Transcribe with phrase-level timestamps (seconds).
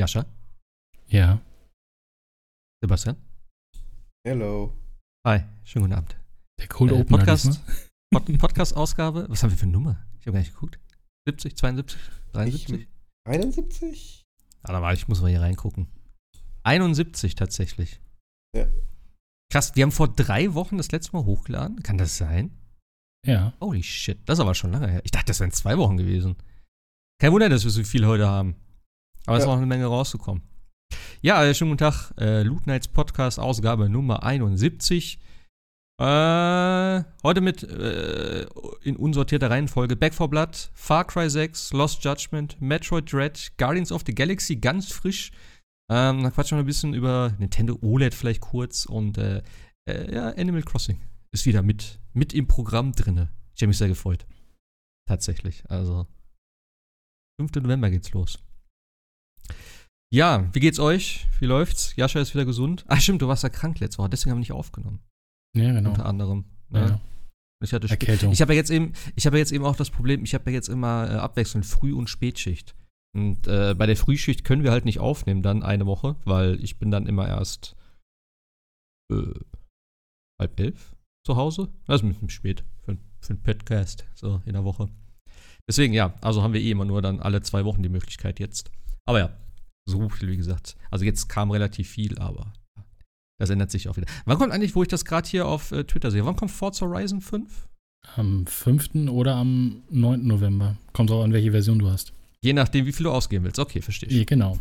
[0.00, 0.24] Jascha?
[1.08, 1.42] Ja.
[2.82, 3.16] Sebastian?
[4.26, 4.74] Hello.
[5.26, 6.16] Hi, schönen guten Abend.
[6.58, 7.60] Der Cold Äh, Opener Podcast.
[8.10, 9.26] Pod Podcast-Ausgabe.
[9.28, 10.02] Was haben wir für eine Nummer?
[10.18, 10.80] Ich habe gar nicht geguckt.
[11.28, 12.00] 70, 72,
[12.32, 12.88] 73?
[13.28, 14.22] 71?
[14.62, 15.86] Ah, da war ich, muss mal hier reingucken.
[16.62, 18.00] 71 tatsächlich.
[18.56, 18.68] Ja.
[19.52, 21.82] Krass, wir haben vor drei Wochen das letzte Mal hochgeladen.
[21.82, 22.56] Kann das sein?
[23.26, 23.52] Ja.
[23.60, 25.02] Holy shit, das ist aber schon lange her.
[25.04, 26.36] Ich dachte, das wären zwei Wochen gewesen.
[27.20, 28.56] Kein Wunder, dass wir so viel heute haben.
[29.30, 29.50] Aber es Ja.
[29.50, 30.42] ist noch eine Menge rauszukommen.
[31.22, 32.12] Ja, äh, schönen guten Tag.
[32.18, 35.20] Äh, Loot Nights Podcast, Ausgabe Nummer 71.
[36.00, 38.46] Äh, heute mit äh,
[38.82, 44.02] in unsortierter Reihenfolge Back 4 Blood, Far Cry 6, Lost Judgment, Metroid Dread, Guardians of
[44.04, 45.30] the Galaxy ganz frisch.
[45.88, 49.42] Ähm, dann quatschen wir ein bisschen über Nintendo OLED vielleicht kurz und äh,
[49.88, 50.98] äh, ja, Animal Crossing
[51.30, 53.28] ist wieder mit, mit im Programm drinne.
[53.54, 54.26] Ich habe mich sehr gefreut.
[55.06, 55.62] Tatsächlich.
[55.70, 56.08] Also,
[57.40, 57.52] 5.
[57.62, 58.40] November geht's los.
[60.12, 61.28] Ja, wie geht's euch?
[61.38, 61.94] Wie läuft's?
[61.96, 62.84] Jascha ist wieder gesund.
[62.88, 65.00] Ach stimmt, du warst ja krank letzte Woche, deswegen haben wir nicht aufgenommen.
[65.56, 65.90] Ja, genau.
[65.90, 66.44] Unter anderem.
[66.70, 66.86] Ja.
[66.86, 67.00] Ne?
[67.62, 68.32] Ich hatte Erkältung.
[68.32, 70.50] ich habe ja jetzt eben, ich habe ja jetzt eben auch das Problem, ich habe
[70.50, 72.74] ja jetzt immer äh, abwechselnd Früh- und Spätschicht.
[73.14, 76.78] Und äh, bei der Frühschicht können wir halt nicht aufnehmen dann eine Woche, weil ich
[76.78, 77.76] bin dann immer erst
[79.12, 79.34] äh,
[80.40, 81.68] halb elf zu Hause.
[81.86, 84.88] Das ist ein bisschen spät für, für einen Podcast, so in der Woche.
[85.68, 88.70] Deswegen, ja, also haben wir eh immer nur dann alle zwei Wochen die Möglichkeit jetzt.
[89.06, 89.36] Aber ja,
[89.90, 90.76] so viel, wie gesagt.
[90.90, 92.52] Also jetzt kam relativ viel, aber
[93.38, 94.06] das ändert sich auch wieder.
[94.24, 96.86] Wann kommt eigentlich, wo ich das gerade hier auf äh, Twitter sehe, wann kommt Forza
[96.86, 97.68] Horizon 5?
[98.16, 98.94] Am 5.
[99.10, 100.26] oder am 9.
[100.26, 100.76] November.
[100.94, 102.12] Kommt auch an, welche Version du hast.
[102.42, 103.58] Je nachdem, wie viel du ausgeben willst.
[103.58, 104.16] Okay, verstehe ich.
[104.16, 104.58] Ja, genau.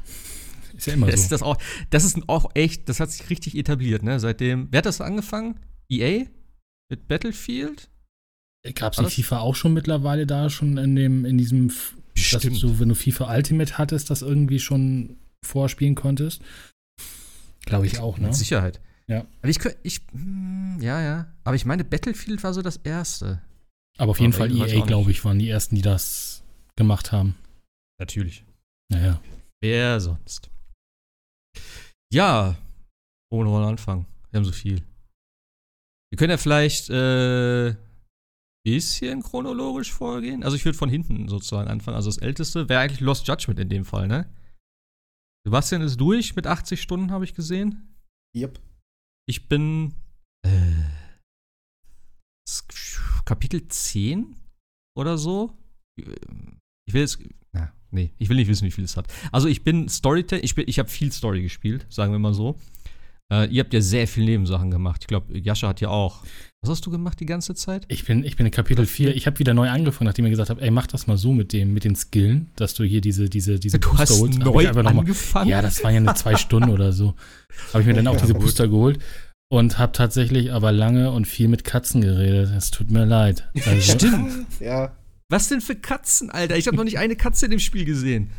[0.76, 1.36] Ist ja immer Das, ist so.
[1.36, 1.58] das, auch,
[1.90, 4.20] das ist auch echt, das hat sich richtig etabliert, ne?
[4.20, 5.60] Seitdem, wer hat das angefangen?
[5.90, 6.26] EA?
[6.90, 7.90] Mit Battlefield?
[8.76, 11.96] Gab es das- FIFA auch schon mittlerweile da schon in dem, in diesem, F-
[12.32, 16.42] dass du, wenn du FIFA Ultimate hattest, das irgendwie schon vorspielen konntest?
[17.66, 18.27] Glaube ich auch, ne?
[18.27, 18.82] Mit Sicherheit.
[19.08, 19.26] Ja.
[19.42, 21.33] Aber ich, ich, hm, ja, ja.
[21.44, 23.42] Aber ich meine, Battlefield war so das erste.
[23.98, 26.44] Aber auf jeden Aber Fall EA, auch glaube ich, waren die ersten, die das
[26.76, 27.36] gemacht haben.
[28.00, 28.45] Natürlich.
[28.92, 29.22] Naja.
[29.61, 30.50] Wer sonst?
[32.14, 32.56] Ja,
[33.32, 34.06] ohne wollen anfangen.
[34.32, 34.82] Wir haben so viel.
[36.11, 37.76] Wir können ja vielleicht äh,
[38.64, 40.44] bisschen chronologisch vorgehen.
[40.44, 41.95] Also ich würde von hinten sozusagen anfangen.
[41.95, 44.27] Also das älteste wäre eigentlich Lost Judgment in dem Fall, ne?
[45.49, 47.95] Sebastian ist durch mit 80 Stunden, habe ich gesehen.
[48.37, 48.60] Yep.
[49.27, 49.95] Ich bin
[50.45, 50.83] äh,
[53.26, 54.36] Kapitel 10
[54.95, 55.58] oder so.
[55.98, 57.17] Ich will jetzt.
[57.52, 59.11] Na, nee, ich will nicht wissen, wie viel es hat.
[59.32, 62.55] Also ich bin Storytelling, ich, bin- ich habe viel Story gespielt, sagen wir mal so.
[63.32, 65.02] Äh, ihr habt ja sehr viel Nebensachen gemacht.
[65.02, 66.23] Ich glaube, Jascha hat ja auch.
[66.62, 67.86] Was hast du gemacht die ganze Zeit?
[67.88, 69.16] Ich bin, ich bin in Kapitel 4.
[69.16, 71.54] Ich habe wieder neu angefangen, nachdem ich gesagt habe, ey, mach das mal so mit
[71.54, 74.39] dem, mit den Skillen, dass du hier diese, diese, diese Du hast holst.
[74.39, 75.50] Hab neu ich einfach noch mal- angefangen.
[75.50, 77.14] Ja, das waren ja nur zwei Stunden oder so.
[77.72, 78.42] Habe ich mir dann auch Ja, diese gut.
[78.42, 79.00] Booster geholt
[79.52, 82.50] und habe tatsächlich aber lange und viel mit Katzen geredet.
[82.58, 83.48] Es tut mir leid.
[83.66, 84.48] Also, Stimmt.
[84.60, 84.92] Ja.
[85.30, 86.58] Was denn für Katzen, Alter?
[86.58, 88.32] Ich habe noch nicht eine Katze in dem Spiel gesehen.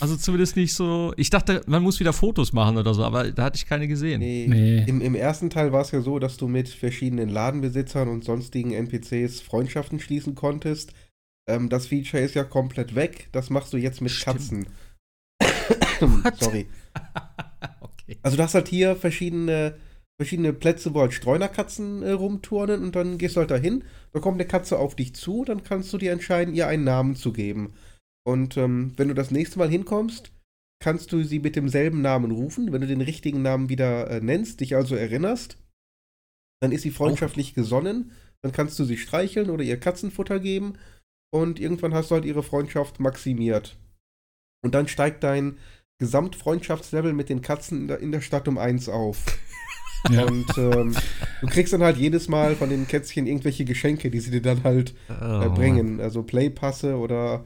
[0.00, 1.12] Also zumindest nicht so.
[1.16, 4.20] Ich dachte, man muss wieder Fotos machen oder so, aber da hatte ich keine gesehen.
[4.20, 4.46] Nee.
[4.48, 4.84] Nee.
[4.86, 8.72] Im, Im ersten Teil war es ja so, dass du mit verschiedenen Ladenbesitzern und sonstigen
[8.72, 10.92] NPCs Freundschaften schließen konntest.
[11.48, 13.28] Ähm, das Feature ist ja komplett weg.
[13.32, 14.36] Das machst du jetzt mit Stimmt.
[14.36, 14.66] Katzen.
[16.40, 16.66] Sorry.
[17.80, 18.18] okay.
[18.22, 19.76] Also du hast halt hier verschiedene,
[20.20, 24.40] verschiedene Plätze, wo halt Streunerkatzen äh, rumturnen und dann gehst du halt dahin, da kommt
[24.40, 27.74] eine Katze auf dich zu, dann kannst du dir entscheiden, ihr einen Namen zu geben.
[28.26, 30.32] Und ähm, wenn du das nächste Mal hinkommst,
[30.80, 32.72] kannst du sie mit demselben Namen rufen.
[32.72, 35.58] Wenn du den richtigen Namen wieder äh, nennst, dich also erinnerst,
[36.60, 40.74] dann ist sie freundschaftlich gesonnen, dann kannst du sie streicheln oder ihr Katzenfutter geben
[41.32, 43.78] und irgendwann hast du halt ihre Freundschaft maximiert.
[44.64, 45.58] Und dann steigt dein
[45.98, 49.24] Gesamtfreundschaftslevel mit den Katzen in der, in der Stadt um eins auf.
[50.10, 50.24] ja.
[50.24, 50.96] Und ähm,
[51.40, 54.64] du kriegst dann halt jedes Mal von den Kätzchen irgendwelche Geschenke, die sie dir dann
[54.64, 56.00] halt Oh, äh, bringen.
[56.00, 57.44] Also Playpasse oder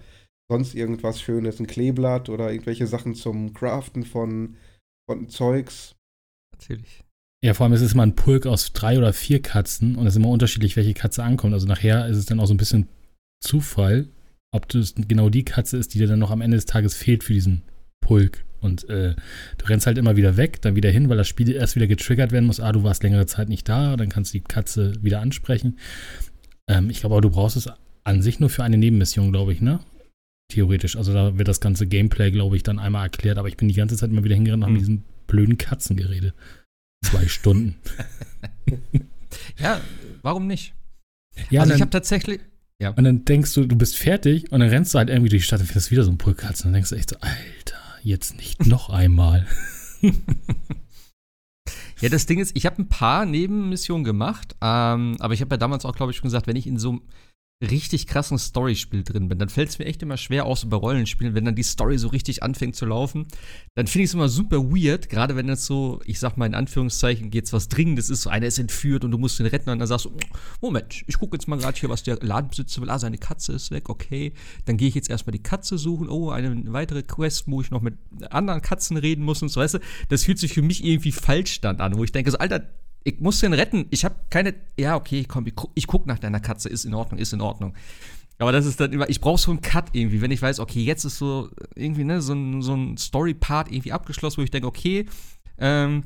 [0.50, 4.56] sonst irgendwas Schönes, ein Kleeblatt oder irgendwelche Sachen zum Craften von,
[5.08, 5.94] von Zeugs.
[6.52, 7.04] Natürlich.
[7.42, 10.14] ja, vor allem ist es immer ein Pulk aus drei oder vier Katzen und es
[10.14, 11.54] ist immer unterschiedlich, welche Katze ankommt.
[11.54, 12.88] Also nachher ist es dann auch so ein bisschen
[13.40, 14.08] Zufall,
[14.52, 17.22] ob das genau die Katze ist, die dir dann noch am Ende des Tages fehlt
[17.22, 17.62] für diesen
[18.00, 18.44] Pulk.
[18.60, 19.14] Und äh,
[19.56, 22.32] du rennst halt immer wieder weg, dann wieder hin, weil das Spiel erst wieder getriggert
[22.32, 22.60] werden muss.
[22.60, 25.78] Ah, du warst längere Zeit nicht da, dann kannst du die Katze wieder ansprechen.
[26.68, 27.70] Ähm, ich glaube aber, du brauchst es
[28.02, 29.78] an sich nur für eine Nebenmission, glaube ich, ne?
[30.50, 30.96] Theoretisch.
[30.96, 33.38] Also da wird das ganze Gameplay, glaube ich, dann einmal erklärt.
[33.38, 35.96] Aber ich bin die ganze Zeit immer wieder hingerannt und habe mit diesen blöden Katzen
[35.96, 36.34] geredet.
[37.04, 37.76] Zwei Stunden.
[39.58, 39.80] Ja,
[40.22, 40.74] warum nicht?
[41.50, 42.40] Ja, also ich habe tatsächlich.
[42.80, 45.46] und dann denkst du, du bist fertig und dann rennst du halt irgendwie durch die
[45.46, 46.66] Stadt und findest wieder so ein Pulk Katzen.
[46.66, 49.46] Und dann denkst du echt so, Alter, jetzt nicht noch einmal.
[52.00, 55.58] ja, das Ding ist, ich habe ein paar Nebenmissionen gemacht, ähm, aber ich habe ja
[55.58, 57.00] damals auch, glaube ich, schon gesagt, wenn ich in so
[57.62, 60.76] richtig krassen Storyspiel drin bin, dann fällt es mir echt immer schwer, auch so bei
[60.78, 63.26] Rollenspielen, wenn dann die Story so richtig anfängt zu laufen,
[63.74, 66.54] dann finde ich es immer super weird, gerade wenn das so, ich sag mal in
[66.54, 69.78] Anführungszeichen, geht's was Dringendes ist, so einer ist entführt und du musst ihn retten und
[69.78, 70.12] dann sagst du,
[70.62, 73.70] Moment, ich gucke jetzt mal gerade hier, was der Ladenbesitzer will, ah, seine Katze ist
[73.70, 74.32] weg, okay,
[74.64, 77.82] dann gehe ich jetzt erstmal die Katze suchen, oh, eine weitere Quest, wo ich noch
[77.82, 77.98] mit
[78.30, 79.78] anderen Katzen reden muss und so, weißt du,
[80.08, 82.62] das fühlt sich für mich irgendwie falsch dann an, wo ich denke, so, Alter,
[83.04, 83.86] ich muss den retten.
[83.90, 84.54] Ich habe keine.
[84.78, 86.68] Ja, okay, komm, ich guck, ich guck nach deiner Katze.
[86.68, 87.74] Ist in Ordnung, ist in Ordnung.
[88.40, 90.82] Aber das ist dann immer, ich brauche so einen Cut irgendwie, wenn ich weiß, okay,
[90.82, 94.66] jetzt ist so irgendwie, ne, so ein, so ein Story-Part irgendwie abgeschlossen, wo ich denke,
[94.66, 95.06] okay,
[95.58, 96.04] ähm,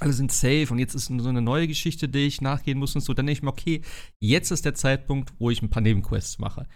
[0.00, 3.02] alle sind safe und jetzt ist so eine neue Geschichte, die ich nachgehen muss und
[3.02, 3.82] so, dann denke ich mir, okay,
[4.18, 6.66] jetzt ist der Zeitpunkt, wo ich ein paar Nebenquests mache.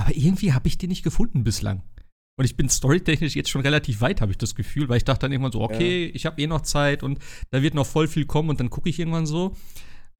[0.00, 1.82] Aber irgendwie habe ich die nicht gefunden bislang.
[2.42, 5.20] Und ich bin storytechnisch jetzt schon relativ weit, habe ich das Gefühl, weil ich dachte
[5.20, 6.10] dann irgendwann so, okay, ja.
[6.12, 8.88] ich habe eh noch Zeit und da wird noch voll viel kommen und dann gucke
[8.88, 9.54] ich irgendwann so.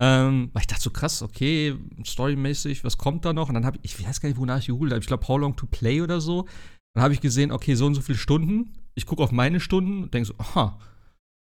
[0.00, 1.74] Ähm, weil ich dachte so krass, okay,
[2.06, 3.48] storymäßig, was kommt da noch?
[3.48, 5.00] Und dann habe ich, ich weiß gar nicht, wonach ich gegoogelt habe.
[5.00, 6.46] Ich glaube, How Long to Play oder so.
[6.94, 8.72] Dann habe ich gesehen, okay, so und so viele Stunden.
[8.94, 10.78] Ich gucke auf meine Stunden und denke so, aha,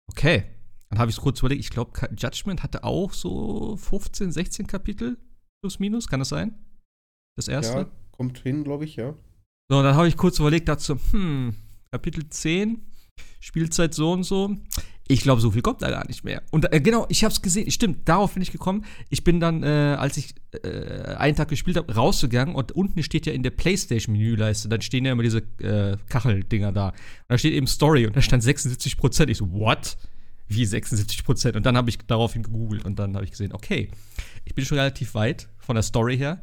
[0.09, 0.45] okay.
[0.89, 1.65] Dann habe ich es kurz überlegt.
[1.65, 5.19] Ich glaube, Judgment hatte auch so 15, 16 Kapitel,
[5.65, 6.07] plus minus.
[6.07, 6.55] Kann das sein?
[7.37, 7.77] Das erste?
[7.77, 9.17] Ja, kommt hin, glaube ich, ja.
[9.71, 11.55] So, dann habe ich kurz überlegt, dazu, hm,
[11.93, 12.81] Kapitel 10,
[13.39, 14.57] Spielzeit so und so.
[15.07, 16.43] Ich glaube, so viel kommt da gar nicht mehr.
[16.51, 17.71] Und äh, genau, ich habe es gesehen.
[17.71, 18.85] Stimmt, darauf bin ich gekommen.
[19.11, 20.35] Ich bin dann, äh, als ich
[20.65, 25.05] äh, einen Tag gespielt habe, rausgegangen und unten steht ja in der PlayStation-Menüleiste, dann stehen
[25.05, 26.89] ja immer diese äh, Kacheldinger da.
[26.89, 26.97] Und
[27.29, 29.31] da steht eben Story und da stand 76 Prozent.
[29.31, 29.97] Ich so, what?
[30.49, 31.55] Wie 76 Prozent?
[31.55, 33.89] Und dann habe ich daraufhin gegoogelt und dann habe ich gesehen, okay,
[34.45, 36.43] ich bin schon relativ weit von der Story her.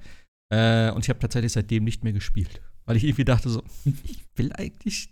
[0.50, 3.62] Äh, und ich habe tatsächlich seitdem nicht mehr gespielt weil ich irgendwie dachte so,
[4.04, 5.10] ich will eigentlich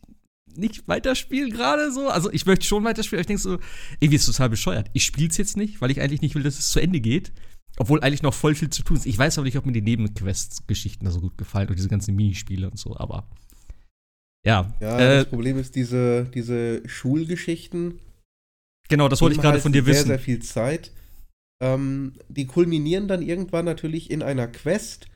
[0.56, 2.10] nicht weiterspielen gerade so.
[2.10, 3.60] Also ich möchte schon weiterspielen, aber ich denke so,
[4.00, 4.90] irgendwie ist es total bescheuert.
[4.94, 7.32] Ich spiele es jetzt nicht, weil ich eigentlich nicht will, dass es zu Ende geht.
[7.78, 9.06] Obwohl eigentlich noch voll viel zu tun ist.
[9.06, 12.16] Ich weiß aber nicht, ob mir die Nebenquests-Geschichten da so gut gefallen und diese ganzen
[12.16, 13.28] Minispiele und so, aber
[14.46, 14.74] ja.
[14.80, 18.00] Ja, äh, das Problem ist diese, diese Schulgeschichten.
[18.88, 20.08] Genau, das wollte ich gerade von dir wissen.
[20.08, 20.92] Sehr, sehr viel Zeit.
[21.62, 25.08] Ähm, die kulminieren dann irgendwann natürlich in einer Quest,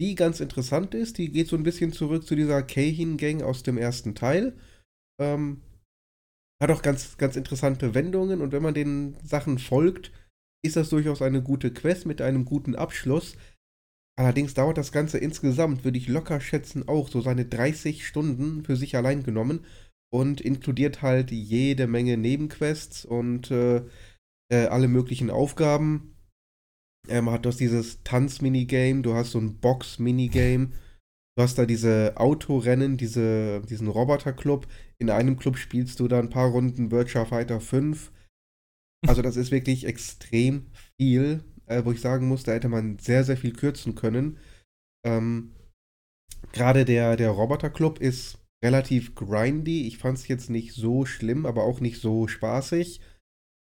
[0.00, 1.18] die ganz interessant ist.
[1.18, 4.56] Die geht so ein bisschen zurück zu dieser Kahin-Gang aus dem ersten Teil.
[5.20, 5.62] Ähm,
[6.60, 10.12] hat auch ganz, ganz interessante Wendungen und wenn man den Sachen folgt,
[10.64, 13.36] ist das durchaus eine gute Quest mit einem guten Abschluss.
[14.18, 18.76] Allerdings dauert das Ganze insgesamt, würde ich locker schätzen, auch so seine 30 Stunden für
[18.76, 19.66] sich allein genommen
[20.10, 23.82] und inkludiert halt jede Menge Nebenquests und äh,
[24.50, 26.15] äh, alle möglichen Aufgaben.
[27.08, 30.68] Ähm, hat das dieses Tanz-Minigame, du hast so ein Box-Minigame,
[31.36, 34.66] du hast da diese Autorennen, diese, diesen Roboter-Club.
[34.98, 38.12] In einem Club spielst du da ein paar Runden Virtua Fighter 5.
[39.06, 40.66] Also das ist wirklich extrem
[41.00, 44.38] viel, äh, wo ich sagen muss, da hätte man sehr, sehr viel kürzen können.
[45.04, 45.52] Ähm,
[46.52, 49.86] Gerade der, der Roboter-Club ist relativ grindy.
[49.86, 53.00] Ich fand es jetzt nicht so schlimm, aber auch nicht so spaßig.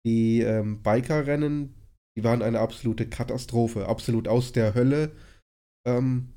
[0.06, 1.76] Die ähm, Biker-Rennen,
[2.18, 5.12] die waren eine absolute Katastrophe, absolut aus der Hölle.
[5.88, 6.34] Ähm,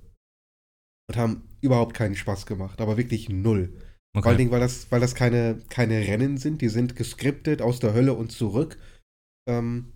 [1.08, 3.74] und haben überhaupt keinen Spaß gemacht, aber wirklich null.
[4.14, 4.22] Okay.
[4.22, 7.80] Vor allen Dingen, weil das, weil das keine, keine Rennen sind, die sind geskriptet aus
[7.80, 8.78] der Hölle und zurück.
[9.48, 9.92] Ähm,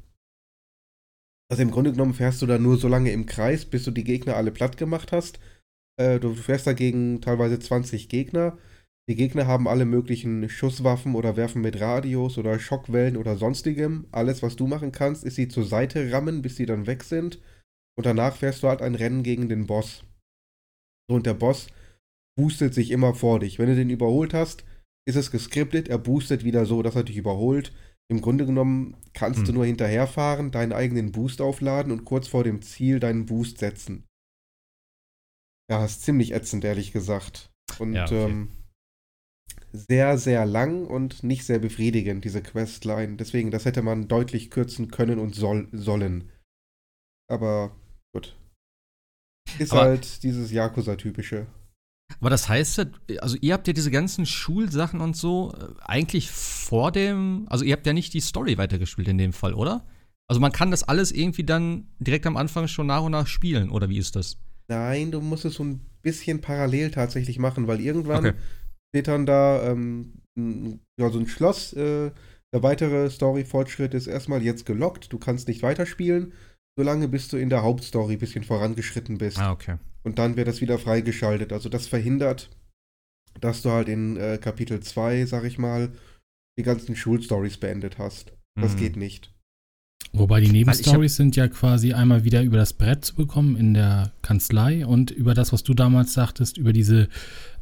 [1.51, 4.05] also im Grunde genommen fährst du da nur so lange im Kreis, bis du die
[4.05, 5.39] Gegner alle platt gemacht hast.
[5.99, 8.59] Äh, du fährst dagegen teilweise 20 Gegner.
[9.09, 14.07] Die Gegner haben alle möglichen Schusswaffen oder werfen mit Radios oder Schockwellen oder sonstigem.
[14.13, 17.41] Alles, was du machen kannst, ist sie zur Seite rammen, bis sie dann weg sind.
[17.97, 20.05] Und danach fährst du halt ein Rennen gegen den Boss.
[21.09, 21.69] So, und der Boss
[22.37, 23.59] boostet sich immer vor dich.
[23.59, 24.65] Wenn du den überholt hast,
[25.09, 27.73] ist es geskriptet, er boostet wieder so, dass er dich überholt.
[28.11, 29.47] Im Grunde genommen kannst hm.
[29.47, 34.05] du nur hinterherfahren, deinen eigenen Boost aufladen und kurz vor dem Ziel deinen Boost setzen.
[35.71, 37.51] Ja, ist ziemlich ätzend, ehrlich gesagt.
[37.79, 38.25] Und ja, okay.
[38.25, 38.49] ähm,
[39.73, 43.17] sehr, sehr lang und nicht sehr befriedigend, diese Questline.
[43.17, 46.31] Deswegen, das hätte man deutlich kürzen können und soll, sollen.
[47.31, 47.77] Aber
[48.13, 48.37] gut.
[49.59, 51.47] Ist Aber halt dieses Yakuza-typische.
[52.21, 52.87] Aber das heißt,
[53.21, 57.75] also ihr habt ja diese ganzen Schulsachen und so äh, eigentlich vor dem, also ihr
[57.75, 59.87] habt ja nicht die Story weitergespielt in dem Fall, oder?
[60.27, 63.71] Also man kann das alles irgendwie dann direkt am Anfang schon nach und nach spielen,
[63.71, 64.39] oder wie ist das?
[64.69, 68.39] Nein, du musst es so ein bisschen parallel tatsächlich machen, weil irgendwann okay
[68.91, 70.13] steht dann da ähm,
[70.99, 71.73] ja, so ein Schloss.
[71.73, 72.11] Äh,
[72.53, 75.13] der weitere Story-Fortschritt ist erstmal jetzt gelockt.
[75.13, 76.33] Du kannst nicht weiterspielen,
[76.79, 79.39] solange bis du in der Hauptstory ein bisschen vorangeschritten bist.
[79.39, 79.77] Ah, okay.
[80.03, 81.53] Und dann wird das wieder freigeschaltet.
[81.53, 82.51] Also das verhindert
[83.41, 85.91] dass du halt in äh, Kapitel 2, sag ich mal,
[86.59, 88.33] die ganzen Schulstories beendet hast.
[88.61, 88.79] Das Mhm.
[88.79, 89.33] geht nicht.
[90.13, 94.13] Wobei die Nebenstories sind ja quasi einmal wieder über das Brett zu bekommen in der
[94.23, 97.09] Kanzlei und über das, was du damals sagtest, über diese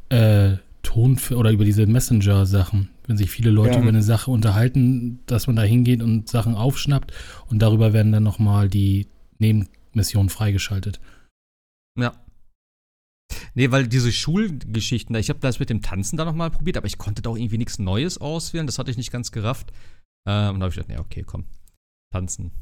[0.09, 0.57] äh,
[0.87, 2.89] Ton oder über diese Messenger-Sachen.
[3.07, 3.81] Wenn sich viele Leute Ja.
[3.81, 7.13] über eine Sache unterhalten, dass man da hingeht und Sachen aufschnappt
[7.49, 11.01] und darüber werden dann nochmal die Nebenmissionen freigeschaltet.
[11.99, 12.15] Ja.
[13.55, 16.87] Nee, weil diese Schulgeschichten, da- ich habe das mit dem Tanzen da nochmal probiert, aber
[16.87, 18.67] ich konnte da auch irgendwie nichts Neues auswählen.
[18.67, 19.73] Das hatte ich nicht ganz gerafft.
[20.29, 21.45] Äh, und da habe ich gedacht, nee, okay, komm.
[22.13, 22.53] Tanzen.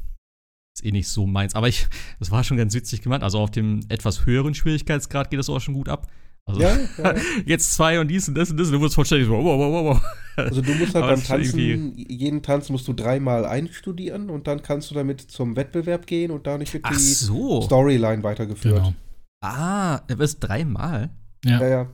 [0.77, 1.53] Ist eh nicht so meins.
[1.55, 1.87] Aber ich,
[2.19, 3.23] das war schon ganz witzig gemacht.
[3.23, 6.11] Also auf dem etwas höheren Schwierigkeitsgrad geht das auch schon gut ab.
[6.47, 7.15] Also Ja, ja.
[7.45, 8.67] jetzt zwei und dies und das und das.
[8.67, 10.03] Und du musst vollständig so, wow, wow, wow, wow.
[10.37, 14.61] Also du musst halt Aber beim Tanzen, jeden Tanz musst du dreimal einstudieren und dann
[14.61, 17.61] kannst du damit zum Wettbewerb gehen und dadurch wird Ach die so.
[17.61, 18.75] Storyline weitergeführt.
[18.75, 18.93] Genau.
[19.41, 21.09] Ah, er ist dreimal.
[21.45, 21.67] Ja, Ja, ja.
[21.69, 21.89] ja,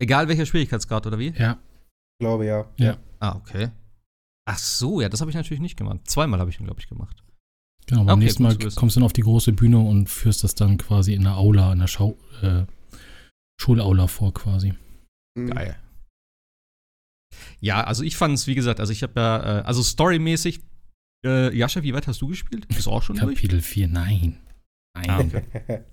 [0.00, 1.32] Egal welcher Schwierigkeitsgrad oder wie?
[2.20, 2.96] glaube ja.
[3.20, 3.70] Ah, okay.
[4.44, 6.00] Ach so, ja, das habe ich natürlich nicht gemacht.
[6.04, 7.22] Zweimal habe ich ihn, glaube ich, gemacht.
[7.86, 10.54] Genau, beim Okay, nächsten Mal kommst du dann auf die große Bühne und führst das
[10.54, 12.64] dann quasi in der Aula, in der Schau, äh,
[13.60, 14.74] Schulaula vor quasi.
[15.36, 15.50] Mhm.
[15.50, 15.76] Geil.
[17.60, 20.60] Ja, also ich fand es, wie gesagt, also ich habe ja, äh, also storymäßig,
[21.26, 22.66] äh, Jascha, wie weit hast du gespielt?
[22.68, 23.34] Bist du auch schon durch?
[23.36, 24.38] Kapitel 4, nein.
[24.96, 25.42] Nein, Ah, okay.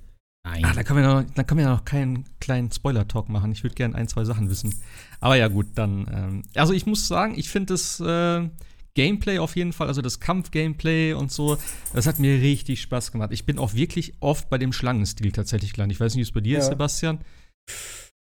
[0.45, 0.65] nein.
[0.65, 3.51] Ah, da können wir noch, dann können wir ja noch keinen kleinen Spoiler-Talk machen.
[3.51, 4.75] Ich würde gerne ein, zwei Sachen wissen.
[5.19, 6.07] Aber ja, gut, dann.
[6.11, 8.47] Ähm, also ich muss sagen, ich finde das äh,
[8.93, 11.57] Gameplay auf jeden Fall, also das Kampf-Gameplay und so,
[11.93, 13.31] das hat mir richtig Spaß gemacht.
[13.33, 15.97] Ich bin auch wirklich oft bei dem Schlangenstil tatsächlich gelandet.
[15.97, 16.71] Ich weiß nicht, wie es bei dir ist, Ja.
[16.71, 17.19] Sebastian.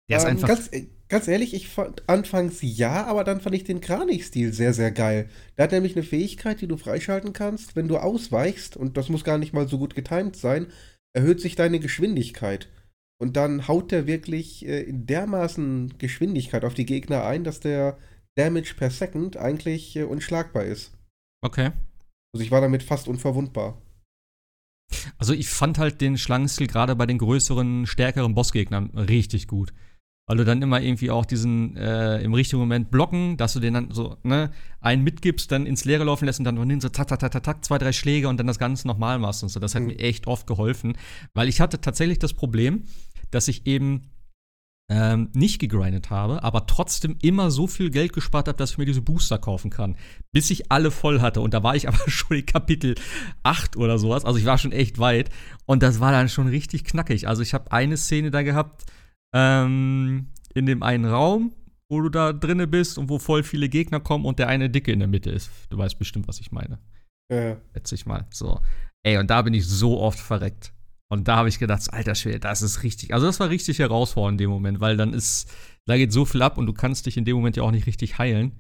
[0.09, 0.47] Der ist Ähm, einfach.
[0.47, 4.73] Ganz, äh, ganz ehrlich, ich fand anfangs ja, aber dann fand ich den Kranich-Stil sehr,
[4.73, 5.29] sehr geil.
[5.57, 7.75] Der hat nämlich eine Fähigkeit, die du freischalten kannst.
[7.75, 10.67] Wenn du ausweichst, und das muss gar nicht mal so gut getimt sein,
[11.13, 12.69] erhöht sich deine Geschwindigkeit.
[13.17, 17.97] Und dann haut der wirklich äh, in dermaßen Geschwindigkeit auf die Gegner ein, dass der
[18.37, 20.91] Damage per Second eigentlich äh, unschlagbar ist.
[21.41, 21.71] okay.
[22.33, 23.81] Also ich war damit fast unverwundbar.
[25.17, 29.73] Also ich fand halt den Schlangenstil gerade bei den größeren, stärkeren Bossgegnern richtig gut.
[30.27, 33.75] Weil du dann immer irgendwie auch diesen äh, im richtigen Moment blocken, dass du den
[33.75, 34.49] dann so, ne,
[34.81, 37.31] einen mitgibst, dann ins Leere laufen lässt und dann von hinten so tak, tak, tak,
[37.31, 39.59] tak, tak, zwei, drei Schläge und dann das Ganze nochmal machst und so.
[39.59, 39.89] Das hat Mhm.
[39.89, 40.97] mir echt oft geholfen.
[41.35, 42.85] Weil ich hatte tatsächlich das Problem,
[43.29, 44.09] dass ich eben
[44.87, 48.85] ähm, nicht gegrindet habe, aber trotzdem immer so viel Geld gespart habe, dass ich mir
[48.85, 49.95] diese Booster kaufen kann.
[50.31, 51.41] Bis ich alle voll hatte.
[51.41, 52.95] Und da war ich aber schon in Kapitel
[53.43, 54.25] 8 oder sowas.
[54.25, 55.29] Also ich war schon echt weit.
[55.65, 57.27] Und das war dann schon richtig knackig.
[57.27, 58.85] Also ich habe eine Szene da gehabt,
[59.33, 61.53] ähm, in dem einen Raum,
[61.89, 64.91] wo du da drinne bist und wo voll viele Gegner kommen und der eine Dicke
[64.91, 65.49] in der Mitte ist.
[65.69, 66.79] Du weißt bestimmt, was ich meine.
[67.27, 68.25] Äh, Schätze ich mal.
[68.29, 68.61] So.
[69.03, 70.74] Ey, und da bin ich so oft verreckt.
[71.11, 73.13] Und da habe ich gedacht, alter Schwede, das ist richtig.
[73.13, 75.51] Also, das war richtig herausfordernd in dem Moment, weil dann ist,
[75.85, 77.85] da geht so viel ab und du kannst dich in dem Moment ja auch nicht
[77.85, 78.59] richtig heilen.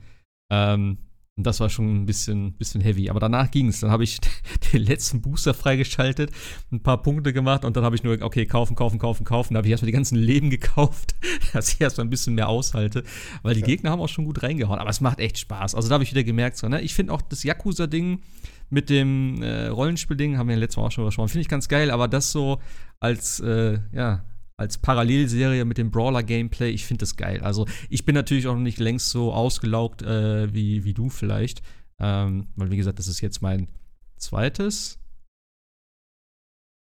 [0.51, 0.97] Ähm,
[1.37, 3.09] und das war schon ein bisschen, bisschen heavy.
[3.09, 3.81] Aber danach ging es.
[3.81, 4.19] Dann habe ich
[4.73, 6.31] den letzten Booster freigeschaltet,
[6.71, 9.53] ein paar Punkte gemacht und dann habe ich nur, okay, kaufen, kaufen, kaufen, kaufen.
[9.53, 11.15] Da habe ich erstmal die ganzen Leben gekauft,
[11.51, 13.03] dass ich erstmal ein bisschen mehr aushalte.
[13.43, 13.67] Weil die Ja.
[13.67, 14.79] Gegner haben auch schon gut reingehauen.
[14.79, 15.75] Aber es macht echt Spaß.
[15.75, 16.81] Also da habe ich wieder gemerkt, so, ne?
[16.81, 18.21] ich finde auch das Yakuza-Ding
[18.69, 21.67] mit dem äh, Rollenspiel-Ding, haben wir ja letztes Mal auch schon besprochen, finde ich ganz
[21.67, 21.91] geil.
[21.91, 22.61] Aber das so
[23.01, 24.23] als, äh, ja,
[24.57, 27.41] als Parallelserie mit dem Brawler-Gameplay, ich finde das geil.
[27.41, 31.61] Also ich bin natürlich auch nicht längst so ausgelaugt äh, wie, wie du vielleicht.
[31.99, 33.69] Ähm, weil, wie gesagt, das ist jetzt mein
[34.17, 34.99] zweites,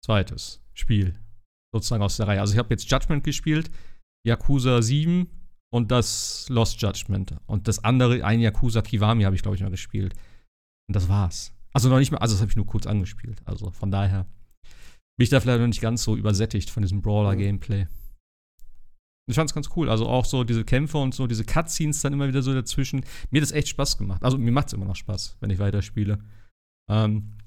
[0.04, 1.16] zweites Spiel
[1.74, 2.42] sozusagen aus der Reihe.
[2.42, 3.70] Also ich habe jetzt Judgment gespielt,
[4.26, 5.28] Yakuza 7
[5.72, 7.36] und das Lost Judgment.
[7.46, 10.14] Und das andere, ein Yakuza Kiwami habe ich, glaube ich, mal gespielt.
[10.88, 11.54] Und das war's.
[11.74, 13.42] Also noch nicht mal, also das habe ich nur kurz angespielt.
[13.46, 14.26] Also von daher
[15.22, 17.86] bin ich da vielleicht noch nicht ganz so übersättigt von diesem Brawler-Gameplay.
[19.30, 19.88] Ich fand's ganz cool.
[19.88, 23.06] Also auch so diese Kämpfe und so, diese Cutscenes dann immer wieder so dazwischen.
[23.30, 24.24] Mir hat das echt Spaß gemacht.
[24.24, 26.18] Also mir macht's immer noch Spaß, wenn ich weiterspiele.
[26.90, 27.38] Ähm,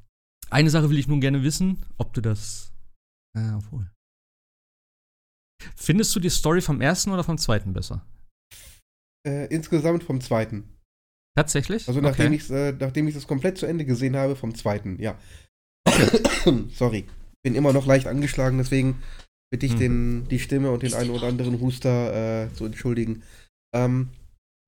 [0.50, 2.73] eine Sache will ich nun gerne wissen, ob du das.
[3.37, 3.90] Äh, obwohl.
[5.75, 8.07] Findest du die Story vom ersten oder vom zweiten besser?
[9.26, 10.78] äh, insgesamt vom zweiten.
[11.37, 11.88] Tatsächlich?
[11.88, 15.19] Also nachdem, ich, äh, nachdem ich das komplett zu Ende gesehen habe, vom zweiten, ja.
[16.73, 17.07] Sorry.
[17.44, 19.02] Bin immer noch leicht angeschlagen, deswegen
[19.52, 19.78] bitte ich Hm.
[19.78, 23.22] den, die Stimme und den einen oder anderen Huster äh, zu entschuldigen.
[23.74, 24.08] Ähm,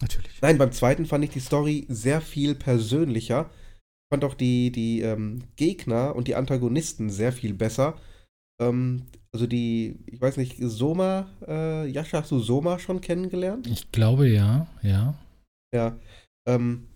[0.00, 0.40] Natürlich.
[0.42, 3.50] nein, beim zweiten fand ich die Story sehr viel persönlicher.
[3.50, 7.98] Ich fand auch die, die ähm, Gegner und die Antagonisten sehr viel besser.
[8.60, 13.66] Ähm, also die, ich weiß nicht, Soma, äh, Yasha, hast du Soma schon kennengelernt?
[13.66, 15.18] Ich glaube ja, ja.
[15.74, 15.98] Ja.
[16.46, 16.88] Ähm,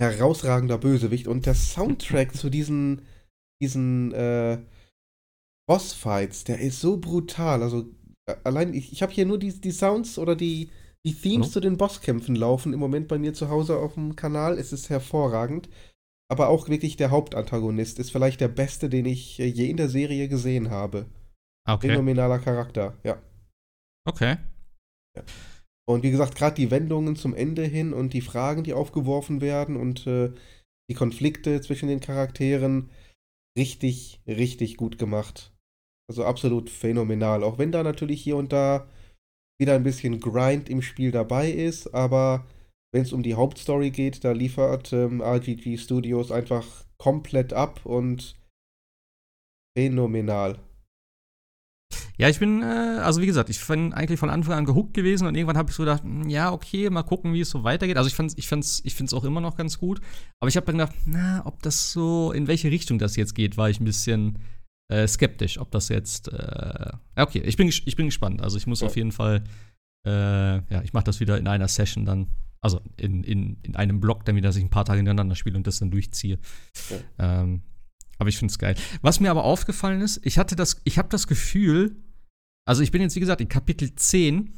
[0.00, 1.28] herausragender Bösewicht.
[1.28, 3.02] Und der Soundtrack zu diesen,
[3.60, 4.58] diesen äh,
[5.68, 7.62] Bossfights, der ist so brutal.
[7.62, 7.86] Also
[8.44, 10.70] allein, ich, ich habe hier nur die, die Sounds oder die,
[11.04, 11.52] die Themes Hallo?
[11.52, 14.58] zu den Bosskämpfen laufen im Moment bei mir zu Hause auf dem Kanal.
[14.58, 15.68] Es ist hervorragend.
[16.30, 19.88] Aber auch wirklich der Hauptantagonist ist vielleicht der beste, den ich äh, je in der
[19.88, 21.06] Serie gesehen habe.
[21.68, 21.88] Okay.
[21.88, 23.20] Phänomenaler Charakter, ja.
[24.08, 24.36] Okay.
[25.88, 29.76] Und wie gesagt, gerade die Wendungen zum Ende hin und die Fragen, die aufgeworfen werden
[29.76, 30.32] und äh,
[30.88, 32.90] die Konflikte zwischen den Charakteren,
[33.58, 35.52] richtig, richtig gut gemacht.
[36.08, 37.44] Also absolut phänomenal.
[37.44, 38.88] Auch wenn da natürlich hier und da
[39.60, 42.46] wieder ein bisschen Grind im Spiel dabei ist, aber
[42.92, 46.66] wenn es um die Hauptstory geht, da liefert ähm, RGG Studios einfach
[46.98, 48.36] komplett ab und
[49.76, 50.58] phänomenal.
[52.18, 52.66] Ja, ich bin, äh,
[53.02, 55.76] also wie gesagt, ich bin eigentlich von Anfang an gehuckt gewesen und irgendwann habe ich
[55.76, 57.96] so gedacht, hm, ja, okay, mal gucken, wie es so weitergeht.
[57.96, 60.00] Also ich fand's, ich fand's, ich find's auch immer noch ganz gut.
[60.38, 63.56] Aber ich habe dann gedacht, na, ob das so, in welche Richtung das jetzt geht,
[63.56, 64.38] war ich ein bisschen
[64.92, 68.42] äh, skeptisch, ob das jetzt, äh, ja, okay, ich bin, ich bin gespannt.
[68.42, 68.86] Also ich muss Ja.
[68.88, 69.42] auf jeden Fall,
[70.06, 70.10] äh,
[70.72, 72.28] ja, ich mache das wieder in einer Session dann,
[72.60, 75.66] also in, in, in einem Block, wieder, dass ich ein paar Tage hintereinander spiele und
[75.66, 76.38] das dann durchziehe.
[77.18, 77.62] Ähm,
[78.20, 78.74] aber ich finde es geil.
[79.00, 81.96] Was mir aber aufgefallen ist, ich hatte das, ich habe das Gefühl,
[82.66, 84.52] also ich bin jetzt, wie gesagt, in Kapitel 10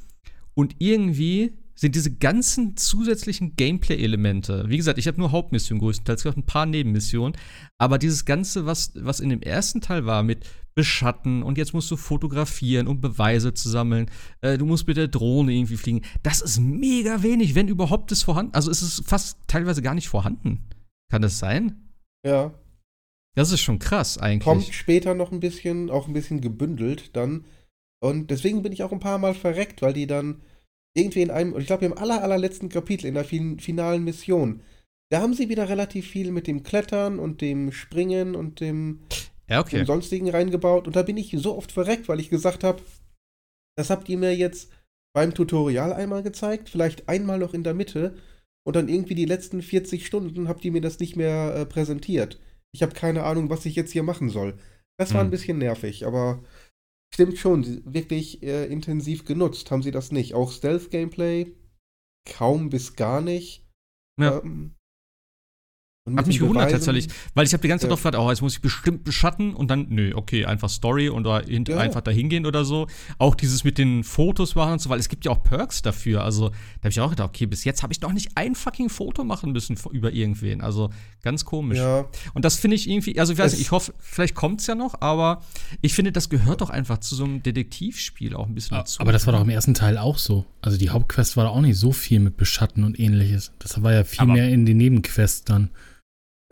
[0.55, 6.25] und irgendwie sind diese ganzen zusätzlichen Gameplay-Elemente, wie gesagt, ich habe nur Hauptmissionen größtenteils, es
[6.25, 7.39] gab ein paar Nebenmissionen,
[7.79, 11.91] aber dieses Ganze, was, was in dem ersten Teil war mit Beschatten und jetzt musst
[11.91, 16.41] du fotografieren, um Beweise zu sammeln, äh, du musst mit der Drohne irgendwie fliegen, das
[16.41, 20.65] ist mega wenig, wenn überhaupt ist vorhanden, also es ist fast teilweise gar nicht vorhanden.
[21.11, 21.91] Kann das sein?
[22.27, 22.53] Ja,
[23.35, 24.45] Das ist schon krass eigentlich.
[24.45, 27.45] kommt später noch ein bisschen, auch ein bisschen gebündelt dann.
[28.01, 30.43] Und deswegen bin ich auch ein paar Mal verreckt, weil die dann
[30.95, 34.63] irgendwie in einem, ich glaube im aller, allerletzten Kapitel, in der fin finalen Mission,
[35.11, 39.01] da haben sie wieder relativ viel mit dem Klettern und dem Springen und dem,
[39.49, 39.79] Ja, okay.
[39.79, 40.87] dem sonstigen reingebaut.
[40.87, 42.83] Und da bin ich so oft verreckt, weil ich gesagt habe,
[43.77, 44.71] das habt ihr mir jetzt
[45.15, 48.17] beim Tutorial einmal gezeigt, vielleicht einmal noch in der Mitte
[48.65, 52.39] und dann irgendwie die letzten 40 Stunden habt ihr mir das nicht mehr äh, präsentiert.
[52.75, 54.59] Ich habe keine Ahnung, was ich jetzt hier machen soll.
[54.99, 55.29] Das war Hm.
[55.29, 56.43] ein bisschen nervig, aber
[57.15, 60.35] stimmt schon, wirklich äh, intensiv genutzt haben sie das nicht.
[60.35, 61.55] Auch Stealth-Gameplay
[62.31, 63.67] kaum bis gar nicht.
[64.21, 64.39] Ja.
[64.41, 64.75] Ähm,
[66.05, 67.95] und Hat mich gewundert Beweisen- tatsächlich, weil ich habe die ganze Zeit Ja.
[67.95, 71.23] doch gefragt, oh, jetzt muss ich bestimmt beschatten und dann, nö, okay, einfach Story und
[71.23, 71.79] da hint- Ja.
[71.79, 72.89] einfach da hingehen oder so.
[73.19, 76.25] Auch dieses mit den Fotos machen und so, weil es gibt ja auch Perks dafür.
[76.25, 78.89] Also da habe ich auch gedacht, okay, bis jetzt habe ich noch nicht ein fucking
[78.89, 80.61] Foto machen müssen über irgendwen.
[80.61, 80.91] Also
[81.23, 81.79] ganz komisch.
[81.79, 84.61] Ja, Und das finde ich irgendwie, also ich weiß Es- nicht, ich hoffe, vielleicht kommt
[84.61, 85.43] es ja noch, aber
[85.83, 89.01] ich finde, das gehört doch einfach zu so einem Detektivspiel auch ein bisschen dazu.
[89.01, 90.47] Aber das war doch im ersten Teil auch so.
[90.63, 93.53] Also die Hauptquest war da auch nicht so viel mit Beschatten und ähnliches.
[93.61, 95.71] Das war ja viel Aber- mehr in den Nebenquests dann.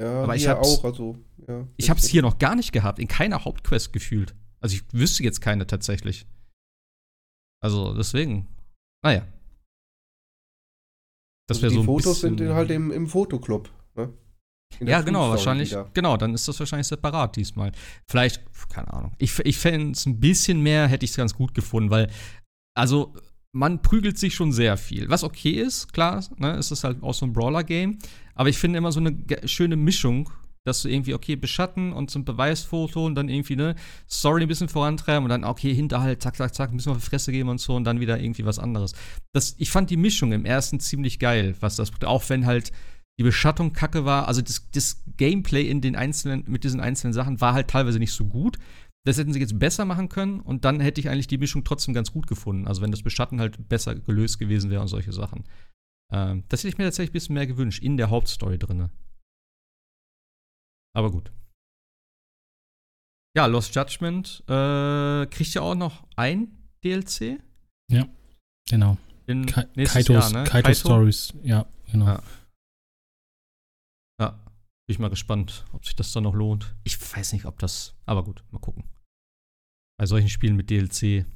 [0.01, 1.67] Ja, Aber ich hab's- auch, also, ja.
[1.77, 4.35] Ich habe es hier noch gar nicht gehabt, in keiner Hauptquest gefühlt.
[4.61, 6.27] Also ich wüsste jetzt keine tatsächlich.
[7.63, 8.47] Also deswegen,
[9.05, 9.27] naja.
[11.49, 13.71] Das Also wäre die so ein Fotos sind halt im, im Fotoclub.
[13.97, 14.13] Ne?
[14.81, 15.71] Ja, genau, wahrscheinlich.
[15.73, 15.91] wieder.
[15.95, 17.73] Genau, dann ist das wahrscheinlich separat diesmal.
[18.09, 19.13] Vielleicht, keine Ahnung.
[19.19, 22.09] Ich, ich fände es ein bisschen mehr, hätte ich es ganz gut gefunden, weil,
[22.77, 23.15] also,
[23.53, 25.09] man prügelt sich schon sehr viel.
[25.09, 27.99] Was okay ist, klar, ne, es ist halt auch so ein Brawler-Game.
[28.41, 30.31] Aber ich finde immer so eine schöne Mischung,
[30.65, 33.75] dass du irgendwie, okay, beschatten und ein Beweisfoto und dann irgendwie, ne,
[34.09, 37.05] Story ein bisschen vorantreiben und dann, okay, Hinterhalt, zack, zack, zack, ein bisschen auf die
[37.05, 38.95] Fresse geben und so und dann wieder irgendwie was anderes.
[39.35, 42.73] Das, ich fand die Mischung im ersten ziemlich geil, was das, auch wenn halt
[43.19, 47.43] die Beschattung kacke war, also das, das Gameplay in den einzelnen, mit diesen einzelnen Sachen
[47.43, 48.57] war halt teilweise nicht so gut.
[49.05, 51.93] Das hätten sie jetzt besser machen können und dann hätte ich eigentlich die Mischung trotzdem
[51.93, 52.67] ganz gut gefunden.
[52.67, 55.45] Also wenn das Beschatten halt besser gelöst gewesen wäre und solche Sachen.
[56.13, 58.91] Ähm, das hätte ich mir tatsächlich ein bisschen mehr gewünscht, in der Hauptstory drinne.
[60.97, 61.33] Aber gut.
[63.37, 67.41] Ja, Lost Judgment äh, kriegt ja auch noch ein DLC.
[68.69, 68.99] Genau.
[69.27, 70.45] In Ka Kaitos, Jahr, ne?
[70.45, 71.33] Kaito Stories.
[71.43, 72.07] Ja, genau.
[72.07, 72.23] Ja.
[74.21, 76.75] Ja, bin ich mal gespannt, ob sich das dann noch lohnt.
[76.83, 77.95] Ich weiß nicht, ob das.
[78.07, 78.85] Aber gut, mal gucken.
[79.97, 81.27] Bei solchen Spielen mit DLC.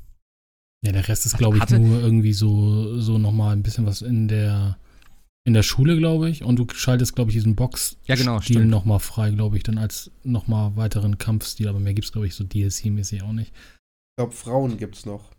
[0.85, 4.03] Ja, der Rest ist, glaube ich, Hatte- nur irgendwie so, so nochmal ein bisschen was
[4.03, 4.77] in der,
[5.47, 6.45] in der Schule, glaube ich.
[6.45, 10.11] Und du schaltest, glaube ich, diesen Box Ja, genau, nochmal frei, glaube ich, dann als
[10.25, 11.69] nochmal weiteren Kampfstil.
[11.69, 13.53] Aber mehr gibt es, glaube ich, so DLC-mäßig auch nicht.
[13.53, 15.33] Ich glaube, Frauen gibt's noch.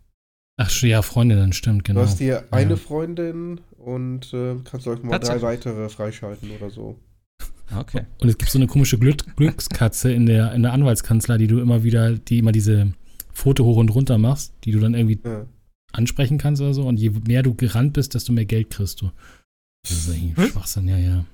[0.58, 2.00] Ach, ja, Freundinnen, stimmt, genau.
[2.00, 2.76] Du hast hier eine Ja.
[2.76, 6.98] Freundin und äh, kannst euch mal drei weitere freischalten oder so.
[7.76, 8.02] Okay.
[8.20, 11.58] Und es gibt so eine komische Glück Glückskatze in der, in der Anwaltskanzlei, die du
[11.60, 12.92] immer wieder, die immer diese
[13.36, 15.46] Foto hoch und runter machst, die du dann irgendwie Ja.
[15.92, 16.84] ansprechen kannst oder so.
[16.86, 19.10] Und je mehr du gerannt bist, desto mehr Geld kriegst du.
[19.82, 20.48] Das ist eigentlich Hm?
[20.48, 21.24] Schwachsinn, ja, ja.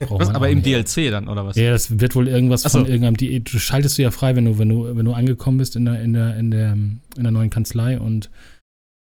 [0.00, 0.66] Was, aber im nicht.
[0.66, 1.56] DLC dann, oder was?
[1.56, 2.70] Ja, das wird wohl irgendwas so.
[2.70, 3.16] von irgendeinem.
[3.16, 5.84] Die, du schaltest du ja frei, wenn du, wenn du, wenn du angekommen bist in
[5.84, 8.30] der, in der, in der, in der neuen Kanzlei und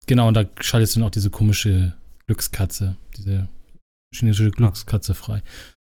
[0.06, 1.94] genau, und da schaltest du dann auch diese komische
[2.26, 3.48] Glückskatze, diese
[4.14, 5.42] chinesische Glückskatze frei.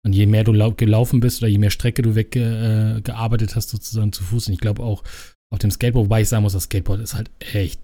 [0.06, 3.56] Und je mehr du lau gelaufen bist oder je mehr Strecke du weggearbeitet äh, gearbeitet
[3.56, 5.02] hast, sozusagen zu Fuß, und ich glaube auch
[5.50, 7.80] auf dem Skateboard, wobei ich sagen muss, das Skateboard ist halt echt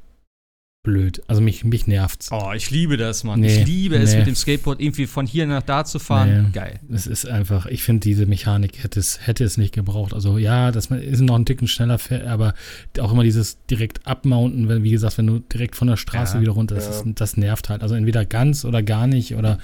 [0.83, 1.23] blöd.
[1.29, 2.31] Also mich, mich nervt's.
[2.33, 3.41] Oh, ich liebe das, Mann.
[3.41, 4.19] Nee, ich liebe es, nee.
[4.19, 6.45] mit dem Skateboard irgendwie von hier nach da zu fahren.
[6.45, 6.51] Nee.
[6.53, 6.81] Geil.
[6.91, 10.15] Es ist einfach, ich finde, diese Mechanik hätte es, hätte es nicht gebraucht.
[10.15, 12.55] Also ja, das ist noch ein Ticken schneller, fährt, aber
[12.99, 16.41] auch immer dieses direkt abmounten, wenn, wie gesagt, wenn du direkt von der Straße Ja,
[16.41, 16.93] wieder runter, das, ja.
[16.93, 17.83] ist, das nervt halt.
[17.83, 19.59] Also entweder ganz oder gar nicht oder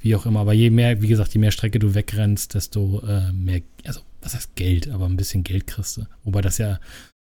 [0.00, 0.40] wie auch immer.
[0.40, 4.34] Aber je mehr, wie gesagt, je mehr Strecke du wegrennst, desto äh, mehr, also was
[4.34, 6.06] heißt Geld, aber ein bisschen Geld kriegst du.
[6.22, 6.80] Wobei das ja,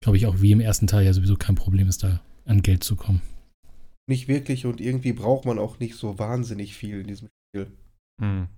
[0.02, 2.84] glaube ich, auch wie im ersten Teil ja sowieso kein Problem ist, da an Geld
[2.84, 3.22] zu kommen.
[4.08, 7.72] Nicht wirklich und irgendwie braucht man auch nicht so wahnsinnig viel in diesem Spiel.
[8.20, 8.48] Hm.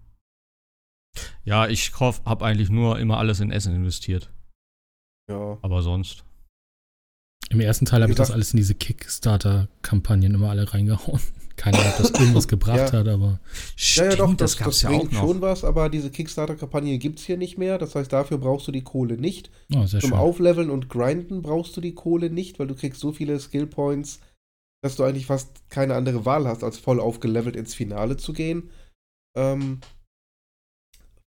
[1.45, 4.31] Ja, ich habe eigentlich nur immer alles in Essen investiert.
[5.31, 5.59] Ja.
[5.63, 6.25] Aber sonst.
[7.51, 11.21] Im ersten Teil habe ich das alles in diese Kickstarter-Kampagnen immer alle reingehauen.
[11.59, 12.93] Keine Ahnung, ob das irgendwas gebracht Ja.
[12.93, 13.41] hat, aber
[13.77, 15.21] Ja, ja, doch, das, das das, gab's ja bringt auch noch.
[15.21, 17.77] schon was, aber diese Kickstarter-Kampagne gibt es hier nicht mehr.
[17.79, 19.51] Das heißt, dafür brauchst du die Kohle nicht.
[19.75, 20.13] oh, Zum schön.
[20.15, 24.21] Aufleveln und Grinden brauchst du die Kohle nicht, weil du kriegst so viele Skill-Points,
[24.83, 28.71] dass du eigentlich fast keine andere Wahl hast, als voll aufgelevelt ins Finale zu gehen.
[29.37, 29.81] Ähm,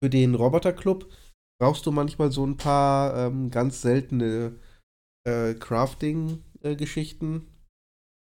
[0.02, 1.10] für den Roboter-Club
[1.60, 4.56] brauchst du manchmal so ein paar ähm, ganz seltene
[5.26, 7.46] äh, Crafting-Geschichten.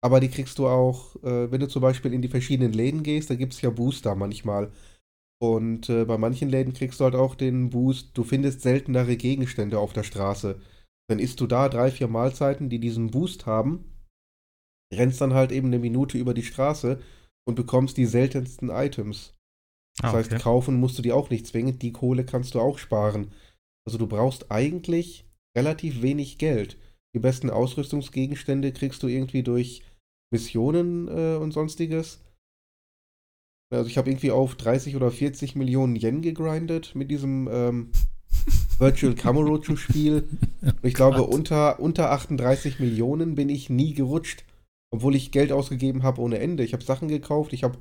[0.04, 3.30] Aber die kriegst du auch, äh, wenn du zum Beispiel in die verschiedenen Läden gehst,
[3.30, 4.72] da gibt es ja Booster manchmal.
[5.40, 9.78] Und äh, bei manchen Läden kriegst du halt auch den Boost, du findest seltenere Gegenstände
[9.78, 10.60] auf der Straße.
[11.08, 13.84] Dann isst du da drei, vier Mahlzeiten, die diesen Boost haben,
[14.92, 17.00] rennst dann halt eben eine Minute über die Straße
[17.44, 19.34] und bekommst die seltensten Items.
[20.02, 20.42] Das Ah, heißt, okay.
[20.42, 23.32] kaufen musst du die auch nicht zwingend, die Kohle kannst du auch sparen.
[23.86, 26.78] Also du brauchst eigentlich relativ wenig Geld.
[27.14, 29.82] Die besten Ausrüstungsgegenstände kriegst du irgendwie durch
[30.32, 32.20] Missionen äh, und sonstiges.
[33.72, 37.92] Also ich habe irgendwie auf 30 oder 40 Millionen Yen gegrindet mit diesem ähm,
[38.78, 40.28] Virtual Kamurocho Spiel.
[40.60, 44.44] Und ich glaube, unter, unter 38 Millionen bin ich nie gerutscht,
[44.92, 46.64] obwohl ich Geld ausgegeben habe ohne Ende.
[46.64, 47.78] Ich habe Sachen gekauft, ich habe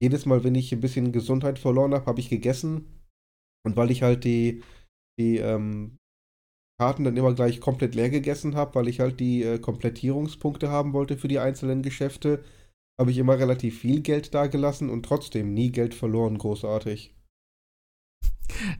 [0.00, 3.02] jedes Mal, wenn ich ein bisschen Gesundheit verloren habe, habe ich gegessen.
[3.64, 4.62] Und weil ich halt die,
[5.18, 5.98] die ähm,
[6.78, 10.92] Karten dann immer gleich komplett leer gegessen habe, weil ich halt die äh, Komplettierungspunkte haben
[10.92, 12.44] wollte für die einzelnen Geschäfte,
[13.00, 17.14] habe ich immer relativ viel Geld dagelassen und trotzdem nie Geld verloren, großartig.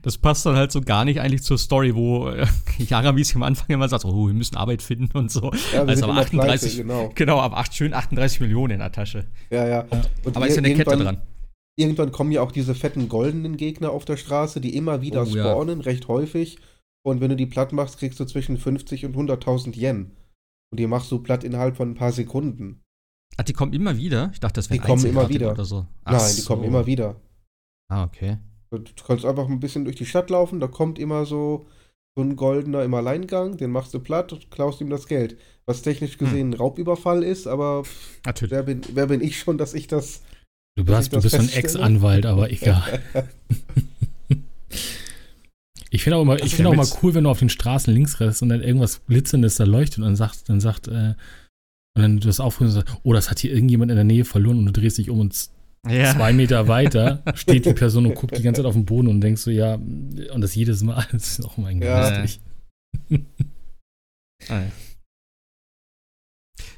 [0.01, 2.45] Das passt dann halt so gar nicht eigentlich zur Story, wo äh,
[2.77, 5.51] Yaramis am Anfang immer sagt, oh, wir müssen Arbeit finden und so.
[5.73, 7.11] Ja, Also immer 38 pleite, genau.
[7.15, 9.25] Genau, aber acht, schön 38 Millionen in der Tasche.
[9.49, 9.85] Ja, ja.
[9.91, 10.01] Ja.
[10.23, 11.21] Und Aber ist ja eine Kette dran.
[11.77, 15.25] Irgendwann kommen ja auch diese fetten goldenen Gegner auf der Straße, die immer wieder Oh,
[15.25, 15.43] ja.
[15.43, 16.57] spawnen, recht häufig.
[17.05, 20.11] Und wenn du die platt machst, kriegst du zwischen 50 und 100.000 Yen.
[20.71, 22.81] Und die machst du platt innerhalb von ein paar Sekunden.
[23.37, 24.29] Ach, die kommen immer wieder?
[24.33, 25.51] Ich dachte, das wäre Die kommen immer wieder.
[25.51, 25.87] oder so.
[26.03, 26.47] Ach Nein, die so.
[26.47, 27.15] kommen immer wieder.
[27.89, 28.37] Ah, okay.
[28.71, 31.65] Du kannst einfach ein bisschen durch die Stadt laufen, da kommt immer so,
[32.15, 35.37] so ein goldener im Alleingang, den machst du platt und klaust ihm das Geld.
[35.65, 36.27] Was technisch Hm.
[36.27, 37.83] gesehen ein Raubüberfall ist, aber
[38.25, 38.51] Natürlich.
[38.51, 40.21] wer bin, wer bin ich schon, dass ich das.
[40.75, 41.63] Du, hast, ich du das bist so ein feststelle?
[41.85, 43.01] Ex-Anwalt, aber egal.
[45.91, 47.93] Ich finde auch immer, ich finde auch mal damit- cool, wenn du auf den Straßen
[47.93, 51.15] links rennst und dann irgendwas Glitzerndes da leuchtet und dann sagt, dann sagt, äh,
[51.95, 54.23] und dann du das aufrufst und sagst, oh, das hat hier irgendjemand in der Nähe
[54.25, 55.49] verloren und du drehst dich um und
[55.87, 56.13] Ja.
[56.13, 59.21] zwei Meter weiter steht die Person und guckt die ganze Zeit auf den Boden und
[59.21, 62.25] denkst so, ja, und das jedes Mal, das ist auch irgendwie Ja.
[64.49, 64.71] Ah, ja.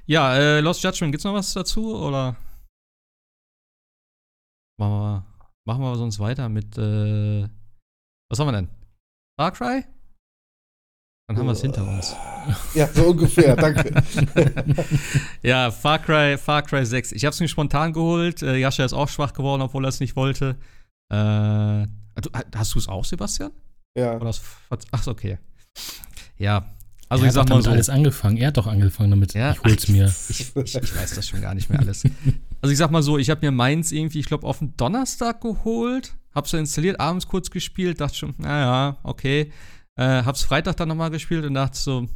[0.07, 2.35] Ja, äh, Lost Judgment, gibt's noch was dazu oder
[4.77, 5.25] machen wir,
[5.65, 7.47] machen wir sonst weiter mit äh,
[8.29, 8.69] was haben wir denn?
[9.41, 9.83] Far Cry?
[11.27, 12.15] Dann haben wir es hinter uns.
[12.75, 13.91] Ja, so ungefähr, danke.
[15.41, 17.11] Ja, Far Cry, Far Cry 6.
[17.13, 18.43] Ich habe es mir spontan geholt.
[18.43, 20.57] Äh, Jascha ist auch schwach geworden, obwohl er es nicht wollte.
[21.09, 23.49] Äh, du, hast du es auch, Sebastian?
[23.97, 24.15] Ja.
[24.15, 24.43] Oder hast,
[24.91, 25.39] ach, okay.
[26.37, 26.71] Ja,
[27.09, 27.71] also er ich hat sag doch mal so.
[27.71, 28.37] alles angefangen.
[28.37, 29.33] Er hat doch angefangen damit.
[29.33, 30.05] Ja, ich hol's mir.
[30.29, 32.03] Ich, ich, ich weiß das schon gar nicht mehr alles.
[32.61, 35.41] Also ich sag mal so, ich habe mir meins irgendwie, ich glaube, auf den Donnerstag
[35.41, 39.51] geholt, hab's dann installiert, abends kurz gespielt, dachte schon, naja, okay.
[39.95, 42.07] Äh, hab's Freitag dann nochmal gespielt und dachte so,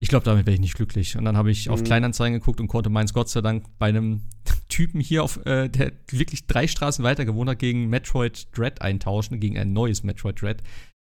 [0.00, 1.16] ich glaube, damit wäre ich nicht glücklich.
[1.16, 1.84] Und dann habe ich auf Mhm.
[1.84, 4.22] Kleinanzeigen geguckt und konnte meins Gott sei Dank bei einem
[4.68, 9.40] Typen hier, auf, äh, der wirklich drei Straßen weiter gewohnt hat, gegen Metroid Dread eintauschen,
[9.40, 10.62] gegen ein neues Metroid Dread.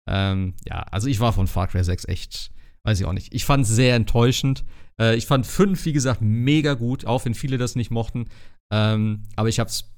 [0.09, 2.51] Ähm, ja, also ich war von Far Cry 6 echt,
[2.85, 3.35] weiß ich auch nicht.
[3.35, 4.65] Ich fand es sehr enttäuschend.
[5.01, 8.29] Äh, ich fand 5, wie gesagt, mega gut, auch wenn viele das nicht mochten.
[8.73, 9.91] Ähm, aber ich hab's.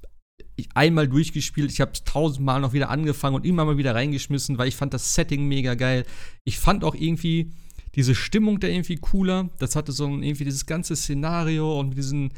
[0.73, 4.67] einmal durchgespielt, ich habe es tausendmal noch wieder angefangen und immer mal wieder reingeschmissen, weil
[4.67, 6.05] ich fand das Setting mega geil.
[6.43, 7.51] Ich fand auch irgendwie
[7.95, 9.49] diese Stimmung da irgendwie cooler.
[9.59, 12.31] Das hatte so irgendwie dieses ganze Szenario und diesen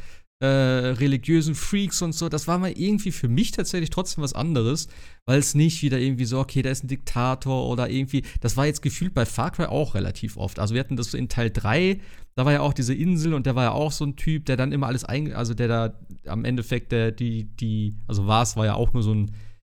[0.43, 2.27] äh, religiösen Freaks und so.
[2.27, 4.89] Das war mal irgendwie für mich tatsächlich trotzdem was anderes,
[5.25, 8.23] weil es nicht wieder irgendwie so, okay, da ist ein Diktator oder irgendwie.
[8.41, 10.59] Das war jetzt gefühlt bei Far Cry auch relativ oft.
[10.59, 11.99] Also wir hatten das so in Teil 3,
[12.35, 14.57] da war ja auch diese Insel und der war ja auch so ein Typ, der
[14.57, 15.93] dann immer alles ein, also der da
[16.25, 19.31] am Endeffekt der, die, die, also war es, war ja auch nur so ein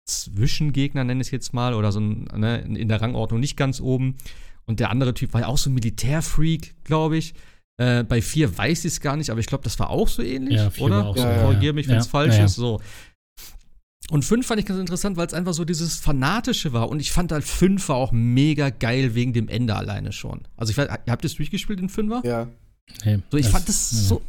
[0.06, 3.80] Zwischengegner, nenne ich es jetzt mal, oder so ein, ne, in der Rangordnung nicht ganz
[3.80, 4.16] oben.
[4.64, 7.34] Und der andere Typ war ja auch so ein Militärfreak, glaube ich.
[7.80, 10.22] Äh, bei vier weiß ich es gar nicht, aber ich glaube, das war auch so
[10.22, 11.06] ähnlich, Ja, oder?
[11.06, 12.56] auch so, Ja, Korrigiere mich, wenn es Ja, falsch ist.
[12.56, 12.80] So.
[14.10, 16.88] Und fünf fand ich ganz interessant, weil es einfach so dieses Fanatische war.
[16.88, 20.42] Und ich fand halt fünf war auch mega geil wegen dem Ende alleine schon.
[20.56, 22.22] Also ich weiß, ihr habt das durchgespielt in Fünfer?
[22.24, 22.48] Ja.
[23.04, 24.22] Nee, So, ich das- fand es nee, so.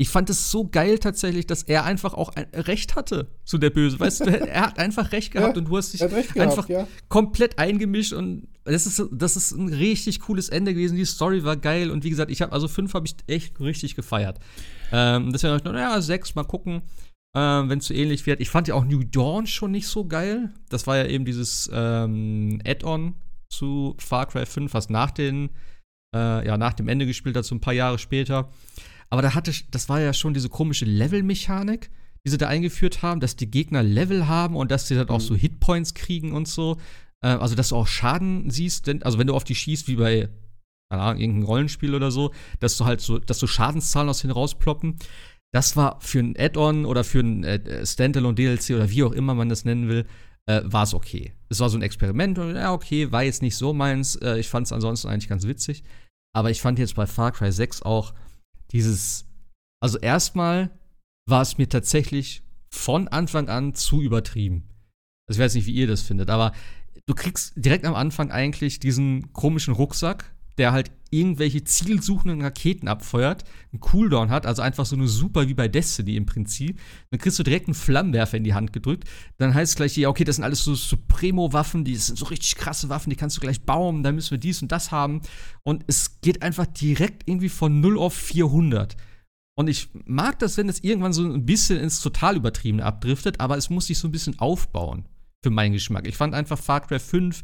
[0.00, 3.70] Ich fand es so geil tatsächlich, dass er einfach auch ein Recht hatte zu der
[3.70, 3.98] Böse.
[3.98, 6.86] Weißt du, er hat einfach Recht gehabt Ja, und du hast dich gehabt, einfach ja.
[7.08, 10.96] komplett eingemischt und das ist, das ist ein richtig cooles Ende gewesen.
[10.96, 13.96] Die Story war geil und wie gesagt, ich habe also fünf habe ich echt richtig
[13.96, 14.38] gefeiert.
[14.92, 16.82] Ähm, deswegen habe ich noch, naja, sechs, mal gucken,
[17.36, 18.40] ähm, wenn es so ähnlich wird.
[18.40, 20.52] Ich fand ja auch New Dawn schon nicht so geil.
[20.68, 23.14] Das war ja eben dieses ähm, Add-on
[23.48, 25.50] zu Far Cry 5, was nach den,
[26.14, 28.50] äh, ja, nach dem Ende gespielt hat, so ein paar Jahre später.
[29.10, 31.90] Aber da hatte, das war ja schon diese komische Level-Mechanik,
[32.26, 35.18] die sie da eingeführt haben, dass die Gegner Level haben und dass sie dann auch
[35.20, 35.24] Mhm.
[35.24, 36.76] so Hitpoints kriegen und so.
[37.22, 39.96] Äh, also, dass du auch Schaden siehst, denn, also wenn du auf die schießt, wie
[39.96, 40.28] bei
[40.90, 44.32] keine Ahnung, irgendein Rollenspiel oder so, dass du halt so, dass so Schadenszahlen aus denen
[44.32, 44.96] rausploppen.
[45.52, 49.48] Das war für ein Add-on oder für ein äh, Standalone-DLC oder wie auch immer man
[49.48, 50.06] das nennen will,
[50.46, 51.32] äh, war es okay.
[51.48, 54.16] Es war so ein Experiment und ja, okay, war jetzt nicht so meins.
[54.16, 55.84] Äh, ich fand es ansonsten eigentlich ganz witzig.
[56.34, 58.14] Aber ich fand jetzt bei Far Cry 6 auch
[58.70, 59.26] dieses,
[59.80, 60.70] also erstmal
[61.26, 64.68] war es mir tatsächlich von Anfang an zu übertrieben.
[65.28, 66.52] Also ich weiß nicht, wie ihr das findet, aber
[67.06, 73.44] du kriegst direkt am Anfang eigentlich diesen komischen Rucksack, der halt irgendwelche zielsuchenden Raketen abfeuert,
[73.72, 76.78] einen Cooldown hat, also einfach so eine super wie bei Destiny im Prinzip.
[77.10, 79.08] Dann kriegst du direkt einen Flammenwerfer in die Hand gedrückt.
[79.38, 82.56] Dann heißt es gleich, ja, okay, das sind alles so Supremo-Waffen, die sind so richtig
[82.56, 85.22] krasse Waffen, die kannst du gleich bauen, da müssen wir dies und das haben.
[85.62, 88.96] Und es geht einfach direkt irgendwie von 0 auf 400.
[89.56, 93.56] Und ich mag das, wenn es irgendwann so ein bisschen ins total übertriebene abdriftet, aber
[93.56, 95.08] es muss sich so ein bisschen aufbauen
[95.42, 96.06] für meinen Geschmack.
[96.06, 97.42] Ich fand einfach Far Cry 5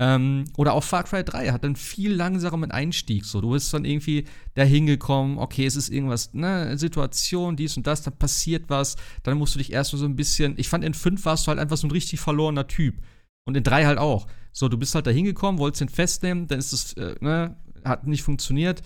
[0.00, 3.24] ähm, oder auch Far Cry 3 hat dann viel langsameren Einstieg.
[3.24, 7.86] So, du bist dann irgendwie da hingekommen, okay, es ist irgendwas, ne, Situation, dies und
[7.86, 10.54] das, dann passiert was, dann musst du dich erst so ein bisschen.
[10.56, 13.02] Ich fand in 5 warst du halt einfach so ein richtig verlorener Typ.
[13.44, 14.28] Und in 3 halt auch.
[14.52, 18.06] So, du bist halt da hingekommen, wolltest ihn festnehmen, dann ist es, äh, ne, hat
[18.06, 18.82] nicht funktioniert.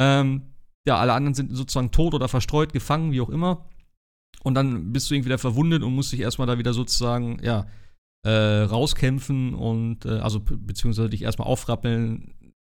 [0.00, 0.54] Ähm,
[0.86, 3.66] ja, alle anderen sind sozusagen tot oder verstreut, gefangen, wie auch immer.
[4.42, 7.66] Und dann bist du irgendwie wieder verwundet und musst dich erstmal da wieder sozusagen, ja,
[8.26, 12.34] äh, rauskämpfen und, äh, also be- beziehungsweise dich erstmal aufrappeln,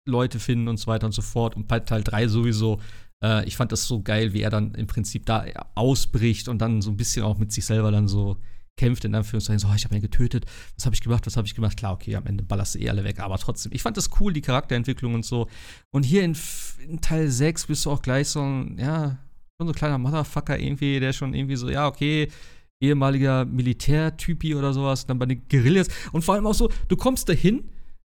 [0.08, 1.56] Leute finden und so weiter und so fort.
[1.56, 2.80] Und bei Teil 3 sowieso,
[3.24, 6.82] äh, ich fand das so geil, wie er dann im Prinzip da ausbricht und dann
[6.82, 8.36] so ein bisschen auch mit sich selber dann so
[8.76, 11.46] kämpft, in Anführungszeichen, so, oh, ich habe ihn getötet, was habe ich gemacht, was habe
[11.46, 11.76] ich gemacht?
[11.76, 14.32] Klar, okay, am Ende ballerst du eh alle weg, aber trotzdem, ich fand das cool,
[14.32, 15.48] die Charakterentwicklung und so.
[15.90, 16.34] Und hier in,
[16.88, 19.18] in Teil 6 bist du auch gleich so ein, ja,
[19.60, 22.28] so ein kleiner Motherfucker irgendwie, der schon irgendwie so, ja, okay,
[22.80, 25.88] ehemaliger Militärtypi oder sowas, dann bei den Guerillas.
[26.12, 27.70] Und vor allem auch so, du kommst da hin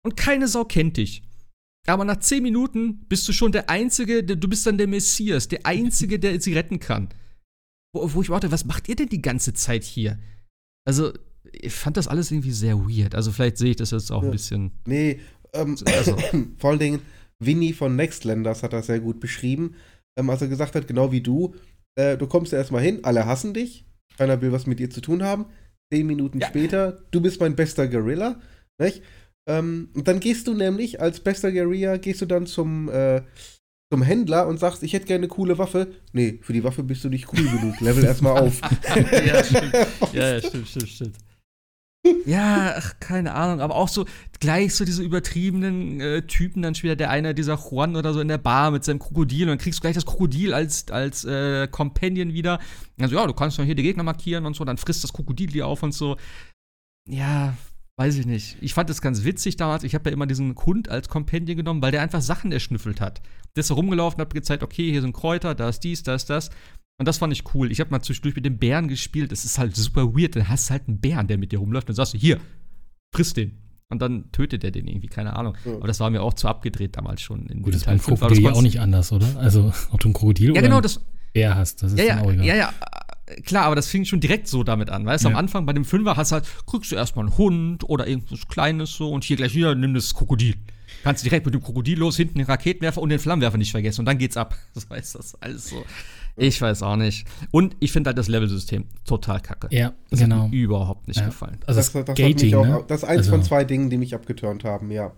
[0.04, 1.22] und keine Sau kennt dich.
[1.88, 5.48] Aber nach 10 Minuten bist du schon der Einzige, der, du bist dann der Messias,
[5.48, 7.08] der Einzige, der sie retten kann.
[7.92, 10.18] Wo, wo ich warte, was macht ihr denn die ganze Zeit hier?
[10.86, 11.12] Also,
[11.52, 13.16] ich fand das alles irgendwie sehr weird.
[13.16, 14.28] Also, vielleicht sehe ich das jetzt auch Ja.
[14.28, 14.70] ein bisschen.
[14.86, 15.18] Nee,
[15.52, 16.16] ähm, Also.
[16.58, 17.02] vor allen Dingen,
[17.40, 19.74] Winnie von Nextlanders hat das sehr gut beschrieben,
[20.16, 21.56] ähm, als er gesagt hat, genau wie du,
[21.96, 23.84] äh, du kommst erstmal hin, alle hassen dich,
[24.18, 25.46] keiner will was mit dir zu tun haben.
[25.92, 26.48] Zehn Minuten Ja.
[26.48, 28.40] später, du bist mein bester Gorilla,
[28.78, 29.02] nicht?
[29.48, 33.22] Ähm, und dann gehst du nämlich als bester Guerilla, gehst du dann zum, äh,
[33.92, 35.88] zum Händler und sagst, ich hätte gerne eine coole Waffe.
[36.12, 37.80] Nee, für die Waffe bist du nicht cool genug.
[37.80, 38.60] Level erstmal auf.
[39.26, 39.72] ja, stimmt.
[40.12, 41.16] Ja, ja, stimmt, stimmt, stimmt.
[42.26, 44.06] Ja, ach, keine Ahnung, aber auch so
[44.40, 48.26] gleich so diese übertriebenen äh, Typen dann später, der eine, dieser Juan oder so in
[48.26, 51.68] der Bar mit seinem Krokodil und dann kriegst du gleich das Krokodil als, als äh,
[51.68, 52.58] Companion wieder.
[53.00, 55.48] Also ja, du kannst doch hier die Gegner markieren und so, dann frisst das Krokodil
[55.48, 56.16] die auf und so.
[57.08, 57.54] Ja,
[57.96, 58.56] weiß ich nicht.
[58.60, 59.84] Ich fand das ganz witzig damals.
[59.84, 63.20] Ich habe ja immer diesen Hund als Companion genommen, weil der einfach Sachen erschnüffelt hat.
[63.54, 66.30] Der ist so rumgelaufen, hat gezeigt, okay, hier sind Kräuter, da ist dies, da ist
[66.30, 66.50] das.
[66.98, 67.72] Und das fand ich cool.
[67.72, 69.32] Ich habe mal zwischendurch mit dem Bären gespielt.
[69.32, 70.36] Das ist halt super weird.
[70.36, 71.88] Dann hast du halt einen Bären, der mit dir rumläuft.
[71.88, 72.38] Dann sagst du, hier,
[73.14, 73.58] friss den.
[73.88, 75.54] Und dann tötet er den irgendwie, keine Ahnung.
[75.66, 75.74] Ja.
[75.74, 77.46] Aber das war mir auch zu abgedreht damals schon.
[77.48, 79.26] In Gut, das ist Teil beim fünf, aber Krokodil auch nicht anders, oder?
[79.36, 81.00] Also, ob du ein Krokodil Ja, oder genau, ein das,
[81.34, 82.44] Bär hast, das ist ja, ja, egal.
[82.44, 82.72] ja, ja.
[83.44, 85.28] klar, aber das fing schon direkt so damit an, weißt du?
[85.28, 85.34] Ja.
[85.34, 88.48] Am Anfang bei dem Fünfer hast du halt, kriegst du erstmal einen Hund oder irgendwas
[88.48, 90.54] Kleines so und hier gleich wieder nimm das Krokodil.
[91.02, 94.00] Kannst du direkt mit dem Krokodil los, hinten den Raketenwerfer und den Flammenwerfer nicht vergessen
[94.02, 94.56] und dann geht's ab.
[94.74, 95.84] Das heißt, das ist alles so.
[96.36, 97.26] Ich weiß auch nicht.
[97.50, 99.68] Und ich finde halt das Level-System total kacke.
[99.70, 100.44] Ja, Das genau.
[100.44, 101.26] hat mir überhaupt nicht Ja.
[101.26, 101.58] gefallen.
[101.66, 102.84] Also das, das, das, hat Gating, mich auch, ne?
[102.88, 105.12] das ist eins Also- von zwei Dingen, die mich abgeturnt haben, ja.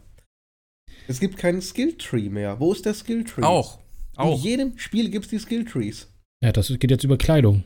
[1.07, 2.59] Es gibt keinen Skilltree mehr.
[2.61, 3.43] Wo ist der Skilltree?
[3.43, 3.79] Auch.
[4.15, 4.43] In Auch.
[4.43, 6.09] jedem Spiel gibt es die Skilltrees.
[6.43, 7.65] Ja, das geht jetzt über Kleidung.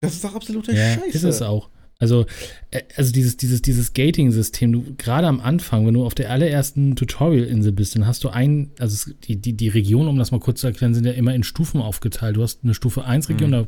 [0.00, 1.08] Das ist doch absolute Ja, Scheiße.
[1.16, 1.70] ist es auch.
[2.00, 2.26] Also,
[2.70, 6.94] äh, also dieses, dieses, dieses Gating-System, du gerade am Anfang, wenn du auf der allerersten
[6.96, 10.60] Tutorial-Insel bist, dann hast du ein, also die, die, die Regionen, um das mal kurz
[10.60, 12.36] zu erklären, sind ja immer in Stufen aufgeteilt.
[12.36, 13.54] Du hast eine Stufe 1 Region, Mhm.
[13.54, 13.66] da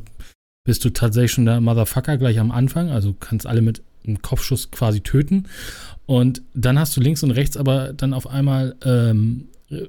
[0.63, 4.71] bist du tatsächlich schon der Motherfucker gleich am Anfang, also kannst alle mit einem Kopfschuss
[4.71, 5.47] quasi töten.
[6.05, 9.87] Und dann hast du links und rechts aber dann auf einmal ähm, äh,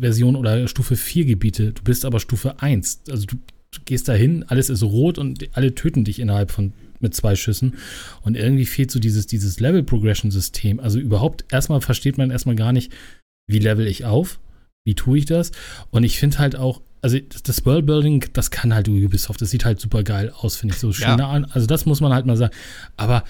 [0.00, 1.72] Version oder Stufe 4 Gebiete.
[1.72, 3.02] Du bist aber Stufe 1.
[3.10, 6.72] Also du, du gehst dahin, alles ist rot und alle töten dich innerhalb von
[7.02, 7.76] mit zwei Schüssen.
[8.22, 10.80] Und irgendwie fehlt so dieses, dieses Level-Progression-System.
[10.80, 12.92] Also überhaupt, erstmal versteht man erstmal gar nicht,
[13.48, 14.40] wie level ich auf,
[14.84, 15.52] wie tue ich das.
[15.90, 19.40] Und ich finde halt auch, also das- Worldbuilding, das kann halt Ubisoft.
[19.42, 21.18] Das sieht halt super geil aus, finde ich so schön.
[21.18, 21.28] Ja.
[21.28, 21.44] an.
[21.46, 22.54] Also das muss man halt mal sagen.
[22.96, 23.24] Aber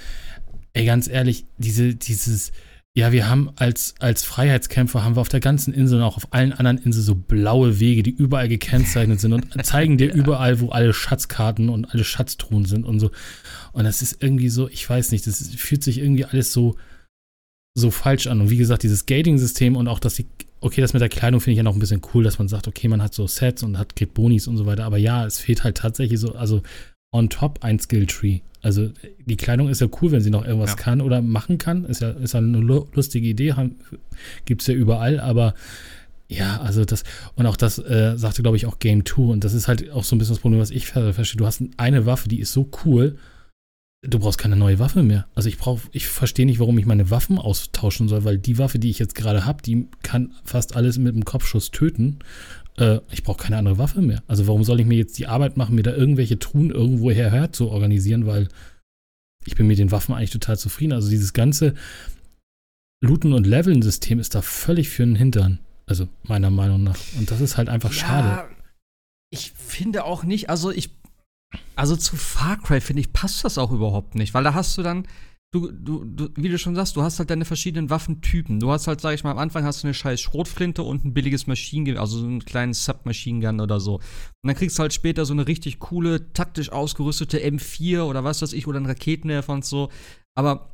[0.74, 2.52] ey, ganz ehrlich, diese, dieses,
[2.94, 6.32] ja, wir haben als, als Freiheitskämpfer haben wir auf der ganzen Insel und auch auf
[6.32, 10.68] allen anderen Inseln so blaue Wege, die überall gekennzeichnet sind und zeigen dir überall, wo
[10.68, 13.10] alle Schatzkarten und alle Schatztruhen sind und so.
[13.72, 16.76] Und das ist irgendwie so, ich weiß nicht, das ist, fühlt sich irgendwie alles so,
[17.74, 18.42] so falsch an.
[18.42, 20.26] Und wie gesagt, dieses Gating-System und auch, dass die,
[20.60, 22.68] okay, das mit der Kleidung finde ich ja noch ein bisschen cool, dass man sagt,
[22.68, 24.84] okay, man hat so Sets und hat kriegt Bonis und so weiter.
[24.84, 26.62] Aber ja, es fehlt halt tatsächlich so, also
[27.10, 28.40] on top ein Skill-Tree.
[28.62, 28.90] Also
[29.26, 30.76] die Kleidung ist ja cool, wenn sie noch irgendwas Ja.
[30.76, 31.84] kann oder machen kann.
[31.84, 33.54] Ist ja, ist ja eine lu- lustige Idee,
[34.44, 35.54] gibt es ja überall, aber
[36.28, 37.02] ja, also das,
[37.34, 39.22] und auch das äh, sagte, glaube ich, auch Game 2.
[39.32, 41.36] Und das ist halt auch so ein bisschen das Problem, was ich ver- verstehe.
[41.38, 43.18] Du hast eine Waffe, die ist so cool,
[44.04, 45.26] du brauchst keine neue Waffe mehr.
[45.34, 48.78] Also ich brauche, ich verstehe nicht, warum ich meine Waffen austauschen soll, weil die Waffe,
[48.78, 52.18] die ich jetzt gerade habe, die kann fast alles mit einem Kopfschuss töten.
[52.76, 54.22] Äh, ich brauche keine andere Waffe mehr.
[54.26, 57.52] Also warum soll ich mir jetzt die Arbeit machen, mir da irgendwelche Truhen irgendwoher her
[57.52, 58.48] zu organisieren, weil
[59.44, 60.92] ich bin mit den Waffen eigentlich total zufrieden.
[60.92, 61.74] Also dieses ganze
[63.02, 65.58] Looten- und Leveln-System ist da völlig für den Hintern.
[65.86, 66.96] Also meiner Meinung nach.
[67.18, 68.28] Und das ist halt einfach schade.
[68.28, 68.48] Ja,
[69.30, 70.90] ich finde auch nicht, also ich,
[71.74, 74.82] also zu Far Cry, finde ich, passt das auch überhaupt nicht, weil da hast du
[74.82, 75.08] dann,
[75.52, 78.58] du, du, du, wie du schon sagst, du hast halt deine verschiedenen Waffentypen.
[78.58, 81.12] Du hast halt, sag ich mal, am Anfang hast du eine scheiß Schrotflinte und ein
[81.12, 83.96] billiges Maschinengewehr, also so einen kleinen Submachine-Gun oder so.
[83.96, 84.02] Und
[84.44, 88.54] dann kriegst du halt später so eine richtig coole, taktisch ausgerüstete M4 oder was weiß
[88.54, 89.90] ich, oder einen Raketenwerfer und so.
[90.34, 90.70] Aber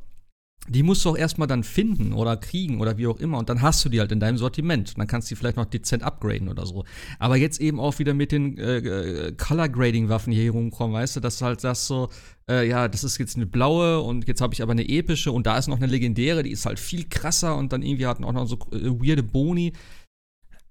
[0.67, 3.37] die musst du auch erstmal dann finden oder kriegen oder wie auch immer.
[3.37, 4.89] Und dann hast du die halt in deinem Sortiment.
[4.89, 6.85] Und dann kannst du die vielleicht noch dezent upgraden oder so.
[7.17, 11.39] Aber jetzt eben auch wieder mit den äh, äh, Color-Grading-Waffen hier rumkommen, weißt du, dass
[11.39, 12.09] du halt sagst so,
[12.47, 15.47] äh, ja, das ist jetzt eine blaue und jetzt habe ich aber eine epische und
[15.47, 18.33] da ist noch eine legendäre, die ist halt viel krasser und dann irgendwie hatten auch
[18.33, 19.73] noch so äh, weirde Boni.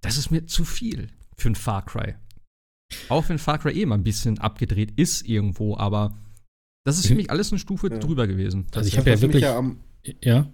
[0.01, 2.14] Das ist mir zu viel für ein Far Cry.
[3.09, 6.16] Auch wenn Far Cry eh mal ein bisschen abgedreht ist irgendwo, aber
[6.87, 7.99] das ist für mich alles eine Stufe Ja.
[7.99, 8.67] drüber gewesen.
[8.75, 9.43] Also ich Das, habe ja was mich wirklich.
[9.43, 9.81] ja am,
[10.23, 10.51] Ja,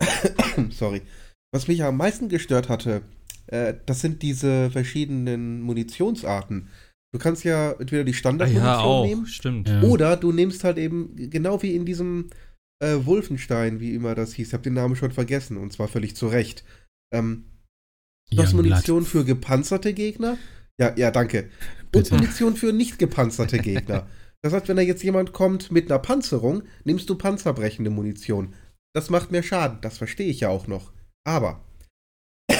[0.70, 1.02] sorry.
[1.54, 3.02] Was mich ja am meisten gestört hatte,
[3.46, 6.68] äh, das sind diese verschiedenen Munitionsarten.
[7.14, 9.68] Du kannst ja entweder die Ah, Standardmunition ja, auch, nehmen stimmt.
[9.68, 9.82] ja.
[9.82, 12.30] oder du nimmst halt eben genau wie in diesem
[12.82, 14.48] äh, Wolfenstein, wie immer das hieß.
[14.48, 16.64] Ich habe den Namen schon vergessen und zwar völlig zu Recht.
[17.14, 17.44] Ähm,
[18.30, 18.52] du hast.
[18.54, 20.36] Munition für gepanzerte Gegner.
[20.78, 21.44] Ja, ja, danke.
[21.84, 22.14] Und Bitte.
[22.16, 24.06] Munition für nicht gepanzerte Gegner.
[24.46, 28.54] Das heißt, wenn da jetzt jemand kommt mit einer Panzerung, nimmst du panzerbrechende Munition.
[28.94, 30.92] Das macht mehr Schaden, das verstehe ich ja auch noch.
[31.26, 31.64] Aber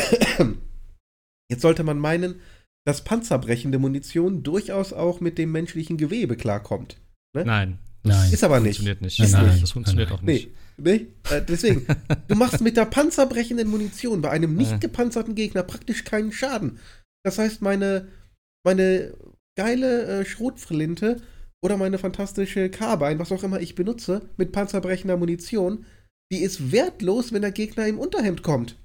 [1.49, 2.41] jetzt sollte man meinen,
[2.85, 7.01] dass panzerbrechende Munition durchaus auch mit dem menschlichen Gewebe klarkommt.
[7.37, 7.79] Nein.
[8.03, 8.33] Nein.
[8.33, 8.79] Ist aber nicht.
[8.79, 9.21] Funktioniert nicht.
[9.21, 10.51] Nein, nein, das funktioniert nein, auch nicht.
[10.77, 11.37] Nee, nee.
[11.37, 11.87] Äh, deswegen,
[12.27, 14.79] du machst mit der panzerbrechenden Munition bei einem nicht Äh.
[14.79, 16.81] gepanzerten Gegner praktisch keinen Schaden.
[17.25, 18.09] Das heißt, meine,
[18.65, 19.15] meine
[19.57, 21.23] geile äh, Schrotflinte
[21.67, 25.85] oder meine fantastische Carbine, was auch immer ich benutze, mit panzerbrechender Munition,
[26.31, 28.77] die ist wertlos, wenn der Gegner im Unterhemd kommt.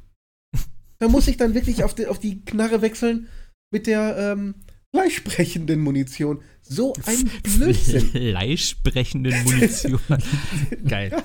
[0.97, 3.28] Da muss ich dann wirklich auf die, auf die Knarre wechseln
[3.72, 4.55] mit der ähm,
[4.95, 6.41] fleischbrechenden Munition.
[6.64, 8.01] So ein Blödsinn.
[8.01, 9.99] Fleischbrechenden Munition.
[10.88, 11.24] Geil.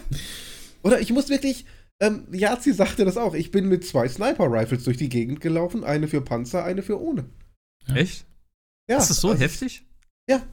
[0.82, 1.64] Oder ich muss wirklich,
[2.00, 6.06] ähm, Yazi sagte das auch, ich bin mit zwei Sniper-Rifles durch die Gegend gelaufen, eine
[6.06, 7.24] für Panzer, eine für ohne.
[7.94, 8.26] Echt?
[8.90, 9.86] Ja, ist das so also, heftig?
[10.28, 10.46] Ja.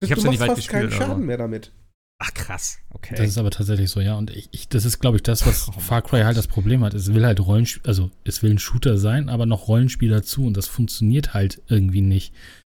[0.00, 1.72] Ich hab's du noch nie machst weit fast keinen gespielt, aber- Schaden mehr damit.
[2.18, 2.78] Ach krass.
[2.90, 3.14] Okay.
[3.14, 4.14] Das ist aber tatsächlich so, ja.
[4.14, 6.82] Und ich, ich das ist, glaube ich, das, was Oh Far Cry halt das Problem
[6.82, 6.94] hat.
[6.94, 10.56] Es will halt Rollenspiel, also es will ein Shooter sein, aber noch Rollenspiel dazu und
[10.56, 12.32] das funktioniert halt irgendwie nicht.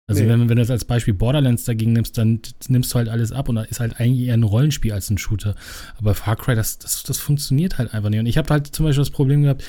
[0.06, 0.28] Also Nee.
[0.28, 3.48] wenn, wenn du jetzt als Beispiel Borderlands dagegen nimmst, dann nimmst du halt alles ab
[3.48, 5.54] und da ist halt eigentlich eher ein Rollenspiel als ein Shooter.
[5.96, 8.20] Aber Far Cry, das, das, das funktioniert halt einfach nicht.
[8.20, 9.64] Und ich habe halt zum Beispiel das Problem gehabt,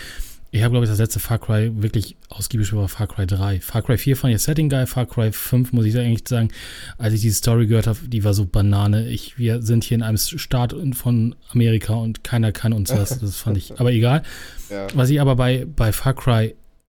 [0.54, 3.62] ich habe, glaube ich, das letzte Far Cry wirklich ausgiebig über Far Cry 3.
[3.62, 6.50] Far Cry 4 fand ich das Setting geil, Far Cry 5 muss ich eigentlich sagen,
[6.98, 9.08] als ich die Story gehört habe, die war so Banane.
[9.10, 13.18] Ich, wir sind hier in einem Staat von Amerika und keiner kann uns was.
[13.20, 14.24] Das fand ich, aber egal.
[14.70, 14.88] Ja.
[14.94, 16.56] Was ich aber bei, bei Far Cry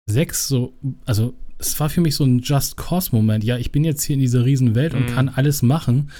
[0.06, 0.72] 6 so,
[1.04, 3.44] also es war für mich so ein Just Cause-Moment.
[3.44, 5.14] Ja, ich bin jetzt hier in dieser riesen Welt und Mhm.
[5.14, 6.10] kann alles machen,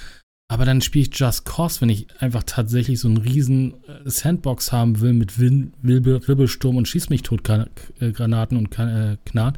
[0.47, 4.71] aber dann spiele ich Just Cause, wenn ich einfach tatsächlich so einen riesen äh, Sandbox
[4.71, 9.57] haben will mit Wirbelsturm und Schieß mich tot äh, Granaten und äh, Knarren.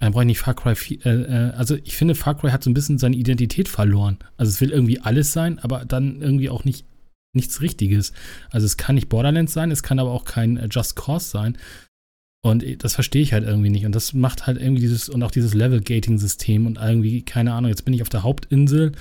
[0.00, 1.06] Dann brauche ich nicht Far Cry 4.
[1.06, 4.18] Äh, also ich finde, Far Cry hat so ein bisschen seine Identität verloren.
[4.36, 6.86] Also es will irgendwie alles sein, aber dann irgendwie auch nicht
[7.34, 8.12] nichts Richtiges.
[8.50, 11.58] Also es kann nicht Borderlands sein, es kann aber auch kein Just Cause sein.
[12.40, 13.84] Und das verstehe ich halt irgendwie nicht.
[13.84, 17.84] Und das macht halt irgendwie dieses, und auch dieses Level-Gating-System und irgendwie, keine Ahnung, jetzt
[17.84, 18.92] bin ich auf der Hauptinsel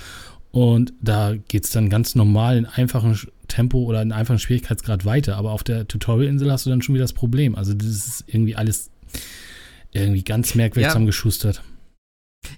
[0.58, 3.16] und da geht es dann ganz normal in einfachem
[3.47, 5.38] Tempo oder in einfachem Schwierigkeitsgrad weiter.
[5.38, 7.53] Aber auf der Tutorial-Insel hast du dann schon wieder das Problem.
[7.53, 8.89] Also das ist irgendwie alles
[9.91, 10.89] irgendwie ganz merkwürdig Ja.
[10.89, 11.62] zusammengeschustert.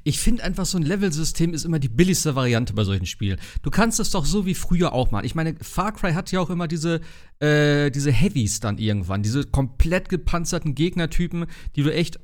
[0.06, 3.38] Ich finde einfach, so ein Levelsystem ist immer die billigste Variante bei solchen Spielen.
[3.64, 5.26] Du kannst es doch so wie früher auch machen.
[5.26, 7.02] Ich meine, Far Cry hat ja auch immer diese,
[7.42, 12.18] äh, diese Heavies dann irgendwann, diese komplett gepanzerten Gegnertypen, die du echt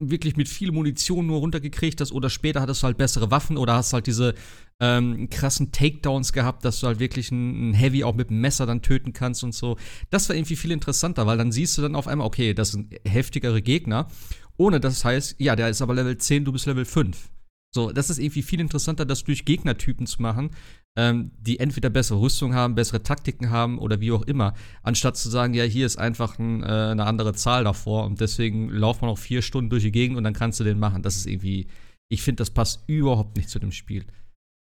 [0.00, 3.74] wirklich mit viel Munition nur runtergekriegt hast oder später hattest du halt bessere Waffen oder
[3.74, 4.34] hast halt diese
[4.80, 8.82] ähm, krassen Takedowns gehabt, dass du halt wirklich einen Heavy auch mit dem Messer dann
[8.82, 9.76] töten kannst und so.
[10.08, 12.94] Das war irgendwie viel interessanter, weil dann siehst du dann auf einmal, okay, das sind
[13.06, 14.08] heftigere Gegner,
[14.56, 17.30] ohne das heißt, ja, der ist aber Level 10, du bist Level 5.
[17.72, 20.50] So, das ist irgendwie viel interessanter, das durch Gegnertypen zu machen,
[20.96, 25.28] ähm, die entweder bessere Rüstung haben, bessere Taktiken haben oder wie auch immer, anstatt zu
[25.30, 29.10] sagen, ja, hier ist einfach ein, äh, eine andere Zahl davor und deswegen lauft man
[29.10, 31.02] auch vier Stunden durch die Gegend und dann kannst du den machen.
[31.02, 31.68] Das ist irgendwie,
[32.08, 34.04] ich finde, das passt überhaupt nicht zu dem Spiel.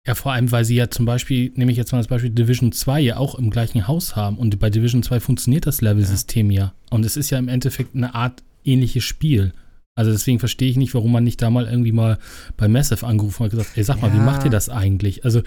[0.08, 2.72] Ja, vor allem, weil sie ja zum Beispiel, nehme ich jetzt mal das Beispiel Division
[2.72, 4.38] 2 ja auch im gleichen Haus haben.
[4.38, 6.74] Und bei Division 2 funktioniert das Level-System ja.
[6.90, 9.52] Und es ist ja im Endeffekt eine Art ähnliches Spiel.
[9.98, 12.20] Also deswegen verstehe ich nicht, warum man nicht da mal irgendwie mal
[12.56, 15.26] bei Massive angerufen hat und gesagt, ey, sag mal, wie macht ihr das eigentlich?
[15.26, 15.40] Also,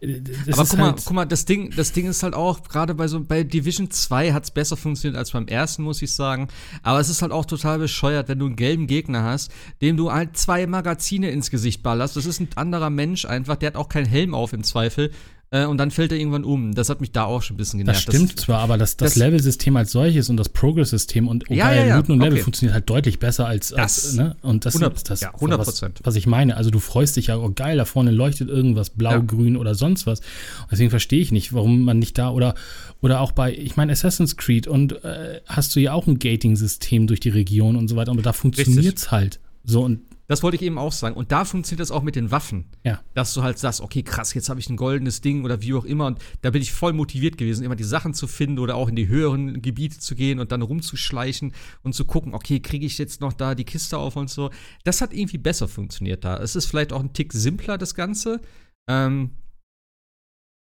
[0.00, 2.32] äh, das Aber ist guck mal, halt, guck mal, das Ding, das Ding ist halt
[2.32, 6.00] auch, gerade bei so, bei Division 2 hat es besser funktioniert als beim ersten, muss
[6.00, 6.48] ich sagen.
[6.82, 9.52] Aber es ist halt auch total bescheuert, wenn du einen gelben Gegner hast,
[9.82, 12.16] dem du halt zwei Magazine ins Gesicht ballerst.
[12.16, 15.10] Das ist ein anderer Mensch einfach, der hat auch keinen Helm auf im Zweifel.
[15.50, 16.74] Äh, und dann fällt er irgendwann um.
[16.74, 18.26] Das hat mich da auch schon ein bisschen das genervt.
[18.26, 21.86] stimmt zwar, aber das, das, das- Level-System als solches und das Progress-System und Ja, ja,
[21.86, 22.42] ja, Looten und Level okay.
[22.42, 24.36] funktioniert halt deutlich besser als, als Das- ne?
[24.42, 26.56] Und das 100 ist das, ja, 100 was, was ich meine.
[26.58, 30.06] Also du freust dich ja, oh geil, da vorne leuchtet irgendwas, blau, grün oder sonst
[30.06, 30.20] was.
[30.20, 32.54] Und deswegen verstehe ich nicht, warum man nicht da oder
[33.00, 37.06] oder auch bei, ich meine, Assassin's Creed und äh, hast du ja auch ein Gating-System
[37.06, 39.38] durch die Region und so weiter, aber da funktioniert's halt.
[39.64, 41.16] So und Das wollte ich eben auch sagen.
[41.16, 42.66] Und da funktioniert das auch mit den Waffen.
[42.84, 43.00] Ja.
[43.14, 45.86] Dass du halt sagst, okay, krass, jetzt habe ich ein goldenes Ding oder wie auch
[45.86, 46.06] immer.
[46.06, 48.96] Und da bin ich voll motiviert gewesen, immer die Sachen zu finden oder auch in
[48.96, 53.22] die höheren Gebiete zu gehen und dann rumzuschleichen und zu gucken, okay, kriege ich jetzt
[53.22, 54.50] noch da die Kiste auf und so.
[54.84, 56.36] Das hat irgendwie besser funktioniert da.
[56.36, 58.42] Es ist vielleicht auch ein Tick simpler, das Ganze.
[58.86, 59.30] Ähm,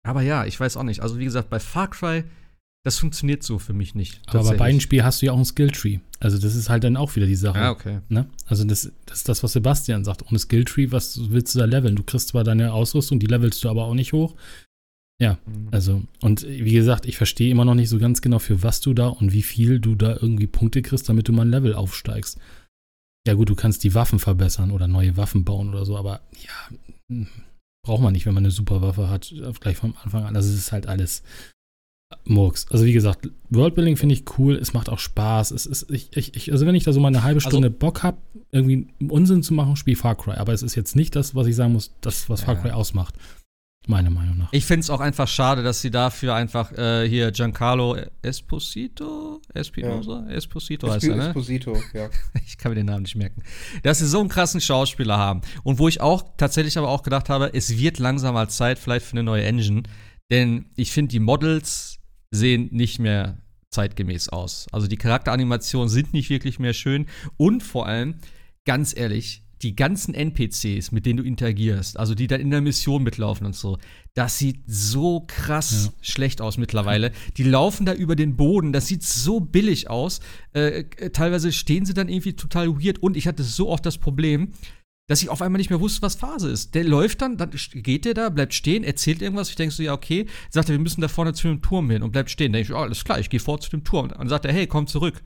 [0.05, 1.01] aber ja, ich weiß auch nicht.
[1.01, 2.23] Also, wie gesagt, bei Far Cry,
[2.87, 4.21] das funktioniert so für mich nicht.
[4.29, 5.99] aber bei beiden Spielen hast du ja auch ein Skilltree.
[6.21, 7.59] Also das ist halt dann auch wieder die Sache.
[7.59, 7.99] Ja, okay.
[8.09, 8.27] Ne?
[8.47, 10.23] Also das, das ist das, was Sebastian sagt.
[10.31, 11.97] Ohne Skilltree, was willst du da leveln?
[11.97, 14.37] Du kriegst zwar deine Ausrüstung, die levelst du aber auch nicht hoch.
[15.21, 15.37] Ja,
[15.73, 18.95] also, und wie gesagt, ich verstehe immer noch nicht so ganz genau, für was du
[18.95, 22.39] da und wie viel du da irgendwie Punkte kriegst, damit du mal ein Level aufsteigst.
[23.27, 26.77] Ja gut, du kannst die Waffen verbessern oder neue Waffen bauen oder so, aber ja,
[27.11, 27.27] hm,
[27.85, 30.37] braucht man nicht, wenn man eine super Waffe hat, gleich vom Anfang an.
[30.37, 31.25] Also es ist halt alles
[32.25, 32.67] Murks.
[32.71, 35.51] Also wie gesagt, Worldbuilding finde ich cool, es macht auch Spaß.
[35.51, 37.71] Es ist, ich, ich, ich, also wenn ich da so mal eine halbe Also- Stunde
[37.71, 38.19] Bock habe,
[38.53, 40.35] irgendwie Unsinn zu machen, spiel Far Cry.
[40.37, 42.61] Aber es ist jetzt nicht das, was ich sagen muss, das, was Far Ja.
[42.61, 43.15] Cry ausmacht.
[43.89, 44.49] Meiner Meinung nach.
[44.53, 50.27] Ich finde es auch einfach schade, dass sie dafür einfach äh, hier Giancarlo Esposito, Espinosa,
[50.29, 51.29] Esposito heißt Esp er, ne?
[51.29, 52.09] Esposito, ja.
[52.47, 53.43] Ich kann mir den Namen nicht merken.
[53.85, 55.41] Dass sie so einen krassen Schauspieler haben.
[55.63, 59.07] Und wo ich auch tatsächlich aber auch gedacht habe, es wird langsam mal Zeit vielleicht
[59.07, 59.85] für eine neue Engine.
[60.33, 61.96] Denn ich finde, die Models
[62.37, 63.39] sehen nicht mehr
[63.71, 64.67] zeitgemäß aus.
[64.73, 67.07] Also die Charakteranimationen sind nicht wirklich mehr schön.
[67.37, 68.17] Und vor allem,
[68.65, 73.03] ganz ehrlich, die ganzen NPCs, mit denen du interagierst, also die dann in der Mission
[73.03, 73.79] mitlaufen und so,
[74.15, 75.93] das sieht so krass Ja.
[76.03, 77.11] schlecht aus mittlerweile.
[77.39, 80.21] Die laufen da über den Boden, das sieht so billig aus.
[80.55, 83.97] Äh, äh, teilweise stehen sie dann irgendwie total weird und ich hatte so oft das
[83.97, 84.53] Problem,
[85.09, 86.75] dass ich auf einmal nicht mehr wusste, was Phase ist.
[86.75, 89.51] Der läuft dann, dann geht der da, bleibt stehen, erzählt irgendwas.
[89.51, 90.27] Ich denke so, ja, okay.
[90.51, 92.53] Sagt er, wir müssen da vorne zu dem Turm hin und bleibt stehen.
[92.53, 94.07] Dann denke ich, oh, alles klar, ich gehe vor zu dem Turm.
[94.07, 95.23] Und dann sagt er, hey, komm zurück.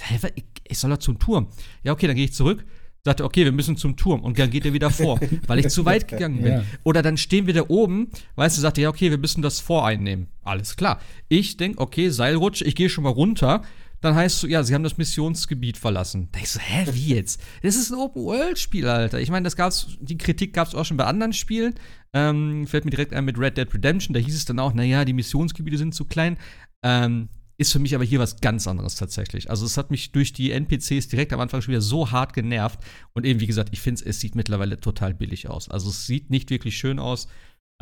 [0.00, 1.48] Hä, ich, ich soll da zum Turm.
[1.82, 2.64] Ja, okay, dann gehe ich zurück.
[3.04, 5.84] Sagte, okay, wir müssen zum Turm und dann geht er wieder vor, weil ich zu
[5.84, 6.52] weit gegangen bin.
[6.54, 6.64] Ja.
[6.82, 9.60] Oder dann stehen wir da oben, weißt du, sagt er, ja, okay, wir müssen das
[9.60, 10.26] voreinnehmen.
[10.42, 11.00] Alles klar.
[11.28, 13.62] Ich denke, okay, Seilrutsch, ich gehe schon mal runter.
[14.06, 16.28] Dann heißt es, ja, sie haben das Missionsgebiet verlassen.
[16.30, 17.40] Da ich so, hä, wie jetzt?
[17.62, 19.20] Das ist ein Open-World-Spiel, Alter.
[19.20, 21.74] Ich meine, das gab's, die Kritik gab es auch schon bei anderen Spielen.
[22.14, 24.14] Ähm, fällt mir direkt ein mit Red Dead Redemption.
[24.14, 26.38] Da hieß es dann auch, naja, die Missionsgebiete sind zu klein.
[26.84, 27.28] Ähm,
[27.58, 29.50] ist für mich aber hier was ganz anderes tatsächlich.
[29.50, 32.78] Also es hat mich durch die NPCs direkt am Anfang schon wieder so hart genervt.
[33.12, 35.68] Und eben, wie gesagt, ich finde es sieht mittlerweile total billig aus.
[35.68, 37.26] Also es sieht nicht wirklich schön aus.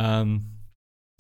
[0.01, 0.47] Ähm,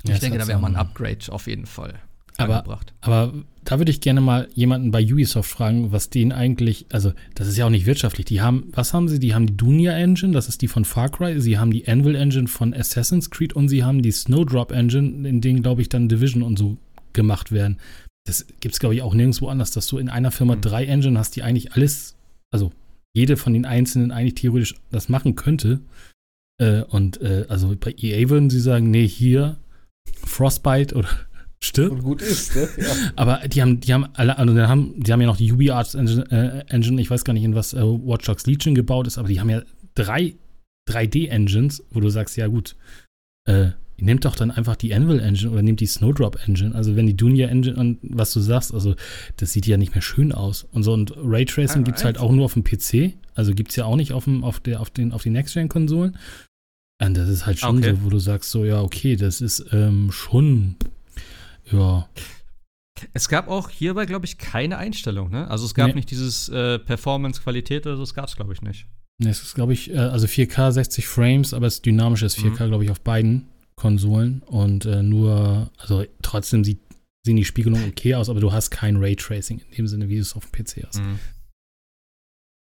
[0.07, 2.01] Ja, ich denke, da wäre so mal ein- Upgrade auf jeden Fall
[2.37, 2.93] Aber- angebracht.
[3.01, 3.33] Aber
[3.65, 7.57] da würde ich gerne mal jemanden bei Ubisoft fragen, was denen eigentlich, also das ist
[7.57, 8.27] ja auch nicht wirtschaftlich.
[8.27, 9.19] Die haben, was haben sie?
[9.19, 12.15] Die haben die Dunia Engine, das ist die von Far Cry, sie haben die Anvil
[12.15, 16.09] Engine von Assassin's Creed und sie haben die Snowdrop Engine, in denen, glaube ich, dann
[16.09, 16.77] Division und so
[17.15, 17.79] gemacht werden.
[18.27, 20.61] Das gibt es, glaube ich, auch nirgendwo anders, dass du in einer Firma Mhm.
[20.63, 22.17] drei Engine hast, die eigentlich alles,
[22.53, 22.73] also
[23.15, 25.81] jede von den einzelnen eigentlich theoretisch das machen könnte.
[26.61, 29.57] Äh, und äh, also bei EA würden sie sagen, nee, hier
[30.27, 31.09] Frostbite oder.
[31.91, 32.69] Und gut ist, ne?
[32.77, 32.87] Ja.
[33.17, 35.95] Aber die haben, die haben alle, also die haben, die haben ja noch die UbiArts
[35.95, 39.19] Engine, äh, Engine, ich weiß gar nicht, in was äh, Watch Dogs Legion gebaut ist,
[39.19, 39.63] aber die haben ja
[39.95, 40.35] drei
[40.91, 42.77] 3D-Engines, wo du sagst, ja gut,
[43.49, 46.75] äh, nehmt doch dann einfach die Anvil Engine oder nehmt die Snowdrop Engine.
[46.75, 48.95] Also wenn die Dunia Engine und was du sagst, also
[49.37, 50.67] das sieht ja nicht mehr schön aus.
[50.73, 53.15] Und so und Raytracing gibt es halt auch nur auf dem PC.
[53.35, 56.17] Also gibt es ja auch nicht auf, dem, auf, der, auf den, auf den Next-Gen-Konsolen.
[57.03, 57.95] Und das ist halt schon Okay.
[57.95, 60.77] so, wo du sagst, so, ja, okay, das ist ähm, schon,
[61.71, 62.09] ja,
[63.13, 65.49] Es gab auch hierbei, glaube ich, keine Einstellung, ne?
[65.51, 65.95] Also es gab Nee.
[65.95, 68.87] nicht dieses äh, Performance-Qualität oder so, das gab es, glaube ich, nicht.
[69.23, 72.67] Ne, Es ist, glaube ich, äh, also 4K 60 Frames, aber es ist dynamisches 4K,
[72.69, 74.43] glaube ich, auf beiden Konsolen.
[74.43, 76.81] Und äh, nur, also trotzdem sieht,
[77.27, 80.21] sehen die Spiegelungen okay aus, aber du hast kein Raytracing in dem Sinne, wie du
[80.23, 81.01] es auf dem PC hast.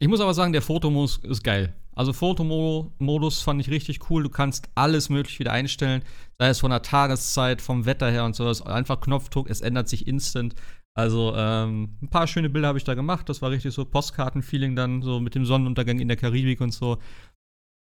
[0.00, 1.72] Ich muss aber sagen, der Fotomodus ist geil.
[1.96, 4.22] Also Fotomodus fand ich richtig cool.
[4.22, 6.02] Du kannst alles möglich wieder einstellen,
[6.38, 8.60] sei es von der Tageszeit, vom Wetter her und sowas.
[8.62, 10.54] Einfach Knopfdruck, es ändert sich instant.
[10.94, 13.28] Also ähm, ein paar schöne Bilder habe ich da gemacht.
[13.28, 16.98] Das war richtig so Postkarten-Feeling dann so mit dem Sonnenuntergang in der Karibik und so.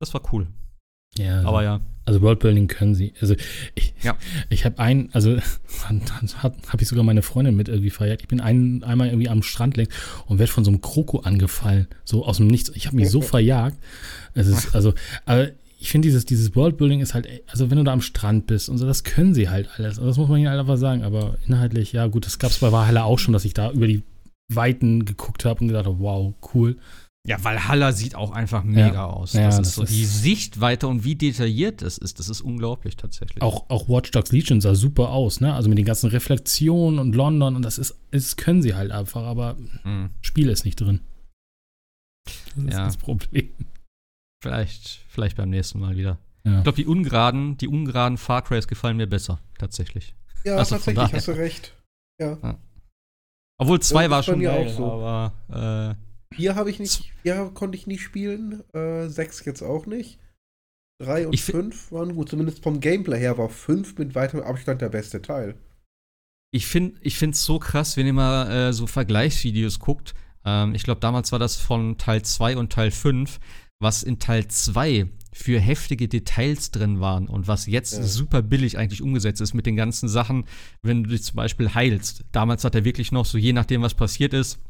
[0.00, 0.48] Das war cool.
[1.18, 1.80] Ja, also, Aber ja.
[2.04, 3.12] also Worldbuilding können sie.
[3.20, 3.34] Also
[3.74, 4.16] ich, Ja.
[4.50, 5.36] ich habe einen, also
[5.88, 8.22] habe ich sogar meine Freundin mit irgendwie feiert.
[8.22, 9.90] Ich bin ein, einmal irgendwie am Strand längs
[10.26, 12.72] und werde von so einem Kroko angefallen, so aus dem Nichts.
[12.74, 13.76] Ich habe mich so verjagt.
[14.34, 14.94] Es ist also,
[15.26, 18.68] aber ich finde dieses dieses Worldbuilding ist halt, also wenn du da am Strand bist
[18.68, 19.98] und so, das können sie halt alles.
[19.98, 21.02] Also das muss man ihnen halt einfach sagen.
[21.02, 23.86] Aber inhaltlich, ja gut, das gab es bei Valhalla auch schon, dass ich da über
[23.86, 24.02] die
[24.48, 26.76] Weiten geguckt habe und gedacht habe, wow, cool.
[27.26, 29.06] Ja, Valhalla sieht auch einfach mega Ja.
[29.06, 29.32] aus.
[29.32, 32.18] Ja, das, das ist so ist- die Sichtweite und wie detailliert es ist.
[32.18, 33.40] Das ist unglaublich tatsächlich.
[33.40, 35.54] Auch, auch Watch Dogs Legion sah super aus, ne?
[35.54, 39.22] Also mit den ganzen Reflexionen und London und das ist, das können sie halt einfach,
[39.22, 40.10] aber Mhm.
[40.20, 41.00] Spiel ist nicht drin.
[42.56, 42.84] Das ist Ja.
[42.84, 43.50] das Problem.
[44.42, 46.18] Vielleicht, vielleicht beim nächsten Mal wieder.
[46.44, 46.58] Ja.
[46.58, 50.14] Ich glaube, die ungeraden, die ungeraden Far Crys gefallen mir besser, tatsächlich.
[50.44, 51.16] Ja, Also tatsächlich, daher.
[51.16, 51.72] hast du recht.
[52.20, 52.58] Ja.
[53.58, 54.92] Obwohl zwei das war ist schon geil, auch so.
[54.92, 55.96] aber
[56.36, 60.18] Vier habe ich nicht, vier konnte ich nie spielen, äh, sechs jetzt auch nicht.
[61.00, 64.80] Drei und Ich fünf waren gut, zumindest vom Gameplay her war fünf mit weitem Abstand
[64.80, 65.56] der beste Teil.
[66.52, 70.14] ich finde ich es so krass, wenn ihr mal äh, so Vergleichsvideos guckt.
[70.44, 73.40] Ähm, ich glaube, damals war das von Teil 2 und Teil 5,
[73.80, 78.04] was in Teil 2 für heftige Details drin waren und was jetzt Ja.
[78.04, 80.44] super billig eigentlich umgesetzt ist mit den ganzen Sachen,
[80.82, 82.24] wenn du dich zum Beispiel heilst.
[82.30, 84.60] Damals hat er wirklich noch so, je nachdem, was passiert ist,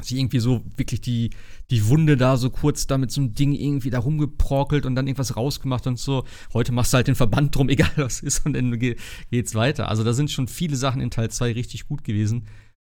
[0.00, 1.30] sich irgendwie so wirklich die,
[1.70, 5.06] die Wunde da so kurz da mit so einem Ding irgendwie da rumgeprockelt und dann
[5.06, 6.24] irgendwas rausgemacht und so.
[6.52, 8.96] Heute machst du halt den Verband drum, egal was ist, und dann ge
[9.30, 9.88] geht's weiter.
[9.88, 12.46] Also da sind schon viele Sachen in Teil 2 richtig gut gewesen.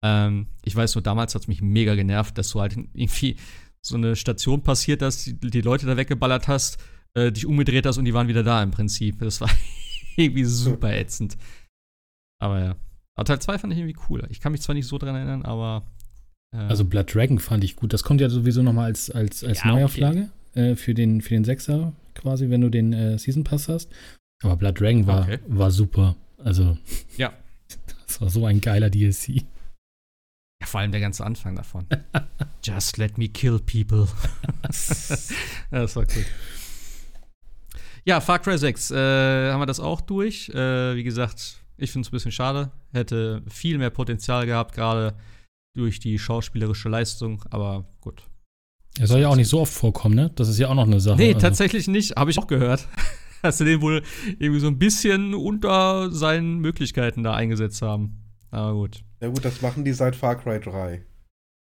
[0.04, 3.38] Ähm, ich weiß nur, damals hat es mich mega genervt, dass du halt irgendwie
[3.82, 6.78] so eine Station passiert hast, die, die Leute da weggeballert hast,
[7.14, 9.20] äh, dich umgedreht hast und die waren wieder da im Prinzip.
[9.20, 9.50] Das war
[10.18, 11.38] irgendwie super ätzend.
[12.40, 12.76] Aber ja.
[13.16, 14.30] Aber Teil 2 fand ich irgendwie cooler.
[14.30, 15.88] Ich kann mich zwar nicht so dran erinnern, aber.
[16.52, 17.94] Also Blood Dragon fand ich gut.
[17.94, 21.44] Das kommt ja sowieso nochmal als, als, als Ja, Neuauflage äh, für, den, für den
[21.44, 23.92] Sechser quasi, wenn du den äh, Season Pass hast.
[24.44, 25.40] Aber Blood Dragon war, Okay.
[25.48, 26.16] war super.
[26.44, 26.78] Also,
[27.18, 27.34] Ja.
[28.08, 29.44] das war so ein geiler DLC.
[30.62, 31.86] Ja, vor allem der ganze Anfang davon.
[32.64, 34.08] Just let me kill people.
[34.64, 36.26] das war cool.
[38.06, 38.96] Ja, Far Cry 6, äh,
[39.52, 40.50] haben wir das auch durch.
[40.50, 42.72] Äh, wie gesagt, ich finde es ein bisschen schade.
[42.94, 45.14] Hätte viel mehr Potenzial gehabt, gerade
[45.78, 48.24] durch die schauspielerische Leistung, aber gut.
[49.00, 50.32] Er soll ja auch nicht so oft vorkommen, ne?
[50.36, 51.18] Das ist ja auch noch eine Sache.
[51.18, 51.40] Nee, also.
[51.40, 52.16] tatsächlich nicht.
[52.16, 52.88] Habe ich auch gehört.
[53.44, 54.02] Dass sie den wohl
[54.40, 58.24] irgendwie so ein bisschen unter seinen Möglichkeiten da eingesetzt haben.
[58.50, 59.04] Aber gut.
[59.22, 61.04] Ja gut, das machen die seit Far Cry 3.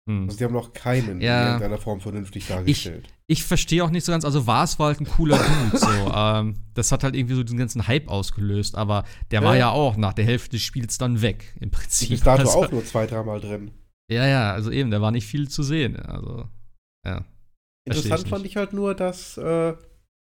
[0.09, 0.23] Hm.
[0.25, 1.41] Also die haben noch keinen Ja.
[1.41, 3.07] in irgendeiner Form vernünftig dargestellt.
[3.27, 5.87] Ich verstehe auch nicht so ganz, also war es war halt ein cooler Dude, so.
[6.13, 9.59] Ähm, das hat halt irgendwie so diesen ganzen Hype ausgelöst, aber der war Ja.
[9.59, 12.09] ja auch nach der Hälfte des Spiels dann weg, im Prinzip.
[12.09, 13.69] Bis dato Also- auch nur zwei, dreimal drin.
[14.11, 15.95] Ja, ja, also eben, da war nicht viel zu sehen.
[15.95, 16.49] Also,
[17.05, 17.25] ja.
[17.87, 19.75] Interessant ich fand ich halt nur, dass äh,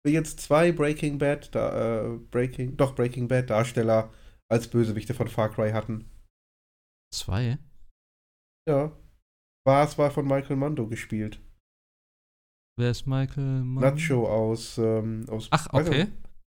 [0.05, 4.13] wir jetzt zwei Breaking Bad, da, äh, Breaking, doch Breaking Bad Darsteller
[4.49, 6.11] als Bösewichte von Far Cry hatten.
[7.15, 7.59] Zwei?
[8.69, 8.91] Ja.
[9.65, 11.41] Bars war von Michael Mando gespielt.
[12.79, 13.83] Wer ist Michael Mann?
[13.83, 16.09] Nacho aus, ähm, aus Ach, okay.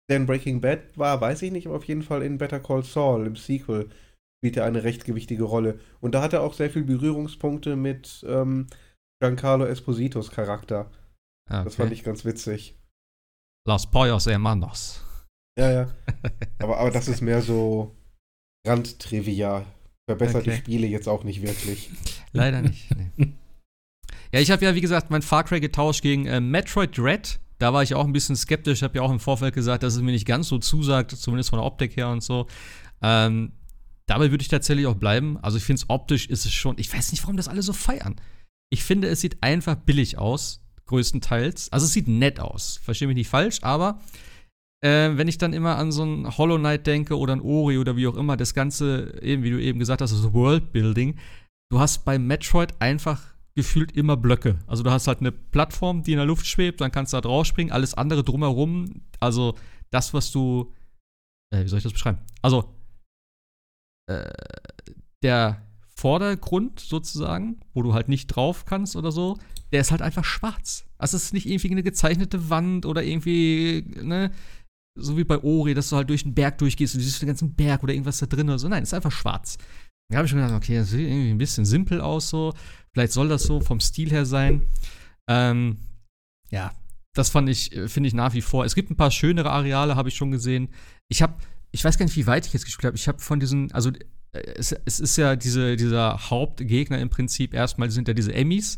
[0.09, 2.83] Der in Breaking Bad war, weiß ich nicht, aber auf jeden Fall in Better Call
[2.83, 3.89] Saul im Sequel
[4.39, 5.79] spielt er eine recht gewichtige Rolle.
[5.99, 8.67] Und da hat er auch sehr viel Berührungspunkte mit ähm,
[9.21, 10.91] Giancarlo Espositos Charakter.
[11.49, 11.83] Ah, Das okay.
[11.83, 12.75] fand ich ganz witzig.
[13.67, 15.03] Los Pollos Hermanos.
[15.59, 15.87] Ja, ja.
[16.59, 17.95] aber, aber das ist mehr so
[18.67, 19.65] Randtrivia.
[20.09, 20.59] Verbessert die Okay.
[20.59, 21.89] Spiele jetzt auch nicht wirklich.
[22.31, 22.89] Leider nicht.
[22.95, 23.33] Nee.
[24.33, 27.39] Ja, ich habe ja, wie gesagt, mein Far Cry getauscht gegen äh, Metroid Dread.
[27.59, 28.79] Da war ich auch ein bisschen skeptisch.
[28.79, 31.49] Ich habe ja auch im Vorfeld gesagt, dass es mir nicht ganz so zusagt, zumindest
[31.49, 32.45] von der Optik her und so.
[33.01, 33.53] Ähm,
[34.07, 35.37] dabei würde ich tatsächlich auch bleiben.
[35.37, 36.77] Also ich finde es optisch ist es schon.
[36.79, 38.15] Ich weiß nicht, warum das alle so feiern.
[38.69, 41.71] Ich finde, es sieht einfach billig aus, größtenteils.
[41.71, 42.79] Also es sieht nett aus.
[42.83, 44.01] Verstehe mich nicht falsch, aber
[44.81, 47.95] äh, wenn ich dann immer an so ein Hollow Knight denke oder ein Ori oder
[47.95, 51.17] wie auch immer, das Ganze, eben wie du eben gesagt hast, das Worldbuilding,
[51.71, 53.23] du hast bei Metroid einfach
[53.55, 54.59] gefühlt immer Blöcke.
[54.67, 57.21] Also du hast halt eine Plattform, die in der Luft schwebt, dann kannst du da
[57.21, 59.55] drauf springen, alles andere drumherum, also
[59.89, 60.71] das, was du,
[61.51, 62.19] äh, wie soll ich das beschreiben?
[62.43, 62.76] Also
[64.07, 64.31] äh,
[65.23, 65.61] der
[65.95, 69.37] Vordergrund sozusagen, wo du halt nicht drauf kannst oder so,
[69.71, 70.85] der ist halt einfach schwarz.
[70.97, 74.31] Also es ist nicht irgendwie eine gezeichnete Wand oder irgendwie, ne,
[74.97, 77.27] so wie bei Ori, dass du halt durch den Berg durchgehst und du siehst den
[77.27, 78.67] ganzen Berg oder irgendwas da drin oder so.
[78.67, 79.57] Nein, es ist einfach schwarz.
[80.09, 82.53] Da habe ich schon gedacht, okay, das sieht irgendwie ein bisschen simpel aus so.
[82.93, 84.67] Vielleicht soll das so vom Stil her sein.
[85.29, 85.77] Ähm,
[86.49, 86.73] ja,
[87.13, 88.65] das fand ich, äh, finde ich nach wie vor.
[88.65, 90.69] Es gibt ein paar schönere Areale, habe ich schon gesehen.
[91.09, 91.35] Ich habe,
[91.71, 92.97] ich weiß gar nicht, wie weit ich jetzt gespielt habe.
[92.97, 93.91] Ich habe von diesen, also
[94.31, 98.77] äh, es, es ist ja diese, dieser Hauptgegner im Prinzip erstmal sind ja diese Emmys,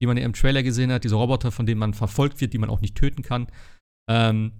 [0.00, 2.58] die man ja im Trailer gesehen hat, diese Roboter, von denen man verfolgt wird, die
[2.58, 3.48] man auch nicht töten kann.
[4.10, 4.52] Ähm,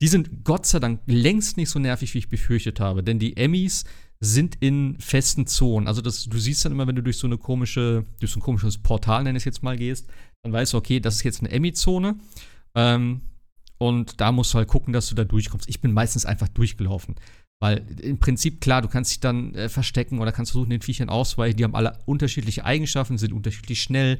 [0.00, 3.36] die sind Gott sei Dank längst nicht so nervig, wie ich befürchtet habe, denn die
[3.36, 3.84] Emmys
[4.20, 5.86] sind in festen Zonen.
[5.86, 8.42] Also das, du siehst dann immer, wenn du durch so eine komische, durch so ein
[8.42, 10.08] komisches Portal, nenne ich es jetzt mal, gehst,
[10.42, 12.16] dann weißt du, okay, das ist jetzt eine Emmy-Zone.
[12.74, 13.22] Ähm,
[13.78, 15.68] und da musst du halt gucken, dass du da durchkommst.
[15.68, 17.16] Ich bin meistens einfach durchgelaufen.
[17.60, 21.08] Weil im Prinzip, klar, du kannst dich dann äh, verstecken oder kannst versuchen, den Viechern
[21.08, 21.56] auszuweichen.
[21.56, 24.18] Die haben alle unterschiedliche Eigenschaften, sind unterschiedlich schnell.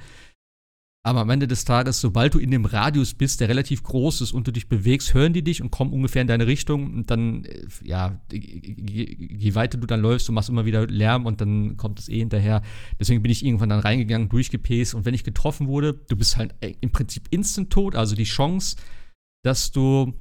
[1.07, 4.33] Aber am Ende des Tages, sobald du in dem Radius bist, der relativ groß ist
[4.33, 6.95] und du dich bewegst, hören die dich und kommen ungefähr in deine Richtung.
[6.95, 11.27] Und dann, äh, ja, je, je weiter du dann läufst, du machst immer wieder Lärm
[11.27, 12.63] und dann kommt es eh hinterher.
[12.99, 14.95] Deswegen bin ich irgendwann dann reingegangen, durchgepäst.
[14.95, 17.95] Und wenn ich getroffen wurde, du bist halt äh, im Prinzip instant tot.
[17.95, 18.77] Also die Chance,
[19.45, 20.13] dass du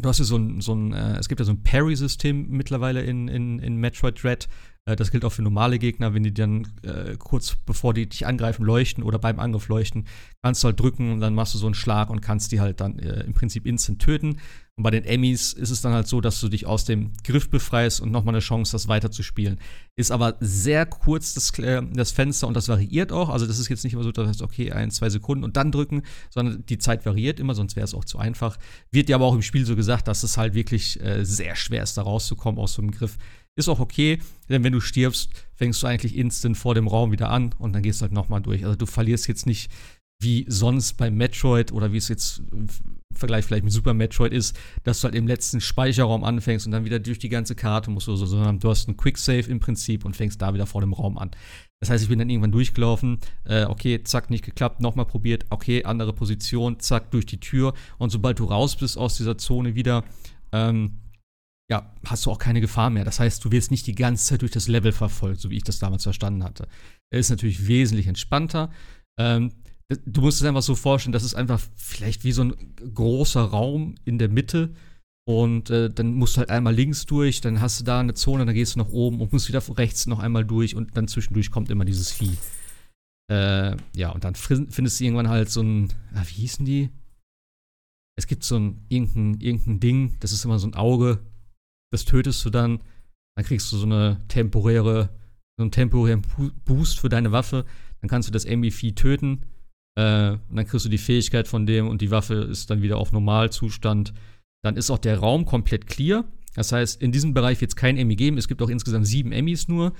[0.00, 3.02] Du hast ja so ein, so ein äh, es gibt ja so ein Parry-System mittlerweile
[3.02, 4.48] in, in, in Metroid Dread.
[4.84, 8.26] Äh, das gilt auch für normale Gegner, wenn die dann äh, kurz bevor die dich
[8.26, 10.06] angreifen leuchten oder beim Angriff leuchten,
[10.42, 12.80] kannst du halt drücken und dann machst du so einen Schlag und kannst die halt
[12.80, 14.38] dann äh, im Prinzip instant töten.
[14.74, 17.50] Und bei den Emmys ist es dann halt so, dass du dich aus dem Griff
[17.50, 19.60] befreist und nochmal eine Chance hast, weiterzuspielen.
[19.96, 23.28] Ist aber sehr kurz das, äh, das Fenster und das variiert auch.
[23.28, 25.58] Also das ist jetzt nicht immer so, dass du sagst, okay, ein, zwei Sekunden und
[25.58, 28.58] dann drücken, sondern die Zeit variiert immer, sonst wäre es auch zu einfach.
[28.90, 31.82] Wird dir aber auch im Spiel so gesagt, dass es halt wirklich äh, sehr schwer
[31.82, 33.18] ist, da rauszukommen aus so einem Griff.
[33.54, 37.30] Ist auch okay, denn wenn du stirbst, fängst du eigentlich instant vor dem Raum wieder
[37.30, 38.64] an und dann gehst du halt nochmal durch.
[38.64, 39.70] Also du verlierst jetzt nicht
[40.22, 42.68] wie sonst bei Metroid oder wie es jetzt im
[43.14, 46.84] Vergleich vielleicht mit Super Metroid ist, dass du halt im letzten Speicherraum anfängst und dann
[46.84, 50.04] wieder durch die ganze Karte musst oder so, sondern du hast einen Quicksave im Prinzip
[50.04, 51.30] und fängst da wieder vor dem Raum an.
[51.80, 55.84] Das heißt, ich bin dann irgendwann durchgelaufen, äh, okay, zack, nicht geklappt, nochmal probiert, okay,
[55.84, 60.04] andere Position, zack, durch die Tür und sobald du raus bist aus dieser Zone wieder,
[60.52, 61.00] ähm,
[61.72, 63.02] ja, hast du auch keine Gefahr mehr.
[63.02, 65.64] Das heißt, du wirst nicht die ganze Zeit durch das Level verfolgt, so wie ich
[65.64, 66.68] das damals verstanden hatte.
[67.10, 68.68] Er ist natürlich wesentlich entspannter.
[69.18, 69.52] Ähm,
[70.04, 73.94] du musst es einfach so vorstellen, das ist einfach vielleicht wie so ein großer Raum
[74.04, 74.74] in der Mitte.
[75.26, 78.44] Und äh, dann musst du halt einmal links durch, dann hast du da eine Zone,
[78.44, 81.50] dann gehst du nach oben und musst wieder rechts noch einmal durch und dann zwischendurch
[81.50, 82.36] kommt immer dieses Vieh.
[83.30, 86.90] Äh, ja, und dann findest du irgendwann halt so ein, ah, wie hießen die?
[88.18, 91.20] Es gibt so ein irgendein, irgendein Ding, das ist immer so ein Auge,
[91.92, 92.80] das tötest du dann,
[93.36, 95.10] dann kriegst du so eine temporäre,
[95.58, 96.22] so einen temporären
[96.64, 97.64] Boost für deine Waffe,
[98.00, 99.42] dann kannst du das Enemy-Vieh töten
[99.96, 102.98] äh, und dann kriegst du die Fähigkeit von dem und die Waffe ist dann wieder
[102.98, 104.12] auf Normalzustand.
[104.64, 106.24] Dann ist auch der Raum komplett clear.
[106.54, 108.38] Das heißt, in diesem Bereich wird es kein Emmy geben.
[108.38, 109.92] Es gibt auch insgesamt sieben Emmys nur.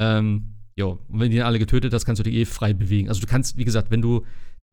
[0.00, 3.08] Ähm, Jo, und wenn die dann alle getötet hast, kannst du dich eh frei bewegen.
[3.08, 4.24] Also du kannst, wie gesagt, wenn du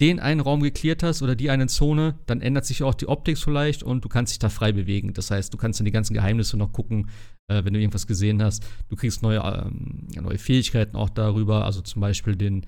[0.01, 3.37] den einen Raum geklärt hast oder die eine Zone, dann ändert sich auch die Optik
[3.37, 5.13] so leicht und du kannst dich da frei bewegen.
[5.13, 7.09] Das heißt, du kannst dann die ganzen Geheimnisse noch gucken,
[7.47, 8.65] äh, wenn du irgendwas gesehen hast.
[8.89, 11.63] Du kriegst neue, ähm, neue Fähigkeiten auch darüber.
[11.63, 12.65] Also zum Beispiel den,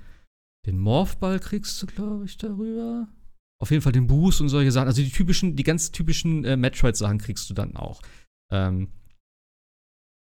[0.65, 3.09] den Morphball kriegst du, glaube ich, darüber.
[3.59, 4.87] Auf jeden Fall den Boost und solche Sachen.
[4.87, 8.01] Also die typischen, die ganz typischen äh, Metroid-Sachen kriegst du dann auch.
[8.53, 8.87] Ähm,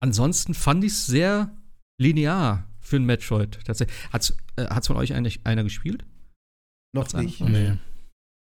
[0.02, 1.54] ansonsten fand ich es sehr
[2.00, 3.60] linear für ein Metroid.
[3.66, 3.98] Tatsächlich.
[4.14, 6.06] Hat's, äh, von euch eigentlich einer gespielt?
[6.94, 7.42] Noch Hat's nicht.
[7.42, 7.74] Nee.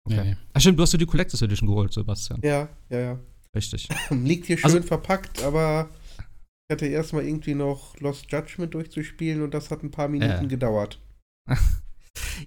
[0.08, 0.24] Okay.
[0.24, 0.36] Nee.
[0.54, 2.40] Ach stimmt, du hast dir die Collectors Edition geholt, Sebastian.
[2.44, 3.20] Ja, ja, ja.
[3.56, 3.88] Richtig.
[4.10, 9.54] Liegt hier schön Also- verpackt, aber ich hatte erstmal irgendwie noch Lost Judgment durchzuspielen und
[9.54, 10.48] das hat ein paar Minuten Äh.
[10.48, 11.00] gedauert.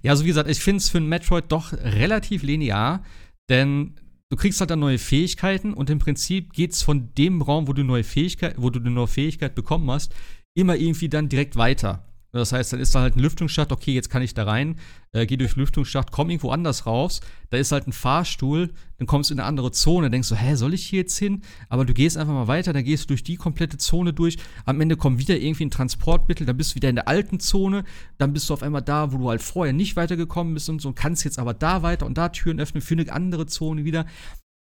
[0.03, 3.03] Ja, also wie gesagt, ich finde es für ein Metroid doch relativ linear,
[3.49, 3.95] denn
[4.31, 7.83] du kriegst halt dann neue Fähigkeiten und im Prinzip geht's von dem Raum, wo du
[7.85, 10.13] neue Fähigkeit, wo du eine neue Fähigkeit bekommen hast,
[10.57, 12.05] immer irgendwie dann direkt weiter.
[12.41, 14.77] Das heißt, dann ist da halt ein Lüftungsschacht, okay, jetzt kann ich da rein,
[15.13, 17.21] äh, geh durch Lüftungsschacht, komm irgendwo anders raus,
[17.51, 20.57] da ist halt ein Fahrstuhl, dann kommst du in eine andere Zone, denkst du, hä,
[20.57, 21.43] soll ich hier jetzt hin?
[21.69, 24.81] Aber du gehst einfach mal weiter, dann gehst du durch die komplette Zone durch, am
[24.81, 27.85] Ende kommt wieder irgendwie ein Transportmittel, dann bist du wieder in der alten Zone,
[28.19, 30.89] dann bist du auf einmal da, wo du halt vorher nicht weitergekommen bist und so,
[30.89, 34.07] und kannst jetzt aber da weiter und da Türen öffnen für eine andere Zone wieder.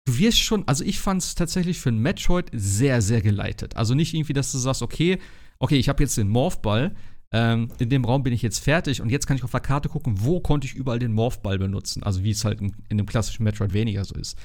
[0.06, 3.76] Du wirst schon, also ich fand es tatsächlich für ein Metroid sehr, sehr geleitet.
[3.76, 5.20] Also nicht irgendwie, dass du sagst, okay,
[5.60, 6.96] okay, ich habe jetzt den Morphball,
[7.32, 9.88] ähm, in dem Raum bin ich jetzt fertig und jetzt kann ich auf der Karte
[9.88, 12.02] gucken, wo konnte ich überall den Morphball benutzen.
[12.02, 14.36] Also wie es halt in, in dem klassischen Metroid weniger so ist.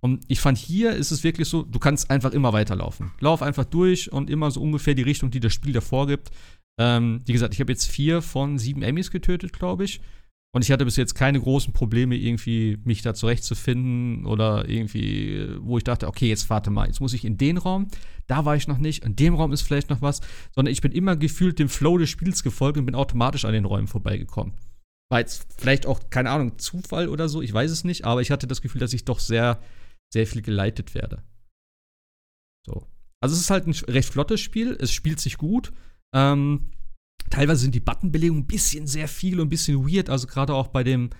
[0.00, 3.12] Und ich fand, hier ist es wirklich so, du kannst einfach immer weiterlaufen.
[3.20, 6.30] Lauf einfach durch und immer so ungefähr die Richtung, die das Spiel da vorgibt.
[6.78, 10.00] Ähm, wie gesagt, ich habe jetzt vier von sieben Emmys getötet, glaube ich.
[10.56, 15.76] Und ich hatte bis jetzt keine großen Probleme, irgendwie mich da zurechtzufinden oder irgendwie, wo
[15.76, 17.88] ich dachte, okay, jetzt warte mal, jetzt muss ich in den Raum,
[18.26, 20.22] da war ich noch nicht, in dem Raum ist vielleicht noch was,
[20.54, 23.66] sondern ich bin immer gefühlt dem Flow des Spiels gefolgt und bin automatisch an den
[23.66, 24.54] Räumen vorbeigekommen.
[25.10, 28.30] War jetzt vielleicht auch, keine Ahnung, Zufall oder so, ich weiß es nicht, aber ich
[28.30, 29.60] hatte das Gefühl, dass ich doch sehr,
[30.10, 31.22] sehr viel geleitet werde.
[32.64, 32.86] So.
[33.20, 35.74] Also es ist halt ein recht flottes Spiel, es spielt sich gut.
[36.14, 36.70] Ähm,
[37.30, 40.68] teilweise sind die Buttonbelegungen ein bisschen sehr viel und ein bisschen weird, also gerade auch
[40.68, 41.10] bei dem,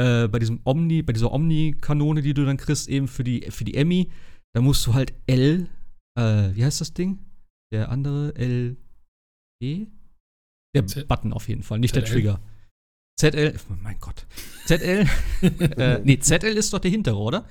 [0.00, 3.64] äh, bei diesem Omni, bei dieser Omni-Kanone, die du dann kriegst, eben für die, für
[3.64, 4.10] die Emmy,
[4.54, 5.68] da musst du halt L,
[6.18, 7.18] äh, wie heißt das Ding?
[7.72, 8.76] Der andere L,
[9.62, 9.86] E?
[10.74, 12.12] Der Z- Button auf jeden Fall, nicht der ZL?
[12.12, 12.40] Trigger.
[13.18, 14.26] ZL, oh mein Gott.
[14.66, 15.06] ZL,
[15.42, 17.48] äh, nee, ZL ist doch der hintere, oder?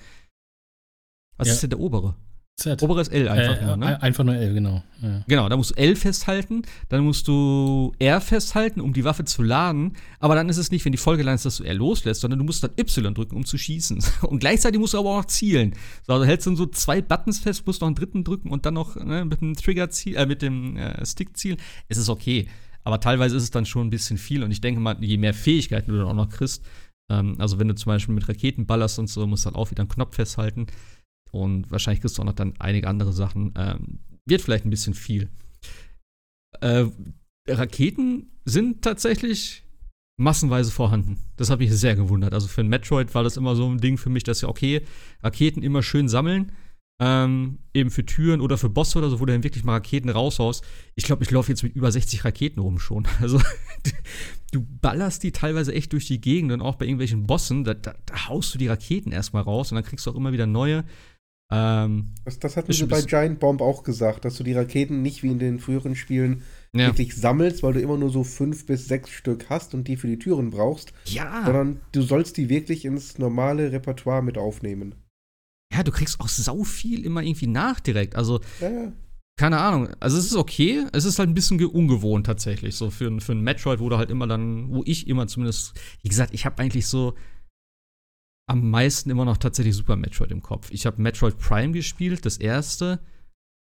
[1.38, 1.54] Was Ja.
[1.56, 2.16] ist denn der obere?
[2.58, 2.82] Z.
[2.84, 3.86] Obere ist L einfach äh, nur, ne?
[3.88, 4.82] ein- Einfach nur L, genau.
[5.02, 5.24] Ja.
[5.28, 9.44] Genau, da musst du L festhalten, dann musst du R festhalten, um die Waffe zu
[9.44, 9.94] laden.
[10.20, 12.46] Aber dann ist es nicht, wenn die Folgeline ist, dass du R loslässt, sondern du
[12.46, 14.02] musst dann Y drücken, um zu schießen.
[14.22, 15.74] Und gleichzeitig musst du aber auch noch zielen.
[16.08, 18.76] So, also hältst du so zwei Buttons fest, musst noch einen dritten drücken und dann
[18.76, 21.58] noch ne, mit dem Trigger zielen, äh, mit dem äh, Stick zielen.
[21.90, 22.48] Es ist okay.
[22.86, 24.44] Aber teilweise ist es dann schon ein bisschen viel.
[24.44, 26.64] Und ich denke mal, je mehr Fähigkeiten du dann auch noch kriegst,
[27.12, 29.72] ähm, also wenn du zum Beispiel mit Raketen ballerst und so, musst du dann auch
[29.72, 30.68] wieder einen Knopf festhalten.
[31.36, 33.54] Und wahrscheinlich kriegst du auch noch dann einige andere Sachen.
[33.58, 35.30] Ähm, wird vielleicht ein bisschen viel.
[36.62, 36.86] Äh,
[37.48, 39.64] Raketen sind tatsächlich
[40.18, 41.20] massenweise vorhanden.
[41.36, 42.34] Das habe ich sehr gewundert.
[42.34, 44.82] Also für ein Metroid war das immer so ein Ding für mich, dass ja, okay,
[45.22, 46.52] Raketen immer schön sammeln.
[47.02, 50.10] Ähm, eben für Türen oder für Bosse oder so, wo du dann wirklich mal Raketen
[50.10, 50.64] raushaust.
[50.96, 53.06] Ich glaube, ich laufe jetzt mit über 60 Raketen rum schon.
[53.22, 53.42] Also,
[54.54, 57.96] du ballerst die teilweise echt durch die Gegend und auch bei irgendwelchen Bossen, da, da,
[58.06, 60.86] da haust du die Raketen erstmal raus und dann kriegst du auch immer wieder neue.
[61.52, 65.22] Ähm, Das, das hatten sie bei Giant Bomb auch gesagt, dass du die Raketen nicht
[65.22, 66.42] wie in den früheren Spielen
[66.74, 66.88] ja.
[66.88, 70.08] wirklich sammelst, weil du immer nur so fünf bis sechs Stück hast und die für
[70.08, 71.44] die Türen brauchst, ja.
[71.46, 74.96] sondern du sollst die wirklich ins normale Repertoire mit aufnehmen.
[75.72, 78.16] ja, du kriegst auch sau viel immer irgendwie nach direkt.
[78.16, 78.92] Also, Ja,
[79.38, 79.90] keine Ahnung.
[80.00, 80.86] Also, es ist okay.
[80.94, 82.76] Es ist halt ein bisschen ge- ungewohnt tatsächlich.
[82.76, 86.08] So für, für ein Metroid, wo du halt immer dann, wo ich immer zumindest, wie
[86.10, 87.14] gesagt, ich habe eigentlich so
[88.48, 90.70] am meisten immer noch tatsächlich Super Metroid im Kopf.
[90.72, 93.00] Ich habe Metroid Prime gespielt, das erste.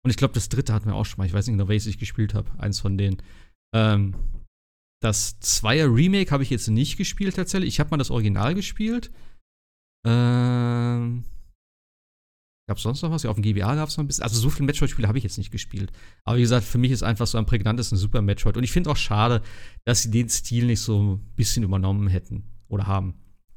[0.05, 1.27] Und ich glaube, das dritte hatten wir auch schon mal.
[1.27, 2.51] Ich weiß nicht genau, welches ich gespielt habe.
[2.59, 3.23] Eins von denen.
[3.75, 4.15] Ähm,
[5.03, 7.69] das Zweier Remake habe ich jetzt nicht gespielt tatsächlich.
[7.69, 9.11] Ich habe mal das Original gespielt.
[10.07, 11.25] Ähm,
[12.67, 13.23] Gab es sonst noch was?
[13.23, 14.25] Ja, auf dem GBA gab es noch ein bisschen.
[14.25, 15.93] Also so viele Metroid-Spiele habe ich jetzt nicht gespielt.
[16.25, 18.57] Aber wie gesagt, für mich ist einfach so am prägnantesten Super Metroid.
[18.57, 19.43] Und ich finde auch schade,
[19.85, 23.15] dass sie den Stil nicht so ein bisschen übernommen hätten oder haben.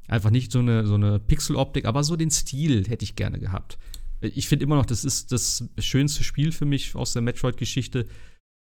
[0.08, 3.78] Einfach nicht so eine, so eine Pixel-Optik, aber so den Stil hätte ich gerne gehabt.
[4.20, 8.06] Ich finde immer noch, das ist das schönste Spiel für mich aus der Metroid-Geschichte.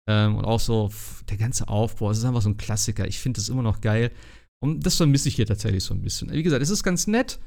[0.08, 0.90] Ähm, und auch so
[1.30, 2.10] der ganze Aufbau.
[2.10, 3.06] Es ist einfach so ein Klassiker.
[3.08, 4.12] Ich finde das immer noch geil.
[4.60, 6.30] Und das vermisse ich hier tatsächlich so ein bisschen.
[6.32, 7.38] Wie gesagt, es ist ganz nett.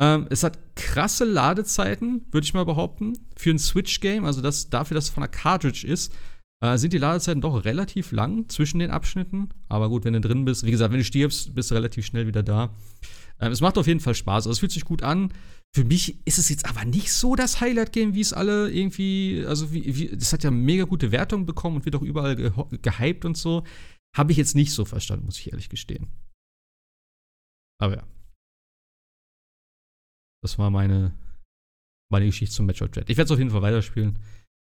[0.00, 4.24] Ähm, es hat krasse Ladezeiten, würde ich mal behaupten, für ein Switch-Game.
[4.24, 6.14] Also das, dafür, dass es von einer Cartridge ist,
[6.62, 9.50] äh, sind die Ladezeiten doch relativ lang zwischen den Abschnitten.
[9.68, 12.26] Aber gut, wenn du drin bist, wie gesagt, wenn du stirbst, bist du relativ schnell
[12.26, 12.74] wieder da.
[13.40, 14.46] Ähm, es macht auf jeden Fall Spaß.
[14.46, 15.32] Also es fühlt sich gut an.
[15.74, 19.72] Für mich ist es jetzt aber nicht so das Highlight-Game, wie es alle irgendwie, also
[19.72, 22.50] wie, wie, das hat ja mega gute Wertungen bekommen und wird auch überall ge
[22.82, 23.64] gehypt und so.
[24.16, 26.08] Habe ich jetzt nicht so verstanden, muss ich ehrlich gestehen.
[27.78, 28.06] Aber ja.
[30.42, 31.12] Das war meine,
[32.10, 33.10] meine Geschichte zum Metroid Dread.
[33.10, 34.18] Ich werde es auf jeden Fall weiterspielen.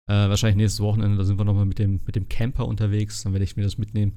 [0.08, 3.22] Äh, wahrscheinlich nächstes Wochenende, da sind wir nochmal mit dem, mit dem Camper unterwegs.
[3.22, 4.12] Dann werde ich mir das mitnehmen.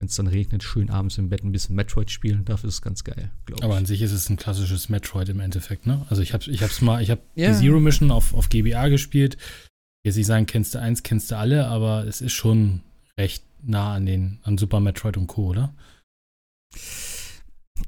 [0.00, 2.44] Wenn es dann regnet, schön abends im Bett ein bisschen Metroid spielen.
[2.44, 3.64] Dafür ist es ganz geil, glaube ich.
[3.64, 6.06] Aber an sich ist es ein klassisches Metroid im Endeffekt, ne?
[6.08, 7.50] Also ich habe ich hab's mal, ich habe ja.
[7.50, 9.36] die Zero Mission auf, auf GBA gespielt.
[10.04, 12.82] Jetzt nicht sagen, kennst du eins, kennst du alle, aber es ist schon
[13.18, 15.74] recht nah an den, an Super Metroid und Co., oder?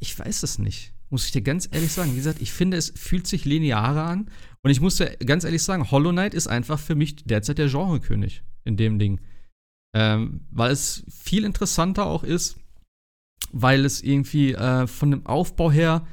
[0.00, 0.92] Ich weiß es nicht.
[1.10, 2.12] Muss ich dir ganz ehrlich sagen.
[2.12, 4.30] Wie gesagt, ich finde, es fühlt sich linearer an.
[4.62, 7.68] Und ich muss dir ganz ehrlich sagen, Hollow Knight ist einfach für mich derzeit der
[7.68, 9.20] Genrekönig in dem Ding.
[9.94, 12.56] Ähm, weil es viel interessanter auch ist,
[13.52, 16.06] weil es irgendwie äh, von dem Aufbau her,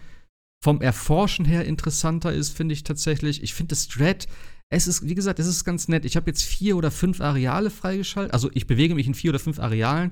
[0.63, 3.43] vom Erforschen her interessanter ist, finde ich tatsächlich.
[3.43, 4.27] Ich finde das Dread,
[4.69, 6.03] es ist, wie gesagt, es ist ganz nett.
[6.03, 8.33] Ich habe jetzt vier oder fünf Areale freigeschaltet.
[8.33, 10.11] Also ich bewege mich in vier oder fünf Arealen.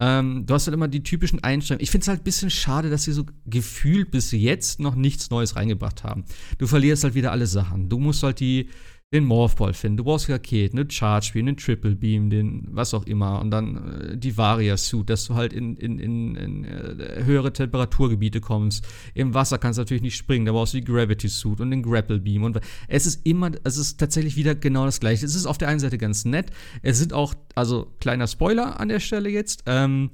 [0.00, 1.82] Ähm, du hast halt immer die typischen Einstellungen.
[1.82, 5.30] Ich finde es halt ein bisschen schade, dass sie so gefühlt bis jetzt noch nichts
[5.30, 6.24] Neues reingebracht haben.
[6.58, 7.88] Du verlierst halt wieder alle Sachen.
[7.88, 8.68] Du musst halt die,
[9.14, 13.06] den Morphball finden, du brauchst Raketen, eine Charge Beam, einen Triple Beam, den was auch
[13.06, 17.24] immer und dann äh, die Varia Suit, dass du halt in, in, in, in äh,
[17.24, 18.86] höhere Temperaturgebiete kommst.
[19.14, 21.82] Im Wasser kannst du natürlich nicht springen, da brauchst du die Gravity Suit und den
[21.82, 25.24] Grapple Beam und es ist immer, es ist tatsächlich wieder genau das gleiche.
[25.24, 26.50] Es ist auf der einen Seite ganz nett,
[26.82, 30.10] es sind auch, also kleiner Spoiler an der Stelle jetzt, ähm,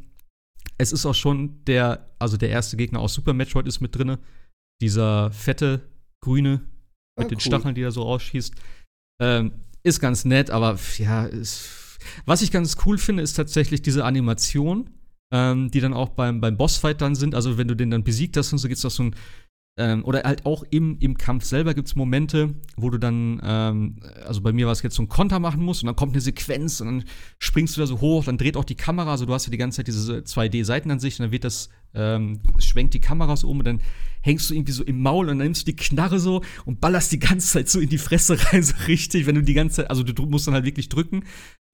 [0.78, 4.20] es ist auch schon der, also der erste Gegner aus Super Metroid ist mit drinne,
[4.80, 5.88] dieser fette
[6.20, 6.60] grüne
[7.16, 7.40] mit ah, den cool.
[7.40, 8.54] Stacheln, die er so rausschießt.
[9.20, 9.52] Ähm,
[9.82, 14.90] ist ganz nett, aber ja, ist, was ich ganz cool finde, ist tatsächlich diese Animation,
[15.30, 17.34] ähm, die dann auch beim, beim Bossfight dann sind.
[17.34, 19.14] Also, wenn du den dann besiegt hast und so, gibt es auch so ein
[19.76, 23.96] ähm, oder halt auch im, im Kampf selber gibt es Momente, wo du dann, ähm,
[24.24, 26.20] also bei mir war es jetzt so ein Konter machen musst und dann kommt eine
[26.20, 27.04] Sequenz und dann
[27.40, 29.58] springst du da so hoch, dann dreht auch die Kamera, also du hast ja die
[29.58, 33.66] ganze Zeit diese 2D-Seitenansicht und dann wird das, ähm, schwenkt die Kamera so um und
[33.66, 33.80] dann
[34.20, 37.10] hängst du irgendwie so im Maul und dann nimmst du die Knarre so und ballerst
[37.10, 39.90] die ganze Zeit so in die Fresse rein, so richtig, wenn du die ganze Zeit,
[39.90, 41.24] also du musst dann halt wirklich drücken.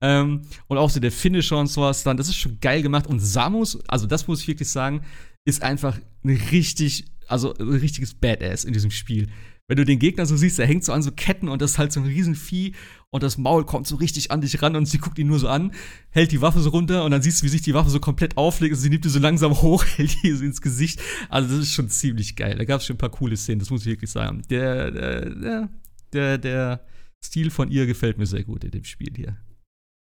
[0.03, 3.19] Ähm, und auch so der Finisher und sowas dann, das ist schon geil gemacht und
[3.19, 5.01] Samus, also das muss ich wirklich sagen,
[5.45, 9.27] ist einfach eine richtig also ein richtiges Badass in diesem Spiel.
[9.67, 11.77] Wenn du den Gegner so siehst, er hängt so an so Ketten und das ist
[11.77, 12.73] halt so ein Riesenvieh
[13.09, 15.47] und das Maul kommt so richtig an dich ran und sie guckt ihn nur so
[15.47, 15.71] an,
[16.09, 18.35] hält die Waffe so runter und dann siehst du, wie sich die Waffe so komplett
[18.35, 21.01] auflegt und sie nimmt die so langsam hoch, hält die so ins Gesicht.
[21.29, 22.57] Also das ist schon ziemlich geil.
[22.57, 24.41] Da gab es schon ein paar coole Szenen, das muss ich wirklich sagen.
[24.49, 25.69] Der, der,
[26.11, 26.85] der, der
[27.23, 29.37] Stil von ihr gefällt mir sehr gut in dem Spiel hier.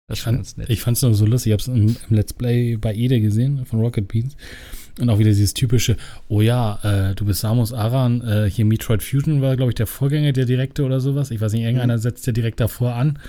[0.08, 0.70] Das ist ganz nett.
[0.70, 1.52] Ich fand es noch so lustig.
[1.52, 4.36] Ich habe es im, im, Let's Play bei Ede gesehen von Rocket Beans.
[5.00, 5.98] Und auch wieder dieses typische,
[6.28, 9.88] oh ja, äh, du bist Samus Aran, äh, hier Metroid Fusion war, glaube ich, der
[9.88, 11.32] Vorgänger, der Direkte oder sowas.
[11.32, 12.02] Ich weiß nicht, irgendeiner mhm.
[12.02, 13.20] setzt ja direkt davor an.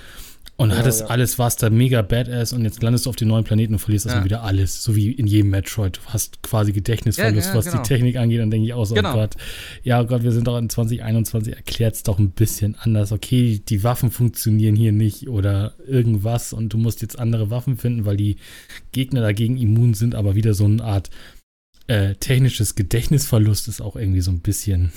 [0.57, 1.07] Und ja, hattest ja.
[1.07, 4.05] alles, warst da mega badass und jetzt landest du auf den neuen Planeten und verlierst
[4.05, 4.11] ja.
[4.11, 4.83] erstmal wieder alles.
[4.83, 5.97] So wie in jedem Metroid.
[5.97, 7.81] Du hast quasi Gedächtnisverlust, ja, was genau.
[7.81, 8.41] die Technik angeht.
[8.41, 9.13] Dann denke ich auch so, oh genau.
[9.13, 9.35] oh Gott,
[9.81, 13.11] ja oh Gott, wir sind doch in 2021, erklärt es doch ein bisschen anders.
[13.11, 18.05] Okay, die Waffen funktionieren hier nicht oder irgendwas und du musst jetzt andere Waffen finden,
[18.05, 18.35] weil die
[18.91, 21.09] Gegner dagegen immun sind, aber wieder so eine Art
[21.91, 24.91] äh, technisches Gedächtnisverlust ist auch irgendwie so ein bisschen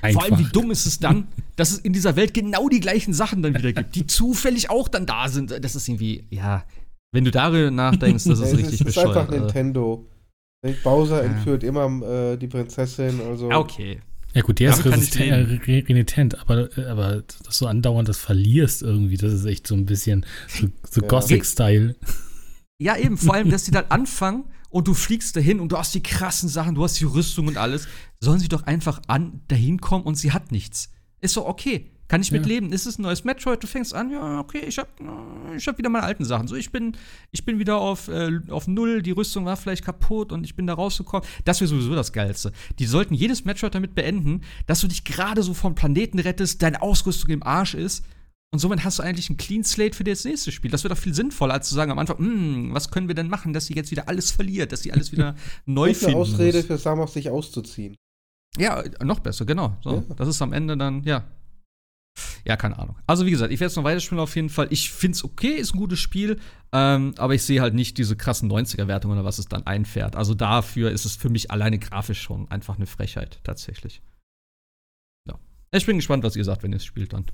[0.00, 0.26] Einfach.
[0.26, 3.14] Vor allem, wie dumm ist es dann, dass es in dieser Welt genau die gleichen
[3.14, 5.52] Sachen dann wieder gibt, die zufällig auch dann da sind.
[5.62, 6.64] Das ist irgendwie, ja,
[7.12, 9.14] wenn du darüber nachdenkst, das ist ja, richtig bescheuert.
[9.14, 10.06] Das ist einfach Nintendo.
[10.82, 13.50] Bowser entführt immer äh, die Prinzessin, also.
[13.50, 14.00] Okay.
[14.34, 19.18] Ja gut, der ist resistent, äh, renitent, aber, aber dass du andauernd das verlierst irgendwie,
[19.18, 21.08] das ist echt so ein bisschen so, so ja.
[21.08, 21.94] Gothic-Style.
[22.82, 25.94] Ja, eben, vor allem, dass die dann anfangen und du fliegst dahin und du hast
[25.94, 27.86] die krassen Sachen, du hast die Rüstung und alles.
[28.20, 30.90] Sollen sie doch einfach an, dahin kommen und sie hat nichts.
[31.20, 31.90] Ist doch okay.
[32.08, 32.72] Kann ich mit leben?
[32.72, 33.62] Ist es ein neues Metroid?
[33.62, 34.88] Du fängst an, ja, okay, ich hab,
[35.56, 36.46] ich hab wieder meine alten Sachen.
[36.46, 36.94] So, ich bin,
[37.30, 40.66] ich bin wieder auf, äh, auf Null, die Rüstung war vielleicht kaputt und ich bin
[40.66, 41.26] da rausgekommen.
[41.44, 42.52] Das wäre sowieso das Geilste.
[42.78, 46.82] Die sollten jedes Metroid damit beenden, dass du dich gerade so vom Planeten rettest, deine
[46.82, 48.04] Ausrüstung im Arsch ist
[48.52, 50.70] und somit hast du eigentlich ein Clean Slate für das nächste Spiel.
[50.70, 53.28] Das wird doch viel sinnvoller, als zu sagen am Anfang, hm, was können wir denn
[53.28, 55.34] machen, dass sie jetzt wieder alles verliert, dass sie alles wieder
[55.64, 56.14] neu finden.
[56.14, 56.66] eine Ausrede muss.
[56.66, 57.96] für Samus, sich auszuziehen.
[58.58, 59.78] Ja, noch besser, genau.
[59.82, 60.14] So, ja.
[60.16, 61.24] Das ist am Ende dann, ja.
[62.44, 62.98] Ja, keine Ahnung.
[63.06, 64.66] Also, wie gesagt, ich werde es noch weiterspielen auf jeden Fall.
[64.68, 66.38] Ich finde es okay, ist ein gutes Spiel,
[66.72, 70.14] ähm, aber ich sehe halt nicht diese krassen 90er-Wertungen oder was es dann einfährt.
[70.14, 74.02] Also, dafür ist es für mich alleine grafisch schon einfach eine Frechheit, tatsächlich.
[75.26, 75.38] Ja.
[75.72, 77.24] Ich bin gespannt, was ihr sagt, wenn ihr es spielt dann.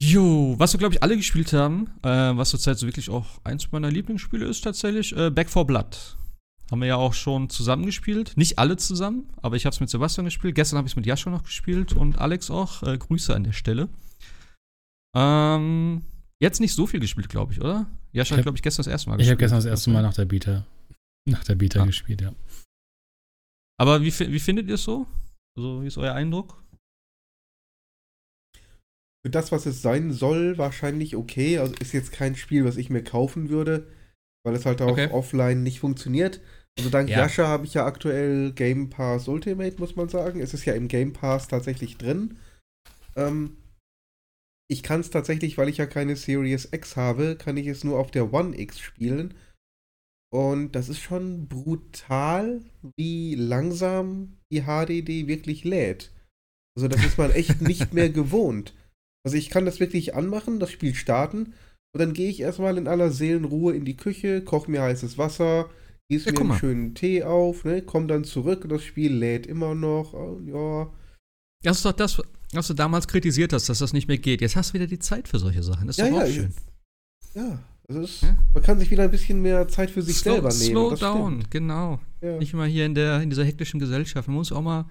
[0.00, 3.72] Jo, was wir, glaube ich, alle gespielt haben, äh, was zurzeit so wirklich auch eins
[3.72, 6.16] meiner Lieblingsspiele ist, tatsächlich, äh, Back 4 Blood.
[6.70, 8.36] Haben wir ja auch schon zusammen gespielt.
[8.36, 10.54] Nicht alle zusammen, aber ich habe es mit Sebastian gespielt.
[10.54, 12.82] Gestern habe ich es mit Jascha noch gespielt und Alex auch.
[12.82, 13.88] Äh, Grüße an der Stelle.
[15.16, 16.02] Ähm,
[16.40, 17.86] jetzt nicht so viel gespielt, glaube ich, oder?
[18.12, 19.26] Jascha hat, glaube ich, gestern das erste Mal gespielt.
[19.26, 20.66] Ich habe gestern das erste Mal nach der Beta,
[21.26, 21.86] nach der Beta ah.
[21.86, 22.32] gespielt, ja.
[23.80, 25.06] Aber wie, wie findet ihr es so?
[25.56, 26.62] Also, wie ist euer Eindruck?
[29.24, 31.58] Für das, was es sein soll, wahrscheinlich okay.
[31.58, 33.88] Also ist jetzt kein Spiel, was ich mir kaufen würde,
[34.44, 35.10] weil es halt auch okay.
[35.10, 36.40] offline nicht funktioniert.
[36.78, 37.18] Also dank ja.
[37.18, 40.40] Yasha habe ich ja aktuell Game Pass Ultimate, muss man sagen.
[40.40, 42.38] Es ist ja im Game Pass tatsächlich drin.
[43.16, 43.56] Ähm,
[44.70, 47.98] ich kann es tatsächlich, weil ich ja keine Series X habe, kann ich es nur
[47.98, 49.34] auf der One X spielen.
[50.30, 52.60] Und das ist schon brutal,
[52.96, 56.12] wie langsam die HDD wirklich lädt.
[56.76, 58.74] Also das ist man echt nicht mehr gewohnt.
[59.28, 61.52] Also ich kann das wirklich anmachen, das Spiel starten
[61.92, 65.68] und dann gehe ich erstmal in aller Seelenruhe in die Küche, koche mir heißes Wasser,
[66.10, 69.46] gieß ja, mir einen schönen Tee auf, ne, komm dann zurück und das Spiel lädt
[69.46, 70.90] immer noch, oh, ja.
[71.62, 72.22] Das ist doch das,
[72.54, 74.40] was du damals kritisiert hast, dass das nicht mehr geht.
[74.40, 75.88] Jetzt hast du wieder die Zeit für solche Sachen.
[75.88, 76.54] Das ist ja, doch auch ja, schön.
[77.34, 78.34] Ja, also ist, ja?
[78.54, 80.70] man kann sich wieder ein bisschen mehr Zeit für sich slow, selber nehmen.
[80.70, 81.50] Slow down, stimmt.
[81.50, 82.00] genau.
[82.22, 82.38] Ja.
[82.38, 84.26] Nicht immer hier in, der, in dieser hektischen Gesellschaft.
[84.26, 84.86] Man muss auch mal ein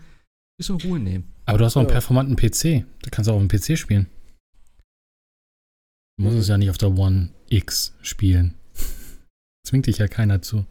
[0.60, 1.34] bisschen Ruhe nehmen.
[1.46, 2.86] Aber du hast auch einen performanten PC.
[3.02, 4.06] Da kannst du auch auf dem PC spielen.
[6.18, 6.42] Du musst mhm.
[6.42, 8.56] es ja nicht auf der One X spielen.
[9.66, 10.66] Zwingt dich ja keiner zu.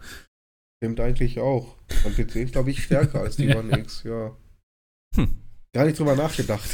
[0.83, 1.77] Stimmt eigentlich auch.
[2.03, 3.57] Mein PC ist, glaube ich, stärker als die ja.
[3.59, 4.37] One X, ja.
[5.15, 5.29] Hm.
[5.73, 6.69] Gar nicht drüber nachgedacht.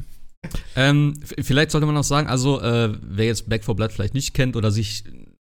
[0.76, 4.34] ähm, vielleicht sollte man noch sagen, also, äh, wer jetzt Back 4 Blood vielleicht nicht
[4.34, 5.04] kennt oder sich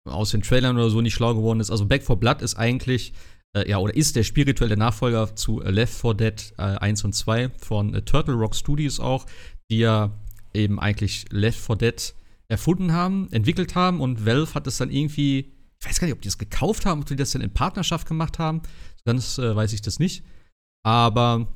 [0.04, 3.12] aus den Trailern oder so nicht schlau geworden ist, also Back 4 Blood ist eigentlich,
[3.56, 7.50] äh, ja, oder ist der spirituelle Nachfolger zu äh, Left 4 Dead 1 und 2
[7.50, 9.26] von äh, Turtle Rock Studios auch,
[9.70, 10.10] die ja
[10.52, 12.14] eben eigentlich Left 4 Dead
[12.52, 16.20] erfunden haben, entwickelt haben und Valve hat es dann irgendwie, ich weiß gar nicht, ob
[16.20, 18.62] die es gekauft haben, ob die das dann in Partnerschaft gemacht haben.
[19.04, 20.22] Ganz äh, weiß ich das nicht.
[20.84, 21.48] Aber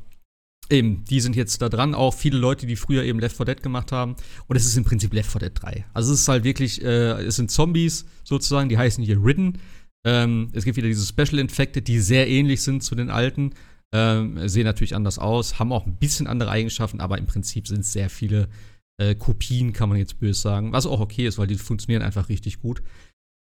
[0.70, 1.94] eben, die sind jetzt da dran.
[1.94, 4.16] Auch viele Leute, die früher eben Left 4 Dead gemacht haben.
[4.46, 5.84] Und es ist im Prinzip Left 4 Dead 3.
[5.92, 9.58] Also es ist halt wirklich, äh, es sind Zombies sozusagen, die heißen hier Ridden.
[10.06, 13.52] Ähm, es gibt wieder diese Special Infected, die sehr ähnlich sind zu den alten.
[13.92, 17.80] Ähm, sehen natürlich anders aus, haben auch ein bisschen andere Eigenschaften, aber im Prinzip sind
[17.80, 18.48] es sehr viele
[18.98, 20.72] äh, Kopien, kann man jetzt böse sagen.
[20.72, 22.82] Was auch okay ist, weil die funktionieren einfach richtig gut.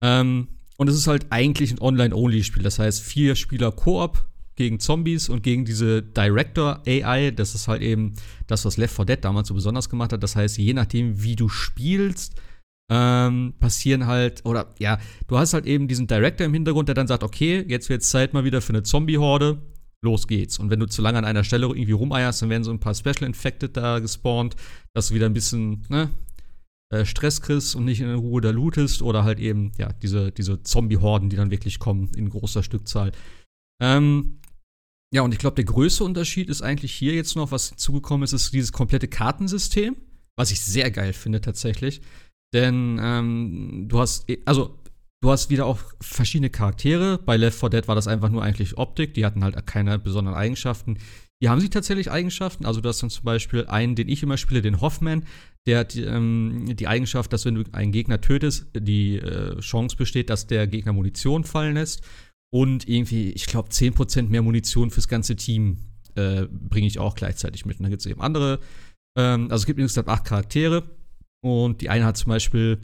[0.02, 2.62] Ähm, und es ist halt eigentlich ein Online-Only-Spiel.
[2.62, 4.26] Das heißt, vier Spieler Koop
[4.56, 7.30] gegen Zombies und gegen diese Director AI.
[7.30, 8.14] Das ist halt eben
[8.46, 10.22] das, was Left 4 Dead damals so besonders gemacht hat.
[10.22, 12.34] Das heißt, je nachdem, wie du spielst,
[12.90, 17.06] ähm, passieren halt, oder ja, du hast halt eben diesen Director im Hintergrund, der dann
[17.06, 19.62] sagt, okay, jetzt wird es Zeit mal wieder für eine Zombie-Horde
[20.04, 20.58] los geht's.
[20.58, 22.94] Und wenn du zu lange an einer Stelle irgendwie rumeierst, dann werden so ein paar
[22.94, 24.54] Special Infected da gespawnt,
[24.94, 26.10] dass du wieder ein bisschen ne,
[26.92, 30.62] äh, Stress kriegst und nicht in Ruhe da lootest oder halt eben, ja, diese, diese
[30.62, 33.10] Zombie-Horden, die dann wirklich kommen in großer Stückzahl.
[33.82, 34.38] Ähm,
[35.12, 38.32] ja, und ich glaube, der größte Unterschied ist eigentlich hier jetzt noch, was hinzugekommen ist,
[38.32, 39.96] ist dieses komplette Kartensystem,
[40.36, 42.00] was ich sehr geil finde tatsächlich.
[42.52, 44.78] Denn ähm, du hast, also
[45.24, 47.16] Du hast wieder auch verschiedene Charaktere.
[47.16, 49.14] Bei Left 4 Dead war das einfach nur eigentlich Optik.
[49.14, 50.98] Die hatten halt keine besonderen Eigenschaften.
[51.40, 52.66] Hier haben sie tatsächlich Eigenschaften.
[52.66, 55.24] Also, du hast dann zum Beispiel einen, den ich immer spiele, den Hoffman.
[55.66, 60.28] Der hat ähm, die Eigenschaft, dass wenn du einen Gegner tötest, die äh, Chance besteht,
[60.28, 62.02] dass der Gegner Munition fallen lässt.
[62.52, 65.78] Und irgendwie, ich glaube, 10% mehr Munition fürs ganze Team
[66.16, 67.78] äh, bringe ich auch gleichzeitig mit.
[67.78, 68.60] Und dann gibt es eben andere.
[69.16, 70.82] Ähm, also, es gibt insgesamt acht Charaktere.
[71.42, 72.78] Und die eine hat zum Beispiel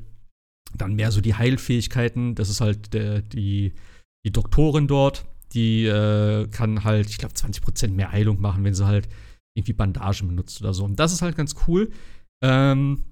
[0.77, 2.35] dann mehr so die Heilfähigkeiten.
[2.35, 3.73] Das ist halt der, die,
[4.25, 5.27] die Doktorin dort.
[5.53, 9.09] Die äh, kann halt, ich glaube, 20% mehr Heilung machen, wenn sie halt
[9.57, 10.85] irgendwie Bandagen benutzt oder so.
[10.85, 11.91] Und das ist halt ganz cool.
[12.43, 13.05] Ähm,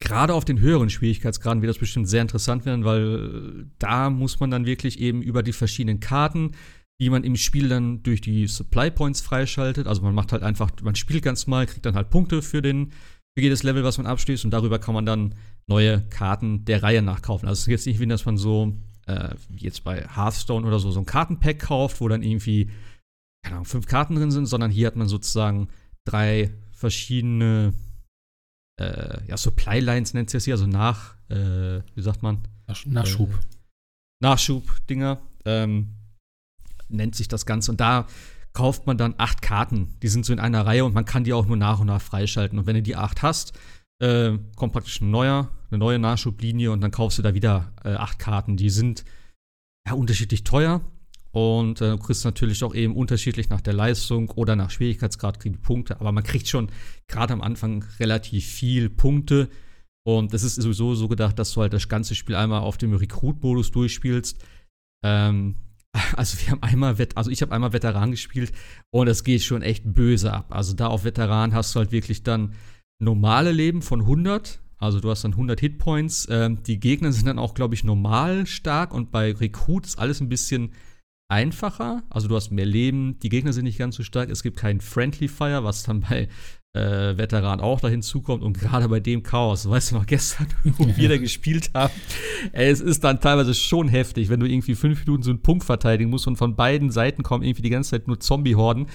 [0.00, 4.50] Gerade auf den höheren Schwierigkeitsgraden wird das bestimmt sehr interessant werden, weil da muss man
[4.50, 6.52] dann wirklich eben über die verschiedenen Karten,
[7.00, 9.88] die man im Spiel dann durch die Supply Points freischaltet.
[9.88, 12.92] Also man macht halt einfach, man spielt ganz mal, kriegt dann halt Punkte für den,
[13.38, 15.32] für jedes Level, was man abschließt und darüber kann man dann
[15.68, 17.48] neue Karten der Reihe nachkaufen.
[17.48, 18.76] Also es ist jetzt nicht wie, dass man so,
[19.06, 22.68] äh, wie jetzt bei Hearthstone oder so, so ein Kartenpack kauft, wo dann irgendwie,
[23.44, 25.68] keine Ahnung, fünf Karten drin sind, sondern hier hat man sozusagen
[26.04, 27.74] drei verschiedene
[28.80, 32.38] äh, ja, Supply Lines nennt sich das hier, also nach, äh, wie sagt man?
[32.66, 33.30] Nachschub.
[33.30, 33.46] Äh,
[34.20, 35.94] Nachschub-Dinger, ähm,
[36.88, 37.70] nennt sich das Ganze.
[37.70, 38.08] Und da
[38.58, 39.94] kauft man dann acht Karten.
[40.02, 42.02] Die sind so in einer Reihe und man kann die auch nur nach und nach
[42.02, 42.58] freischalten.
[42.58, 43.52] Und wenn du die acht hast,
[44.02, 47.90] äh, kommt praktisch ein neuer, eine neue Nachschublinie und dann kaufst du da wieder äh,
[47.90, 48.56] acht Karten.
[48.56, 49.04] Die sind
[49.86, 50.80] ja unterschiedlich teuer
[51.30, 55.58] und äh, du kriegst natürlich auch eben unterschiedlich nach der Leistung oder nach Schwierigkeitsgrad kriegst
[55.58, 56.00] du Punkte.
[56.00, 56.68] Aber man kriegt schon
[57.06, 59.50] gerade am Anfang relativ viel Punkte,
[60.02, 62.92] Und das ist sowieso so gedacht, dass du halt das ganze Spiel einmal auf dem
[62.92, 64.44] Recruit-Modus durchspielst.
[65.04, 65.54] Ähm,
[66.16, 68.52] also wir haben einmal, also ich habe einmal Veteran gespielt
[68.90, 70.46] und es geht schon echt böse ab.
[70.50, 72.54] Also da auf Veteran hast du halt wirklich dann
[72.98, 74.60] normale Leben von 100.
[74.78, 76.28] Also du hast dann 100 Hitpoints.
[76.30, 80.20] Ähm, die Gegner sind dann auch, glaube ich, normal stark und bei Recruit ist alles
[80.20, 80.72] ein bisschen
[81.28, 82.02] einfacher.
[82.10, 84.30] Also du hast mehr Leben, die Gegner sind nicht ganz so stark.
[84.30, 86.28] Es gibt keinen Friendly Fire, was dann bei
[86.74, 88.42] äh, Veteran auch da hinzukommt.
[88.42, 91.92] Und gerade bei dem Chaos, weißt du noch, gestern, wo wir da gespielt haben,
[92.52, 95.64] ey, es ist dann teilweise schon heftig, wenn du irgendwie fünf Minuten so einen Punkt
[95.64, 98.86] verteidigen musst und von beiden Seiten kommen irgendwie die ganze Zeit nur Zombie-Horden.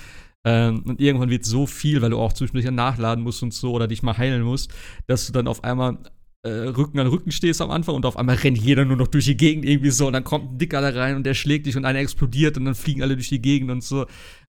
[0.46, 3.88] Ähm, und irgendwann wird so viel, weil du auch zwischendurch nachladen musst und so oder
[3.88, 4.74] dich mal heilen musst,
[5.08, 6.00] dass du dann auf einmal
[6.44, 9.26] äh, Rücken an Rücken stehst am Anfang und auf einmal rennt jeder nur noch durch
[9.26, 11.78] die Gegend irgendwie so und dann kommt ein Dicker da rein und der schlägt dich
[11.78, 14.06] und einer explodiert und dann fliegen alle durch die Gegend und so.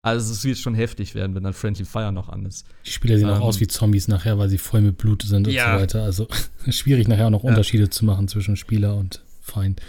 [0.06, 2.66] Also es wird schon heftig werden, wenn dann Friendly Fire noch an ist.
[2.86, 5.48] Die Spieler sehen ähm, auch aus wie Zombies nachher, weil sie voll mit Blut sind
[5.48, 5.76] und ja.
[5.76, 6.04] so weiter.
[6.04, 6.28] Also
[6.70, 7.50] schwierig nachher auch noch ja.
[7.50, 9.82] Unterschiede zu machen zwischen Spieler und Feind.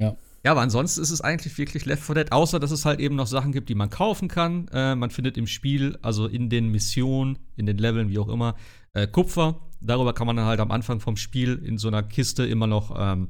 [0.00, 0.16] Ja.
[0.44, 3.14] Ja, aber ansonsten ist es eigentlich wirklich Left 4 Dead, außer dass es halt eben
[3.14, 4.66] noch Sachen gibt, die man kaufen kann.
[4.72, 8.56] Äh, man findet im Spiel, also in den Missionen, in den Leveln, wie auch immer,
[8.94, 9.60] äh, Kupfer.
[9.82, 12.96] Darüber kann man dann halt am Anfang vom Spiel in so einer Kiste immer noch
[12.98, 13.28] ähm,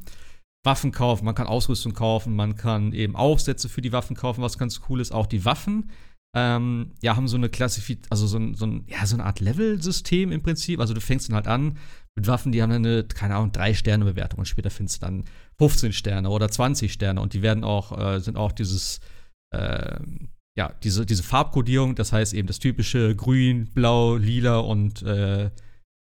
[0.64, 4.58] Waffen kaufen, man kann Ausrüstung kaufen, man kann eben Aufsätze für die Waffen kaufen, was
[4.58, 5.12] ganz cool ist.
[5.12, 5.90] Auch die Waffen
[6.34, 9.40] ähm, ja, haben so eine Klassifizierung, also so, ein, so, ein, ja, so eine Art
[9.40, 10.80] Level-System im Prinzip.
[10.80, 11.78] Also du fängst dann halt an
[12.16, 15.24] mit Waffen, die haben dann eine, keine Ahnung, 3-Sterne-Bewertung und später findest du dann
[15.58, 19.00] 15 Sterne oder 20 Sterne und die werden auch, äh, sind auch dieses,
[19.54, 19.98] äh,
[20.56, 25.50] ja, diese, diese Farbkodierung, das heißt eben das typische Grün, Blau, Lila und äh,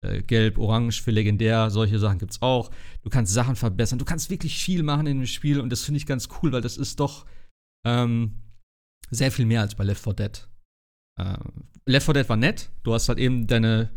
[0.03, 2.71] äh, Gelb, Orange für legendär, solche Sachen gibt es auch.
[3.03, 5.99] Du kannst Sachen verbessern, du kannst wirklich viel machen in dem Spiel und das finde
[5.99, 7.27] ich ganz cool, weil das ist doch
[7.87, 8.41] ähm,
[9.11, 10.49] sehr viel mehr als bei Left 4 Dead.
[11.19, 13.91] Ähm, Left 4 Dead war nett, du hast halt eben deine,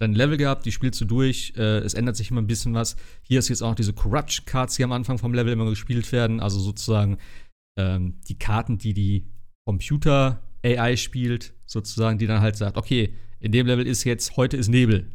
[0.00, 2.96] dein Level gehabt, die spielst du durch, äh, es ändert sich immer ein bisschen was.
[3.22, 6.40] Hier ist jetzt auch diese Corruption Cards, die am Anfang vom Level immer gespielt werden,
[6.40, 7.18] also sozusagen
[7.78, 9.26] ähm, die Karten, die die
[9.66, 14.56] Computer AI spielt, sozusagen, die dann halt sagt, okay, in dem Level ist jetzt, heute
[14.56, 15.10] ist Nebel,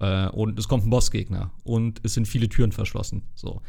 [0.00, 3.22] äh, und es kommt ein Bossgegner und es sind viele Türen verschlossen.
[3.34, 3.62] So.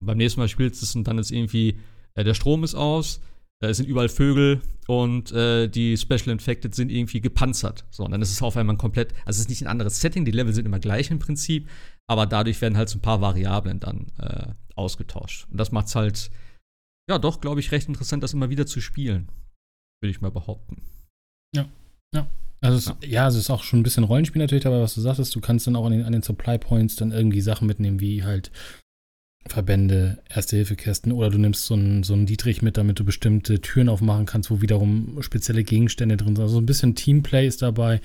[0.00, 1.78] Und beim nächsten Mal spielst du es und dann ist irgendwie,
[2.14, 3.20] äh, der Strom ist aus,
[3.62, 7.84] äh, es sind überall Vögel und äh, die Special Infected sind irgendwie gepanzert.
[7.90, 10.24] So, und dann ist es auf einmal komplett, also es ist nicht ein anderes Setting,
[10.24, 11.68] die Level sind immer gleich im Prinzip,
[12.06, 15.46] aber dadurch werden halt so ein paar Variablen dann äh, ausgetauscht.
[15.50, 16.30] Und das macht es halt,
[17.08, 19.30] ja, doch, glaube ich, recht interessant, das immer wieder zu spielen.
[20.00, 20.82] Würde ich mal behaupten.
[21.54, 21.68] Ja,
[22.14, 22.26] ja.
[22.60, 22.96] Also es, ja.
[23.08, 23.28] ja.
[23.28, 25.76] es ist auch schon ein bisschen Rollenspiel natürlich, aber was du sagtest, du kannst dann
[25.76, 28.50] auch an den, an den Supply Points dann irgendwie Sachen mitnehmen, wie halt
[29.46, 33.88] Verbände, Erste-Hilfe-Kästen oder du nimmst so einen, so einen Dietrich mit, damit du bestimmte Türen
[33.88, 36.44] aufmachen kannst, wo wiederum spezielle Gegenstände drin sind.
[36.44, 38.00] Also ein bisschen Teamplay ist dabei.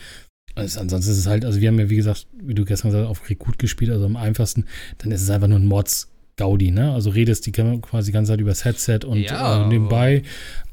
[0.55, 3.03] Also ansonsten ist es halt, also wir haben ja, wie gesagt, wie du gestern gesagt
[3.03, 4.66] hast, auf Rekrut gespielt, also am einfachsten,
[4.97, 6.94] dann ist es einfach nur ein Mods Gaudi, ne?
[6.94, 10.24] Also redest die quasi die ganze Zeit übers Headset und ja, äh, nebenbei.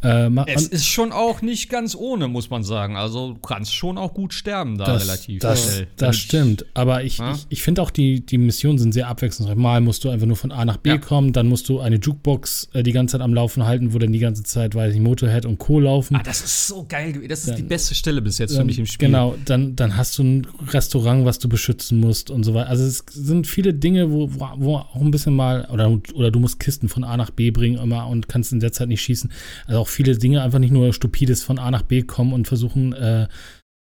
[0.05, 2.97] Äh, es ist schon auch nicht ganz ohne, muss man sagen.
[2.97, 5.87] Also du kannst schon auch gut sterben da das, relativ das, schnell.
[5.97, 6.67] Das stimmt.
[6.75, 7.33] Aber ich, ja?
[7.33, 9.57] ich, ich finde auch, die, die Missionen sind sehr abwechslungsreich.
[9.57, 10.99] Mal musst du einfach nur von A nach B ja.
[10.99, 14.13] kommen, dann musst du eine Jukebox äh, die ganze Zeit am Laufen halten, wo dann
[14.13, 15.81] die ganze Zeit, weiß ich, Motorhead und Co.
[15.81, 16.17] laufen.
[16.17, 17.27] Ah, das ist so geil.
[17.27, 19.09] Das ist dann, die beste Stelle bis jetzt für mich im Spiel.
[19.09, 22.69] Genau, dann, dann hast du ein Restaurant, was du beschützen musst und so weiter.
[22.69, 26.61] Also es sind viele Dinge, wo, wo auch ein bisschen mal, oder, oder du musst
[26.61, 29.33] Kisten von A nach B bringen immer und kannst in der Zeit nicht schießen.
[29.67, 32.93] Also auch viele Dinge einfach nicht nur stupides von A nach B kommen und versuchen,
[32.93, 33.29] äh,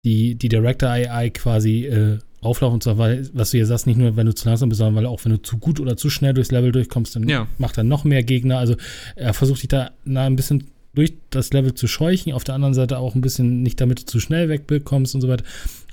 [0.04, 4.16] die, die Director AI quasi äh, auflaufen zu weil, was du hier sagst, nicht nur,
[4.16, 6.32] wenn du zu langsam bist, sondern weil auch wenn du zu gut oder zu schnell
[6.32, 7.46] durchs Level durchkommst, dann ja.
[7.58, 8.58] macht er noch mehr Gegner.
[8.58, 8.76] Also
[9.14, 12.74] er versucht dich da na, ein bisschen durch das Level zu scheuchen, auf der anderen
[12.74, 15.44] Seite auch ein bisschen nicht damit du zu schnell wegbekommst und so weiter.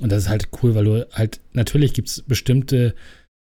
[0.02, 2.95] Und das ist halt cool, weil du halt, natürlich gibt es bestimmte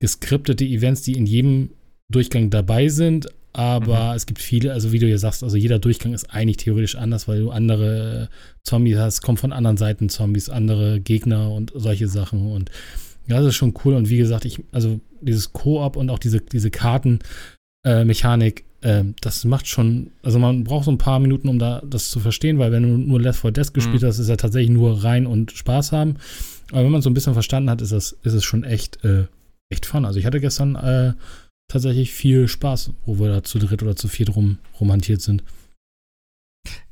[0.00, 1.70] geskriptete Events, die in jedem
[2.10, 4.16] Durchgang dabei sind, aber mhm.
[4.16, 7.28] es gibt viele, also wie du ja sagst, also jeder Durchgang ist eigentlich theoretisch anders,
[7.28, 8.28] weil du andere
[8.62, 12.52] Zombies hast, kommen von anderen Seiten Zombies, andere Gegner und solche Sachen.
[12.52, 12.70] Und
[13.26, 13.94] ja, das ist schon cool.
[13.94, 19.44] Und wie gesagt, ich, also dieses Koop und auch diese, diese Kartenmechanik, äh, äh, das
[19.44, 22.70] macht schon, also man braucht so ein paar Minuten, um da das zu verstehen, weil
[22.70, 24.06] wenn du nur Left 4 Dead gespielt mhm.
[24.06, 26.16] hast, ist ja tatsächlich nur rein und Spaß haben.
[26.70, 29.24] Aber wenn man so ein bisschen verstanden hat, ist das, ist es schon echt, äh,
[29.68, 30.04] echt fun.
[30.04, 31.14] Also ich hatte gestern äh,
[31.68, 35.44] tatsächlich viel Spaß, wo wir da zu dritt oder zu viert rum romantiert sind.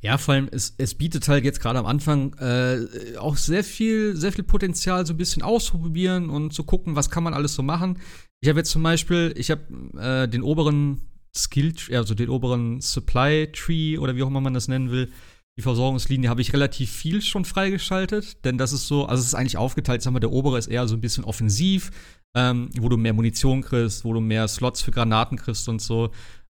[0.01, 4.16] Ja, vor allem, es, es bietet halt jetzt gerade am Anfang äh, auch sehr viel,
[4.16, 7.62] sehr viel Potenzial, so ein bisschen auszuprobieren und zu gucken, was kann man alles so
[7.62, 7.98] machen.
[8.40, 9.62] Ich habe jetzt zum Beispiel, ich habe
[9.98, 11.01] äh, den oberen
[11.36, 15.11] Skill, also den oberen Supply Tree oder wie auch immer man das nennen will,
[15.59, 19.35] die Versorgungslinie habe ich relativ viel schon freigeschaltet, denn das ist so, also es ist
[19.35, 21.91] eigentlich aufgeteilt, sagen wir, der obere ist eher so ein bisschen offensiv,
[22.37, 26.11] ähm, wo du mehr Munition kriegst, wo du mehr Slots für Granaten kriegst und so.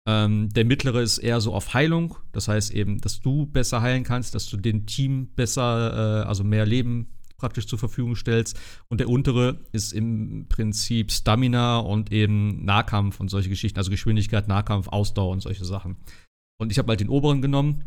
[0.08, 4.04] Ähm, der mittlere ist eher so auf Heilung, das heißt eben, dass du besser heilen
[4.04, 7.08] kannst, dass du dem Team besser, äh, also mehr Leben
[7.38, 8.58] praktisch zur Verfügung stellst.
[8.88, 14.48] Und der untere ist im Prinzip Stamina und eben Nahkampf und solche Geschichten, also Geschwindigkeit,
[14.48, 15.98] Nahkampf, Ausdauer und solche Sachen.
[16.58, 17.84] Und ich habe halt den oberen genommen,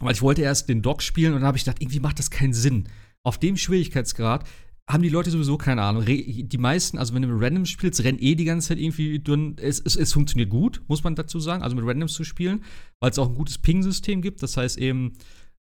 [0.00, 2.30] weil ich wollte erst den Dock spielen und dann habe ich gedacht, irgendwie macht das
[2.30, 2.88] keinen Sinn.
[3.22, 4.44] Auf dem Schwierigkeitsgrad
[4.88, 6.04] haben die Leute sowieso keine Ahnung.
[6.04, 9.56] Die meisten, also wenn du mit Randoms spielst, rennen eh die ganze Zeit irgendwie dünn.
[9.60, 12.64] Es, es, es funktioniert gut, muss man dazu sagen, also mit Randoms zu spielen,
[12.98, 14.42] weil es auch ein gutes Ping-System gibt.
[14.42, 15.12] Das heißt eben,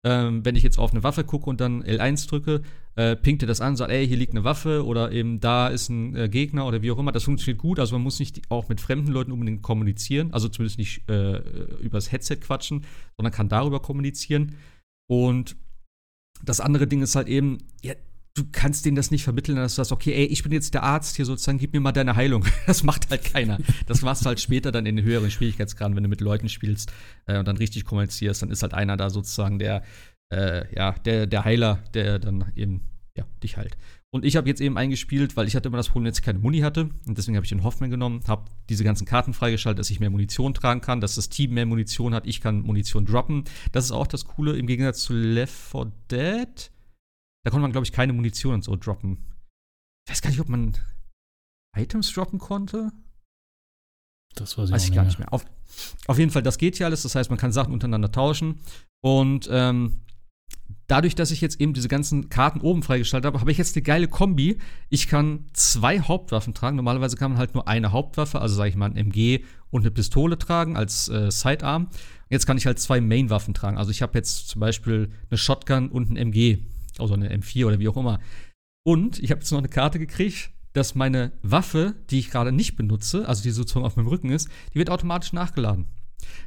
[0.05, 2.61] ähm, wenn ich jetzt auf eine Waffe gucke und dann L1 drücke,
[2.95, 5.89] äh, pinkt er das an, sagt, ey, hier liegt eine Waffe oder eben da ist
[5.89, 7.11] ein äh, Gegner oder wie auch immer.
[7.11, 7.79] Das funktioniert gut.
[7.79, 11.39] Also man muss nicht auch mit fremden Leuten unbedingt kommunizieren, also zumindest nicht äh,
[11.81, 12.85] übers Headset quatschen,
[13.17, 14.55] sondern kann darüber kommunizieren.
[15.09, 15.55] Und
[16.43, 17.95] das andere Ding ist halt eben, ja,
[18.35, 20.83] du kannst denen das nicht vermitteln, dass du sagst, okay, ey, ich bin jetzt der
[20.83, 22.45] Arzt hier sozusagen, gib mir mal deine Heilung.
[22.67, 23.59] Das macht halt keiner.
[23.85, 26.91] Das machst du halt später dann in den höheren Schwierigkeitsgraden, wenn du mit Leuten spielst
[27.25, 29.83] äh, und dann richtig kommunizierst, dann ist halt einer da sozusagen der,
[30.33, 32.81] äh, ja, der, der Heiler, der dann eben,
[33.15, 33.77] ja, dich heilt.
[34.11, 36.39] Und ich habe jetzt eben eingespielt, weil ich hatte immer das Problem, dass ich keine
[36.39, 36.89] Muni hatte.
[37.05, 40.09] Und deswegen habe ich den Hoffman genommen, habe diese ganzen Karten freigeschaltet, dass ich mehr
[40.09, 42.25] Munition tragen kann, dass das Team mehr Munition hat.
[42.25, 43.43] Ich kann Munition droppen.
[43.71, 46.71] Das ist auch das Coole im Gegensatz zu Left 4 Dead
[47.45, 49.19] da konnte man, glaube ich, keine Munition und so droppen.
[50.07, 50.75] Ich weiß gar nicht, ob man
[51.77, 52.91] Items droppen konnte.
[54.33, 55.31] Das weiß ich, weiß ich gar nicht mehr.
[55.31, 55.45] Auf,
[56.07, 57.03] auf, jeden Fall, das geht ja alles.
[57.03, 58.61] Das heißt, man kann Sachen untereinander tauschen.
[59.03, 60.01] Und ähm,
[60.87, 63.83] dadurch, dass ich jetzt eben diese ganzen Karten oben freigeschaltet habe, habe ich jetzt eine
[63.83, 64.57] geile Kombi.
[64.89, 66.77] Ich kann zwei Hauptwaffen tragen.
[66.77, 69.91] Normalerweise kann man halt nur eine Hauptwaffe, also sage ich mal ein MG und eine
[69.91, 71.89] Pistole tragen als äh, Sidearm.
[72.27, 73.77] Jetzt kann ich halt zwei Main-Waffen tragen.
[73.77, 76.65] Also ich habe jetzt zum Beispiel eine Shotgun und ein MG
[76.99, 78.19] also eine M4 oder wie auch immer.
[78.83, 82.75] Und ich habe jetzt noch eine Karte gekriegt, dass meine Waffe, die ich gerade nicht
[82.75, 85.87] benutze, also die sozusagen auf meinem Rücken ist, die wird automatisch nachgeladen.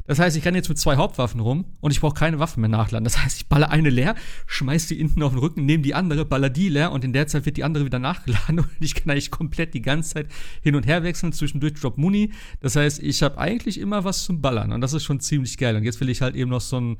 [0.06, 2.70] Das heißt, ich renne jetzt mit zwei Hauptwaffen rum und ich brauche keine Waffen mehr
[2.70, 3.04] nachladen.
[3.04, 4.14] Das heißt, ich balle eine leer,
[4.46, 7.26] schmeiß die hinten auf den Rücken, nehme die andere, baller die leer und in der
[7.26, 10.28] Zeit wird die andere wieder nachgeladen und ich kann eigentlich komplett die ganze Zeit
[10.62, 12.32] hin und her wechseln, zwischendurch Drop Muni.
[12.60, 15.76] Das heißt, ich habe eigentlich immer was zum Ballern und das ist schon ziemlich geil.
[15.76, 16.98] Und jetzt will ich halt eben noch so ein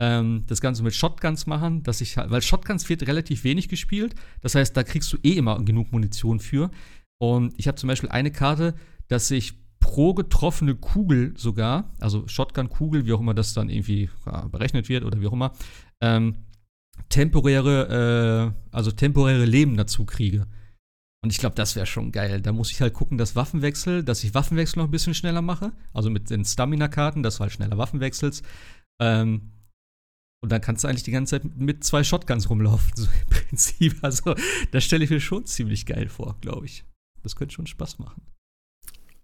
[0.00, 4.14] ähm, das Ganze mit Shotguns machen, dass ich weil Shotguns wird relativ wenig gespielt.
[4.40, 6.70] Das heißt, da kriegst du eh immer genug Munition für.
[7.18, 8.74] Und ich habe zum Beispiel eine Karte,
[9.08, 14.46] dass ich pro getroffene Kugel sogar, also Shotgun-Kugel, wie auch immer das dann irgendwie ja,
[14.48, 15.52] berechnet wird oder wie auch immer,
[16.00, 16.36] ähm,
[17.08, 20.46] temporäre, äh, also temporäre Leben dazu kriege.
[21.22, 22.40] Und ich glaube, das wäre schon geil.
[22.40, 25.72] Da muss ich halt gucken, dass Waffenwechsel, dass ich Waffenwechsel noch ein bisschen schneller mache.
[25.92, 28.42] Also mit den Stamina-Karten, dass du halt schneller Waffen wechselst.
[28.98, 29.50] Ähm,
[30.42, 33.96] und dann kannst du eigentlich die ganze Zeit mit zwei Shotguns rumlaufen, so im Prinzip.
[34.02, 34.34] Also,
[34.70, 36.84] das stelle ich mir schon ziemlich geil vor, glaube ich.
[37.22, 38.22] Das könnte schon Spaß machen.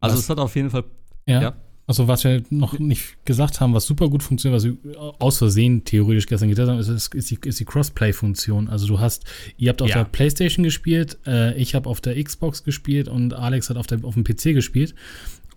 [0.01, 0.25] Also, was?
[0.25, 0.85] es hat auf jeden Fall.
[1.27, 1.43] Ja.
[1.43, 1.57] ja.
[1.89, 5.85] Also, was wir noch nicht gesagt haben, was super gut funktioniert, was wir aus Versehen
[5.85, 8.69] theoretisch gestern getan haben, ist, ist die, ist die Crossplay-Funktion.
[8.69, 9.25] Also, du hast,
[9.57, 9.99] ihr habt auf ja.
[9.99, 14.05] der PlayStation gespielt, äh, ich habe auf der Xbox gespielt und Alex hat auf, der,
[14.05, 14.95] auf dem PC gespielt.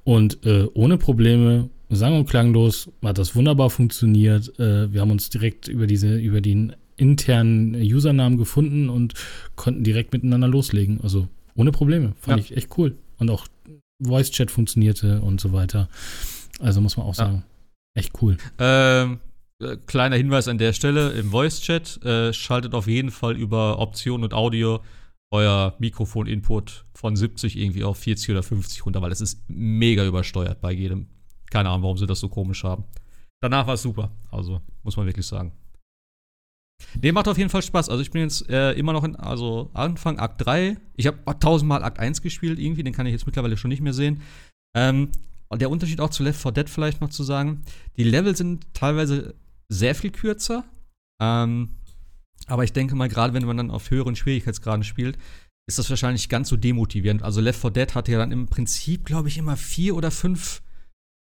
[0.03, 4.57] Und äh, ohne Probleme sang- und klanglos hat das wunderbar funktioniert.
[4.59, 9.13] Äh, wir haben uns direkt über diese, über den internen Usernamen gefunden und
[9.55, 11.01] konnten direkt miteinander loslegen.
[11.01, 12.13] Also ohne Probleme.
[12.19, 12.45] Fand ja.
[12.45, 12.95] ich echt cool.
[13.17, 13.47] Und auch
[14.01, 15.89] Voice Chat funktionierte und so weiter.
[16.59, 17.43] Also muss man auch sagen,
[17.95, 18.01] ja.
[18.01, 18.37] echt cool.
[18.57, 19.19] Ähm,
[19.61, 23.79] äh, kleiner Hinweis an der Stelle: Im Voice Chat äh, schaltet auf jeden Fall über
[23.79, 24.81] Option und Audio
[25.31, 30.59] euer Mikrofon-Input von 70 irgendwie auf 40 oder 50 runter, weil es ist mega übersteuert
[30.59, 31.07] bei jedem
[31.51, 32.83] keine Ahnung, warum sie das so komisch haben.
[33.41, 34.11] Danach war es super.
[34.31, 35.51] Also, muss man wirklich sagen.
[37.01, 37.89] Nee, macht auf jeden Fall Spaß.
[37.89, 40.77] Also ich bin jetzt äh, immer noch in, also Anfang Akt 3.
[40.95, 43.93] Ich habe tausendmal Akt 1 gespielt irgendwie, den kann ich jetzt mittlerweile schon nicht mehr
[43.93, 44.21] sehen.
[44.75, 45.09] Ähm,
[45.53, 47.63] der Unterschied auch zu Left 4 Dead vielleicht noch zu sagen,
[47.97, 49.35] die Level sind teilweise
[49.67, 50.63] sehr viel kürzer.
[51.21, 51.69] Ähm,
[52.47, 55.17] aber ich denke mal, gerade wenn man dann auf höheren Schwierigkeitsgraden spielt,
[55.67, 57.23] ist das wahrscheinlich ganz so demotivierend.
[57.23, 60.61] Also Left 4 Dead hatte ja dann im Prinzip, glaube ich, immer vier oder fünf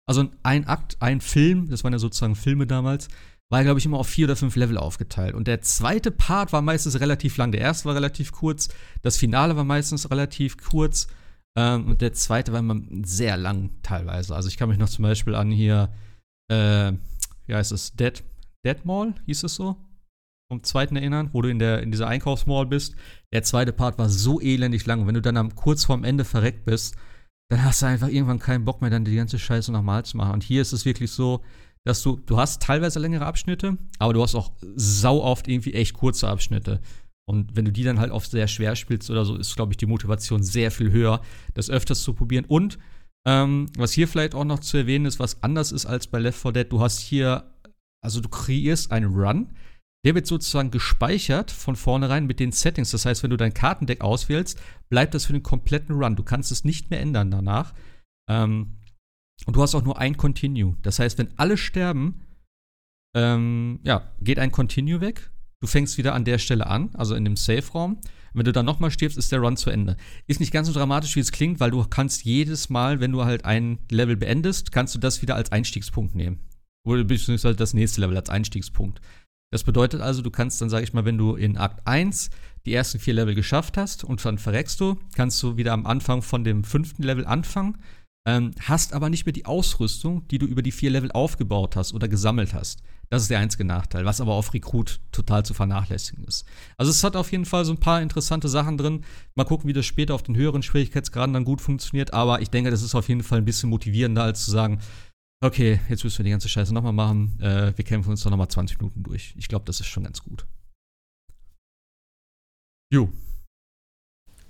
[0.07, 3.09] also ein Akt, ein Film, das waren ja sozusagen Filme damals,
[3.49, 5.33] war, glaube ich, immer auf vier oder fünf Level aufgeteilt.
[5.35, 7.51] Und der zweite Part war meistens relativ lang.
[7.51, 8.69] Der erste war relativ kurz,
[9.03, 11.07] das Finale war meistens relativ kurz.
[11.57, 14.35] Ähm, und der zweite war immer sehr lang teilweise.
[14.35, 15.93] Also ich kann mich noch zum Beispiel an hier,
[16.51, 16.93] äh,
[17.45, 18.23] wie heißt es, Dead,
[18.65, 19.77] Dead Mall, hieß es so?
[20.49, 22.95] Vom zweiten erinnern, wo du in, der, in dieser Einkaufsmall bist.
[23.33, 25.01] Der zweite Part war so elendig lang.
[25.01, 26.95] Und wenn du dann am, kurz vorm Ende verreckt bist,
[27.49, 30.33] dann hast du einfach irgendwann keinen Bock mehr, dann die ganze Scheiße nochmal zu machen.
[30.33, 31.43] Und hier ist es wirklich so,
[31.85, 35.93] dass du, du hast teilweise längere Abschnitte, aber du hast auch sau oft irgendwie echt
[35.93, 36.81] kurze Abschnitte.
[37.25, 39.77] Und wenn du die dann halt oft sehr schwer spielst oder so, ist, glaube ich,
[39.77, 41.21] die Motivation sehr viel höher,
[41.53, 42.45] das öfters zu probieren.
[42.45, 42.77] Und
[43.25, 46.41] ähm, was hier vielleicht auch noch zu erwähnen ist, was anders ist als bei Left
[46.41, 47.51] 4 Dead, du hast hier,
[48.01, 49.49] also du kreierst einen Run,
[50.05, 52.91] der wird sozusagen gespeichert von vornherein mit den Settings.
[52.91, 54.59] Das heißt, wenn du dein Kartendeck auswählst,
[54.89, 56.15] bleibt das für den kompletten Run.
[56.15, 57.73] Du kannst es nicht mehr ändern danach.
[58.29, 58.77] Ähm,
[59.45, 60.75] und du hast auch nur ein Continue.
[60.81, 62.25] Das heißt, wenn alle sterben,
[63.15, 65.29] ähm, ja, geht ein Continue weg.
[65.59, 67.99] Du fängst wieder an der Stelle an, also in dem Safe-Raum.
[68.33, 69.97] Wenn du dann nochmal stirbst, ist der Run zu Ende.
[70.27, 73.25] Ist nicht ganz so dramatisch, wie es klingt, weil du kannst jedes Mal, wenn du
[73.25, 76.39] halt ein Level beendest, kannst du das wieder als Einstiegspunkt nehmen.
[76.85, 79.01] Oder beziehungsweise das nächste Level als Einstiegspunkt.
[79.51, 82.29] Das bedeutet also, du kannst dann, sag ich mal, wenn du in Akt 1
[82.65, 86.21] die ersten vier Level geschafft hast und dann verreckst du, kannst du wieder am Anfang
[86.21, 87.77] von dem fünften Level anfangen,
[88.27, 91.93] ähm, hast aber nicht mehr die Ausrüstung, die du über die vier Level aufgebaut hast
[91.93, 92.83] oder gesammelt hast.
[93.09, 96.45] Das ist der einzige Nachteil, was aber auf Recruit total zu vernachlässigen ist.
[96.75, 99.05] Also es hat auf jeden Fall so ein paar interessante Sachen drin.
[99.33, 102.13] Mal gucken, wie das später auf den höheren Schwierigkeitsgraden dann gut funktioniert.
[102.13, 104.79] Aber ich denke, das ist auf jeden Fall ein bisschen motivierender, als zu sagen,
[105.41, 107.39] okay, jetzt müssen wir die ganze Scheiße nochmal machen.
[107.41, 109.33] Äh, wir kämpfen uns doch nochmal 20 Minuten durch.
[109.37, 110.45] Ich glaube, das ist schon ganz gut.
[112.91, 113.09] Jo.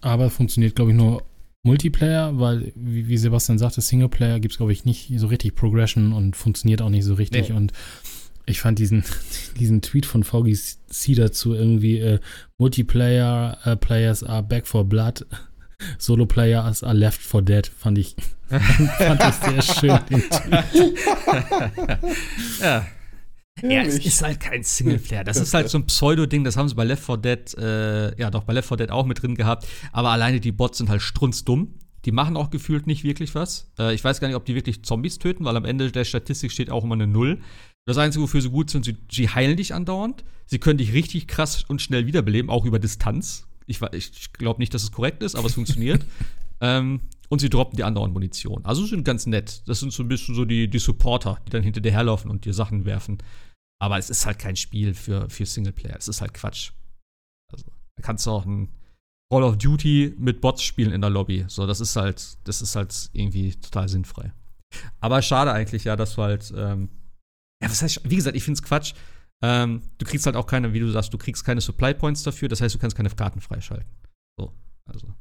[0.02, 1.24] Aber funktioniert, glaube ich, nur
[1.64, 6.14] Multiplayer, weil, wie, wie Sebastian sagte, Singleplayer gibt es, glaube ich, nicht so richtig Progression
[6.14, 7.50] und funktioniert auch nicht so richtig.
[7.50, 7.56] Nee.
[7.56, 7.74] Und
[8.46, 9.04] ich fand diesen,
[9.60, 12.20] diesen Tweet von Foggy C dazu irgendwie äh,
[12.58, 15.26] Multiplayer uh, Players are back for blood,
[15.98, 18.16] Solo Players are left for dead, fand ich,
[18.50, 20.00] fand ich sehr schön.
[22.62, 22.88] ja.
[23.64, 25.24] Ja, es ist halt kein Singleplayer.
[25.24, 28.30] Das ist halt so ein Pseudo-Ding, das haben sie bei Left 4 Dead, äh, ja
[28.30, 29.68] doch, bei Left 4 Dead auch mit drin gehabt.
[29.92, 31.74] Aber alleine die Bots sind halt strunzdumm.
[32.06, 33.72] Die machen auch gefühlt nicht wirklich was.
[33.80, 36.52] Äh, ich weiß gar nicht, ob die wirklich Zombies töten, weil am Ende der Statistik
[36.52, 37.42] steht auch immer eine Null.
[37.86, 40.24] Das Einzige, wofür sie gut sind, sie, sie heilen dich andauernd.
[40.46, 43.47] Sie können dich richtig krass und schnell wiederbeleben, auch über Distanz.
[43.68, 46.06] Ich, ich glaube nicht, dass es korrekt ist, aber es funktioniert.
[46.62, 48.66] ähm, und sie droppen die andauernd Munition.
[48.66, 49.62] Also sind ganz nett.
[49.68, 52.46] Das sind so ein bisschen so die, die Supporter, die dann hinter dir herlaufen und
[52.46, 53.18] dir Sachen werfen.
[53.80, 55.98] Aber es ist halt kein Spiel für, für Singleplayer.
[55.98, 56.72] Es ist halt Quatsch.
[57.52, 57.66] Also,
[57.96, 58.70] da kannst du auch ein
[59.32, 61.46] Call of Duty mit Bots spielen in der Lobby.
[61.48, 64.32] So, das ist halt, das ist halt irgendwie total sinnfrei.
[65.00, 66.90] Aber schade eigentlich, ja, dass du halt ähm,
[67.62, 68.94] ja, was heißt, wie gesagt, ich finde es Quatsch.
[69.44, 72.50] Ähm, du kriegst halt auch keine, wie du sagst, du kriegst keine Supply Points dafür,
[72.50, 73.90] das heißt, du kannst keine Karten freischalten.
[74.40, 74.54] So,
[74.86, 75.14] also.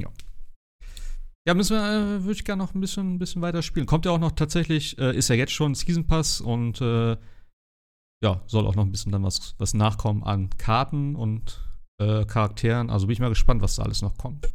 [0.00, 0.10] Ja.
[1.46, 3.86] Ja, müssen wir, äh, würde ich gerne noch ein bisschen, ein bisschen weiter spielen.
[3.86, 7.16] Kommt ja auch noch tatsächlich, äh, ist ja jetzt schon Season Pass und äh,
[8.24, 11.62] ja, soll auch noch ein bisschen dann was, was nachkommen an Karten und
[12.00, 12.90] äh, Charakteren.
[12.90, 14.46] Also bin ich mal gespannt, was da alles noch kommt.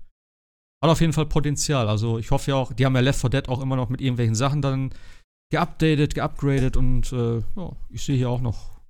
[0.83, 1.87] Hat auf jeden Fall Potenzial.
[1.87, 4.01] Also ich hoffe ja auch, die haben ja Left 4 Dead auch immer noch mit
[4.01, 4.91] irgendwelchen Sachen dann
[5.51, 8.81] geupdatet, geupgradet und äh, ja, ich sehe hier auch noch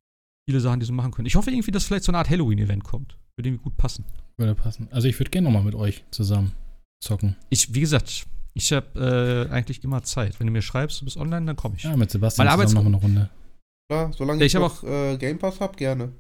[0.48, 1.26] viele Sachen, die sie machen können.
[1.26, 3.18] Ich hoffe irgendwie, dass vielleicht so eine Art Halloween-Event kommt.
[3.36, 4.06] Würde irgendwie gut passen.
[4.38, 4.88] Würde passen.
[4.92, 6.54] Also ich würde gerne nochmal mit euch zusammen
[7.04, 7.36] zocken.
[7.50, 10.40] Ich, wie gesagt, ich habe äh, eigentlich immer Zeit.
[10.40, 11.84] Wenn du mir schreibst, du bist online, dann komme ich.
[11.84, 13.30] Ja, mit Sebastian Meine zusammen noch eine Runde.
[13.92, 16.12] Ja, solange ja, ich, ich noch äh, Game Pass habe, gerne.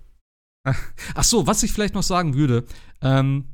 [1.15, 2.65] Ach so, was ich vielleicht noch sagen würde,
[3.01, 3.45] ähm,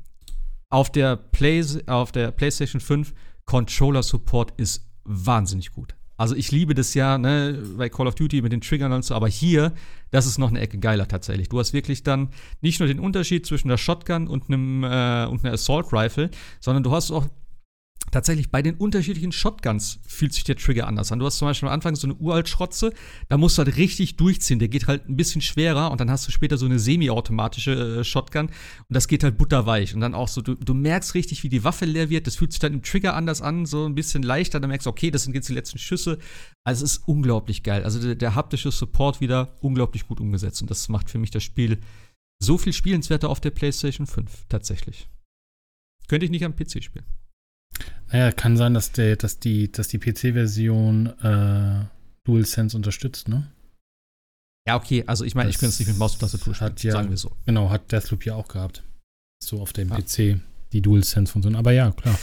[0.69, 3.13] auf der, Play, auf der PlayStation 5
[3.45, 5.95] Controller Support ist wahnsinnig gut.
[6.17, 9.13] Also ich liebe das ja, ne, bei Call of Duty mit den Triggern und so,
[9.13, 9.73] aber hier,
[10.09, 11.49] das ist noch eine Ecke geiler tatsächlich.
[11.49, 12.29] Du hast wirklich dann
[12.61, 16.83] nicht nur den Unterschied zwischen der Shotgun und einem äh, und einer Assault Rifle, sondern
[16.83, 17.27] du hast auch
[18.11, 21.19] tatsächlich bei den unterschiedlichen Shotguns fühlt sich der Trigger anders an.
[21.19, 22.93] Du hast zum Beispiel am Anfang so eine uralt Schrotze,
[23.27, 24.59] da musst du halt richtig durchziehen.
[24.59, 28.03] Der geht halt ein bisschen schwerer und dann hast du später so eine semi-automatische äh,
[28.03, 28.53] Shotgun und
[28.89, 29.93] das geht halt butterweich.
[29.93, 32.27] Und dann auch so, du, du merkst richtig, wie die Waffe leer wird.
[32.27, 34.59] Das fühlt sich dann im Trigger anders an, so ein bisschen leichter.
[34.59, 36.17] Dann merkst du, okay, das sind jetzt die letzten Schüsse.
[36.63, 37.83] Also es ist unglaublich geil.
[37.83, 41.43] Also der, der haptische Support wieder unglaublich gut umgesetzt und das macht für mich das
[41.43, 41.79] Spiel
[42.39, 45.09] so viel spielenswerter auf der PlayStation 5 tatsächlich.
[46.07, 47.05] Könnte ich nicht am PC spielen.
[48.11, 51.85] Naja, kann sein, dass, der, dass die, dass die PC-Version äh,
[52.23, 53.51] DualSense unterstützt, ne?
[54.67, 56.91] Ja, okay, also ich meine, ich könnte es nicht mit Maus und Tastatur spielen, ja,
[56.91, 57.31] sagen wir so.
[57.45, 58.83] Genau, hat Deathloop ja auch gehabt.
[59.41, 59.95] So auf dem ja.
[59.95, 60.41] PC,
[60.73, 61.55] die DualSense-Funktion.
[61.55, 62.17] Aber ja, klar.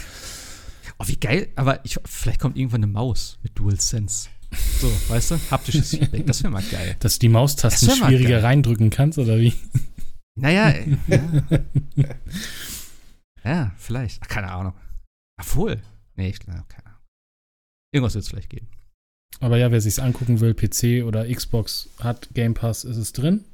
[0.98, 4.28] Oh, wie geil, aber ich, vielleicht kommt irgendwann eine Maus mit DualSense.
[4.80, 5.40] So, weißt du?
[5.50, 6.96] Haptisches Feedback, das wäre mal geil.
[7.00, 9.54] Dass du die Maustasten schwieriger reindrücken kannst, oder wie?
[10.36, 10.74] Naja,
[11.06, 12.08] ja.
[13.44, 14.20] ja, vielleicht.
[14.22, 14.74] Ach, keine Ahnung.
[15.40, 15.82] Obwohl.
[16.16, 17.00] Nee, ich keine Ahnung.
[17.92, 18.68] Irgendwas wird es vielleicht geben.
[19.40, 23.44] Aber ja, wer sich's angucken will, PC oder Xbox hat Game Pass, ist es drin.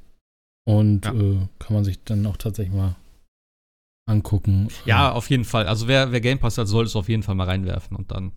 [0.67, 1.13] Und ja.
[1.13, 2.95] äh, kann man sich dann auch tatsächlich mal
[4.07, 4.69] angucken.
[4.85, 5.67] Ja, auf jeden Fall.
[5.67, 8.31] Also wer, wer Game Pass hat, soll es auf jeden Fall mal reinwerfen und dann.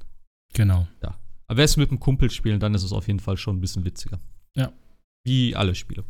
[0.53, 0.87] Genau.
[1.03, 1.19] Ja.
[1.47, 3.61] Aber wer es mit einem Kumpel spielen, dann ist es auf jeden Fall schon ein
[3.61, 4.21] bisschen witziger.
[4.55, 4.73] Ja.
[5.27, 6.05] Wie alle Spiele.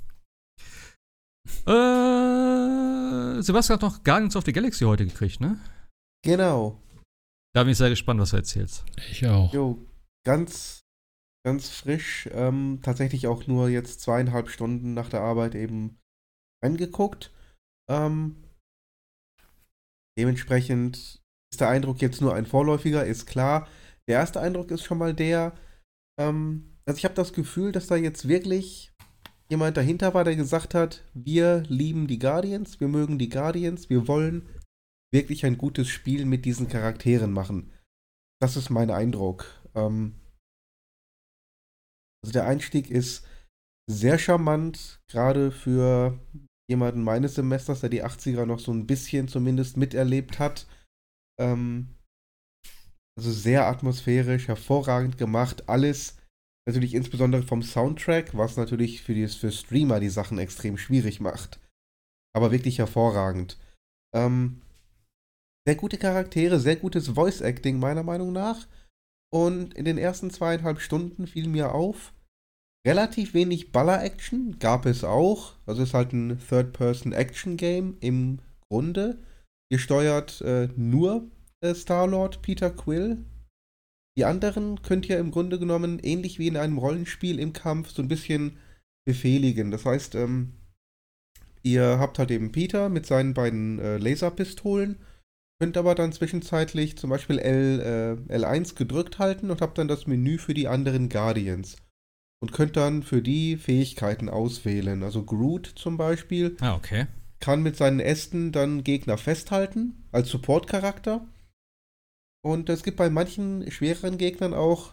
[1.66, 5.58] äh, Sebastian hat noch Guardians of the Galaxy heute gekriegt, ne?
[6.24, 6.80] Genau.
[7.54, 8.84] Da bin ich sehr gespannt, was du erzählst.
[9.10, 9.52] Ich auch.
[9.54, 9.78] Jo,
[10.26, 10.84] ganz,
[11.46, 12.28] ganz frisch.
[12.32, 15.98] Ähm, tatsächlich auch nur jetzt zweieinhalb Stunden nach der Arbeit eben
[16.64, 17.32] reingeguckt.
[17.88, 18.42] Ähm,
[20.18, 21.22] dementsprechend
[21.52, 23.68] ist der Eindruck jetzt nur ein vorläufiger, ist klar.
[24.08, 25.54] Der erste Eindruck ist schon mal der,
[26.20, 28.92] ähm, also ich habe das Gefühl, dass da jetzt wirklich
[29.48, 34.08] jemand dahinter war, der gesagt hat, wir lieben die Guardians, wir mögen die Guardians, wir
[34.08, 34.48] wollen
[35.14, 37.72] wirklich ein gutes Spiel mit diesen Charakteren machen.
[38.42, 39.46] Das ist mein Eindruck.
[39.74, 40.20] Ähm,
[42.22, 43.26] also der Einstieg ist
[43.90, 46.18] sehr charmant, gerade für
[46.68, 50.66] jemanden meines Semesters, der die 80er noch so ein bisschen zumindest miterlebt hat.
[51.40, 51.94] Ähm,
[53.16, 55.68] also sehr atmosphärisch, hervorragend gemacht.
[55.68, 56.18] Alles
[56.66, 61.60] natürlich insbesondere vom Soundtrack, was natürlich für, die, für Streamer die Sachen extrem schwierig macht.
[62.34, 63.58] Aber wirklich hervorragend.
[64.12, 64.63] Ähm,
[65.66, 68.66] sehr gute Charaktere, sehr gutes Voice-Acting meiner Meinung nach.
[69.32, 72.12] Und in den ersten zweieinhalb Stunden fiel mir auf,
[72.86, 75.54] relativ wenig Baller-Action gab es auch.
[75.66, 78.38] Also es ist halt ein Third-Person-Action-Game im
[78.70, 79.18] Grunde.
[79.72, 81.30] Ihr steuert äh, nur
[81.62, 83.24] äh, Star-Lord Peter Quill.
[84.16, 88.02] Die anderen könnt ihr im Grunde genommen ähnlich wie in einem Rollenspiel im Kampf so
[88.02, 88.58] ein bisschen
[89.04, 89.70] befehligen.
[89.70, 90.52] Das heißt, ähm,
[91.62, 94.98] ihr habt halt eben Peter mit seinen beiden äh, Laserpistolen,
[95.64, 100.06] könnt aber dann zwischenzeitlich zum Beispiel L, äh, L1 gedrückt halten und habt dann das
[100.06, 101.76] Menü für die anderen Guardians.
[102.42, 105.02] Und könnt dann für die Fähigkeiten auswählen.
[105.02, 107.06] Also Groot zum Beispiel Ah, okay.
[107.40, 111.26] kann mit seinen Ästen dann Gegner festhalten, als Support-Charakter.
[112.44, 114.92] Und es gibt bei manchen schwereren Gegnern auch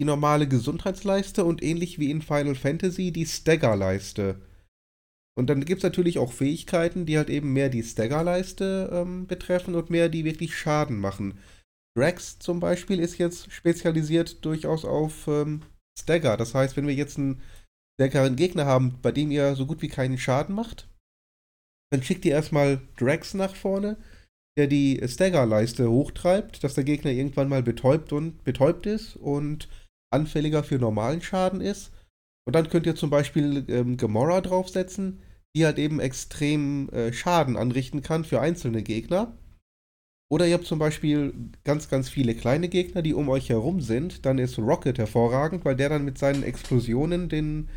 [0.00, 4.40] die normale Gesundheitsleiste und ähnlich wie in Final Fantasy die Stagger-Leiste.
[5.40, 9.74] Und dann gibt es natürlich auch Fähigkeiten, die halt eben mehr die Stagger-Leiste ähm, betreffen
[9.74, 11.38] und mehr die wirklich Schaden machen.
[11.96, 15.62] Drax zum Beispiel ist jetzt spezialisiert durchaus auf ähm,
[15.98, 16.36] Stagger.
[16.36, 17.40] Das heißt, wenn wir jetzt einen
[17.98, 20.90] stärkeren Gegner haben, bei dem ihr so gut wie keinen Schaden macht,
[21.90, 23.96] dann schickt ihr erstmal Drax nach vorne,
[24.58, 29.70] der die Stagger-Leiste hochtreibt, dass der Gegner irgendwann mal betäubt und betäubt ist und
[30.12, 31.92] anfälliger für normalen Schaden ist.
[32.46, 35.22] Und dann könnt ihr zum Beispiel ähm, Gamora draufsetzen,
[35.56, 39.36] die halt eben extrem äh, Schaden anrichten kann für einzelne Gegner.
[40.32, 44.24] Oder ihr habt zum Beispiel ganz, ganz viele kleine Gegner, die um euch herum sind.
[44.24, 47.68] Dann ist Rocket hervorragend, weil der dann mit seinen Explosionen den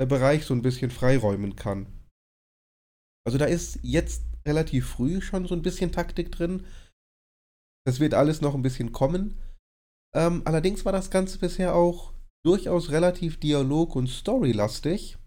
[0.00, 1.86] äh, Bereich so ein bisschen freiräumen kann.
[3.26, 6.64] Also da ist jetzt relativ früh schon so ein bisschen Taktik drin.
[7.84, 9.40] Das wird alles noch ein bisschen kommen.
[10.14, 12.12] Ähm, allerdings war das Ganze bisher auch
[12.44, 15.18] durchaus relativ dialog- und storylastig.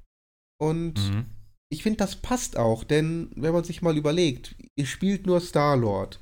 [0.61, 1.25] Und Mhm.
[1.71, 6.19] Ich finde, das passt auch, denn wenn man sich mal überlegt, ihr spielt nur Star-Lord.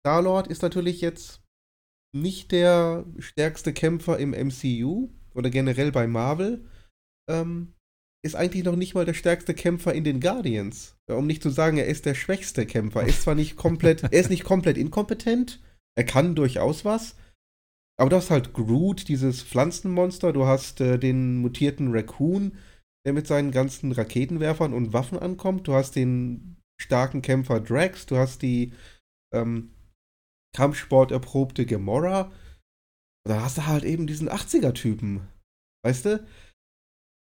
[0.00, 1.42] Star-Lord ist natürlich jetzt
[2.14, 6.68] nicht der stärkste Kämpfer im MCU oder generell bei Marvel.
[7.30, 7.74] Ähm,
[8.24, 10.96] ist eigentlich noch nicht mal der stärkste Kämpfer in den Guardians.
[11.08, 13.02] Um nicht zu sagen, er ist der schwächste Kämpfer.
[13.02, 15.60] Er ist zwar nicht komplett, er ist nicht komplett inkompetent,
[15.96, 17.16] er kann durchaus was,
[17.98, 22.56] aber du hast halt Groot, dieses Pflanzenmonster, du hast äh, den mutierten Raccoon,
[23.06, 28.16] der mit seinen ganzen Raketenwerfern und Waffen ankommt, du hast den starken Kämpfer Drax, du
[28.16, 28.72] hast die
[29.34, 29.70] ähm,
[30.54, 32.32] Kampfsport erprobte Gamora.
[33.24, 35.28] Und dann hast du halt eben diesen 80er-Typen.
[35.84, 36.26] Weißt du?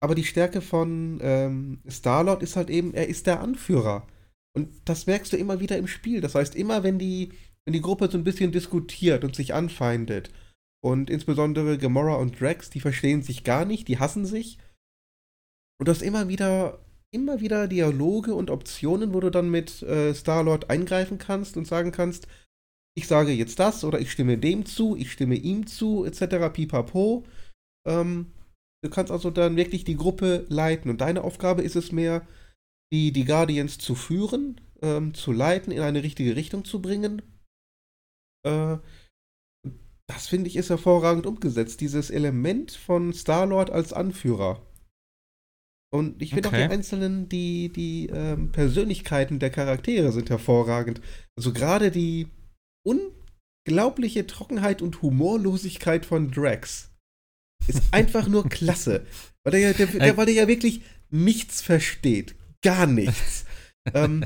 [0.03, 4.07] Aber die Stärke von ähm, Star-Lord ist halt eben, er ist der Anführer.
[4.55, 6.21] Und das merkst du immer wieder im Spiel.
[6.21, 7.33] Das heißt, immer wenn die,
[7.65, 10.31] wenn die Gruppe so ein bisschen diskutiert und sich anfeindet,
[10.83, 14.57] und insbesondere Gamora und Drax, die verstehen sich gar nicht, die hassen sich.
[15.81, 16.77] Und du hast immer wieder,
[17.09, 21.91] immer wieder Dialoge und Optionen, wo du dann mit äh, Star-Lord eingreifen kannst und sagen
[21.91, 22.27] kannst,
[22.95, 26.53] ich sage jetzt das oder ich stimme dem zu, ich stimme ihm zu, etc.
[26.53, 27.25] pipapo.
[27.87, 28.31] Ähm,
[28.83, 32.27] du kannst also dann wirklich die Gruppe leiten und deine Aufgabe ist es mehr,
[32.93, 37.23] die, die Guardians zu führen, ähm, zu leiten, in eine richtige Richtung zu bringen.
[38.45, 38.77] Äh,
[40.07, 44.61] das finde ich ist hervorragend umgesetzt, dieses Element von Star-Lord als Anführer.
[45.93, 46.63] Und ich finde Okay.
[46.63, 51.01] auch die einzelnen, die, die ähm, Persönlichkeiten der Charaktere sind hervorragend.
[51.37, 52.27] Also gerade die
[52.85, 56.91] unglaubliche Trockenheit und Humorlosigkeit von Drax
[57.67, 59.05] ist einfach nur klasse.
[59.43, 62.35] Weil der, ja, der, der, weil der ja wirklich nichts versteht.
[62.61, 63.45] Gar nichts.
[63.93, 64.25] ähm,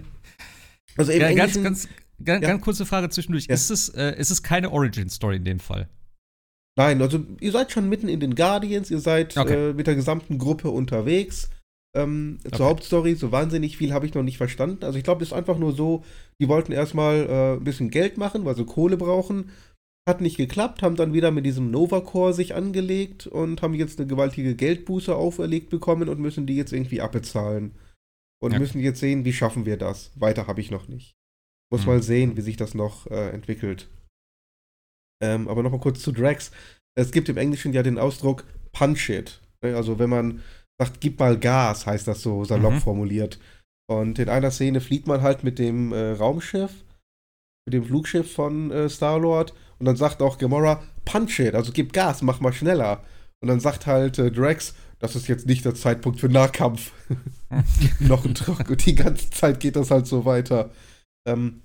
[0.97, 1.87] also Ja, ganz, ganz,
[2.23, 2.49] ganz, Ja.
[2.49, 3.47] ganz kurze Frage zwischendurch.
[3.47, 3.55] Ja.
[3.55, 5.89] Ist, es, äh, ist es keine Origin-Story in dem Fall?
[6.77, 9.69] Nein, also ihr seid schon mitten in den Guardians, ihr seid Okay.
[9.69, 11.49] äh, mit der gesamten Gruppe unterwegs.
[11.95, 12.57] Ähm, Okay.
[12.57, 14.83] Zur Hauptstory, so wahnsinnig viel habe ich noch nicht verstanden.
[14.83, 16.03] Also ich glaube, es ist einfach nur so,
[16.41, 19.49] die wollten erstmal äh, ein bisschen Geld machen, weil sie Kohle brauchen.
[20.07, 23.97] Hat nicht geklappt, haben dann wieder mit diesem Nova Core sich angelegt und haben jetzt
[23.99, 27.73] eine gewaltige Geldbuße auferlegt bekommen und müssen die jetzt irgendwie abbezahlen.
[28.43, 28.59] Und Ja.
[28.59, 30.11] müssen jetzt sehen, wie schaffen wir das.
[30.15, 31.15] Weiter habe ich noch nicht.
[31.71, 31.87] Muss Hm.
[31.87, 33.87] mal sehen, wie sich das noch äh, entwickelt.
[35.23, 36.51] Ähm, aber nochmal kurz zu Drax.
[36.95, 38.43] Es gibt im Englischen ja den Ausdruck
[38.73, 39.41] Punch it.
[39.63, 40.41] Ne, Also wenn man
[40.79, 42.81] sagt, gib mal Gas, heißt das so salopp Mhm.
[42.81, 43.39] formuliert.
[43.89, 46.83] Und in einer Szene fliegt man halt mit dem äh, Raumschiff,
[47.65, 51.93] mit dem Flugschiff von äh, Star-Lord und dann sagt auch Gamora, Punch it, also gib
[51.93, 53.03] Gas, mach mal schneller.
[53.41, 56.93] Und dann sagt halt äh, Drax, das ist jetzt nicht der Zeitpunkt für Nahkampf.
[57.99, 58.69] Noch ein Druck.
[58.69, 60.71] Und die ganze Zeit geht das halt so weiter.
[61.27, 61.61] Ähm,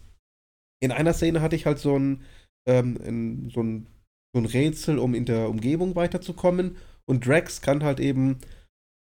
[0.82, 2.22] in einer Szene hatte ich halt so ein,
[2.68, 3.86] ähm, ein, so, ein,
[4.34, 6.76] so ein Rätsel, um in der Umgebung weiterzukommen.
[7.08, 8.38] Und Drax kann halt eben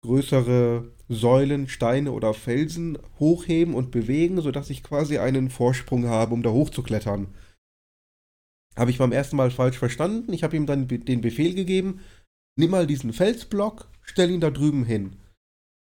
[0.05, 6.41] größere Säulen, Steine oder Felsen hochheben und bewegen, sodass ich quasi einen Vorsprung habe, um
[6.41, 7.27] da hochzuklettern.
[8.75, 10.33] Habe ich beim ersten Mal falsch verstanden.
[10.33, 12.01] Ich habe ihm dann den Befehl gegeben,
[12.57, 15.17] nimm mal diesen Felsblock, stell ihn da drüben hin.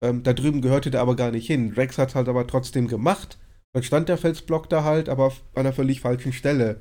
[0.03, 1.75] Ähm, da drüben gehörte der aber gar nicht hin.
[1.75, 3.39] Drax hat halt aber trotzdem gemacht.
[3.73, 6.81] Dann stand der Felsblock da halt, aber auf einer völlig falschen Stelle.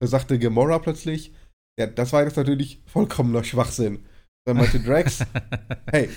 [0.00, 1.32] Da sagte Gamora plötzlich,
[1.78, 4.04] ja, das war jetzt natürlich vollkommener Schwachsinn.
[4.46, 5.24] Dann meinte Drax,
[5.90, 6.08] hey,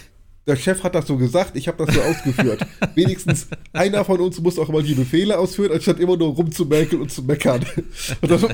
[0.50, 2.66] der Chef hat das so gesagt, ich habe das so ausgeführt.
[2.96, 7.12] Wenigstens einer von uns muss auch mal die Befehle ausführen, anstatt immer nur rumzumerkeln und
[7.12, 7.66] zu meckern.
[8.22, 8.46] Und das,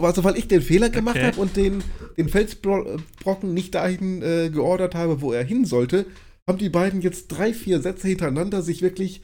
[0.00, 1.26] also, weil ich den Fehler gemacht Okay.
[1.26, 1.84] habe und den,
[2.16, 6.06] den Felsbrocken nicht dahin äh, geordert habe, wo er hin sollte,
[6.48, 9.20] haben die beiden jetzt drei, vier Sätze hintereinander sich wirklich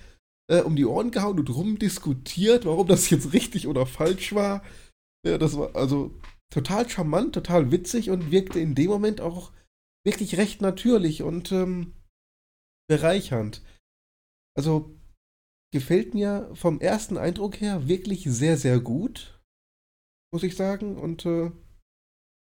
[0.51, 4.63] äh, um die Ohren gehauen und rumdiskutiert, warum das jetzt richtig oder falsch war.
[5.27, 6.11] Ja, das war also
[6.53, 9.53] total charmant, total witzig und wirkte in dem Moment auch
[10.05, 11.95] wirklich recht natürlich und ähm,
[12.89, 13.63] bereichernd.
[14.57, 14.97] Also
[15.73, 19.41] gefällt mir vom ersten Eindruck her wirklich sehr, sehr gut,
[20.33, 20.97] muss ich sagen.
[20.97, 21.53] Und äh,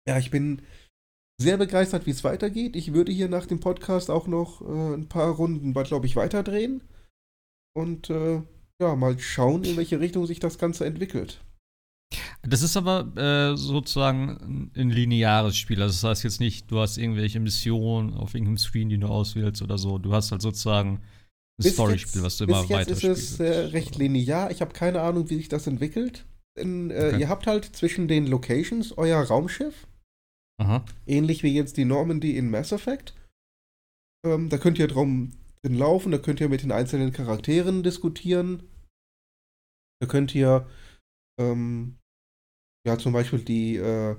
[0.09, 0.63] ja, ich bin
[1.41, 2.75] sehr begeistert, wie es weitergeht.
[2.77, 6.83] Ich würde hier nach dem Podcast auch noch äh, ein paar Runden, glaube ich, weiterdrehen.
[7.77, 8.43] Und äh,
[8.81, 11.45] ja, mal schauen, in welche Richtung sich das Ganze entwickelt.
[12.43, 15.83] Das ist aber äh, sozusagen ein lineares Spiel.
[15.83, 19.61] Also das heißt jetzt nicht, du hast irgendwelche Missionen auf irgendeinem Screen, die du auswählst
[19.61, 19.99] oder so.
[19.99, 21.03] Du hast halt sozusagen ein
[21.63, 24.51] Bis Story-Spiel, jetzt- was du bis immer jetzt weiter ist es äh, recht linear.
[24.51, 26.25] Ich habe keine Ahnung, wie sich das entwickelt.
[26.57, 27.21] Denn äh, Okay.
[27.21, 29.87] ihr habt halt zwischen den Locations euer Raumschiff,
[30.61, 30.85] Aha.
[31.07, 33.15] ähnlich wie jetzt die Normandy in Mass Effect.
[34.25, 35.33] Ähm, da könnt ihr drum
[35.63, 38.63] drin laufen, da könnt ihr mit den einzelnen Charakteren diskutieren.
[40.01, 40.67] Da könnt ihr
[41.41, 41.98] ähm,
[42.87, 44.17] ja zum Beispiel die, äh,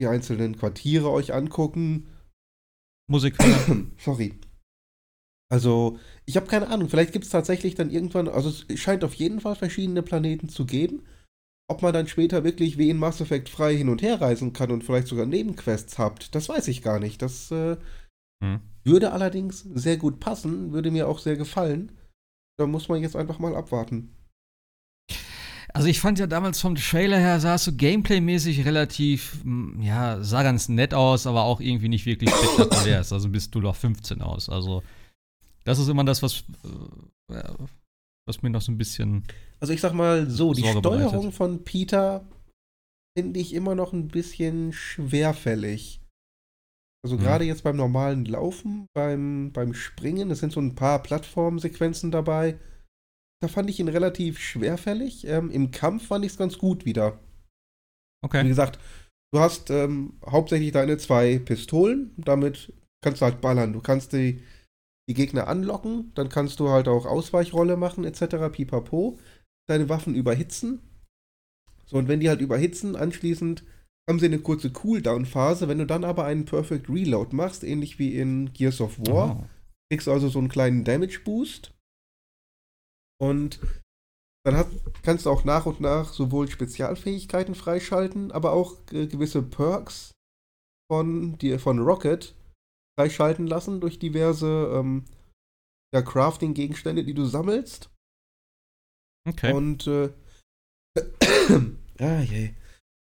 [0.00, 2.08] die einzelnen Quartiere euch angucken.
[3.08, 3.92] Musik hören.
[3.98, 4.34] Sorry.
[5.48, 6.88] Also, ich habe keine Ahnung.
[6.88, 10.66] Vielleicht gibt es tatsächlich dann irgendwann, also es scheint auf jeden Fall verschiedene Planeten zu
[10.66, 11.06] geben.
[11.68, 14.70] Ob man dann später wirklich wie in Mass Effect frei hin und her reisen kann
[14.70, 17.22] und vielleicht sogar Nebenquests habt, das weiß ich gar nicht.
[17.22, 17.76] Das äh,
[18.42, 18.60] Hm.
[18.84, 21.92] würde allerdings sehr gut passen, würde mir auch sehr gefallen.
[22.58, 24.15] Da muss man jetzt einfach mal abwarten.
[25.76, 29.38] Also ich fand ja damals vom Trailer her, sah es so gameplaymäßig relativ,
[29.80, 33.00] ja, sah ganz nett aus, aber auch irgendwie nicht wirklich spektakulär.
[33.00, 34.48] Es sah so bis 0 auf 15 aus.
[34.48, 34.82] Also
[35.64, 36.44] das ist immer das, was,
[37.32, 37.42] äh,
[38.26, 39.24] was mir noch so ein bisschen
[39.60, 41.34] Also ich sag mal so, die Sorge Steuerung bereitet.
[41.34, 42.24] von Peter
[43.18, 46.00] finde ich immer noch ein bisschen schwerfällig.
[47.04, 47.20] Also Mhm.
[47.20, 52.58] gerade jetzt beim normalen Laufen, beim, beim Springen, es sind so ein paar Plattformsequenzen dabei.
[53.42, 55.26] Da fand ich ihn relativ schwerfällig.
[55.26, 57.18] Ähm, Im Kampf fand ich es ganz gut wieder.
[58.22, 58.48] Wie Okay.
[58.48, 58.78] gesagt,
[59.32, 62.12] du hast ähm, hauptsächlich deine zwei Pistolen.
[62.16, 62.72] Damit
[63.02, 63.72] kannst du halt ballern.
[63.72, 64.42] Du kannst die,
[65.08, 66.12] die Gegner anlocken.
[66.14, 68.48] Dann kannst du halt auch Ausweichrolle machen, etc.
[68.50, 69.18] Pipapo.
[69.68, 70.80] Deine Waffen überhitzen.
[71.84, 73.64] So, und wenn die halt überhitzen, anschließend
[74.08, 75.68] haben sie eine kurze Cooldown-Phase.
[75.68, 79.46] Wenn du dann aber einen Perfect Reload machst, ähnlich wie in Gears of War, Oh.
[79.90, 81.72] kriegst du also so einen kleinen Damage-Boost.
[83.20, 83.60] Und
[84.44, 84.68] dann hat,
[85.02, 90.12] kannst du auch nach und nach sowohl Spezialfähigkeiten freischalten, aber auch äh, gewisse Perks
[90.90, 92.34] von, die, von Rocket
[92.98, 95.04] freischalten lassen durch diverse ähm,
[95.92, 97.90] ja, Crafting-Gegenstände, die du sammelst.
[99.28, 99.52] Okay.
[99.52, 100.12] Und äh,
[101.98, 102.54] ah, je.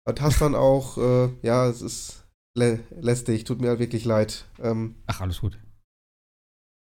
[0.07, 2.27] Und hast dann auch, äh, ja, es ist
[2.57, 4.45] lä lästig, tut mir halt wirklich leid.
[4.59, 5.59] Ähm, Ach, alles gut.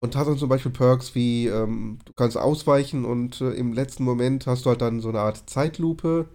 [0.02, 4.04] Und hast dann zum Beispiel Perks wie, ähm, du kannst ausweichen und äh, im letzten
[4.04, 6.28] Moment hast du halt dann so eine Art Zeitlupe,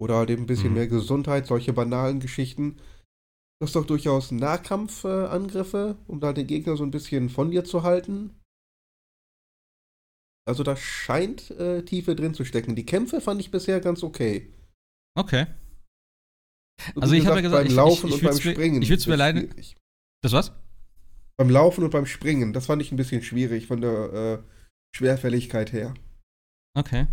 [0.00, 0.74] Oder halt eben ein bisschen Mhm.
[0.74, 2.78] mehr Gesundheit, solche banalen Geschichten.
[3.60, 7.84] Du hast doch durchaus Nahkampfangriffe, um da den Gegner so ein bisschen von dir zu
[7.84, 8.36] halten.
[10.44, 12.74] Also da scheint äh, Tiefe drin zu stecken.
[12.74, 14.52] Die Kämpfe fand ich bisher ganz okay.
[15.16, 15.46] Okay.
[16.96, 18.82] Also ich habe ja gesagt, beim ich- Laufen ich- ich und beim mir- Springen.
[18.82, 19.76] ich würd's mir ist leider- schwierig.
[20.22, 20.52] Das was?
[21.36, 24.38] Beim Laufen und beim Springen, das fand ich ein bisschen schwierig von der äh,
[24.96, 25.94] Schwerfälligkeit her.
[26.78, 27.06] Okay.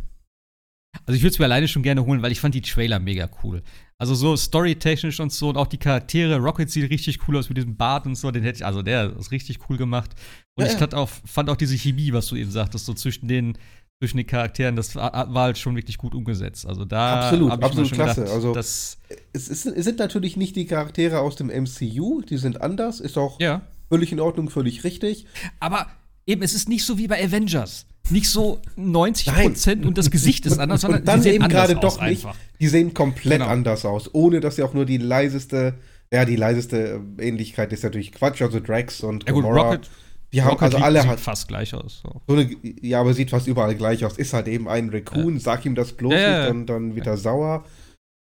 [1.05, 3.29] Also ich würde es mir alleine schon gerne holen, weil ich fand die Trailer mega
[3.43, 3.61] cool.
[3.99, 6.37] Also so storytechnisch und so und auch die Charaktere.
[6.37, 8.31] Rocket sieht richtig cool aus mit diesem Bart und so.
[8.31, 10.11] Den hätte ich, also der ist richtig cool gemacht.
[10.57, 13.27] Und Ja, ich fand auch, fand auch diese Chemie, was du eben sagtest, so zwischen
[13.27, 13.57] den,
[14.01, 16.65] zwischen den Charakteren, das war, war halt schon wirklich gut umgesetzt.
[16.65, 18.21] Also da Absolut, ich absolut schon klasse.
[18.21, 18.97] Gedacht, Also- das,
[19.33, 23.17] Es, ist, es sind natürlich nicht die Charaktere aus dem MCU, die sind anders, ist
[23.17, 23.61] auch ja.
[23.89, 25.25] Völlig in Ordnung, völlig richtig.
[25.59, 25.87] Aber
[26.25, 27.85] eben, es ist nicht so wie bei Avengers.
[28.11, 31.75] Nicht so 90% und das Gesicht ist anders, sondern und dann die sehen eben gerade
[31.75, 32.25] doch nicht.
[32.25, 32.35] einfach.
[32.59, 33.47] Die sehen komplett Genau.
[33.51, 35.75] anders aus, ohne dass sie auch nur die leiseste,
[36.11, 38.41] ja, die leiseste äh, Ähnlichkeit ist natürlich Quatsch.
[38.41, 39.89] Also Drax und Ja gut, Gamora, Rocket,
[40.33, 42.01] die haben Rocket also alle sieht hat fast gleich aus.
[42.03, 42.21] So.
[42.27, 42.49] so eine,
[42.81, 44.17] ja, aber sieht fast überall gleich aus.
[44.17, 46.47] Ist halt eben ein Raccoon, sag ihm das bloß Ja, ja, nicht, ja.
[46.47, 47.63] dann, dann wird er sauer.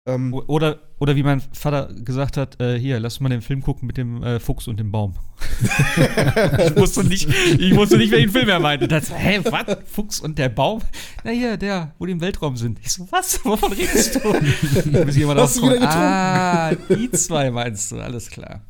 [0.07, 3.87] Ähm, Oder, oder wie mein Vater gesagt hat, äh, hier, lass mal den Film gucken
[3.87, 5.15] mit dem äh, Fuchs und dem Baum.
[5.97, 7.27] ich, wusste nicht,
[7.59, 8.87] ich wusste nicht, welchen Film er meinte.
[8.87, 9.77] Das, hä, was?
[9.85, 10.81] Fuchs und der Baum?
[11.25, 12.79] Na hier, der, wo die im Weltraum sind.
[12.79, 13.43] Ich so, was?
[13.43, 15.03] Wovon redest du?
[15.05, 18.61] Bis jemand Hast du wieder rauskommt, ah, die zwei meinst du, alles klar.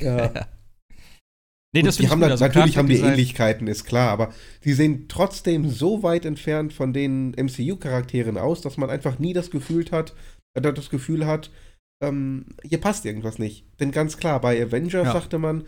[0.00, 0.30] ja.
[1.74, 4.30] Nee, das die haben dann, Also natürlich haben die Charakterdesign- Ähnlichkeiten, ist klar, aber
[4.64, 9.50] die sehen trotzdem so weit entfernt von den MCU-Charakteren aus, dass man einfach nie das
[9.50, 10.14] Gefühl hat,
[10.56, 11.50] äh, das Gefühl hat,
[12.02, 13.64] ähm, hier passt irgendwas nicht.
[13.80, 15.12] Denn ganz klar, bei Avengers Ja.
[15.12, 15.64] sagte man,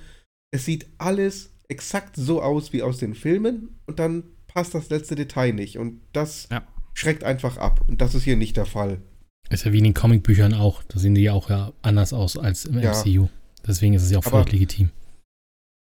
[0.53, 5.15] es sieht alles exakt so aus wie aus den Filmen und dann passt das letzte
[5.15, 6.67] Detail nicht und das Ja.
[6.95, 9.01] schreckt einfach ab und das ist hier nicht der Fall.
[9.51, 10.83] Ist ja wie in den Comicbüchern auch.
[10.85, 12.93] Da sehen die ja auch ja anders aus als im Ja.
[12.93, 13.29] MCU.
[13.67, 14.91] Deswegen ist es ja auch Aber- völlig legitim.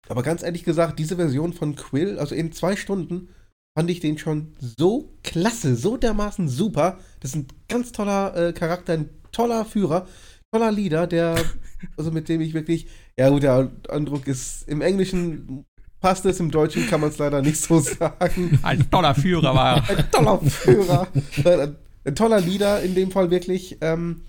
[0.08, 3.28] Aber ganz ehrlich gesagt, diese Version von Quill, also in zwei Stunden,
[3.76, 6.98] fand ich den schon so klasse, so dermaßen super.
[7.20, 10.06] Das ist ein ganz toller äh, Charakter, ein toller Führer,
[10.50, 11.36] toller Leader, der,
[11.96, 12.86] also mit dem ich wirklich,
[13.18, 15.66] ja gut, der Eindruck ist, im Englischen
[16.00, 18.58] passt es, im Deutschen kann man es leider nicht so sagen.
[18.62, 19.98] Ein toller Führer war er.
[19.98, 21.08] Ein toller Führer,
[21.44, 23.76] ein, ein toller Leader in dem Fall wirklich.
[23.82, 24.22] Ähm,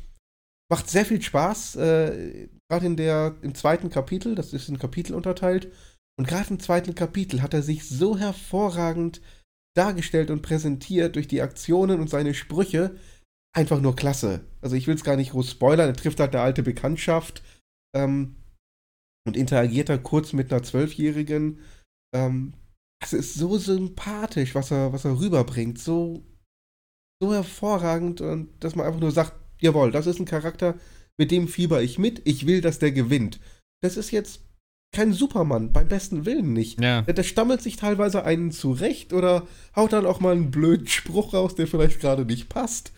[0.70, 5.16] macht sehr viel Spaß, äh, gerade in der, im zweiten Kapitel, das ist in Kapitel
[5.16, 5.72] unterteilt.
[6.20, 9.22] Und gerade im zweiten Kapitel hat er sich so hervorragend
[9.78, 12.96] dargestellt und präsentiert durch die Aktionen und seine Sprüche.
[13.56, 14.46] Einfach nur klasse.
[14.62, 17.44] Also ich will es gar nicht groß spoilern, er trifft halt eine alte Bekanntschaft
[17.96, 18.36] ähm,
[19.26, 21.60] und interagiert da kurz mit einer Zwölfjährigen.
[22.16, 22.54] Ähm,
[23.04, 25.80] es ist so sympathisch, was er, was er rüberbringt.
[25.80, 26.26] So,
[27.22, 30.80] so hervorragend, und dass man einfach nur sagt, jawohl, das ist ein Charakter,
[31.20, 33.40] mit dem fieber ich mit, ich will, dass der gewinnt.
[33.82, 34.47] Das ist jetzt
[34.98, 36.82] kein Supermann, beim besten Willen nicht.
[36.82, 37.04] Ja.
[37.04, 39.46] Der, der stammelt sich teilweise einen zurecht oder
[39.76, 42.94] haut dann auch mal einen blöden Spruch raus, der vielleicht gerade nicht passt.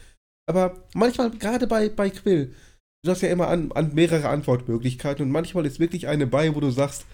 [0.48, 2.56] Aber manchmal, gerade bei, bei Quill,
[3.04, 6.62] du hast ja immer an, an mehrere Antwortmöglichkeiten und manchmal ist wirklich eine bei, wo
[6.62, 7.06] du sagst,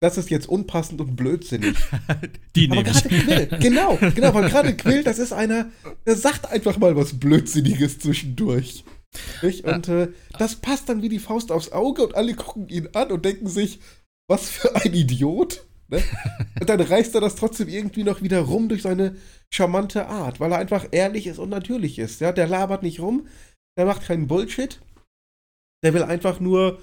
[0.00, 1.76] das ist jetzt unpassend und blödsinnig.
[2.54, 3.08] Die Aber gerade.
[3.08, 5.66] Quill, genau, genau, weil gerade Quill, das ist einer,
[6.06, 8.84] der sagt einfach mal was Blödsinniges zwischendurch.
[9.42, 9.64] Nicht?
[9.64, 10.08] Und äh,
[10.38, 13.48] das passt dann wie die Faust aufs Auge und alle gucken ihn an und denken
[13.48, 13.80] sich,
[14.32, 15.64] was für ein Idiot.
[15.88, 16.02] Ne?
[16.58, 19.16] Und dann reißt er das trotzdem irgendwie noch wieder rum durch seine
[19.52, 22.20] charmante Art, weil er einfach ehrlich ist und natürlich ist.
[22.20, 22.32] Ja?
[22.32, 23.26] Der labert nicht rum,
[23.78, 24.80] der macht keinen Bullshit.
[25.84, 26.80] Der will einfach nur,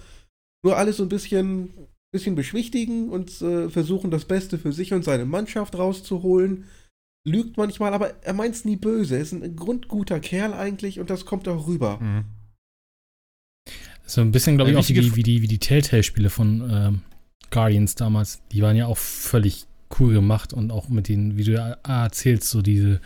[0.64, 1.74] nur alles so ein bisschen,
[2.12, 6.66] bisschen beschwichtigen und äh, versuchen, das Beste für sich und seine Mannschaft rauszuholen.
[7.28, 9.16] Lügt manchmal, aber er meint es nie böse.
[9.16, 12.00] Er ist ein grundguter Kerl eigentlich und das kommt auch rüber.
[12.00, 12.26] Mhm.
[14.06, 17.02] So ein bisschen, glaube ich, auch wie die, wie die, wie die Telltale-Spiele von ähm,
[17.52, 18.42] Guardians damals.
[18.52, 19.66] Die waren ja auch völlig
[20.00, 23.02] cool gemacht und auch mit den, wie du ja erzählst, so diese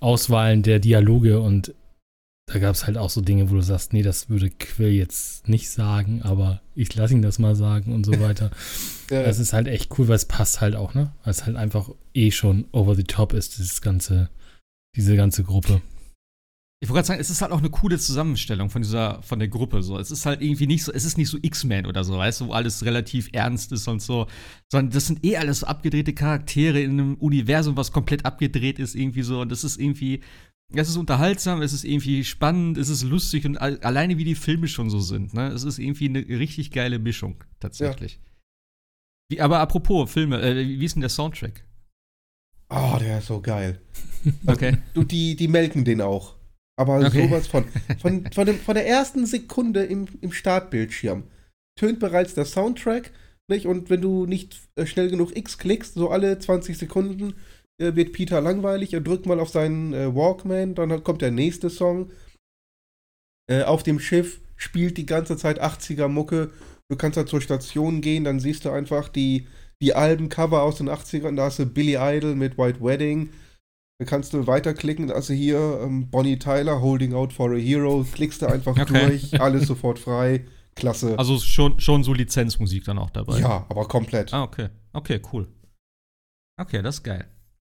[0.00, 1.74] Auswahlen der Dialoge und
[2.48, 5.48] da gab es halt auch so Dinge, wo du sagst, nee, das würde Quill jetzt
[5.48, 8.50] nicht sagen, aber ich lasse ihn das mal sagen und so weiter.
[9.10, 11.12] Ja, Das ist halt echt cool, weil es passt halt auch, ne?
[11.24, 14.28] Weil es halt einfach eh schon over the top ist, dieses ganze,
[14.94, 15.80] diese ganze Gruppe.
[16.82, 19.48] Ich wollte gerade sagen, es ist halt auch eine coole Zusammenstellung von dieser, von der
[19.48, 19.82] Gruppe.
[19.82, 22.42] So, es ist halt irgendwie nicht so, es ist nicht so X-Men oder so, weißt
[22.42, 24.26] du, wo alles relativ ernst ist und so,
[24.70, 28.94] sondern das sind eh alles so abgedrehte Charaktere in einem Universum, was komplett abgedreht ist
[28.94, 29.40] irgendwie so.
[29.40, 30.20] Und das ist irgendwie,
[30.74, 34.34] es ist unterhaltsam, es ist irgendwie spannend, es ist lustig und al- alleine wie die
[34.34, 38.20] Filme schon so sind, ne, es ist irgendwie eine richtig geile Mischung tatsächlich.
[39.30, 41.64] Wie, aber apropos Filme, äh, wie ist denn der Soundtrack?
[42.68, 43.80] Oh, der ist so geil.
[44.46, 44.76] Okay.
[44.92, 46.35] Du, die, die melken den auch.
[46.78, 47.26] Aber Okay.
[47.28, 47.64] sowas von.
[48.00, 51.24] Von, von, dem, von der ersten Sekunde im, im Startbildschirm
[51.78, 53.12] tönt bereits der Soundtrack,
[53.48, 53.66] nicht?
[53.66, 57.34] Und wenn du nicht äh, schnell genug X klickst, so alle 20 Sekunden
[57.78, 61.70] äh, wird Peter langweilig, er drückt mal auf seinen äh, Walkman, dann kommt der nächste
[61.70, 62.10] Song.
[63.48, 66.50] Äh, auf dem Schiff spielt die ganze Zeit 80er Mucke.
[66.88, 69.46] Du kannst da zur Station gehen, dann siehst du einfach die,
[69.82, 71.36] die Albencover aus den 80ern.
[71.36, 73.30] Da hast du Billy Idol mit White Wedding.
[73.98, 78.42] Dann kannst du weiterklicken, also hier ähm, Bonnie Tyler, Holding Out for a Hero, klickst
[78.42, 79.06] du einfach Okay.
[79.08, 80.44] durch, alles sofort frei,
[80.74, 81.18] klasse.
[81.18, 83.38] Also schon, schon so Lizenzmusik dann auch dabei.
[83.40, 84.34] ja, aber komplett.
[84.34, 84.68] Ah, okay.
[84.92, 85.48] Okay, cool.
[86.60, 87.24] Okay, das ist geil.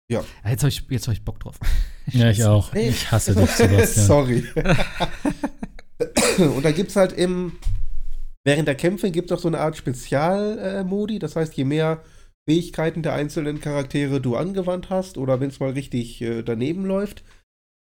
[0.09, 0.23] Ja.
[0.43, 1.57] Ah, Jetzt habe ich, jetzt hab ich Bock drauf.
[2.07, 2.73] Ja, ich auch.
[2.73, 2.89] Nee.
[2.89, 4.07] Ich hasse dich, Sebastian.
[4.07, 4.43] Sorry.
[6.39, 7.53] Und da gibt's halt im,
[8.43, 11.19] während der Kämpfe gibt es auch so eine Art Spezialmodi.
[11.19, 12.01] das heißt, je mehr
[12.51, 17.23] Fähigkeiten der einzelnen Charaktere du angewandt hast oder wenn es mal richtig äh, daneben läuft,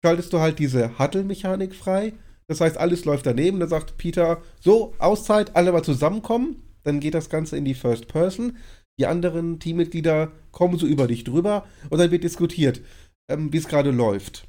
[0.05, 2.12] schaltest du halt diese Huddle-Mechanik frei.
[2.47, 3.59] Das heißt, alles läuft daneben.
[3.59, 6.62] Da sagt Peter, so, Auszeit, alle mal zusammenkommen.
[6.84, 8.56] Dann geht das Ganze in die First Person.
[9.01, 12.82] Die anderen Teammitglieder kommen so über dich drüber und dann wird diskutiert,
[13.28, 14.47] ähm, wie es gerade läuft.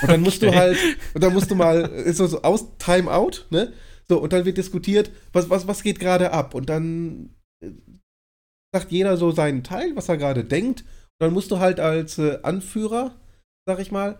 [0.00, 0.56] Und dann musst du Okay.
[0.56, 0.78] halt,
[1.12, 3.74] und dann musst du mal, ist so, so aus Timeout, ne?
[4.08, 6.54] So, und dann wird diskutiert, was, was, was geht gerade ab?
[6.54, 7.37] Und dann äh,
[8.74, 10.82] sagt jeder so seinen Teil, was er gerade denkt.
[10.82, 13.14] Und dann musst du halt als äh, Anführer,
[13.66, 14.18] sag ich mal,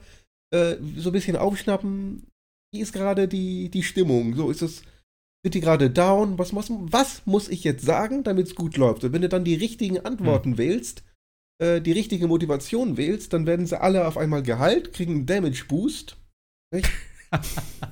[0.55, 2.27] äh, so ein bisschen aufschnappen,
[2.73, 4.35] wie ist gerade die, die Stimmung?
[4.35, 4.83] So, ist es,
[5.45, 6.39] sind die gerade down?
[6.39, 9.05] Was, was, was muss ich jetzt sagen, damit es gut läuft?
[9.05, 11.03] Und wenn du dann die richtigen Antworten wählst,
[11.63, 16.17] äh, die richtige Motivation wählst, dann werden sie alle auf einmal geheilt, kriegen einen Damage-Boost.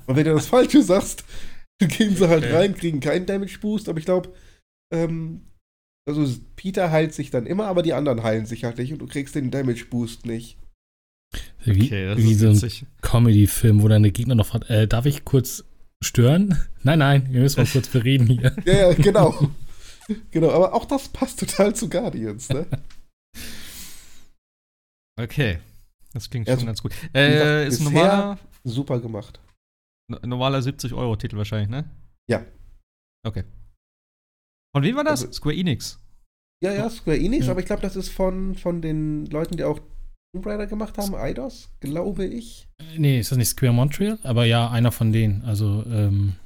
[0.06, 1.24] Und wenn du das Falsche sagst,
[1.78, 2.54] dann gehen sie halt Okay.
[2.54, 3.88] rein, kriegen keinen Damage-Boost.
[3.88, 4.32] Aber ich glaube,
[4.92, 5.46] ähm,
[6.06, 6.26] also
[6.56, 9.34] Peter heilt sich dann immer, aber die anderen heilen sich halt nicht und du kriegst
[9.34, 10.56] den Damage-Boost nicht.
[11.64, 12.86] Wie, Okay, das wie ist so ein.
[13.02, 15.64] Comedy-Film, wo deine Gegner noch fragt, äh, darf ich kurz
[16.02, 16.56] stören?
[16.84, 18.54] Nein, nein, wir müssen mal kurz bereden hier.
[18.64, 19.50] Ja, ja, genau.
[20.30, 22.66] genau, aber auch das passt total zu Guardians, ne?
[25.18, 25.58] Okay.
[26.12, 26.92] Das klingt Also, schon ganz gut.
[26.92, 29.40] gesagt, Äh, ist ein normaler, Super gemacht.
[30.22, 31.90] normaler 70-Euro-Titel wahrscheinlich, ne?
[32.28, 32.44] Ja.
[33.26, 33.44] Okay.
[34.76, 35.22] Von wem war das?
[35.22, 35.98] Also- Square Enix.
[36.62, 37.52] Ja, ja, Square Enix, Ja.
[37.52, 39.78] aber ich glaube, das ist von, von den Leuten, die auch
[40.34, 42.68] Tomb Raider gemacht haben, Eidos, glaube ich.
[42.98, 44.18] Nee, ist das nicht Square Montreal?
[44.22, 45.40] Aber ja, einer von denen.
[45.46, 46.36] Also, ähm.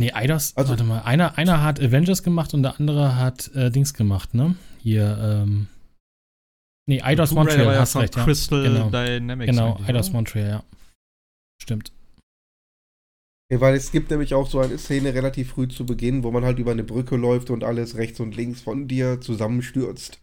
[0.00, 3.70] Nee, Eidos, Also- warte mal, einer, einer hat Avengers gemacht und der andere hat äh,
[3.70, 4.56] Dings gemacht, ne?
[4.78, 5.66] Hier, ähm.
[6.88, 8.24] Nee, Eidos Montreal, hast recht, ja.
[8.24, 8.88] Crystal Genau.
[8.88, 9.50] Dynamics.
[9.50, 10.12] Genau, eigentlich, Eidos?
[10.12, 10.64] Montreal, ja.
[11.60, 11.92] Stimmt.
[13.50, 16.44] Ja, weil es gibt nämlich auch so eine Szene relativ früh zu Beginn, wo man
[16.44, 20.20] halt über eine Brücke läuft und alles rechts und links von dir zusammenstürzt.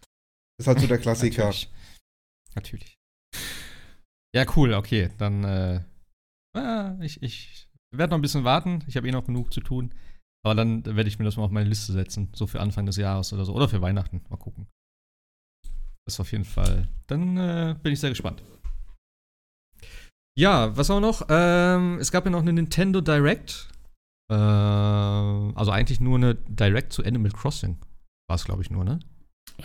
[0.56, 1.46] Das ist halt so der Klassiker.
[1.46, 1.70] Natürlich.
[2.54, 2.96] Natürlich.
[4.34, 5.10] Ja, cool, okay.
[5.18, 5.80] Dann, äh,
[6.54, 8.84] ah, ich, ich werde noch ein bisschen warten.
[8.86, 9.92] Ich habe eh noch genug zu tun.
[10.44, 12.28] Aber dann werde ich mir das mal auf meine Liste setzen.
[12.34, 13.54] So für Anfang des Jahres oder so.
[13.54, 14.22] Oder für Weihnachten.
[14.28, 14.68] Mal gucken.
[16.04, 16.88] Das ist auf jeden Fall.
[17.08, 18.42] Dann äh, bin ich sehr gespannt.
[20.38, 21.22] Ja, was auch noch?
[21.28, 23.68] Ähm, es gab ja noch eine Nintendo Direct.
[24.30, 27.78] Äh, also eigentlich nur eine Direct zu Animal Crossing.
[28.28, 28.98] War es, glaube ich, nur, ne?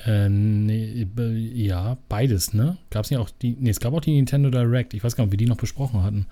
[0.06, 1.06] Äh, nee,
[1.53, 2.77] ja, beides, ne?
[2.91, 3.57] Gab's nicht auch die.
[3.60, 4.93] Nee, es gab auch die Nintendo Direct.
[4.93, 6.27] Ich weiß gar nicht, ob wir die noch besprochen hatten.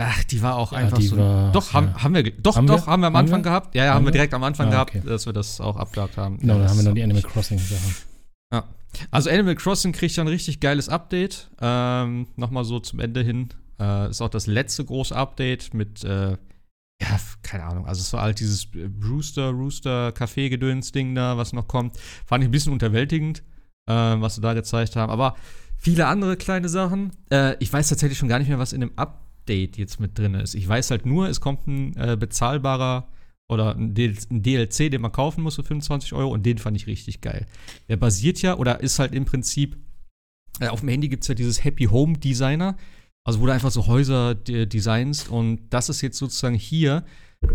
[0.00, 1.16] Ach, die war auch Ja, einfach so.
[1.16, 2.02] war- doch, haben, ja.
[2.04, 2.22] haben wir.
[2.22, 2.92] ge- Doch, Haben doch, wir?
[2.92, 3.50] haben wir am Haben Anfang wir?
[3.50, 3.74] gehabt.
[3.74, 4.12] Ja, ja, haben, Haben wir wir?
[4.12, 5.02] direkt am Anfang Ah, gehabt, okay.
[5.06, 6.38] dass wir das auch abgehakt haben.
[6.38, 7.94] Genau, Ja, dann haben wir noch die Animal auch- Crossing-Sache.
[8.52, 8.64] Ja.
[9.10, 11.50] Also Animal Crossing kriegt ja ein richtig geiles Update.
[11.60, 13.48] Ähm, Nochmal so zum Ende hin.
[13.82, 16.36] Äh, ist auch das letzte große Update mit, äh,
[17.00, 17.86] ja, keine Ahnung.
[17.86, 21.98] Also es war halt dieses Brewster, Rooster, Kaffee-Gedöns-Ding da, was noch kommt.
[22.24, 23.42] Fand ich ein bisschen unterwältigend,
[23.88, 25.10] äh, was sie da gezeigt haben.
[25.10, 25.34] Aber
[25.76, 27.10] viele andere kleine Sachen.
[27.30, 30.34] Äh, ich weiß tatsächlich schon gar nicht mehr, was in dem Update jetzt mit drin
[30.34, 30.54] ist.
[30.54, 33.08] Ich weiß halt nur, es kommt ein äh, bezahlbarer
[33.48, 37.20] oder ein DLC, den man kaufen muss für 25 Euro und den fand ich richtig
[37.20, 37.46] geil.
[37.88, 39.76] Der basiert ja oder ist halt im Prinzip,
[40.60, 42.76] äh, auf dem Handy gibt es ja dieses Happy Home Designer,
[43.24, 47.04] also wo du einfach so Häuser de designst und das ist jetzt sozusagen hier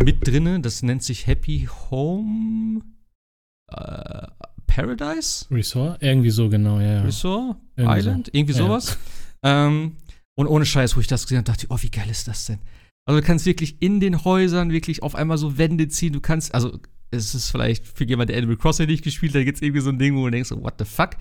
[0.04, 2.82] mit drinne, das nennt sich Happy Home
[3.72, 4.28] äh,
[4.68, 5.46] Paradise?
[5.52, 6.02] Resort?
[6.02, 6.94] Irgendwie so, genau, ja.
[6.96, 7.02] ja.
[7.02, 7.58] Resort?
[7.76, 8.26] Irgendwie Island?
[8.28, 8.32] so.
[8.34, 8.58] Irgendwie Ja.
[8.60, 8.98] sowas.
[9.44, 9.98] Ähm,
[10.38, 12.46] und ohne Scheiß, wo ich das gesehen habe, dachte ich, oh, wie geil ist das
[12.46, 12.60] denn?
[13.06, 16.14] Also du kannst wirklich in den Häusern wirklich auf einmal so Wände ziehen.
[16.14, 16.80] Du kannst, also
[17.12, 19.90] es ist vielleicht für jemanden, der Animal Crossing nicht gespielt hat, gibt es irgendwie so
[19.90, 21.12] ein Ding, wo du denkst, what the fuck?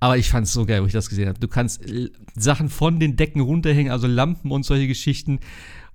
[0.00, 1.38] Aber ich fand es so geil, wo ich das gesehen habe.
[1.38, 5.40] Du kannst äh, Sachen von den Decken runterhängen, also Lampen und solche Geschichten.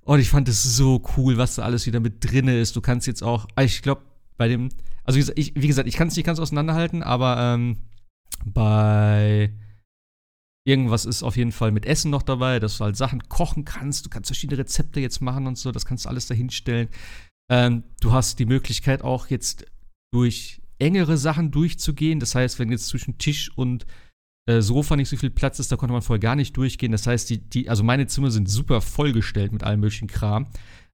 [0.02, 2.76] Und ich fand es so cool, was da alles wieder mit drinne ist.
[2.76, 4.02] Du kannst jetzt auch, ich glaube,
[4.36, 4.68] bei dem,
[5.04, 7.78] also wie gesagt, ich, wie gesagt, ich kann es nicht ganz auseinanderhalten, aber ähm,
[8.44, 9.52] bei
[10.66, 14.06] Irgendwas ist auf jeden Fall mit Essen noch dabei, dass du halt Sachen kochen kannst.
[14.06, 15.72] Du kannst verschiedene Rezepte jetzt machen und so.
[15.72, 16.88] Das kannst du alles dahinstellen.
[17.50, 19.66] Ähm, du hast die Möglichkeit auch jetzt
[20.12, 22.20] durch engere Sachen durchzugehen.
[22.20, 23.86] Das heißt, wenn jetzt zwischen Tisch und
[24.46, 26.92] äh, Sofa nicht so viel Platz ist, da konnte man vorher gar nicht durchgehen.
[26.92, 30.46] Das heißt, die, die, also meine Zimmer sind super vollgestellt mit allem möglichen Kram,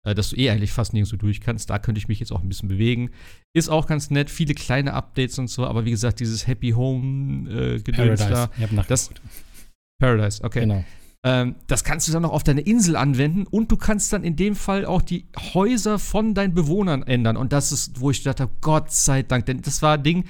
[0.04, 1.70] äh, dass du eh eigentlich fast nirgends so durch kannst.
[1.70, 3.10] Da könnte ich mich jetzt auch ein bisschen bewegen.
[3.52, 7.50] Ist auch ganz nett, viele kleine Updates und so, aber wie gesagt, dieses Happy Home
[7.50, 8.28] äh, Gedöns Paradise.
[8.30, 8.50] da.
[8.56, 9.10] Ich hab Das.
[10.00, 10.60] Paradise, okay.
[10.60, 10.84] Genau.
[11.22, 14.36] Ähm, das kannst du dann noch auf deine Insel anwenden und du kannst dann in
[14.36, 17.36] dem Fall auch die Häuser von deinen Bewohnern ändern.
[17.36, 20.24] Und das ist, wo ich dachte, Gott sei Dank, denn das war ein Ding,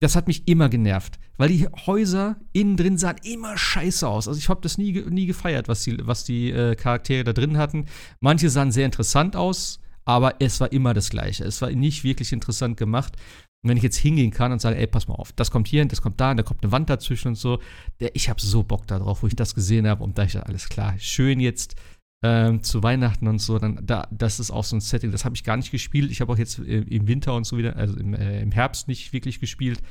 [0.00, 1.18] das hat mich immer genervt.
[1.36, 4.28] Weil die Häuser innen drin sahen immer scheiße aus.
[4.28, 7.56] Also ich habe das nie, nie gefeiert, was die, was die äh, Charaktere da drin
[7.56, 7.86] hatten.
[8.20, 11.44] Manche sahen sehr interessant aus, aber es war immer das Gleiche.
[11.44, 13.16] Es war nicht wirklich interessant gemacht.
[13.64, 15.80] Und wenn ich jetzt hingehen kann und sage, ey, pass mal auf, das kommt hier
[15.80, 17.58] hin, das kommt da, und da kommt eine Wand dazwischen und so,
[17.98, 20.68] der, ich habe so Bock darauf, wo ich das gesehen habe und da ich alles
[20.68, 21.74] klar, schön jetzt
[22.22, 25.34] ähm, zu Weihnachten und so, dann da, das ist auch so ein Setting, das habe
[25.34, 26.10] ich gar nicht gespielt.
[26.10, 28.86] Ich habe auch jetzt äh, im Winter und so wieder, also im, äh, im Herbst
[28.86, 29.82] nicht wirklich gespielt.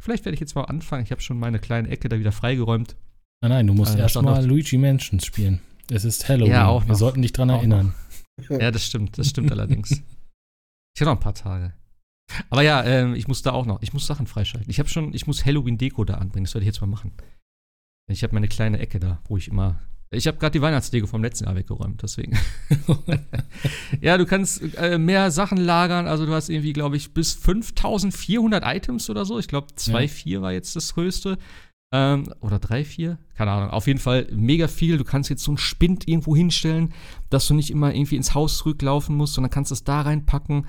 [0.00, 1.02] Vielleicht werde ich jetzt mal anfangen.
[1.04, 2.96] Ich habe schon meine kleine Ecke da wieder freigeräumt.
[3.42, 5.60] Nein, nein, du musst Äh, erstmal Luigi Mansions spielen.
[5.90, 6.52] Es ist Halloween.
[6.52, 6.98] Ja, auch Wir noch.
[6.98, 7.94] sollten dich dran Auch erinnern.
[8.48, 9.90] Ja, das stimmt, das stimmt allerdings.
[9.90, 11.74] Ich habe noch ein paar Tage.
[12.50, 14.70] Aber ja, ähm, ich muss da auch noch, ich muss Sachen freischalten.
[14.70, 17.12] Ich habe schon, ich muss Halloween-Deko da anbringen, das werde ich jetzt mal machen.
[18.06, 19.80] Ich habe meine kleine Ecke da, wo ich immer.
[20.10, 22.38] Ich habe gerade die Weihnachtsdeko vom letzten Jahr weggeräumt, deswegen.
[24.00, 26.06] ja, du kannst äh, mehr Sachen lagern.
[26.06, 29.38] Also, du hast irgendwie, glaube ich, bis 5400 Items oder so.
[29.38, 31.38] Ich glaube, 2,4 war jetzt das größte.
[31.92, 33.16] Ähm, oder 3,4?
[33.34, 33.70] Keine Ahnung.
[33.70, 34.98] Auf jeden Fall mega viel.
[34.98, 36.92] Du kannst jetzt so einen Spind irgendwo hinstellen,
[37.30, 40.66] dass du nicht immer irgendwie ins Haus zurücklaufen musst, sondern kannst es da reinpacken.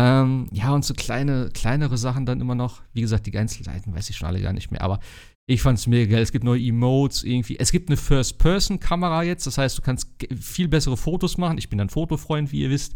[0.00, 2.82] Ähm, ja, und so kleine, kleinere Sachen dann immer noch.
[2.92, 4.82] Wie gesagt, die Einzelheiten weiß ich schon alle gar nicht mehr.
[4.82, 5.00] Aber
[5.46, 6.22] ich fand es mega geil.
[6.22, 7.58] Es gibt neue Emotes irgendwie.
[7.58, 9.46] Es gibt eine First-Person-Kamera jetzt.
[9.48, 10.08] Das heißt, du kannst
[10.40, 11.58] viel bessere Fotos machen.
[11.58, 12.94] Ich bin ein Fotofreund, wie ihr wisst.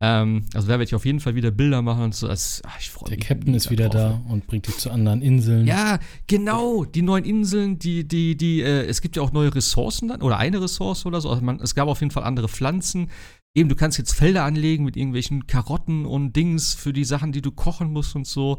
[0.00, 2.28] Ähm, also da werde ich auf jeden Fall wieder Bilder machen und so.
[2.28, 4.20] Das, ach, ich freue Der mich Captain ist wieder drauf.
[4.26, 5.66] da und bringt dich zu anderen Inseln.
[5.66, 5.98] Ja,
[6.28, 6.84] genau.
[6.84, 10.36] Die neuen Inseln, die, die, die, äh, es gibt ja auch neue Ressourcen dann, oder
[10.36, 11.30] eine Ressource oder so.
[11.30, 13.08] Also man, es gab auf jeden Fall andere Pflanzen.
[13.56, 17.42] Eben, du kannst jetzt Felder anlegen mit irgendwelchen Karotten und Dings für die Sachen, die
[17.42, 18.58] du kochen musst und so.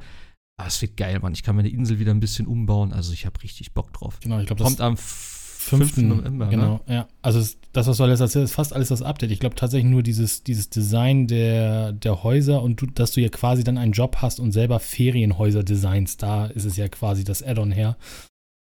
[0.58, 1.34] Ah, es wird geil, Mann.
[1.34, 2.94] Ich kann meine Insel wieder ein bisschen umbauen.
[2.94, 4.20] Also ich habe richtig Bock drauf.
[4.22, 5.96] Genau, ich glaube, das Kommt am 5.
[5.96, 5.98] 5.
[5.98, 6.48] November.
[6.48, 6.94] Genau, Ne?
[6.94, 7.08] ja.
[7.22, 9.32] Also das, was du alles erzählst, ist fast alles das Update.
[9.32, 13.28] Ich glaube tatsächlich nur dieses, dieses Design der, der Häuser und du, dass du ja
[13.30, 16.24] quasi dann einen Job hast und selber Ferienhäuser designst.
[16.24, 17.98] Da ist es ja quasi das Add-on her.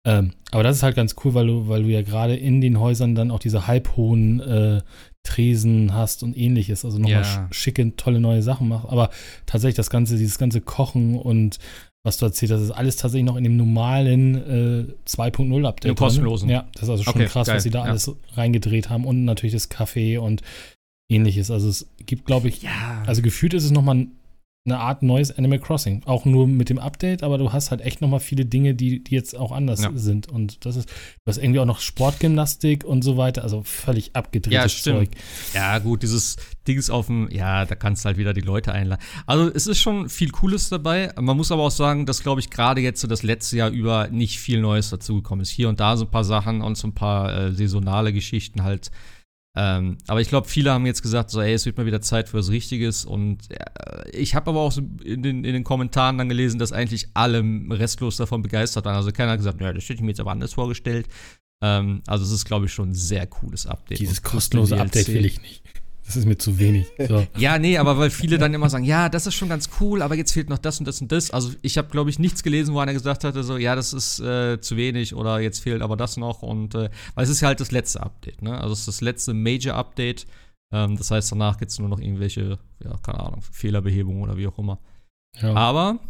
[0.07, 2.79] Ähm, aber das ist halt ganz cool, weil du, weil du ja gerade in den
[2.81, 4.83] Häusern dann auch diese halbhohen äh,
[5.29, 6.85] Tresen hast und ähnliches.
[6.85, 7.49] Also nochmal Ja.
[7.51, 8.89] sch schicke, tolle neue Sachen machst.
[8.89, 9.11] Aber
[9.47, 11.59] tatsächlich das Ganze, dieses ganze Kochen und
[12.05, 15.91] was du erzählt hast, ist alles tatsächlich noch in dem normalen äh, 2.0 Update.
[15.91, 16.49] Im kostenlosen.
[16.49, 17.91] Ja, das ist also schon Okay, krass, geil, was sie da ja.
[17.91, 20.41] alles reingedreht haben und natürlich das Café und
[21.11, 21.51] ähnliches.
[21.51, 23.03] Also es gibt, glaube ich, Ja.
[23.07, 24.07] also gefühlt ist es nochmal
[24.65, 26.03] eine Art neues Animal Crossing.
[26.05, 29.15] Auch nur mit dem Update, aber du hast halt echt nochmal viele Dinge, die, die
[29.15, 29.91] jetzt auch anders Ja.
[29.95, 30.29] sind.
[30.29, 30.95] Und das ist, du
[31.27, 33.43] hast irgendwie auch noch Sportgymnastik und so weiter.
[33.45, 34.99] Also völlig abgedrehtes Ja, stimmt.
[34.99, 35.09] Zeug.
[35.55, 36.37] Ja, gut, dieses
[36.67, 39.01] Dings auf dem, ja, da kannst du halt wieder die Leute einladen.
[39.27, 41.13] Also es ist schon viel Cooles dabei.
[41.19, 44.09] Man muss aber auch sagen, dass, glaube ich, gerade jetzt so das letzte Jahr über
[44.09, 45.51] nicht viel Neues dazugekommen ist.
[45.51, 48.91] Hier und da so ein paar Sachen und so ein paar äh, saisonale Geschichten halt.
[49.57, 52.29] Ähm, aber ich glaube, viele haben jetzt gesagt, so, ey, es wird mal wieder Zeit
[52.29, 53.05] für was Richtiges.
[53.05, 56.73] Und äh, ich habe aber auch so in den, in den Kommentaren dann gelesen, dass
[56.73, 58.95] eigentlich alle restlos davon begeistert waren.
[58.95, 61.09] Also keiner hat gesagt, ja, das hätte ich mir jetzt aber anders vorgestellt.
[61.61, 63.99] Ähm, also es ist, glaube ich, schon ein sehr cooles Update.
[63.99, 65.15] Dieses kostenlose den Update DLC.
[65.16, 65.68] will ich nicht.
[66.09, 66.87] Das ist mir zu wenig.
[67.07, 67.27] So.
[67.37, 70.15] Ja, nee, aber weil viele dann immer sagen, ja, das ist schon ganz cool, aber
[70.15, 71.31] jetzt fehlt noch das und das und das.
[71.31, 74.19] Also ich habe, glaube ich, nichts gelesen, wo einer gesagt hatte, so, ja, das ist
[74.21, 76.41] äh, zu wenig oder jetzt fehlt aber das noch.
[76.41, 78.59] Und äh, weil es ist ja halt das letzte Update, ne?
[78.59, 80.27] Also es ist das letzte Major-Update.
[80.73, 84.47] Ähm, das heißt, danach gibt es nur noch irgendwelche, ja, keine Ahnung, Fehlerbehebungen oder wie
[84.47, 84.79] auch immer.
[85.43, 85.53] Ja.
[85.53, 86.01] Aber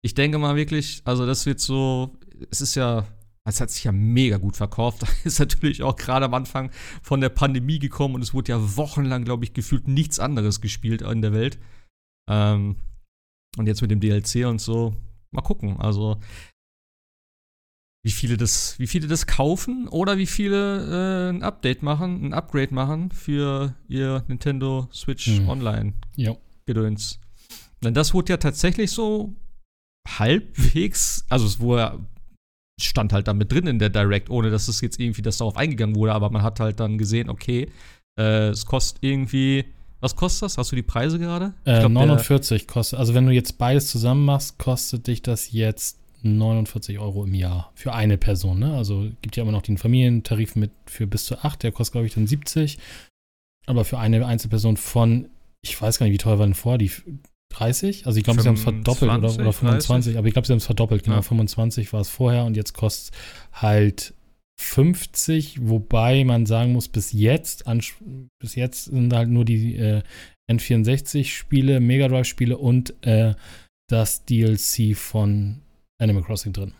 [0.00, 2.16] ich denke mal wirklich, also das wird so,
[2.50, 3.06] es ist ja,
[3.44, 5.04] es hat sich ja mega gut verkauft.
[5.24, 6.70] Ist natürlich auch gerade am Anfang
[7.02, 11.02] von der Pandemie gekommen und es wurde ja wochenlang, glaube ich, gefühlt nichts anderes gespielt
[11.02, 11.58] in der Welt.
[12.30, 12.76] Ähm,
[13.56, 14.94] und jetzt mit dem DLC und so,
[15.32, 15.76] mal gucken.
[15.78, 16.18] Also,
[18.04, 22.34] wie viele das, wie viele das kaufen oder wie viele äh, ein Update machen, ein
[22.34, 25.48] Upgrade machen für ihr Nintendo Switch Hm.
[25.48, 26.36] Online Ja.
[26.64, 27.20] Gedöns.
[27.82, 29.34] Denn das wurde ja tatsächlich so
[30.08, 32.00] halbwegs, also es wurde
[32.80, 35.94] stand halt damit drin in der Direct, ohne dass es jetzt irgendwie das darauf eingegangen
[35.96, 37.68] wurde, aber man hat halt dann gesehen, okay,
[38.18, 39.64] äh, es kostet irgendwie,
[40.00, 40.58] was kostet das?
[40.58, 41.54] Hast du die Preise gerade?
[41.64, 45.52] Äh, glaub, der- 49 kostet, also wenn du jetzt beides zusammen machst, kostet dich das
[45.52, 48.58] jetzt 49 Euro im Jahr für eine Person.
[48.60, 48.74] Ne?
[48.76, 52.06] Also gibt ja immer noch den Familientarif mit für bis zu 8, der kostet, glaube
[52.06, 52.78] ich, dann 70.
[53.66, 55.28] Aber für eine Einzelperson von,
[55.62, 56.90] ich weiß gar nicht, wie teuer war denn vor, die
[57.52, 58.06] 30?
[58.06, 60.18] Also ich glaube, sie haben es verdoppelt oder, oder 25, 30?
[60.18, 61.16] aber ich glaube, sie haben es verdoppelt, genau.
[61.16, 61.22] Ja.
[61.22, 64.14] 25 war es vorher und jetzt kostet es halt
[64.60, 67.82] 50, wobei man sagen muss, bis jetzt, an,
[68.40, 70.02] bis jetzt sind halt nur die äh,
[70.50, 73.34] N64-Spiele, Mega Drive-Spiele und äh,
[73.88, 75.62] das DLC von
[76.00, 76.72] Animal Crossing drin.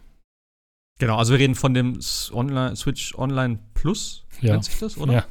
[0.98, 1.98] Genau, also wir reden von dem
[2.32, 4.52] Online, Switch Online Plus, ja.
[4.52, 5.12] nennt sich das, oder?
[5.12, 5.26] Ja.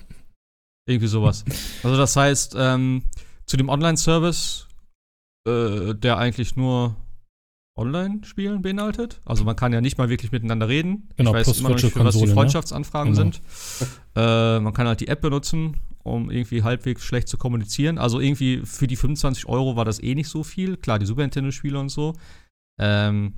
[0.88, 1.46] Irgendwie sowas.
[1.84, 3.04] also das heißt, ähm,
[3.46, 4.68] zu dem Online-Service,
[5.48, 6.96] äh, der eigentlich nur
[7.78, 9.22] Online-Spielen beinhaltet.
[9.26, 11.10] Also man kann ja nicht mal wirklich miteinander reden.
[11.16, 12.34] Genau, ich weiß immer noch nicht, für was die ne?
[12.34, 13.16] Freundschaftsanfragen ne?
[13.16, 13.42] sind.
[14.14, 17.98] Äh, man kann halt die App benutzen, um irgendwie halbwegs schlecht zu kommunizieren.
[17.98, 20.76] Also irgendwie für die 25 Euro war das eh nicht so viel.
[20.76, 22.14] Klar, die Super Nintendo-Spiele und so.
[22.78, 23.36] Ähm,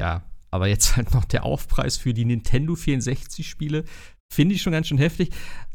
[0.00, 3.84] ja, aber jetzt halt noch der Aufpreis für die Nintendo 64-Spiele
[4.32, 5.30] finde ich schon ganz schön heftig.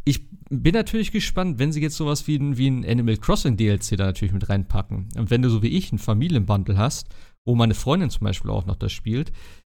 [0.10, 3.96] Ich bin natürlich gespannt, wenn sie jetzt sowas wie ein, wie ein Animal Crossing DLC
[3.96, 5.10] da natürlich mit reinpacken.
[5.16, 7.10] Und wenn du so wie ich einen Familienbundle hast,
[7.46, 9.32] wo meine Freundin zum Beispiel auch noch das spielt,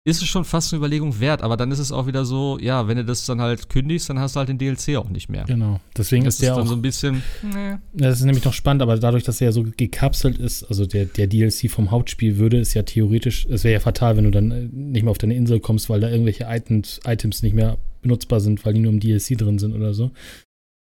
[0.05, 2.89] ist es schon fast eine Überlegung wert, aber dann ist es auch wieder so, ja,
[2.89, 5.45] wenn du das dann halt kündigst, dann hast du halt den DLC auch nicht mehr.
[5.45, 5.79] Genau.
[5.95, 7.23] Deswegen das ist der ist dann auch so ein bisschen.
[7.43, 7.77] Nee.
[7.93, 11.05] Das ist nämlich noch spannend, aber dadurch, dass er ja so gekapselt ist, also der,
[11.05, 14.51] der DLC vom Hauptspiel würde es ja theoretisch, es wäre ja fatal, wenn du dann
[14.51, 18.41] äh, nicht mehr auf deine Insel kommst, weil da irgendwelche Items, Items nicht mehr benutzbar
[18.41, 20.13] sind, weil die nur im DLC drin sind oder so.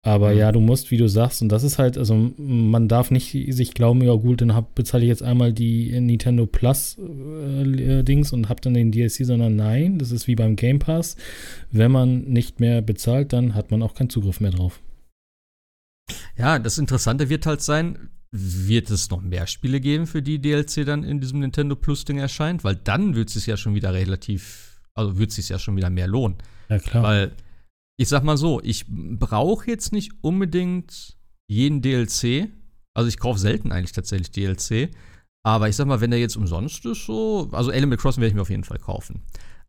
[0.03, 0.39] Aber mhm.
[0.39, 3.75] ja, du musst, wie du sagst, und das ist halt, also man darf nicht sich
[3.75, 8.33] glauben, ja gut, dann hab, bezahle ich jetzt einmal die Nintendo Plus äh, äh Dings
[8.33, 11.17] und hab dann den DLC, sondern nein, das ist wie beim Game Pass.
[11.71, 14.81] Wenn man nicht mehr bezahlt, dann hat man auch keinen Zugriff mehr drauf.
[16.37, 20.87] Ja, das Interessante wird halt sein, wird es noch mehr Spiele geben, für die DLC
[20.87, 22.65] dann in diesem Nintendo Plus Ding erscheint?
[22.65, 25.77] Weil dann wird es sich ja schon wieder relativ, also wird es sich ja schon
[25.77, 26.39] wieder mehr lohnen.
[26.71, 27.03] Ja, klar.
[27.03, 27.33] Weil
[28.01, 31.19] ich sag mal so, ich brauche jetzt nicht unbedingt
[31.49, 32.49] jeden DLC.
[32.95, 34.89] Also ich kaufe selten eigentlich tatsächlich DLC.
[35.43, 38.35] Aber ich sag mal, wenn der jetzt umsonst ist, so, also Animal Crossing werde ich
[38.35, 39.21] mir auf jeden Fall kaufen.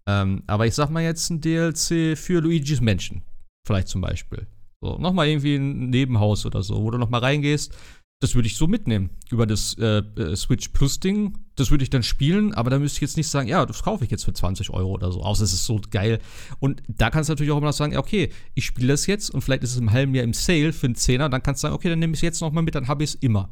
[0.07, 3.21] Ähm, aber ich sag mal jetzt ein DLC für Luigi's Mansion.
[3.67, 4.47] Vielleicht zum Beispiel.
[4.79, 7.75] So, nochmal irgendwie ein Nebenhaus oder so, wo du nochmal reingehst,
[8.21, 11.39] das würde ich so mitnehmen über das äh, äh, Switch Plus Ding.
[11.55, 14.05] Das würde ich dann spielen, aber da müsste ich jetzt nicht sagen, ja, das kaufe
[14.05, 15.23] ich jetzt für 20 Euro oder so.
[15.23, 16.19] Außer es ist so geil.
[16.59, 19.41] Und da kannst du natürlich auch immer noch sagen, okay, ich spiele das jetzt und
[19.41, 21.29] vielleicht ist es im halben Jahr im Sale für einen Zehner.
[21.29, 23.09] Dann kannst du sagen, okay, dann nehme ich es jetzt nochmal mit, dann habe ich
[23.09, 23.49] es immer.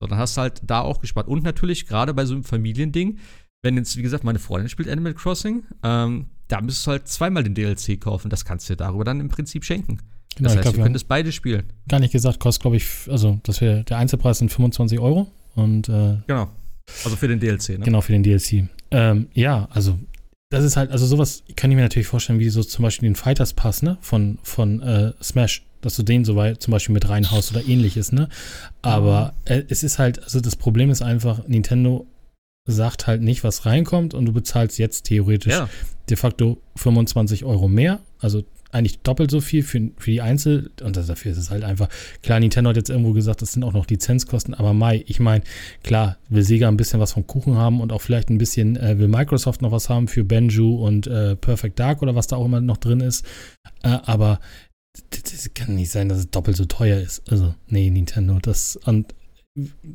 [0.00, 1.28] So, dann hast du halt da auch gespart.
[1.28, 3.20] Und natürlich, gerade bei so einem Familiending,
[3.62, 7.44] wenn jetzt, wie gesagt, meine Freundin spielt Animal Crossing, ähm, da müsstest du halt zweimal
[7.44, 8.30] den DLC kaufen.
[8.30, 9.98] Das kannst du dir darüber dann im Prinzip schenken.
[10.36, 11.64] Genau, das heißt, glaub, wir können das beide spielen.
[11.88, 15.28] Gar nicht gesagt, kostet, glaube ich, also das wär, der Einzelpreis sind 25 Euro.
[15.54, 16.48] Und, äh, genau.
[17.04, 17.84] Also für den DLC, ne?
[17.84, 18.68] Genau, für den DLC.
[18.90, 19.98] Ähm, ja, also
[20.50, 23.16] das ist halt, also sowas kann ich mir natürlich vorstellen, wie so zum Beispiel den
[23.16, 23.96] Fighters Pass, ne?
[24.00, 28.12] Von, von äh, Smash, dass du den so weit zum Beispiel mit reinhaust oder ähnliches,
[28.12, 28.28] ne?
[28.82, 32.06] Aber äh, es ist halt, also das Problem ist einfach, Nintendo
[32.66, 35.68] sagt halt nicht, was reinkommt und du bezahlst jetzt theoretisch ja.
[36.08, 40.96] de facto 25 Euro mehr, also eigentlich doppelt so viel für, für die Einzel- und
[40.96, 41.88] dafür ist es halt einfach,
[42.22, 45.44] klar, Nintendo hat jetzt irgendwo gesagt, das sind auch noch Lizenzkosten, aber Mai, ich meine,
[45.82, 48.98] klar, will Sega ein bisschen was vom Kuchen haben und auch vielleicht ein bisschen, äh,
[48.98, 52.46] will Microsoft noch was haben für Benju und äh, Perfect Dark oder was da auch
[52.46, 53.26] immer noch drin ist,
[53.82, 54.40] äh, aber
[55.10, 57.22] das kann nicht sein, dass es doppelt so teuer ist.
[57.30, 59.14] Also, nee, Nintendo, das und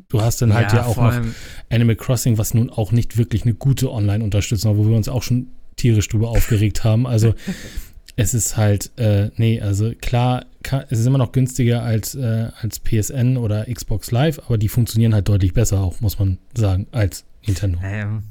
[0.08, 1.20] du hast dann halt ja, ja auch noch
[1.68, 5.48] Animal Crossing, was nun auch nicht wirklich eine gute Online-Unterstützung wo wir uns auch schon
[5.76, 7.06] tierisch drüber aufgeregt haben.
[7.06, 7.34] Also
[8.18, 12.50] es ist halt, äh, nee, also klar, kann, es ist immer noch günstiger als, äh,
[12.60, 16.88] als PSN oder Xbox Live, aber die funktionieren halt deutlich besser auch, muss man sagen,
[16.90, 17.78] als Nintendo.
[17.80, 18.24] Ähm,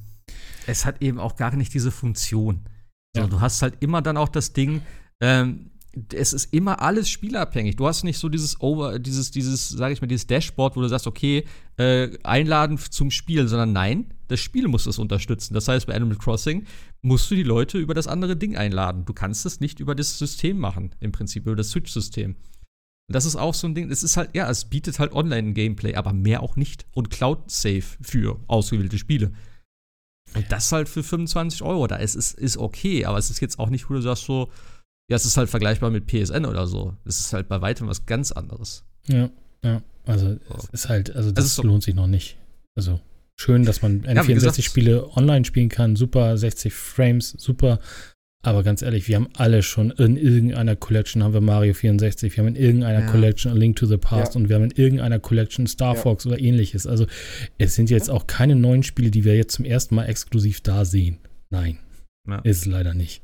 [0.65, 2.65] es hat eben auch gar nicht diese Funktion.
[3.15, 3.27] So, ja.
[3.27, 4.81] Du hast halt immer dann auch das Ding,
[5.21, 5.71] ähm,
[6.13, 7.77] es ist immer alles spielabhängig.
[7.77, 10.89] Du hast nicht so dieses Over, dieses, dieses, sage ich mal, dieses Dashboard, wo du
[10.89, 11.45] sagst, okay,
[11.77, 15.53] äh, einladen zum Spiel, sondern nein, das Spiel muss es unterstützen.
[15.53, 16.65] Das heißt, bei Animal Crossing
[17.01, 19.05] musst du die Leute über das andere Ding einladen.
[19.05, 22.35] Du kannst es nicht über das System machen, im Prinzip, über das Switch-System.
[23.09, 26.11] Das ist auch so ein Ding, es ist halt, ja, es bietet halt Online-Gameplay, aber
[26.11, 26.85] mehr auch nicht.
[26.91, 29.31] Und Cloud-Safe für ausgewählte Spiele.
[30.35, 31.87] Und das halt für 25 Euro.
[31.87, 34.51] Da ist, ist, ist okay, aber es ist jetzt auch nicht, wo du sagst so,
[35.09, 36.97] ja, es ist halt vergleichbar mit PSN oder so.
[37.05, 38.83] Es ist halt bei weitem was ganz anderes.
[39.07, 39.29] Ja,
[39.63, 39.81] ja.
[40.05, 40.55] Also so.
[40.57, 42.37] es ist halt, also das so lohnt sich noch nicht.
[42.75, 42.99] Also
[43.39, 45.95] schön, dass man N64-Spiele online spielen kann.
[45.95, 47.79] Super, 60 Frames, super.
[48.43, 52.43] Aber ganz ehrlich, wir haben alle schon in irgendeiner Collection haben wir Mario 64, wir
[52.43, 53.11] haben in irgendeiner Ja.
[53.11, 54.39] Collection A Link to the Past Ja.
[54.41, 56.01] und wir haben in irgendeiner Collection Star Ja.
[56.01, 56.87] Fox oder ähnliches.
[56.87, 57.07] Also
[57.57, 60.85] es sind jetzt auch keine neuen Spiele, die wir jetzt zum ersten Mal exklusiv da
[60.85, 61.17] sehen.
[61.49, 61.79] Nein,
[62.27, 62.39] Ja.
[62.39, 63.21] ist es leider nicht.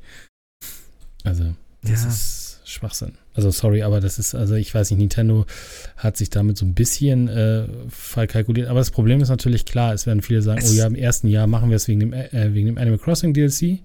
[1.22, 2.08] Also, das Ja.
[2.08, 3.12] ist Schwachsinn.
[3.34, 5.44] Also sorry, aber das ist, also ich weiß nicht, Nintendo
[5.96, 8.68] hat sich damit so ein bisschen äh, verkalkuliert.
[8.68, 11.28] Aber das Problem ist natürlich klar, es werden viele sagen, Es- oh ja, im ersten
[11.28, 13.80] Jahr machen wir es wegen dem, äh, wegen dem Animal Crossing DLC.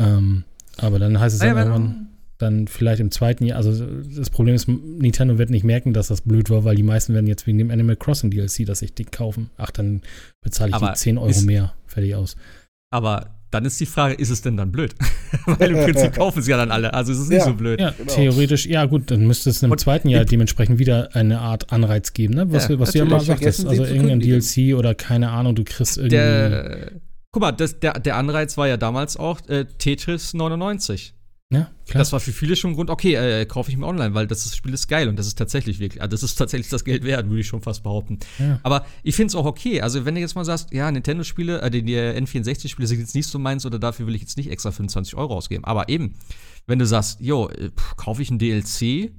[0.00, 0.44] Ähm,
[0.78, 2.06] aber dann heißt es Naja, dann wenn- irgendwann,
[2.38, 6.22] dann vielleicht im zweiten Jahr, also das Problem ist, Nintendo wird nicht merken, dass das
[6.22, 9.12] blöd war, weil die meisten werden jetzt wegen dem Animal Crossing DLC das sich dick
[9.12, 9.50] kaufen.
[9.58, 10.00] Ach, dann
[10.42, 11.74] bezahle ich Aber die 10 Euro mehr.
[11.86, 12.36] Fertig aus.
[12.90, 14.94] Aber dann ist die Frage, ist es denn dann blöd?
[15.46, 16.94] Weil im Prinzip kaufen sie ja dann alle.
[16.94, 17.44] Also es ist nicht Ja.
[17.44, 17.80] so blöd.
[17.80, 18.12] Ja, Genau.
[18.12, 22.12] theoretisch, ja gut, dann müsste es im Und zweiten Jahr dementsprechend wieder eine Art Anreiz
[22.12, 22.52] geben, ne?
[22.52, 23.66] Was, Ja, was du ja mal sagtest.
[23.66, 24.20] Also irgendein.
[24.20, 26.16] DLC oder keine Ahnung, du kriegst irgendwie.
[26.16, 26.90] Der,
[27.32, 31.14] guck mal, das, der, der Anreiz war ja damals auch äh, Tetris 99.
[31.52, 31.98] ja, klar.
[31.98, 34.54] Das war für viele schon ein Grund, okay, äh, kaufe ich mir online, weil das,
[34.54, 37.28] Spiel ist geil und das ist tatsächlich wirklich, also das ist tatsächlich das Geld wert,
[37.28, 38.20] würde ich schon fast behaupten.
[38.38, 38.60] ja.
[38.62, 39.80] Aber ich finde es auch okay.
[39.80, 43.26] Also, wenn du jetzt mal sagst, ja, Nintendo-Spiele, äh, die, die N64-Spiele sind jetzt nicht
[43.26, 45.64] so meins oder dafür will ich jetzt nicht extra 25 Euro ausgeben.
[45.64, 46.14] Aber eben,
[46.68, 49.10] wenn du sagst, jo, äh, kaufe ich ein DLC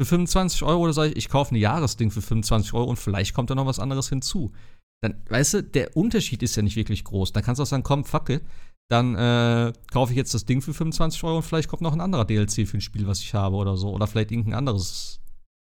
[0.00, 3.34] für 25 Euro oder sage ich, ich kaufe ein Jahresding für 25 Euro und vielleicht
[3.34, 4.52] kommt da noch was anderes hinzu.
[5.00, 7.32] Dann, weißt du, der Unterschied ist ja nicht wirklich groß.
[7.32, 8.42] Dann kannst du auch sagen, komm, fuck it.
[8.90, 12.00] Dann äh, kaufe ich jetzt das Ding für 25 Euro und vielleicht kommt noch ein
[12.00, 13.90] anderer DLC für ein Spiel, was ich habe oder so.
[13.90, 15.20] Oder vielleicht irgendein anderes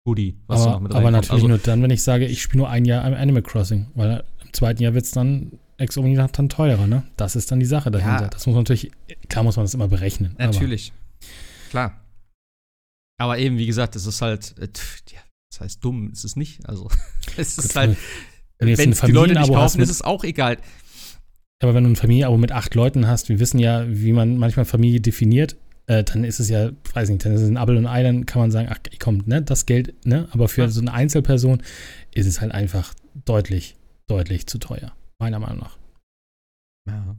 [0.05, 2.43] Goodie, was da noch aber, mit aber natürlich Also, nur dann, wenn ich sage, ich
[2.43, 6.37] spiele nur ein Jahr am Animal Crossing, weil im zweiten Jahr wird es dann exorbitant
[6.39, 7.05] dann teurer, ne?
[7.17, 8.23] Das ist dann die Sache dahinter.
[8.23, 8.29] Ja.
[8.29, 8.91] Das muss man natürlich,
[9.29, 10.35] klar muss man das immer berechnen.
[10.39, 10.93] Natürlich.
[11.71, 12.01] Klar.
[13.19, 14.69] Aber eben, wie gesagt, es ist halt, äh,
[15.13, 15.21] ja,
[15.51, 16.69] das heißt dumm, es ist nicht.
[16.69, 16.89] Also,
[17.37, 17.97] es Aber ist gut, halt,
[18.59, 20.59] wenn jetzt es die Leute nicht kaufen, ist es auch egal.
[21.63, 24.65] Aber wenn du ein Familienabo mit acht Leuten hast, wir wissen ja, wie man manchmal
[24.65, 25.57] Familie definiert,
[25.87, 28.03] äh, dann ist es ja, weiß nicht, dann ist es ein Apfel und ein Ei,
[28.03, 30.29] dann kann man sagen, ach komm, ne, das Geld, ne?
[30.33, 30.69] Aber für Ja.
[30.69, 31.63] so eine Einzelperson
[32.13, 32.95] ist es halt einfach
[33.25, 33.77] deutlich,
[34.07, 35.79] deutlich zu teuer, meiner Meinung nach.
[36.89, 37.17] Ja.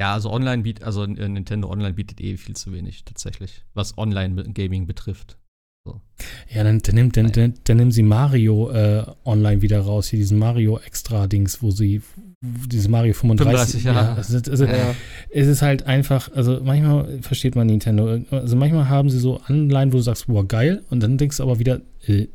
[0.00, 3.96] Ja, also online bietet, also äh, Nintendo Online bietet eh viel zu wenig, tatsächlich, was
[3.96, 5.38] Online-Gaming betrifft.
[6.48, 10.18] Ja, dann, dann, nimmt, dann, dann, dann nehmen sie Mario äh, online wieder raus, hier
[10.18, 12.00] diesen Mario-Extra-Dings, wo sie
[12.68, 14.16] dieses Mario 35, 35, ja.
[14.18, 14.94] es ist, also, Ja.
[15.30, 19.92] es ist halt einfach, also manchmal versteht man Nintendo, also manchmal haben sie so Anleihen,
[19.92, 22.26] wo du sagst, boah, geil, und dann denkst du aber wieder, äh,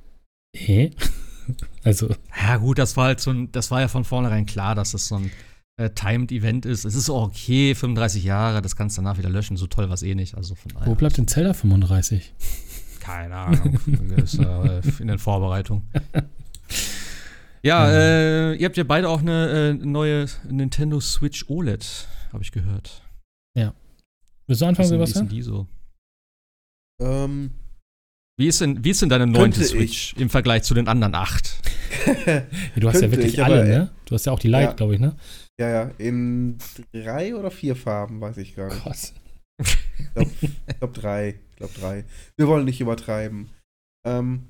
[0.56, 0.92] hä?
[1.84, 2.10] also,
[2.42, 5.08] Ja, gut, das war halt so ein, das war ja von vornherein klar, dass das
[5.08, 5.32] so ein
[5.78, 6.86] äh, Timed Event ist.
[6.86, 10.04] Es ist okay, 35 Jahre, das kannst du danach wieder löschen, so toll war es
[10.04, 10.36] eh nicht.
[10.36, 12.34] Also von wo bleibt denn Zelda 35?
[13.00, 13.80] Keine Ahnung.
[14.16, 15.84] Das ist äh, in der Vorbereitung.
[17.62, 22.52] Ja, äh, ihr habt ja beide auch eine äh, neue Nintendo Switch OLED, habe ich
[22.52, 23.04] gehört.
[24.50, 25.30] Willst du anfangen, Wie ist denn Sebastian?
[25.30, 25.68] die so?
[27.00, 27.52] Ähm,
[28.36, 31.62] Wie ist denn, wie ist denn deine neunte Switch im Vergleich zu den anderen acht?
[32.26, 32.44] Ja,
[32.76, 33.92] du hast ja wirklich ich, alle, äh, ne?
[34.06, 34.74] Du hast ja auch die Lite, ja.
[34.74, 35.16] glaube ich, ne?
[35.60, 36.58] ja, ja, in
[36.94, 38.82] drei oder vier Farben, weiß ich gar nicht.
[38.82, 39.14] Krass.
[39.60, 40.32] Ich glaube
[40.80, 41.30] glaub drei.
[41.50, 42.06] Ich glaube drei.
[42.38, 43.50] Wir wollen nicht übertreiben.
[44.08, 44.48] Ähm,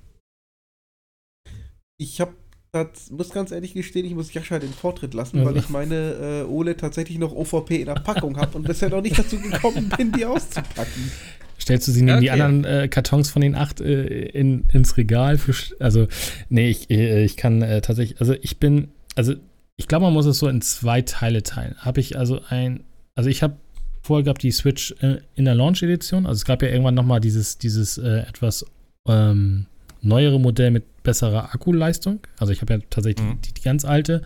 [1.98, 2.36] ich habe
[2.72, 6.52] das, muss ganz ehrlich gestehen, ich muss Jascha den Vortritt lassen, weil ich meine äh,
[6.52, 10.12] OLED tatsächlich noch OVP in der Packung habe und bisher noch nicht dazu gekommen bin,
[10.12, 11.12] die auszupacken.
[11.60, 12.41] Stellst du sie neben die Okay.
[12.41, 15.38] anderen äh, Kartons von den acht äh, in, ins Regal?
[15.38, 16.08] Für, also,
[16.50, 19.34] nee, ich, äh, ich kann äh, tatsächlich, also ich bin, also
[19.76, 21.76] ich glaube, man muss es so in zwei Teile teilen.
[21.80, 22.84] Habe ich also ein,
[23.16, 23.58] also ich habe
[24.02, 26.26] vorher gehabt die Switch äh, in der Launch-Edition.
[26.26, 28.66] Also es gab ja irgendwann nochmal dieses, dieses äh, etwas
[29.08, 29.66] ähm,
[30.02, 32.20] neuere Modell mit besserer Akkuleistung.
[32.38, 33.42] Also ich habe ja tatsächlich Mhm.
[33.42, 34.22] die, die ganz alte.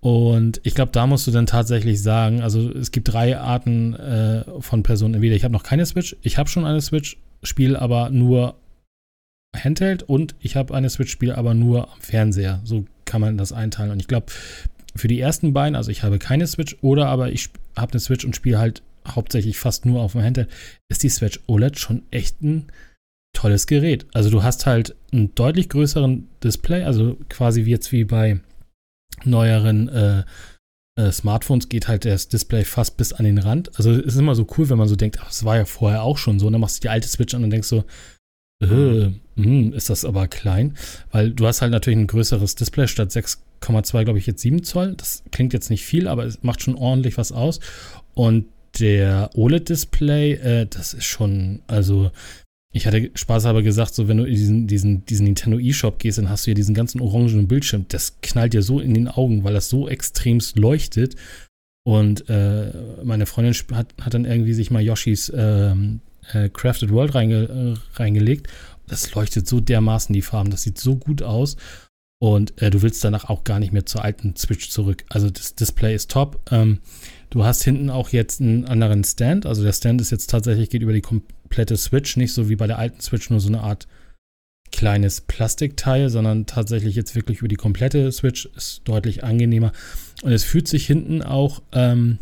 [0.00, 4.44] Und ich glaube, da musst du dann tatsächlich sagen, also es gibt drei Arten äh,
[4.60, 5.14] von Personen.
[5.14, 8.54] Entweder ich habe noch keine Switch, ich habe schon eine Switch, spiele aber nur
[9.56, 12.60] Handheld und ich habe eine Switch, spiele aber nur am Fernseher.
[12.64, 13.90] So kann man das einteilen.
[13.90, 14.26] Und ich glaube,
[14.94, 18.24] für die ersten beiden, also ich habe keine Switch oder aber ich habe eine Switch
[18.24, 20.48] und spiele halt hauptsächlich fast nur auf dem Handheld,
[20.88, 22.66] ist die Switch OLED schon echt ein
[23.36, 24.06] tolles Gerät.
[24.14, 28.40] Also du hast halt einen deutlich größeren Display, also quasi jetzt wie bei
[29.24, 30.24] neueren äh,
[30.98, 33.76] äh, Smartphones geht halt das Display fast bis an den Rand.
[33.76, 36.02] Also es ist immer so cool, wenn man so denkt, ach, das war ja vorher
[36.02, 36.46] auch schon so.
[36.46, 37.84] Und dann machst du die alte Switch an und denkst so,
[38.62, 40.76] äh, mh, ist das aber klein.
[41.10, 44.94] Weil du hast halt natürlich ein größeres Display statt 6,2, glaube ich, jetzt 7 Zoll.
[44.96, 47.60] Das klingt jetzt nicht viel, aber es macht schon ordentlich was aus.
[48.14, 48.46] Und
[48.78, 52.10] der OLED-Display, äh, das ist schon, also
[52.76, 56.28] ich hatte spaßhalber gesagt, so wenn du in diesen, diesen, diesen Nintendo eShop gehst, dann
[56.28, 57.86] hast du ja diesen ganzen orangenen Bildschirm.
[57.88, 61.16] Das knallt dir so in den Augen, weil das so extremst leuchtet.
[61.86, 62.72] Und äh,
[63.02, 66.00] meine Freundin hat, hat dann irgendwie sich mal Yoshis ähm,
[66.32, 68.48] äh, Crafted World reinge, äh, reingelegt.
[68.86, 70.50] Das leuchtet so dermaßen die Farben.
[70.50, 71.56] Das sieht so gut aus.
[72.18, 75.04] Und äh, du willst danach auch gar nicht mehr zur alten Switch zurück.
[75.08, 76.40] Also das Display ist top.
[76.50, 76.80] Ähm,
[77.30, 79.46] du hast hinten auch jetzt einen anderen Stand.
[79.46, 81.02] Also der Stand ist jetzt tatsächlich, geht über die
[81.46, 83.86] komplette Switch, nicht so wie bei der alten Switch, nur so eine Art
[84.72, 89.72] kleines Plastikteil, sondern tatsächlich jetzt wirklich über die komplette Switch ist deutlich angenehmer.
[90.22, 92.18] Und es fühlt sich hinten auch ähm,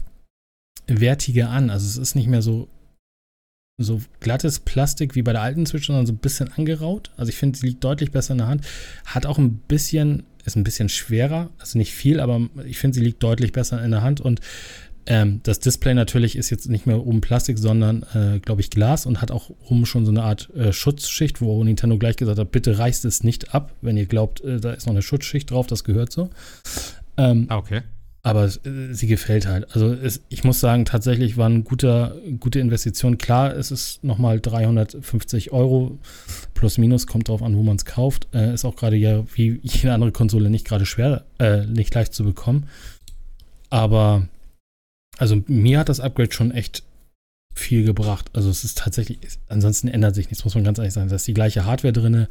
[0.87, 1.71] wertiger an.
[1.71, 2.69] Also es ist nicht mehr so,
[3.81, 7.11] so glattes Plastik wie bei der alten Switch, sondern so ein bisschen angeraut.
[7.17, 8.67] Also ich finde, sie liegt deutlich besser in der Hand.
[9.07, 13.05] Hat auch ein bisschen, ist ein bisschen schwerer, also nicht viel, aber ich finde, sie
[13.05, 14.41] liegt deutlich besser in der Hand und
[15.07, 19.07] ähm, das Display natürlich ist jetzt nicht mehr oben Plastik, sondern, äh, glaube ich, Glas
[19.07, 22.53] und hat auch oben schon so eine Art äh, Schutzschicht, wo Nintendo gleich gesagt hat,
[22.53, 25.67] bitte reißt es nicht ab, wenn ihr glaubt, äh, da ist noch eine Schutzschicht drauf,
[25.67, 26.31] das gehört so.
[27.17, 27.83] Ähm, ah, okay.
[28.23, 29.75] Aber äh, sie gefällt halt.
[29.75, 33.19] Also es, ich muss sagen, tatsächlich war eine gute, gute Investition.
[33.19, 35.99] Klar, es ist nochmal 350 Euro
[36.55, 38.29] plus minus, kommt drauf an, wo man es kauft.
[38.33, 42.15] Äh, ist auch gerade ja wie jede andere Konsole nicht gerade schwer, äh, nicht leicht
[42.15, 42.67] zu bekommen.
[43.69, 44.29] Aber
[45.19, 46.83] also mir hat das Upgrade schon echt
[47.55, 48.31] viel gebracht.
[48.33, 49.19] Also es ist tatsächlich,
[49.49, 51.09] ansonsten ändert sich nichts, muss man ganz ehrlich sagen.
[51.09, 52.27] Da ist die gleiche Hardware drin.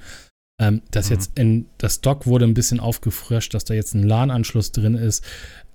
[0.60, 1.15] Ähm, das mhm.
[1.15, 5.23] jetzt in, das Dock wurde ein bisschen aufgefrischt, dass da jetzt ein LAN-Anschluss drin ist.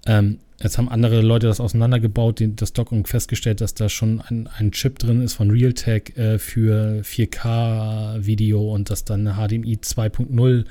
[0.07, 4.21] Ähm, jetzt haben andere Leute das auseinandergebaut, die, das Dock und festgestellt, dass da schon
[4.21, 9.77] ein, ein Chip drin ist von Realtek äh, für 4K-Video und dass dann eine HDMI
[9.77, 10.65] 2.0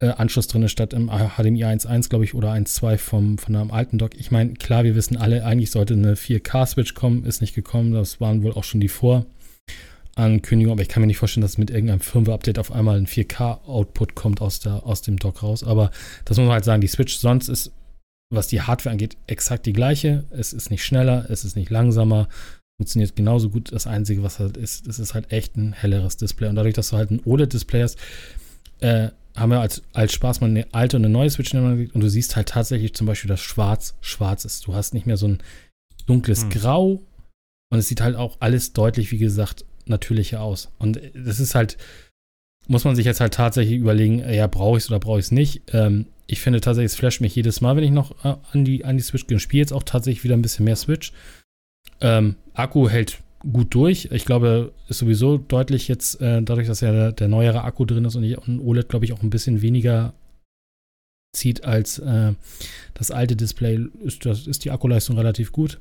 [0.00, 3.98] äh, Anschluss drin statt im HDMI 1.1, glaube ich, oder 1.2 vom, von einem alten
[3.98, 4.14] Dock.
[4.16, 7.92] Ich meine, klar, wir wissen alle, eigentlich sollte eine 4K-Switch kommen, ist nicht gekommen.
[7.92, 11.70] Das waren wohl auch schon die Vorankündigungen, aber ich kann mir nicht vorstellen, dass mit
[11.70, 15.64] irgendeinem Firmware-Update auf einmal ein 4K-Output kommt aus, der, aus dem Dock raus.
[15.64, 15.90] Aber
[16.24, 17.72] das muss man halt sagen, die Switch sonst ist,
[18.30, 20.24] was die Hardware angeht, exakt die gleiche.
[20.30, 22.28] Es ist nicht schneller, es ist nicht langsamer,
[22.78, 23.72] funktioniert genauso gut.
[23.72, 26.48] Das Einzige, was halt ist, es ist halt echt ein helleres Display.
[26.48, 27.98] Und dadurch, dass du halt ein OLED-Display hast,
[28.80, 29.08] äh,
[29.38, 32.08] haben wir als, als Spaß mal eine alte und eine neue Switch gelegt und du
[32.08, 34.66] siehst halt tatsächlich zum Beispiel, dass schwarz schwarz ist.
[34.66, 35.38] Du hast nicht mehr so ein
[36.06, 36.50] dunkles hm.
[36.50, 37.02] Grau
[37.70, 40.70] und es sieht halt auch alles deutlich, wie gesagt, natürlicher aus.
[40.78, 41.76] Und das ist halt,
[42.66, 45.30] muss man sich jetzt halt tatsächlich überlegen, ja, brauche ich es oder brauche ich es
[45.30, 45.62] nicht.
[45.72, 48.84] Ähm, ich finde tatsächlich, es flasht mich jedes Mal, wenn ich noch äh, an, die,
[48.84, 51.12] an die Switch gehe und spiele jetzt auch tatsächlich wieder ein bisschen mehr Switch.
[52.00, 54.08] Ähm, Akku hält gut durch.
[54.10, 58.04] Ich glaube, ist sowieso deutlich jetzt, äh, dadurch, dass ja der, der, neuere Akku drin
[58.04, 60.12] ist und, ich, und OLED, glaube ich, auch ein bisschen weniger
[61.32, 62.32] zieht als äh,
[62.94, 65.78] das alte Display, ist, das, ist die Akkuleistung relativ gut.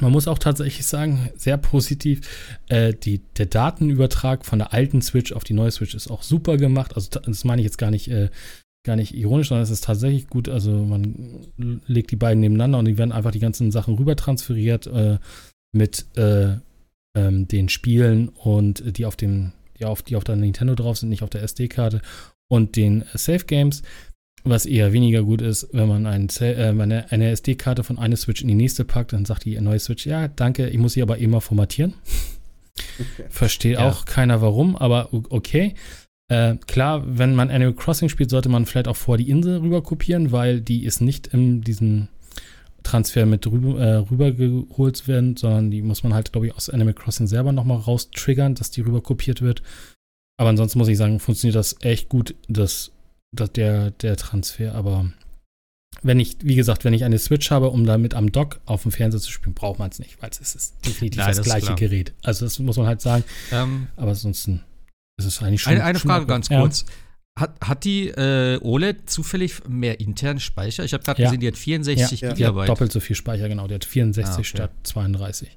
[0.00, 5.32] Man muss auch tatsächlich sagen, sehr positiv, äh, die, der Datenübertrag von der alten Switch
[5.32, 6.96] auf die neue Switch ist auch super gemacht.
[6.96, 8.28] Also das meine ich jetzt gar nicht, äh,
[8.84, 10.48] gar nicht ironisch, sondern es ist tatsächlich gut.
[10.48, 11.46] Also man
[11.86, 14.86] legt die beiden nebeneinander und die werden einfach die ganzen Sachen rüber transferiert.
[14.86, 15.18] Äh,
[15.76, 16.56] mit äh,
[17.16, 21.08] ähm, den Spielen und die auf dem, die auf, die auf der Nintendo drauf sind,
[21.08, 22.00] nicht auf der SD-Karte
[22.48, 23.82] und den Safe Games.
[24.44, 28.42] Was eher weniger gut ist, wenn man ein, äh, eine, eine SD-Karte von einer Switch
[28.42, 31.18] in die nächste packt, dann sagt die neue Switch, ja, danke, ich muss sie aber
[31.18, 31.94] immer formatieren.
[33.00, 33.24] Okay.
[33.28, 33.88] Versteht ja.
[33.88, 35.74] auch keiner warum, aber okay.
[36.28, 39.82] Äh, klar, wenn man Animal Crossing spielt, sollte man vielleicht auch vor die Insel rüber
[39.82, 42.08] kopieren, weil die ist nicht in diesem
[42.86, 46.94] Transfer mit rüber, äh, rübergeholt werden, sondern die muss man halt, glaube ich, aus Animal
[46.94, 49.62] Crossing selber nochmal raus triggern, dass die rüber kopiert wird.
[50.38, 52.92] Aber ansonsten muss ich sagen, funktioniert das echt gut, das,
[53.34, 54.74] das, der, der Transfer.
[54.74, 55.10] Aber
[56.02, 58.92] wenn ich, wie gesagt, wenn ich eine Switch habe, um damit am Dock auf dem
[58.92, 61.74] Fernseher zu spielen, braucht man es nicht, weil es ist definitiv Nein, das, das gleiche
[61.74, 62.12] Gerät.
[62.22, 63.24] Also das muss man halt sagen.
[63.50, 64.62] Ähm, Aber ansonsten
[65.18, 65.72] ist es eigentlich schon.
[65.72, 66.82] Eine, eine schon Frage ganz kurz.
[66.82, 66.86] Ja.
[67.38, 70.84] Hat, hat die äh, OLED zufällig mehr internen Speicher?
[70.84, 71.28] Ich habe gerade ja.
[71.28, 72.60] gesehen, die hat 64 ja, Gigabyte.
[72.62, 73.66] Ja, doppelt so viel Speicher, genau.
[73.66, 74.44] Die hat 64 ah, okay.
[74.44, 75.56] statt 32.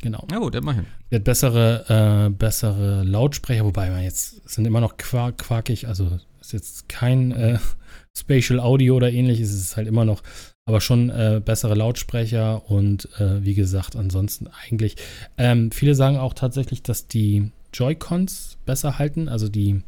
[0.00, 0.26] Genau.
[0.30, 0.86] Ja gut, immerhin.
[1.10, 6.18] Die hat bessere, äh, bessere Lautsprecher, wobei man jetzt sind immer noch quark, quarkig, also
[6.40, 7.58] ist jetzt kein äh,
[8.16, 10.22] Spatial Audio oder ähnliches, es ist halt immer noch,
[10.64, 14.96] aber schon äh, bessere Lautsprecher und äh, wie gesagt, ansonsten eigentlich.
[15.36, 19.82] Ähm, viele sagen auch tatsächlich, dass die Joy-Cons besser halten, also die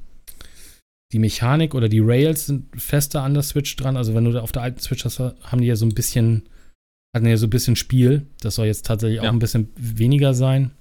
[1.15, 3.97] die Mechanik oder die Rails sind fester an der Switch dran.
[3.97, 6.43] Also wenn du da auf der alten Switch hast, haben die ja so ein bisschen,
[7.15, 8.27] hatten ja so ein bisschen Spiel.
[8.41, 9.29] Das soll jetzt tatsächlich ja.
[9.29, 10.73] auch ein bisschen weniger sein.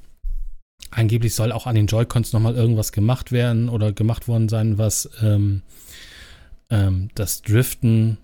[0.89, 5.07] Angeblich soll auch an den Joy-Cons nochmal irgendwas gemacht werden oder gemacht worden sein, was
[5.22, 5.61] ähm,
[6.72, 8.18] ähm, das Driften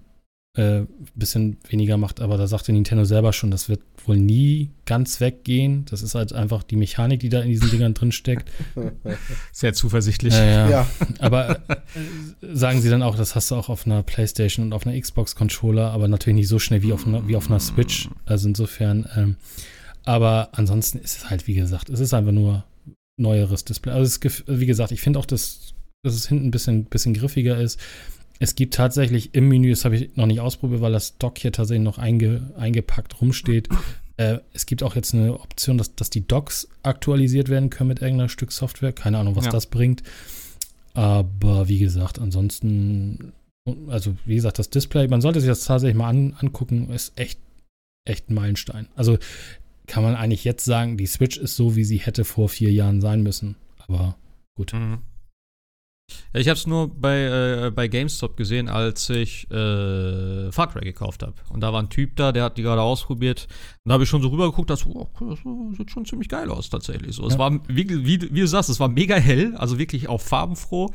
[0.59, 5.21] äh, bisschen weniger macht, aber da sagte Nintendo selber schon, das wird wohl nie ganz
[5.21, 5.85] weggehen.
[5.85, 8.51] Das ist halt einfach die Mechanik, die da in diesen Dingern drin steckt.
[9.53, 10.33] Sehr zuversichtlich.
[10.33, 10.69] Ja, ja.
[10.69, 10.87] Ja.
[11.19, 11.75] Aber äh,
[12.41, 15.91] sagen sie dann auch, das hast du auch auf einer Playstation und auf einer Xbox-Controller,
[15.91, 18.09] aber natürlich nicht so schnell wie auf einer, wie auf einer Switch.
[18.25, 19.35] Also insofern, ähm,
[20.03, 22.65] aber ansonsten ist es halt, wie gesagt, es ist einfach nur
[23.15, 23.93] neueres Display.
[23.93, 25.73] Also es wie gesagt, ich finde auch, dass,
[26.03, 27.79] dass es hinten ein bisschen, bisschen griffiger ist.
[28.39, 31.51] Es gibt tatsächlich im Menü, das habe ich noch nicht ausprobiert, weil das Dock hier
[31.51, 33.67] tatsächlich noch einge, eingepackt rumsteht.
[34.15, 38.01] Äh, es gibt auch jetzt eine Option, dass, dass die Docks aktualisiert werden können mit
[38.01, 38.93] irgendeiner Stück Software.
[38.93, 39.51] Keine Ahnung, was Ja.
[39.51, 40.03] das bringt.
[40.93, 43.33] Aber wie gesagt, ansonsten,
[43.87, 47.39] also wie gesagt, das Display, man sollte sich das tatsächlich mal an, angucken, ist echt,
[48.05, 48.87] echt ein Meilenstein.
[48.95, 49.17] Also
[49.87, 53.01] kann man eigentlich jetzt sagen, die Switch ist so, wie sie hätte vor vier Jahren
[53.01, 53.55] sein müssen.
[53.79, 54.15] Aber
[54.55, 54.73] gut.
[54.73, 54.99] Mhm.
[56.33, 57.17] Ja, ich habe es nur bei,
[57.67, 61.33] äh, bei GameStop gesehen, als ich äh, Far Cry gekauft habe.
[61.49, 63.47] Und da war ein Typ da, der hat die gerade ausprobiert.
[63.83, 65.39] Und da habe ich schon so rübergeguckt, dass, oh, das
[65.77, 67.15] sieht schon ziemlich geil aus tatsächlich.
[67.15, 67.39] So, Es Ja.
[67.39, 70.91] war, wie, wie, wie du sagst, es war mega hell, also wirklich auch farbenfroh.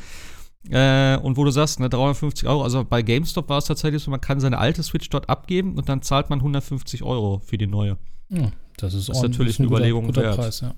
[0.70, 4.10] Äh, und wo du sagst, ne, 350 Euro, also bei GameStop war es tatsächlich so,
[4.10, 7.66] man kann seine alte Switch dort abgeben und dann zahlt man 150 Euro für die
[7.66, 7.98] neue.
[8.30, 10.36] Ja, das ist, Das ist natürlich ein eine guter- Überlegung guter wert.
[10.36, 10.74] Preis, ja.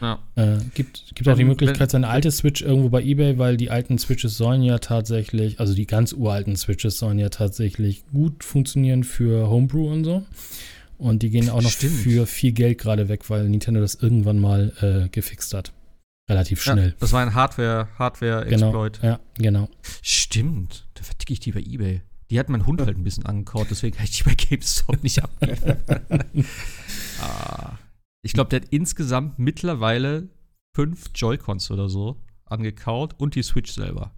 [0.00, 0.18] Ja.
[0.34, 3.70] Äh, gibt gibt auch die Ähm, Möglichkeit, seine alte Switch irgendwo bei eBay, weil die
[3.70, 9.04] alten Switches sollen ja tatsächlich, also die ganz uralten Switches sollen ja tatsächlich gut funktionieren
[9.04, 10.24] für Homebrew und so.
[10.98, 11.94] Und die gehen auch noch Stimmt.
[11.94, 15.72] für viel Geld gerade weg, weil Nintendo das irgendwann mal äh, gefixt hat.
[16.28, 16.88] Relativ schnell.
[16.88, 17.98] Ja, das war ein Hardware, genau.
[17.98, 19.00] Hardware-Exploit.
[19.02, 19.68] Ja, genau.
[20.02, 22.02] Stimmt, da verticke ich die bei Ebay.
[22.30, 25.22] Die hat mein Hund halt ein bisschen angekaut, deswegen kann ich die bei GameStop nicht
[25.22, 25.76] abgeben.
[27.22, 27.78] ah.
[28.26, 30.28] Ich glaube, der hat insgesamt mittlerweile
[30.76, 34.12] fünf Joy-Cons oder so angekaut und die Switch selber.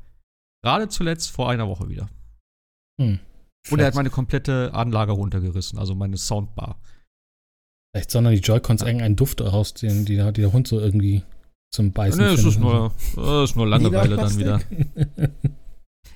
[0.64, 2.08] Gerade zuletzt vor einer Woche wieder.
[3.00, 3.20] Hm.
[3.70, 6.80] Und er hat meine komplette Anlage runtergerissen, also meine Soundbar.
[7.94, 11.22] vielleicht sondern die Joy-Cons irgendeinen Duft rausziehen, die, der- die der Hund so irgendwie
[11.72, 14.60] zum Beißen Nee, es ist nur, das ist nur Langeweile dann wieder.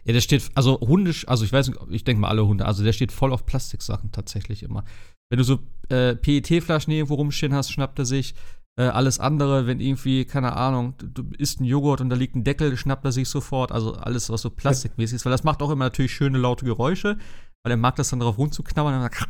[0.04, 2.82] Ja, der steht, also hundisch, also ich weiß nicht, ich denke mal alle Hunde, also
[2.82, 4.84] der steht voll auf Plastiksachen tatsächlich immer.
[5.30, 8.34] Wenn du so äh, PET-Flaschen irgendwo rumstehen hast, schnappt er sich.
[8.78, 12.34] Äh, alles andere, wenn irgendwie, keine Ahnung, du, du isst einen Joghurt und da liegt
[12.34, 13.70] ein Deckel, schnappt er sich sofort.
[13.70, 17.18] Also alles, was so plastikmäßig ist, weil das macht auch immer natürlich schöne laute Geräusche,
[17.64, 19.10] weil er mag das dann drauf rumzuknabbern.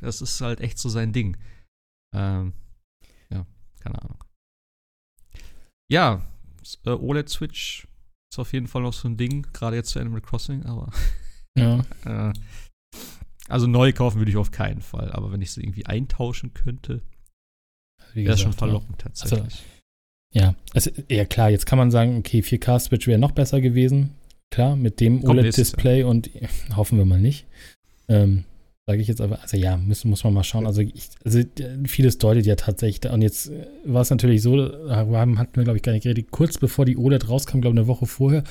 [0.00, 1.38] Das ist halt echt so sein Ding.
[2.14, 2.52] Ähm,
[3.30, 3.46] ja,
[3.80, 4.22] keine Ahnung.
[5.90, 6.20] Ja,
[6.84, 7.88] äh, OLED-Switch
[8.34, 10.92] ist auf jeden Fall noch so ein Ding, gerade jetzt zu Animal Crossing, aber
[11.58, 11.84] ja.
[12.04, 12.32] äh,
[13.48, 17.02] also neu kaufen würde ich auf keinen Fall, aber wenn ich sie irgendwie eintauschen könnte,
[18.14, 18.66] wäre es schon gesagt, ja.
[18.66, 19.62] verlockend tatsächlich.
[20.32, 24.14] Ja, also, ja klar, jetzt kann man sagen, okay, 4K-Switch wäre noch besser gewesen.
[24.50, 26.30] Klar, mit dem OLED-Display und
[26.76, 27.46] hoffen wir mal nicht.
[28.08, 28.44] Ähm,
[28.86, 30.66] sage ich jetzt aber, also ja, müssen, muss man mal schauen.
[30.66, 31.46] Also, ich, also äh,
[31.86, 33.10] vieles deutet ja tatsächlich.
[33.10, 36.30] Und jetzt äh, war es natürlich so, darüber hatten wir, glaube ich, gar nicht geredet.
[36.30, 38.44] Kurz bevor die OLED rauskam, glaube ich, eine Woche vorher,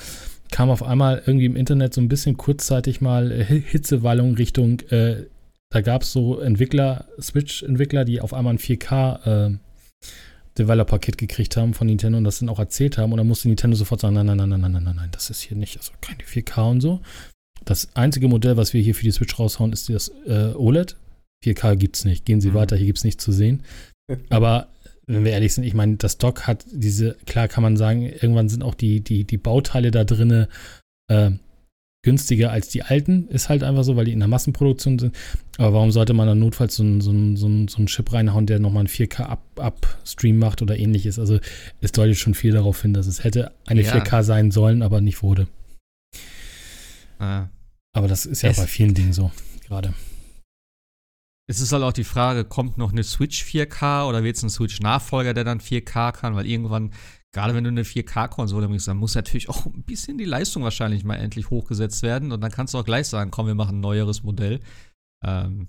[0.52, 5.26] kam auf einmal irgendwie im Internet so ein bisschen kurzzeitig mal äh, Hitzewallung Richtung, äh,
[5.70, 9.58] da gab es so Entwickler, Switch-Entwickler, die auf einmal ein 4K äh,
[10.60, 13.12] Developer-Kit gekriegt haben von Nintendo und das dann auch erzählt haben.
[13.12, 15.42] Und dann musste Nintendo sofort sagen, nein, nein, nein, nein, nein, nein, nein, das ist
[15.42, 17.02] hier nicht, also keine 4K und so.
[17.66, 20.98] Das einzige Modell, was wir hier für die Switch raushauen, ist das äh, OLED.
[21.46, 22.26] 4K gibt's nicht.
[22.26, 22.54] Gehen Sie Mhm.
[22.56, 23.64] weiter, hier gibt's nichts zu sehen.
[24.30, 24.68] Aber
[25.08, 28.48] wenn wir ehrlich sind, ich meine, das Dock hat diese, klar kann man sagen, irgendwann
[28.50, 30.48] sind auch die, die, die Bauteile da drinne
[31.10, 31.32] äh,
[32.06, 33.28] günstiger als die alten.
[33.30, 35.16] Ist halt einfach so, weil die in der Massenproduktion sind.
[35.58, 38.60] Aber warum sollte man dann notfalls so einen so so so einen Chip reinhauen, der
[38.60, 41.18] nochmal einen 4K-Upstream macht oder ähnliches?
[41.20, 41.40] Also
[41.82, 43.94] es deutet schon viel darauf hin, dass es hätte eine Ja.
[43.94, 45.48] 4K sein sollen, aber nicht wurde.
[47.20, 47.44] Äh,
[47.94, 49.32] Aber das ist ja Es- bei vielen Dingen so,
[49.68, 49.94] gerade.
[51.48, 54.50] es ist halt auch die Frage, kommt noch eine Switch 4K oder wird es ein
[54.50, 56.36] Switch-Nachfolger, der dann 4K kann?
[56.36, 56.92] Weil irgendwann,
[57.34, 61.04] gerade wenn du eine 4K-Konsole bringst, dann muss natürlich auch ein bisschen die Leistung wahrscheinlich
[61.04, 62.32] mal endlich hochgesetzt werden.
[62.32, 64.60] Und dann kannst du auch gleich sagen, komm, wir machen ein neueres Modell.
[65.26, 65.68] Ähm,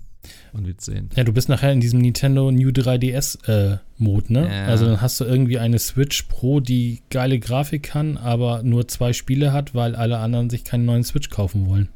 [0.53, 1.09] und wird sehen.
[1.15, 4.47] Ja, du bist nachher in diesem Nintendo New 3DS-Mode, ne?
[4.49, 4.65] Ja.
[4.65, 9.13] Also dann hast du irgendwie eine Switch Pro, die geile Grafik kann, aber nur zwei
[9.13, 11.89] Spiele hat, weil alle anderen sich keinen neuen Switch kaufen wollen.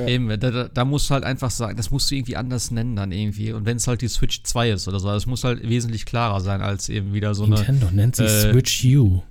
[0.00, 0.06] Ja.
[0.06, 3.12] Eben, da, da, musst du halt einfach sagen, das musst du irgendwie anders nennen dann
[3.12, 3.52] irgendwie.
[3.52, 6.40] Und wenn es halt die Switch 2 ist oder so, das muss halt wesentlich klarer
[6.40, 7.56] sein als eben wieder so eine.
[7.56, 9.22] Nintendo nennt sie äh, Switch U.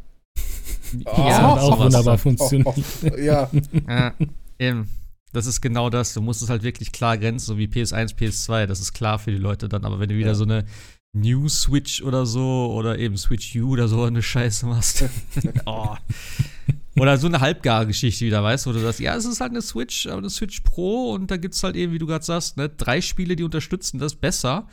[1.06, 1.14] Oh.
[1.16, 2.76] Das hat auch wunderbar funktioniert.
[3.20, 3.50] ja,
[3.88, 4.14] Ja,
[4.58, 4.88] eben.
[5.32, 6.14] Das ist genau das.
[6.16, 8.66] Du musst es halt wirklich klar grenzen, so wie PS1, PS2.
[8.66, 9.86] Das ist klar für die Leute dann.
[9.86, 10.36] Aber wenn du wieder Ja.
[10.36, 10.66] so eine
[11.14, 15.06] New Switch oder so oder eben Switch U oder so eine Scheiße machst.
[15.66, 15.96] oh.
[16.98, 19.52] Oder so eine halbgare Geschichte wieder, weißt du, wo du sagst, ja, es ist halt
[19.52, 22.26] eine Switch, aber eine Switch Pro und da gibt es halt eben, wie du gerade
[22.26, 24.68] sagst, ne, drei Spiele, die unterstützen das besser.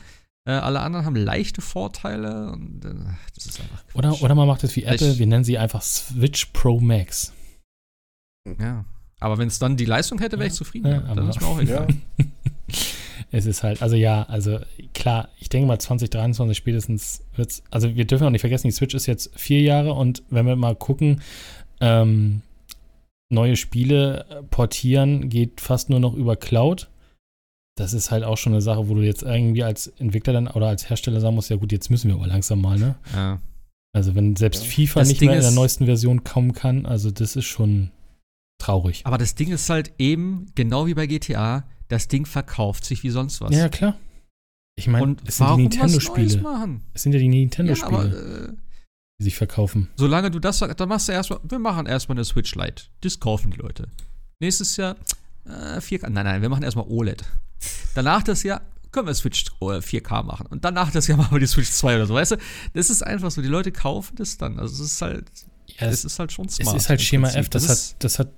[0.49, 2.95] Äh, alle anderen haben leichte Vorteile und äh,
[3.35, 3.97] das ist einfach Quatsch.
[3.97, 7.33] Oder, oder man macht es wie Apple, Ich- wir nennen sie einfach Switch Pro Max.
[8.59, 8.85] Ja.
[9.19, 10.87] Aber wenn es dann die Leistung hätte, wäre ich zufrieden.
[10.91, 11.63] Ja, dann ist mir auch Ja.
[11.63, 11.89] egal.
[13.33, 14.61] Es ist halt, also ja, also
[14.95, 18.95] klar, ich denke mal 2023 spätestens wird's, also wir dürfen auch nicht vergessen, die Switch
[18.95, 21.21] ist jetzt vier Jahre und wenn wir mal gucken,
[21.81, 22.43] ähm,
[23.31, 26.89] neue Spiele portieren geht fast nur noch über Cloud.
[27.79, 30.69] Das ist halt auch schon eine Sache, wo du jetzt irgendwie als Entwickler dann oder
[30.69, 32.95] als Hersteller sagen musst, ja gut, jetzt müssen wir aber langsam mal, ne?
[33.15, 33.41] Ja.
[33.93, 34.71] Also wenn selbst Ja.
[34.71, 37.91] FIFA Das nicht Ding mehr in der neuesten Version kommen kann, also das ist schon
[38.59, 39.03] traurig.
[39.05, 43.11] Aber das Ding ist halt eben, genau wie bei GTA, das Ding verkauft sich wie
[43.11, 43.55] sonst was.
[43.55, 43.97] Ja, klar.
[44.79, 46.41] Ich meine, es sind die Nintendo-Spiele.
[46.43, 46.83] machen?
[46.93, 48.53] Es sind ja die Ja, Nintendo-Spiele, aber äh,
[49.19, 49.89] die sich verkaufen.
[49.97, 52.85] solange du das sagst, dann machst du erstmal, wir machen erstmal eine Switch Lite.
[53.01, 53.89] Das kaufen die Leute.
[54.41, 54.97] Nächstes Jahr
[55.47, 56.09] äh, 4K.
[56.11, 57.25] Nein, nein, wir machen erstmal OLED.
[57.95, 58.61] Danach das Jahr
[58.93, 60.47] können wir Switch äh, 4K machen.
[60.49, 62.15] Und danach das Jahr machen wir die Switch 2 oder so.
[62.15, 62.37] Weißt du,
[62.75, 63.41] das ist einfach so.
[63.41, 64.59] Die Leute kaufen das dann.
[64.59, 65.25] Also es ist halt,
[65.81, 66.77] Ja, es ist halt schon smart.
[66.77, 67.41] Es ist halt Schema Prinzip.
[67.45, 68.29] F, das, ist- hat, das, hat,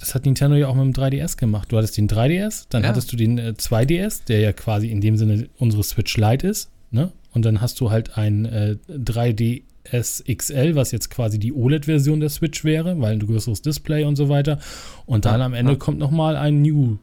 [0.00, 1.70] das hat Nintendo ja auch mit dem 3DS gemacht.
[1.70, 2.88] Du hattest den 3DS, dann Ja.
[2.88, 6.70] hattest du den äh, 2DS, der ja quasi in dem Sinne unsere Switch Lite ist,
[6.90, 7.12] ne?
[7.32, 12.30] Und dann hast du halt ein äh, 3DS XL, was jetzt quasi die OLED-Version der
[12.30, 14.58] Switch wäre, weil ein größeres Display und so weiter.
[15.06, 15.78] Und dann Ja, am Ende ja.
[15.78, 16.98] kommt nochmal ein New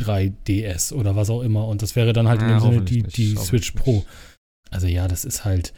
[0.00, 1.66] 3DS oder was auch immer.
[1.68, 3.94] Und das wäre dann halt in Ja, dem Sinne die, die Switch Pro.
[3.96, 4.06] nicht.
[4.70, 5.72] Also ja, das ist halt,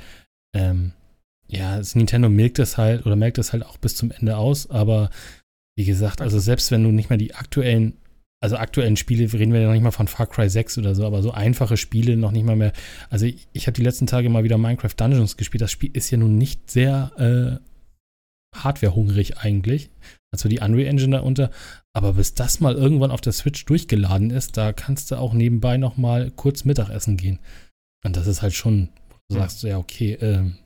[0.55, 0.93] ähm,
[1.49, 4.71] ja, das Nintendo merkt das halt oder merkt das halt auch bis zum Ende aus,
[4.71, 5.11] aber
[5.77, 7.99] wie gesagt, also selbst wenn du nicht mehr die aktuellen,
[8.47, 11.05] also aktuellen Spiele, reden wir ja noch nicht mal von Far Cry 6 oder so,
[11.05, 12.73] aber so einfache Spiele noch nicht mal mehr.
[13.11, 15.63] Also ich, ich habe die letzten Tage mal wieder Minecraft Dungeons gespielt.
[15.63, 19.91] Das Spiel ist ja nun nicht sehr äh, hardwarehungrig eigentlich.
[20.33, 21.51] Also die Unreal Engine darunter.
[21.93, 25.77] Aber bis das mal irgendwann auf der Switch durchgeladen ist, da kannst du auch nebenbei
[25.77, 27.41] noch mal kurz Mittagessen gehen.
[28.05, 29.41] Und das ist halt schon, wo du Ja.
[29.41, 30.57] sagst, ja, okay, ähm,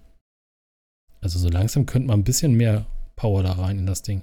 [1.22, 2.84] also so langsam könnte man ein bisschen mehr
[3.16, 4.22] Power da rein in das Ding.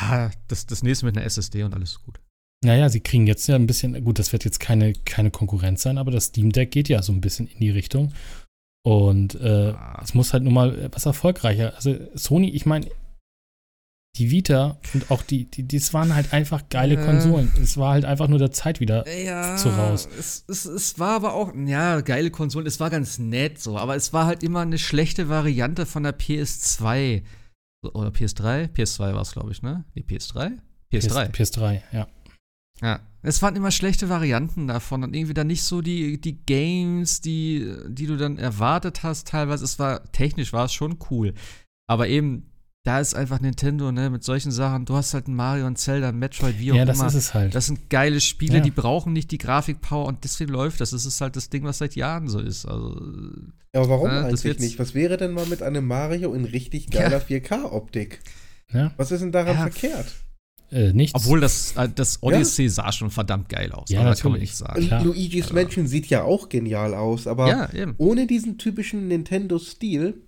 [0.00, 2.20] ja, das, das nächste mit einer SSD und alles ist gut.
[2.64, 5.96] Naja, sie kriegen jetzt ja ein bisschen, gut, das wird jetzt keine, keine Konkurrenz sein,
[5.98, 8.12] aber das Steam Deck geht ja so ein bisschen in die Richtung.
[8.84, 10.00] Und äh, Ah.
[10.02, 11.74] es muss halt nur mal was erfolgreicher.
[11.76, 12.88] Also Sony, ich meine,
[14.16, 17.04] die Vita und auch die, die, das waren halt einfach geile Äh.
[17.04, 17.52] Konsolen.
[17.62, 19.06] Es war halt einfach nur der Zeit wieder.
[19.08, 20.08] ja, zu raus.
[20.18, 23.94] Es, es, es war aber auch, ja, geile Konsolen, es war ganz nett so, aber
[23.94, 27.22] es war halt immer eine schlechte Variante von der PS2.
[27.84, 28.68] So, Oder PS3?
[28.72, 29.84] PS2 war es, glaube ich, ne?
[29.94, 30.58] Die PS3?
[30.92, 31.28] PS3.
[31.28, 32.08] PS, PS3, ja.
[32.82, 33.00] Ja.
[33.22, 37.72] Es waren immer schlechte Varianten davon und irgendwie dann nicht so die, die Games, die,
[37.88, 39.64] die du dann erwartet hast, teilweise.
[39.64, 41.34] Es war, technisch war es schon cool.
[41.88, 42.44] Aber eben,
[42.84, 44.84] da ist einfach Nintendo, ne, mit solchen Sachen.
[44.84, 47.08] Du hast halt ein Mario und Zelda, ein Metroid, wie auch Ja, das immer.
[47.08, 47.54] ist es halt.
[47.54, 48.60] Das sind geile Spiele, Ja.
[48.62, 50.90] die brauchen nicht die Grafikpower und deswegen läuft das.
[50.90, 52.64] Das ist halt das Ding, was seit Jahren so ist.
[52.66, 52.94] Also,
[53.74, 54.78] Ja, aber warum Ja, das eigentlich nicht?
[54.78, 58.20] Was wäre denn mal mit einem Mario in richtig geiler 4K-Optik?
[58.72, 58.92] ja.
[58.96, 60.14] Was ist denn daran Ja, verkehrt?
[60.70, 61.14] Äh, nichts.
[61.14, 63.88] obwohl das, äh, das Odyssey sah schon verdammt geil aus.
[63.90, 64.50] Ja, also, da kann man natürlich.
[64.50, 64.86] nicht sagen.
[64.86, 65.04] Klar.
[65.04, 70.22] Luigi's Also- Mansion sieht ja auch genial aus, aber Ja, ohne diesen typischen Nintendo-Stil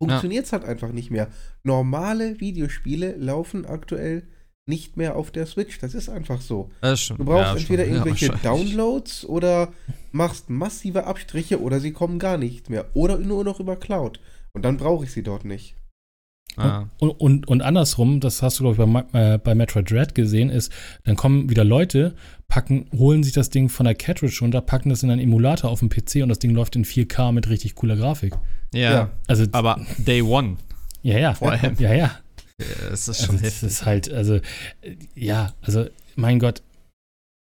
[0.00, 1.28] funktioniert es halt einfach nicht mehr.
[1.64, 4.28] Normale Videospiele laufen aktuell
[4.68, 5.78] nicht mehr auf der Switch.
[5.78, 6.70] Das ist einfach so.
[6.80, 7.20] Das stimmt.
[7.20, 7.92] Du brauchst Ja, entweder schon.
[7.92, 8.70] Ja, irgendwelche wahrscheinlich.
[8.74, 9.72] Downloads oder
[10.12, 12.86] machst massive Abstriche oder sie kommen gar nicht mehr.
[12.94, 14.20] Oder nur noch über Cloud.
[14.52, 15.76] Und dann brauche ich sie dort nicht.
[16.56, 16.86] Ah.
[16.98, 20.48] Und, und, und andersrum, das hast du, glaube ich, bei, äh, bei Metroid Dread gesehen,
[20.50, 20.72] ist,
[21.04, 22.14] dann kommen wieder Leute,
[22.48, 25.80] packen, holen sich das Ding von der Cartridge runter, packen das in einen Emulator auf
[25.80, 28.34] dem PC und das Ding läuft in 4K mit richtig cooler Grafik.
[28.72, 29.10] Ja, Ja.
[29.26, 30.56] Also, aber Day One.
[31.02, 31.34] ja, ja.
[31.34, 31.76] vor allem.
[31.78, 32.18] Ja, ja.
[32.58, 33.68] Ja, Das ist Also, schon das heftig.
[33.68, 34.40] ist halt, also,
[35.14, 36.62] ja, also, mein Gott,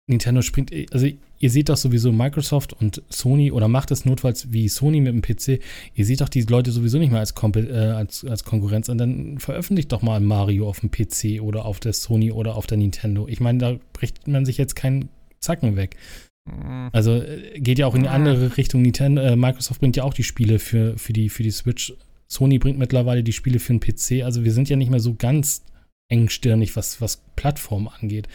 [0.09, 1.09] Nintendo springt, also,
[1.41, 5.23] ihr seht doch sowieso Microsoft und Sony oder macht es notfalls wie Sony mit dem
[5.23, 5.61] PC.
[5.95, 8.99] Ihr seht doch die Leute sowieso nicht mehr als, Kompe äh, als, als Konkurrenz an.
[8.99, 12.79] Dann veröffentlicht doch mal Mario auf dem PC oder auf der Sony oder auf der
[12.79, 13.27] Nintendo.
[13.27, 15.09] Ich meine, da bricht man sich jetzt keinen
[15.41, 15.97] Zacken weg.
[16.45, 16.91] Mhm.
[16.93, 18.83] Also äh, geht ja auch in die andere Richtung.
[18.83, 21.95] Nintendo, äh, Microsoft bringt ja auch die Spiele für, für, die, für die Switch.
[22.29, 24.25] Sony bringt mittlerweile die Spiele für den PC.
[24.25, 25.65] Also wir sind ja nicht mehr so ganz
[26.11, 28.29] engstirnig, was, was Plattform angeht.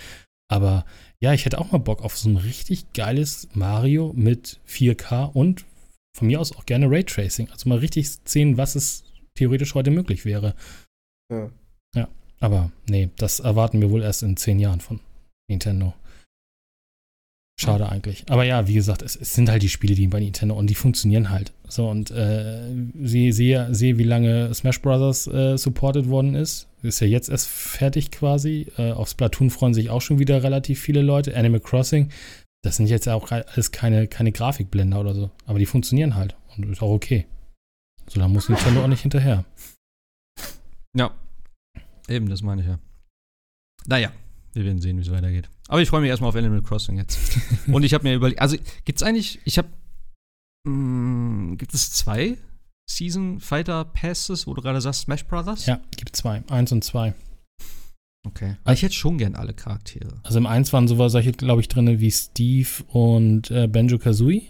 [0.47, 0.85] Aber
[1.19, 5.65] ja, ich hätte auch mal Bock auf so ein richtig geiles Mario mit 4K und
[6.15, 7.49] von mir aus auch gerne Raytracing.
[7.49, 9.03] Also mal richtig sehen, was es
[9.35, 10.55] theoretisch heute möglich wäre.
[11.95, 12.07] Ja.
[12.39, 14.99] Aber nee, das erwarten wir wohl erst in zehn Jahren von
[15.49, 15.93] Nintendo.
[17.57, 18.25] Schade eigentlich.
[18.29, 20.75] Aber ja, wie gesagt, es, es, sind halt die Spiele, die bei Nintendo und die
[20.75, 21.53] funktionieren halt.
[21.67, 22.69] So, und äh,
[23.01, 25.27] sehe, sehe, sehe, wie lange Smash Bros.
[25.27, 26.67] Äh, supported worden ist.
[26.85, 28.67] Ist ja jetzt erst fertig quasi.
[28.77, 31.35] Äh, auf Splatoon freuen sich auch schon wieder relativ viele Leute.
[31.35, 32.09] Animal Crossing,
[32.63, 35.31] das sind jetzt auch alles keine, keine Grafikblender oder so.
[35.45, 36.35] Aber die funktionieren halt.
[36.55, 37.25] Und ist auch okay.
[38.07, 39.45] So, da muss Nintendo auch nicht hinterher.
[40.97, 41.13] Ja.
[42.07, 42.79] Eben, das meine ich ja.
[43.85, 44.13] Naja,
[44.53, 45.49] wir werden sehen, wie es weitergeht.
[45.67, 47.19] Aber ich freue mich erstmal auf Animal Crossing jetzt.
[47.67, 48.55] Und ich habe mir überlegt, also
[48.85, 49.67] gibt es eigentlich, ich habe,
[50.65, 52.37] mm, gibt es zwei
[52.89, 55.65] Season Fighter Passes, wo du gerade sagst Smash Brothers?
[55.65, 56.43] Ja, gibt zwei.
[56.49, 57.13] Eins und zwei.
[58.25, 58.55] Okay.
[58.63, 60.19] Aber ich hätte schon gern alle Charaktere.
[60.23, 64.43] Also im eins waren sowas, solche, glaube ich, drin wie Steve und äh, Benjo Kazooie.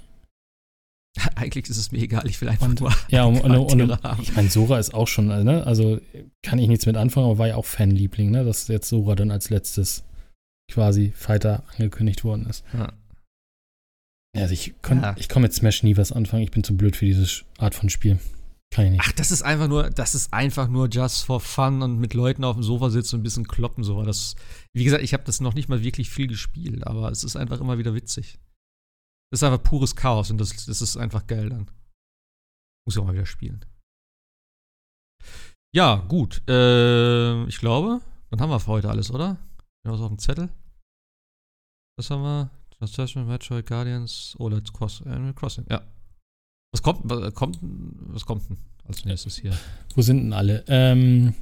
[1.35, 2.93] Eigentlich ist es mir egal, ich will einfach und, nur.
[3.09, 5.65] Ja, und, und, und ich meine, Sora ist auch schon, ne?
[5.65, 5.99] Also
[6.41, 8.43] kann ich nichts mit anfangen, aber war ja auch Fanliebling, ne?
[8.43, 10.03] Dass jetzt Sora dann als letztes
[10.71, 12.63] quasi Fighter angekündigt worden ist.
[12.73, 12.91] Ja.
[14.35, 15.15] Also ich, ja.
[15.17, 16.43] ich komme mit Smash nie was anfangen.
[16.43, 18.19] Ich bin zu blöd für diese Art von Spiel.
[18.71, 19.01] Kann ich nicht.
[19.05, 22.43] Ach, das ist einfach nur, das ist einfach nur just for fun und mit Leuten
[22.43, 24.03] auf dem Sofa sitzen und ein bisschen kloppen so.
[24.03, 24.35] Das,
[24.73, 27.61] wie gesagt, ich habe das noch nicht mal wirklich viel gespielt, aber es ist einfach
[27.61, 28.37] immer wieder witzig.
[29.31, 31.71] Das ist einfach pures Chaos und das, das ist einfach geil dann.
[32.85, 33.63] Muss ich auch mal wieder spielen.
[35.73, 36.41] Ja, gut.
[36.47, 39.37] Äh, ich glaube, dann haben wir für heute alles, oder?
[39.83, 40.49] Was auf dem Zettel?
[41.97, 42.49] Was haben wir?
[42.77, 45.65] Translation, Metroid, Guardians, OLED Cross, Animal Crossing.
[45.69, 45.81] Ja.
[46.71, 48.57] Was kommt, was kommt, was kommt denn
[48.87, 49.53] als nächstes hier?
[49.95, 50.63] Wo sind denn alle?
[50.67, 51.33] Ähm,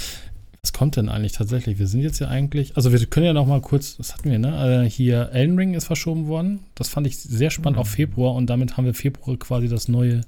[0.62, 1.78] was kommt denn eigentlich tatsächlich?
[1.78, 4.38] Wir sind jetzt ja eigentlich, also wir können ja noch mal kurz, was hatten wir,
[4.38, 4.84] ne?
[4.84, 6.60] Äh, hier Elden Ring ist verschoben worden.
[6.74, 7.82] Das fand ich sehr spannend mhm.
[7.82, 10.22] auf Februar und damit haben wir Februar quasi das neue,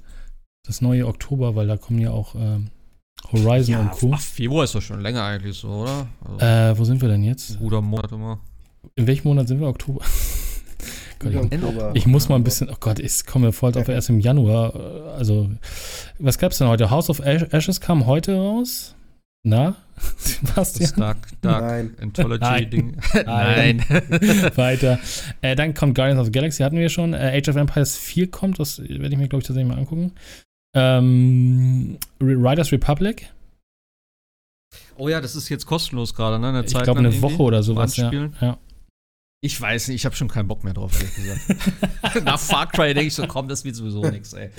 [0.67, 2.69] das neue Oktober, weil da kommen ja auch ähm,
[3.31, 4.11] Horizon ja, und Co.
[4.13, 6.07] Ach, Februar ist doch schon länger eigentlich so, oder?
[6.21, 7.57] Also, äh, wo sind wir denn jetzt?
[7.57, 8.39] Guter Monat immer.
[8.95, 9.67] In welchem Monat sind wir?
[9.67, 10.01] Oktober?
[11.19, 11.61] Gott, ich,
[11.95, 14.75] ich, muss mal ein bisschen, oh Gott, ich komme voll drauf erst im Januar.
[15.17, 15.49] Also,
[16.19, 16.89] was gab's denn heute?
[16.89, 18.93] House of Ashes kam heute raus.
[19.45, 19.75] Na,
[20.17, 20.89] Sebastian?
[20.89, 21.95] Das Dark, Dark Nein.
[22.01, 22.97] Anthology-Ding.
[23.25, 23.79] Nein.
[24.55, 24.99] Weiter.
[25.41, 27.13] Äh, dann kommt Guardians of the Galaxy, hatten wir schon.
[27.13, 30.13] Äh, Age of Empires 4 kommt, das werde ich mir, glaube ich, tatsächlich mal angucken.
[30.75, 33.31] Ähm, Riders Republic.
[34.97, 36.49] Oh ja, das ist jetzt kostenlos gerade, ne?
[36.49, 37.95] Eine ich glaube, eine Woche oder sowas.
[37.97, 38.11] Ja.
[38.11, 38.57] ja.
[39.45, 42.23] Ich weiß nicht, ich habe schon keinen Bock mehr drauf, ehrlich gesagt.
[42.23, 44.49] Nach Far Cry denke ich so, komm, das wird sowieso nichts, ey.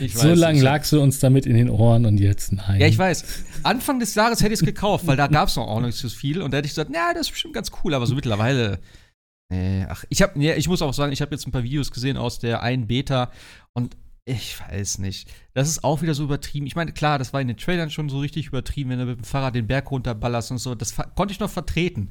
[0.00, 0.08] Ja.
[0.08, 2.80] so lange lagst du uns damit in den Ohren und jetzt nein.
[2.80, 3.22] Ja, ich weiß.
[3.64, 6.08] Anfang des Jahres hätte ich es gekauft, weil da gab es noch auch nicht so
[6.08, 8.80] viel und da hätte ich gesagt, na, das ist bestimmt ganz cool, aber so mittlerweile.
[9.52, 11.90] Nee, ach, ich habe, nee, ich muss auch sagen, ich habe jetzt ein paar Videos
[11.90, 13.30] gesehen aus der einen Beta
[13.74, 13.94] und
[14.24, 15.28] ich weiß nicht.
[15.52, 16.66] Das ist auch wieder so übertrieben.
[16.66, 19.18] Ich meine, klar, das war in den Trailern schon so richtig übertrieben, wenn du mit
[19.18, 20.74] dem Fahrrad den Berg runterballerst und so.
[20.74, 22.10] Das konnte ich noch vertreten.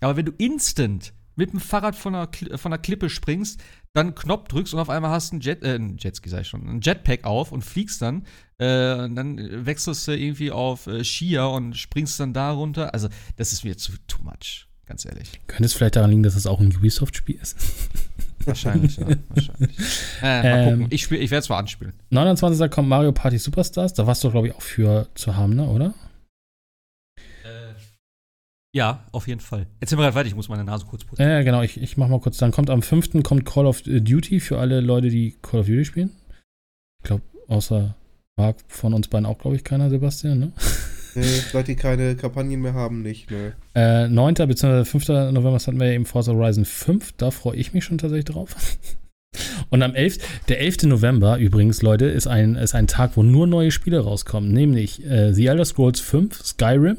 [0.00, 4.48] Aber wenn du instant mit dem Fahrrad von einer, von einer Klippe springst, dann Knopf
[4.48, 7.24] drückst und auf einmal hast du einen Jet, äh, Jetski sag ich schon, ein Jetpack
[7.24, 8.24] auf und fliegst dann,
[8.58, 12.94] äh, und dann wechselst du irgendwie auf äh, Skier und springst dann da runter.
[12.94, 15.40] Also, das ist mir zu too much, ganz ehrlich.
[15.46, 17.56] Könnte es vielleicht daran liegen, dass es auch ein Ubisoft-Spiel ist?
[18.44, 19.06] Wahrscheinlich, ja.
[19.28, 19.76] Wahrscheinlich.
[20.22, 21.92] Äh, ähm, ich, ich werde es mal anspielen.
[22.10, 22.70] 29.
[22.70, 23.92] kommt Mario Party Superstars.
[23.94, 25.94] Da warst du, glaube ich, auch für zu haben, ne, oder?
[28.76, 29.66] Ja, auf jeden Fall.
[29.80, 31.22] Jetzt sind wir gerade weiter, ich muss meine Nase kurz putzen.
[31.22, 32.36] Ja, genau, ich, ich mach mal kurz.
[32.36, 33.22] Dann kommt am 5.
[33.22, 36.10] kommt Call of Duty für alle Leute, die Call of Duty spielen.
[36.98, 37.94] Ich glaube, außer
[38.36, 40.52] Marc von uns beiden auch, glaube ich, keiner, Sebastian, ne?
[41.14, 43.54] Nee, seit die keine Kampagnen mehr haben, nicht, ne.
[43.74, 44.34] Äh, 9.
[44.34, 44.84] bzw.
[44.84, 45.08] 5.
[45.08, 47.12] November hatten wir ja eben Forza Horizon 5.
[47.12, 48.54] Da freue ich mich schon tatsächlich drauf.
[49.70, 50.18] Und am 11.
[50.50, 50.82] Der 11.
[50.82, 54.52] November übrigens, Leute, ist ein, ist ein Tag, wo nur neue Spiele rauskommen.
[54.52, 56.98] Nämlich äh, The Elder Scrolls 5, Skyrim.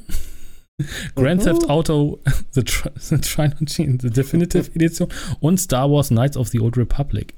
[1.15, 2.19] Grand Theft Auto
[2.51, 5.09] The, Tri The Trilogy, The Definitive Edition
[5.39, 7.33] und Star Wars Knights of the Old Republic.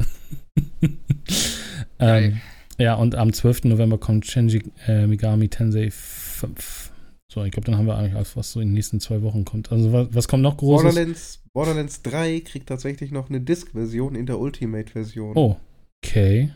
[2.00, 2.42] ähm,
[2.78, 3.66] ja, und am 12.
[3.66, 6.92] November kommt Shinji äh, Megami Tensei 5.
[7.32, 9.46] So, ich glaube, dann haben wir eigentlich alles, was so in den nächsten zwei Wochen
[9.46, 9.72] kommt.
[9.72, 10.84] Also, was, was kommt noch Großes?
[10.84, 15.38] Borderlands, Borderlands 3 kriegt tatsächlich noch eine Disk-Version in der Ultimate-Version.
[15.38, 15.58] Oh,
[16.04, 16.52] okay.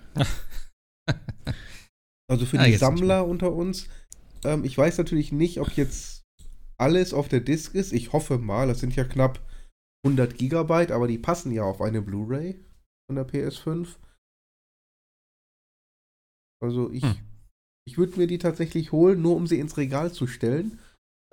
[2.28, 3.88] also für ah, die Sammler unter uns.
[4.44, 6.13] Ähm, ich weiß natürlich nicht, ob jetzt
[6.84, 7.94] alles auf der Disk ist.
[7.94, 9.40] Ich hoffe mal, das sind ja knapp
[10.06, 12.60] 100 Gigabyte, aber die passen ja auf eine Blu-ray
[13.08, 13.96] von der PS5.
[16.62, 17.16] Also ich, hm.
[17.88, 20.80] ich würde mir die tatsächlich holen, nur um sie ins Regal zu stellen.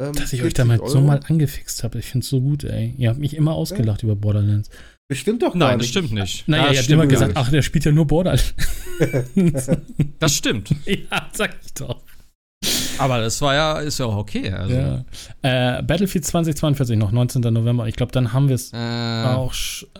[0.01, 0.91] Ähm, Dass ich euch damit Euro.
[0.91, 1.99] so mal angefixt habe.
[1.99, 2.95] Ich finde es so gut, ey.
[2.97, 4.07] Ihr habt mich immer ausgelacht ja.
[4.07, 4.71] über Borderlands.
[5.09, 5.95] Bestimmt doch gar Nein, nicht.
[5.95, 6.47] das stimmt nicht.
[6.47, 8.55] Naja, das ihr habt immer gesagt, ach, der spielt ja nur Borderlands.
[10.21, 10.71] das stimmt.
[10.87, 12.03] ja, sag ich doch.
[13.01, 14.51] Aber das war ja, ist ja auch okay.
[14.51, 14.75] Also.
[14.75, 15.05] Ja.
[15.79, 17.41] Äh, Battlefield 2042 noch, 19.
[17.53, 17.87] November.
[17.89, 18.77] Ich glaube, dann haben wir es Äh,
[19.35, 19.53] auch.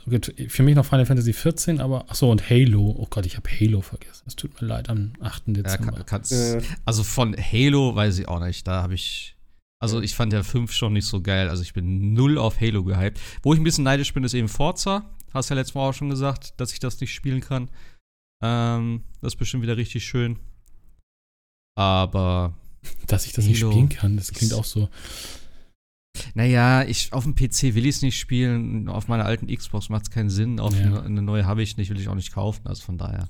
[0.09, 2.05] Gut, für mich noch Final Fantasy 14, aber.
[2.11, 2.95] Achso, und Halo.
[2.99, 4.25] Oh Gott, ich habe Halo vergessen.
[4.27, 5.43] Es tut mir leid, am 8.
[5.49, 5.93] ja, Dezember.
[5.93, 8.67] kann, kannst, Äh, Also von Halo weiß ich auch nicht.
[8.67, 9.37] Da habe ich.
[9.83, 11.49] Also ich fand ja 5 schon nicht so geil.
[11.49, 13.19] Also ich bin null auf Halo gehypt.
[13.43, 15.05] Wo ich ein bisschen neidisch bin, ist eben Forza.
[15.33, 17.71] Hast ja letztes Mal auch schon gesagt, dass ich das nicht spielen kann.
[18.43, 20.39] Ähm, das ist bestimmt wieder richtig schön.
[21.77, 22.53] Aber
[23.07, 24.89] Dass ich das nicht Halo spielen kann, das klingt auch so.
[26.35, 28.89] Naja, ich, auf dem PC will ich es nicht spielen.
[28.89, 30.61] Auf meiner alten Xbox macht es keinen Sinn.
[30.61, 30.87] Auf Ja.
[30.87, 32.67] eine, eine neue habe ich nicht, will ich auch nicht kaufen.
[32.67, 33.29] Also von daher.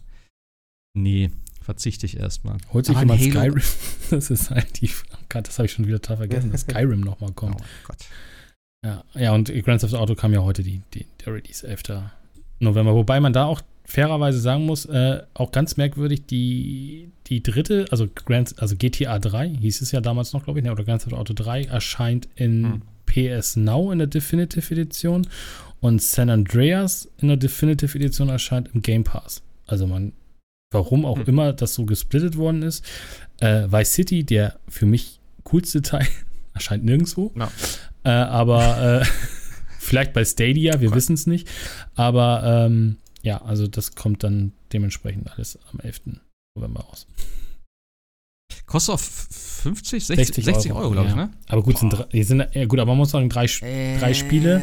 [0.94, 2.58] Nee, verzichte ich erstmal.
[2.72, 3.62] Holt sich ein jemand Skyrim?
[4.10, 4.90] Das ist halt die.
[5.12, 7.62] Oh Gott, das habe ich schon wieder total vergessen, dass Skyrim nochmal Oh kommt.
[7.86, 7.98] Gott.
[8.84, 11.82] Ja, ja, und Grand Theft Auto kam ja heute, die, die, der Release 11.
[12.60, 12.94] November.
[12.94, 18.08] Wobei man da auch fairerweise sagen muss, äh, auch ganz merkwürdig, die, die dritte, also,
[18.12, 21.14] Grand, also GTA 3, hieß es ja damals noch, glaube ich, ne, oder Grand Theft
[21.14, 22.82] Auto 3, erscheint in Hm.
[23.38, 25.26] PS Now in der Definitive Edition
[25.80, 29.42] und San Andreas in der Definitive Edition erscheint im Game Pass.
[29.66, 30.12] Also man,
[30.72, 31.24] warum auch Hm.
[31.26, 32.84] immer das so gesplittet worden ist.
[33.40, 36.06] Äh, Vice City, der für mich coolste Teil,
[36.54, 37.32] erscheint nirgendwo.
[37.36, 37.50] Ja.
[38.04, 39.04] Äh, aber äh,
[39.78, 40.96] vielleicht bei Stadia, wir Cool.
[40.96, 41.48] wissen es nicht.
[41.94, 46.00] Aber ähm, ja, also das kommt dann dementsprechend alles am 11.
[46.60, 47.06] November raus.
[48.66, 51.26] Kostet auf 50, 60, 60 60, Euro, Euro, glaube ich, ja.
[51.26, 51.30] ne?
[51.48, 53.66] Aber gut, sind, drei- die sind ja, gut, aber man muss sagen, drei, Sp-
[53.98, 54.62] Drei Spiele.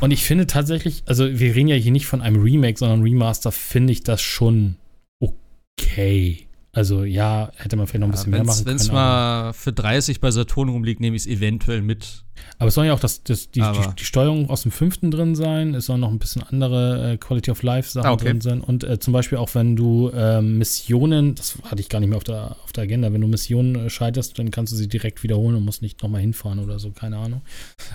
[0.00, 3.50] Und ich finde tatsächlich, also wir reden ja hier nicht von einem Remake, sondern Remaster,
[3.52, 4.76] finde ich das schon
[5.20, 6.46] okay.
[6.74, 8.94] Also ja, hätte man vielleicht noch ein bisschen mehr machen Wenn es können.
[8.94, 12.24] mal für 30 bei Saturn rumliegt, nehme ich es eventuell mit.
[12.58, 15.36] aber es soll ja auch das, das, die, die, die Steuerung aus dem fünften drin
[15.36, 15.72] sein.
[15.74, 18.24] Es sollen noch ein bisschen andere äh, Quality of Life Sachen Ah, okay.
[18.24, 18.60] drin sein.
[18.60, 22.16] Und äh, zum Beispiel auch, wenn du ähm, Missionen, das hatte ich gar nicht mehr
[22.16, 25.22] auf der, auf der Agenda, wenn du Missionen äh, scheiterst, dann kannst du sie direkt
[25.22, 27.42] wiederholen und musst nicht nochmal hinfahren oder so, keine Ahnung.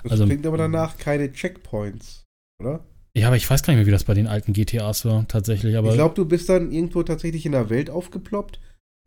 [0.04, 2.24] das also- klingt aber danach keine Checkpoints,
[2.64, 2.86] oder?
[3.18, 5.76] Ja, aber ich weiß gar nicht mehr, wie das bei den alten GTAs war, tatsächlich.
[5.76, 8.60] Aber ich glaube, du bist dann irgendwo tatsächlich in der Welt aufgeploppt,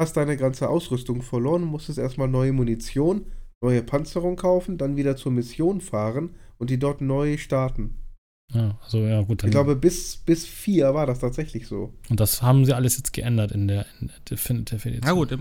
[0.03, 3.25] hast deine ganze Ausrüstung verloren, musstest erstmal neue Munition,
[3.63, 7.97] neue Panzerung kaufen, dann wieder zur Mission fahren und die dort neu starten.
[8.53, 9.43] ja, also ja, gut.
[9.43, 11.95] Dann, Ich glaube, bis, bis vier war das tatsächlich so.
[12.11, 15.07] Und das haben sie alles jetzt geändert in der, in der Definitive Edition.
[15.07, 15.33] Ja, gut,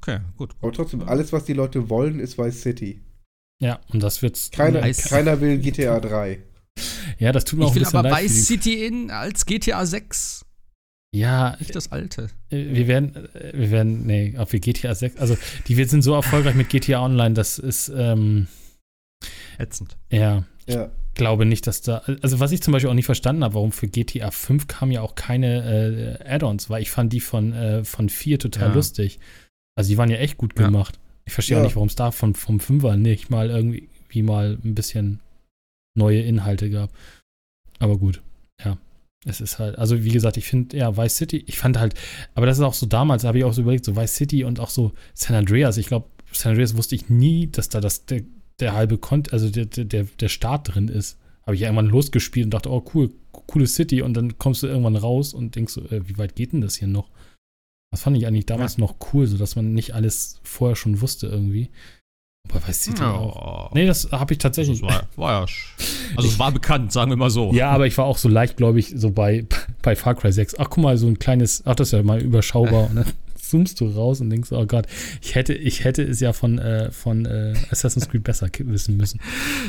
[0.00, 0.56] okay, gut.
[0.60, 3.00] Aber trotzdem, alles, was die Leute wollen, ist Vice City.
[3.62, 4.50] Ja, und das wird's.
[4.50, 6.40] Keiner, Vice- keiner will GTA 3.
[7.18, 8.18] Ja, das tut mir auch Ich ein will bisschen aber leid.
[8.20, 10.46] für Vice die- City in als GTA 6,
[11.12, 12.28] Ja, nicht das alte.
[12.50, 16.02] äh, wir werden, äh, wir werden, nee, ob wir GTA 6, also die wir sind
[16.02, 18.46] so erfolgreich mit GTA Online, das ist, ähm,
[19.58, 19.96] Ätzend.
[20.10, 20.90] ja, Ja.
[21.14, 23.88] glaube nicht, dass da, also was ich zum Beispiel auch nicht verstanden habe, warum für
[23.88, 28.08] GTA 5 kamen ja auch keine äh, Add-ons, weil ich fand die von, äh, von
[28.08, 28.74] 4 total Ja.
[28.74, 29.18] lustig.
[29.76, 30.66] Also die waren ja echt gut Ja.
[30.66, 30.98] gemacht.
[31.26, 31.60] Ich verstehe Ja.
[31.60, 35.20] auch nicht, warum es da von, vom 5er nicht mal irgendwie wie mal ein bisschen
[35.96, 36.90] neue Inhalte gab.
[37.80, 38.22] Aber gut, ja.
[39.26, 41.94] Es ist halt, also wie gesagt, ich finde, ja, Vice City, ich fand halt,
[42.34, 44.60] aber das ist auch so damals, habe ich auch so überlegt, so Vice City und
[44.60, 45.76] auch so San Andreas.
[45.76, 48.22] Ich glaube, San Andreas wusste ich nie, dass da das, der,
[48.60, 51.18] der halbe Kont, also der, der, der- Start drin ist.
[51.42, 54.68] Habe ich ja irgendwann losgespielt und dachte, oh cool, coole City und dann kommst du
[54.68, 57.10] irgendwann raus und denkst so, äh, wie weit geht denn das hier noch?
[57.92, 61.26] Das fand ich eigentlich damals noch cool, so dass man nicht alles vorher schon wusste
[61.26, 61.70] irgendwie.
[62.48, 63.72] Aber Vice City auch.
[63.72, 64.82] Nee, das habe ich das tatsächlich.
[64.82, 65.46] war, war ja.
[66.16, 67.52] Also es war bekannt, sagen wir mal so.
[67.52, 69.46] Ja, aber ich war auch so leicht, glaube ich, so bei,
[69.82, 70.58] bei Far Cry 6.
[70.58, 72.90] Ach, guck mal, so ein kleines, ach, das ist ja mal überschaubar.
[72.92, 73.06] Dann
[73.50, 74.86] zoomst du raus und denkst, oh Gott,
[75.20, 79.20] ich hätte, ich hätte es ja von, äh, von äh, Assassin's Creed besser wissen müssen.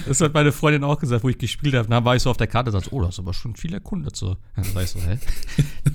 [0.07, 1.87] Das hat meine Freundin auch gesagt, wo ich gespielt habe.
[1.89, 3.73] Dann war ich so auf der Karte und dachte, oh, das ist aber schon viel
[3.73, 4.15] erkundet.
[4.15, 4.37] So.
[4.55, 5.17] Dann war ich so, hä?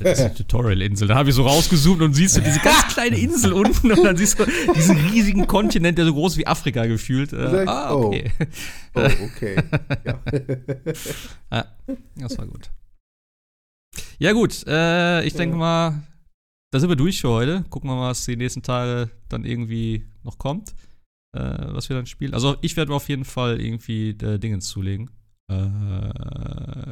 [0.00, 1.08] Das ist eine Tutorial-Insel.
[1.08, 4.16] Dann habe ich so rausgezoomt und siehst du diese ganz kleine Insel unten und dann
[4.16, 7.32] siehst du diesen riesigen Kontinent, der so groß wie Afrika gefühlt.
[7.32, 8.06] Äh, ah, oh.
[8.06, 8.31] okay.
[8.98, 9.56] Oh, okay.
[10.06, 10.23] ja.
[11.50, 11.66] Ah,
[12.16, 12.70] das war gut.
[14.18, 14.66] Ja, gut.
[14.66, 16.02] Äh, ich denke mal,
[16.76, 17.64] da sind wir durch für heute.
[17.70, 20.74] Gucken wir mal, was die nächsten Tage dann irgendwie noch kommt.
[21.34, 21.40] Äh,
[21.72, 22.34] was wir dann spielen.
[22.34, 25.08] Also, ich werde auf jeden Fall irgendwie äh, Dingens zulegen.
[25.50, 25.56] Äh,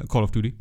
[0.08, 0.56] Call of Duty.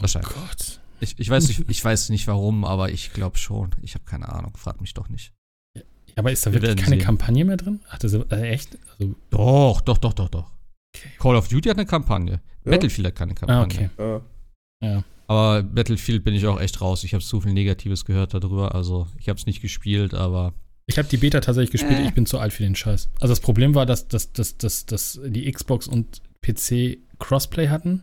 [0.00, 0.32] Wahrscheinlich.
[0.34, 0.80] Oh Gott.
[1.00, 3.72] Ich, ich, weiß nicht, ich weiß nicht warum, aber ich glaube schon.
[3.82, 4.56] Ich habe keine Ahnung.
[4.56, 5.34] Frag mich doch nicht.
[5.76, 5.82] Ja,
[6.16, 7.04] aber ist da Wir wirklich keine sehen.
[7.04, 7.80] Kampagne mehr drin?
[7.90, 8.78] Ach, das ist äh, echt?
[8.98, 10.50] Also, Doch, doch, doch, doch, doch.
[10.96, 11.10] Okay.
[11.18, 12.40] Call of Duty hat eine Kampagne.
[12.64, 12.70] Ja?
[12.70, 13.90] Battlefield hat keine ah, Kampagne.
[13.98, 14.20] okay.
[14.82, 15.04] Ja.
[15.26, 17.02] Aber Battlefield bin ich auch echt raus.
[17.04, 18.74] Ich habe zu viel Negatives gehört darüber.
[18.74, 20.52] Also ich habe es nicht gespielt, aber
[20.86, 22.06] Ich habe die Beta tatsächlich gespielt, Äh.
[22.06, 23.08] ich bin zu alt für den Scheiß.
[23.20, 28.02] Also das Problem war, dass, dass, dass, dass, dass die Xbox und PC Crossplay hatten.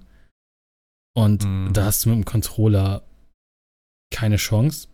[1.16, 1.74] Und Mhm.
[1.74, 3.04] da hast du mit dem Controller
[4.12, 4.88] keine Chance.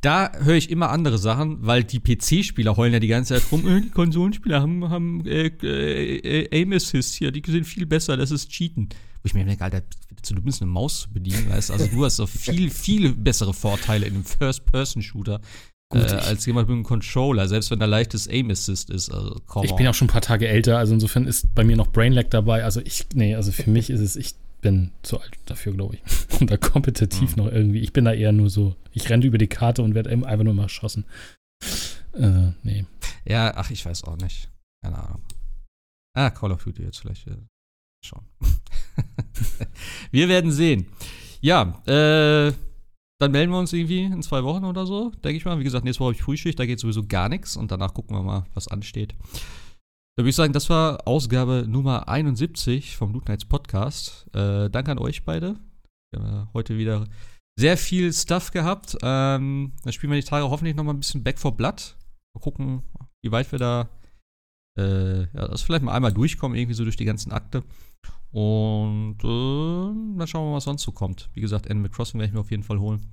[0.00, 3.68] da höre ich immer andere Sachen, weil die PC-Spieler heulen ja die ganze Zeit rum,
[3.68, 8.32] äh, die Konsolenspieler haben, haben äh, äh, Aim Assist hier, die sind viel besser, das
[8.32, 8.88] ist Cheaten.
[9.22, 9.82] Wo ich mir denke, Alter,
[10.30, 14.06] du bist eine Maus zu bedienen, weißt Also du hast so viel, viel bessere Vorteile
[14.06, 15.40] in einem First-Person-Shooter.
[15.94, 19.10] Äh, als jemand mit einem Controller, selbst wenn da leichtes Aim Assist ist.
[19.10, 21.88] Also, ich bin auch schon ein paar Tage älter, also insofern ist bei mir noch
[21.88, 22.64] Brain Lag dabei.
[22.64, 26.02] Also ich, nee, also für mich ist es, ich bin zu alt dafür, glaube ich.
[26.40, 27.44] Und da kompetitiv mhm.
[27.44, 27.80] noch irgendwie.
[27.80, 30.54] Ich bin da eher nur so, ich renne über die Karte und werde einfach nur
[30.54, 31.04] mal erschossen.
[32.14, 32.86] Äh, nee.
[33.24, 34.48] Ja, ach, ich weiß auch nicht.
[34.82, 35.22] Keine Ahnung.
[36.14, 37.26] Ah, Call of Duty jetzt vielleicht.
[38.04, 38.22] Schon.
[40.10, 40.86] wir werden sehen.
[41.40, 42.52] Ja, äh,
[43.20, 45.58] dann melden wir uns irgendwie in zwei Wochen oder so, denke ich mal.
[45.58, 48.16] Wie gesagt, nächste Woche habe ich Frühschicht, da geht sowieso gar nichts und danach gucken
[48.16, 49.14] wir mal, was ansteht.
[50.16, 54.26] Da würde ich sagen, das war Ausgabe Nummer 71 vom Loot Nights Podcast.
[54.34, 55.56] Äh, danke an euch beide.
[56.10, 57.06] Wir haben heute wieder
[57.56, 58.96] sehr viel Stuff gehabt.
[59.02, 61.96] Ähm, dann spielen wir die Tage hoffentlich noch mal ein bisschen Back for Blood.
[62.34, 62.82] Mal gucken,
[63.22, 63.88] wie weit wir da
[64.78, 67.62] äh, ja, das vielleicht mal einmal durchkommen, irgendwie so durch die ganzen Akte.
[68.30, 71.28] Und äh, dann schauen wir mal, was sonst so kommt.
[71.34, 73.06] Wie gesagt, Animal Crossing werde ich mir auf jeden Fall holen.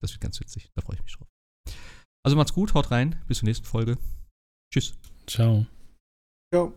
[0.00, 0.70] Das wird ganz witzig.
[0.74, 1.28] Da freue ich mich drauf.
[2.22, 3.22] Also macht's gut, haut rein.
[3.26, 3.96] Bis zur nächsten Folge.
[4.72, 4.94] Tschüss.
[5.26, 5.66] Ciao.
[6.52, 6.74] Ciao.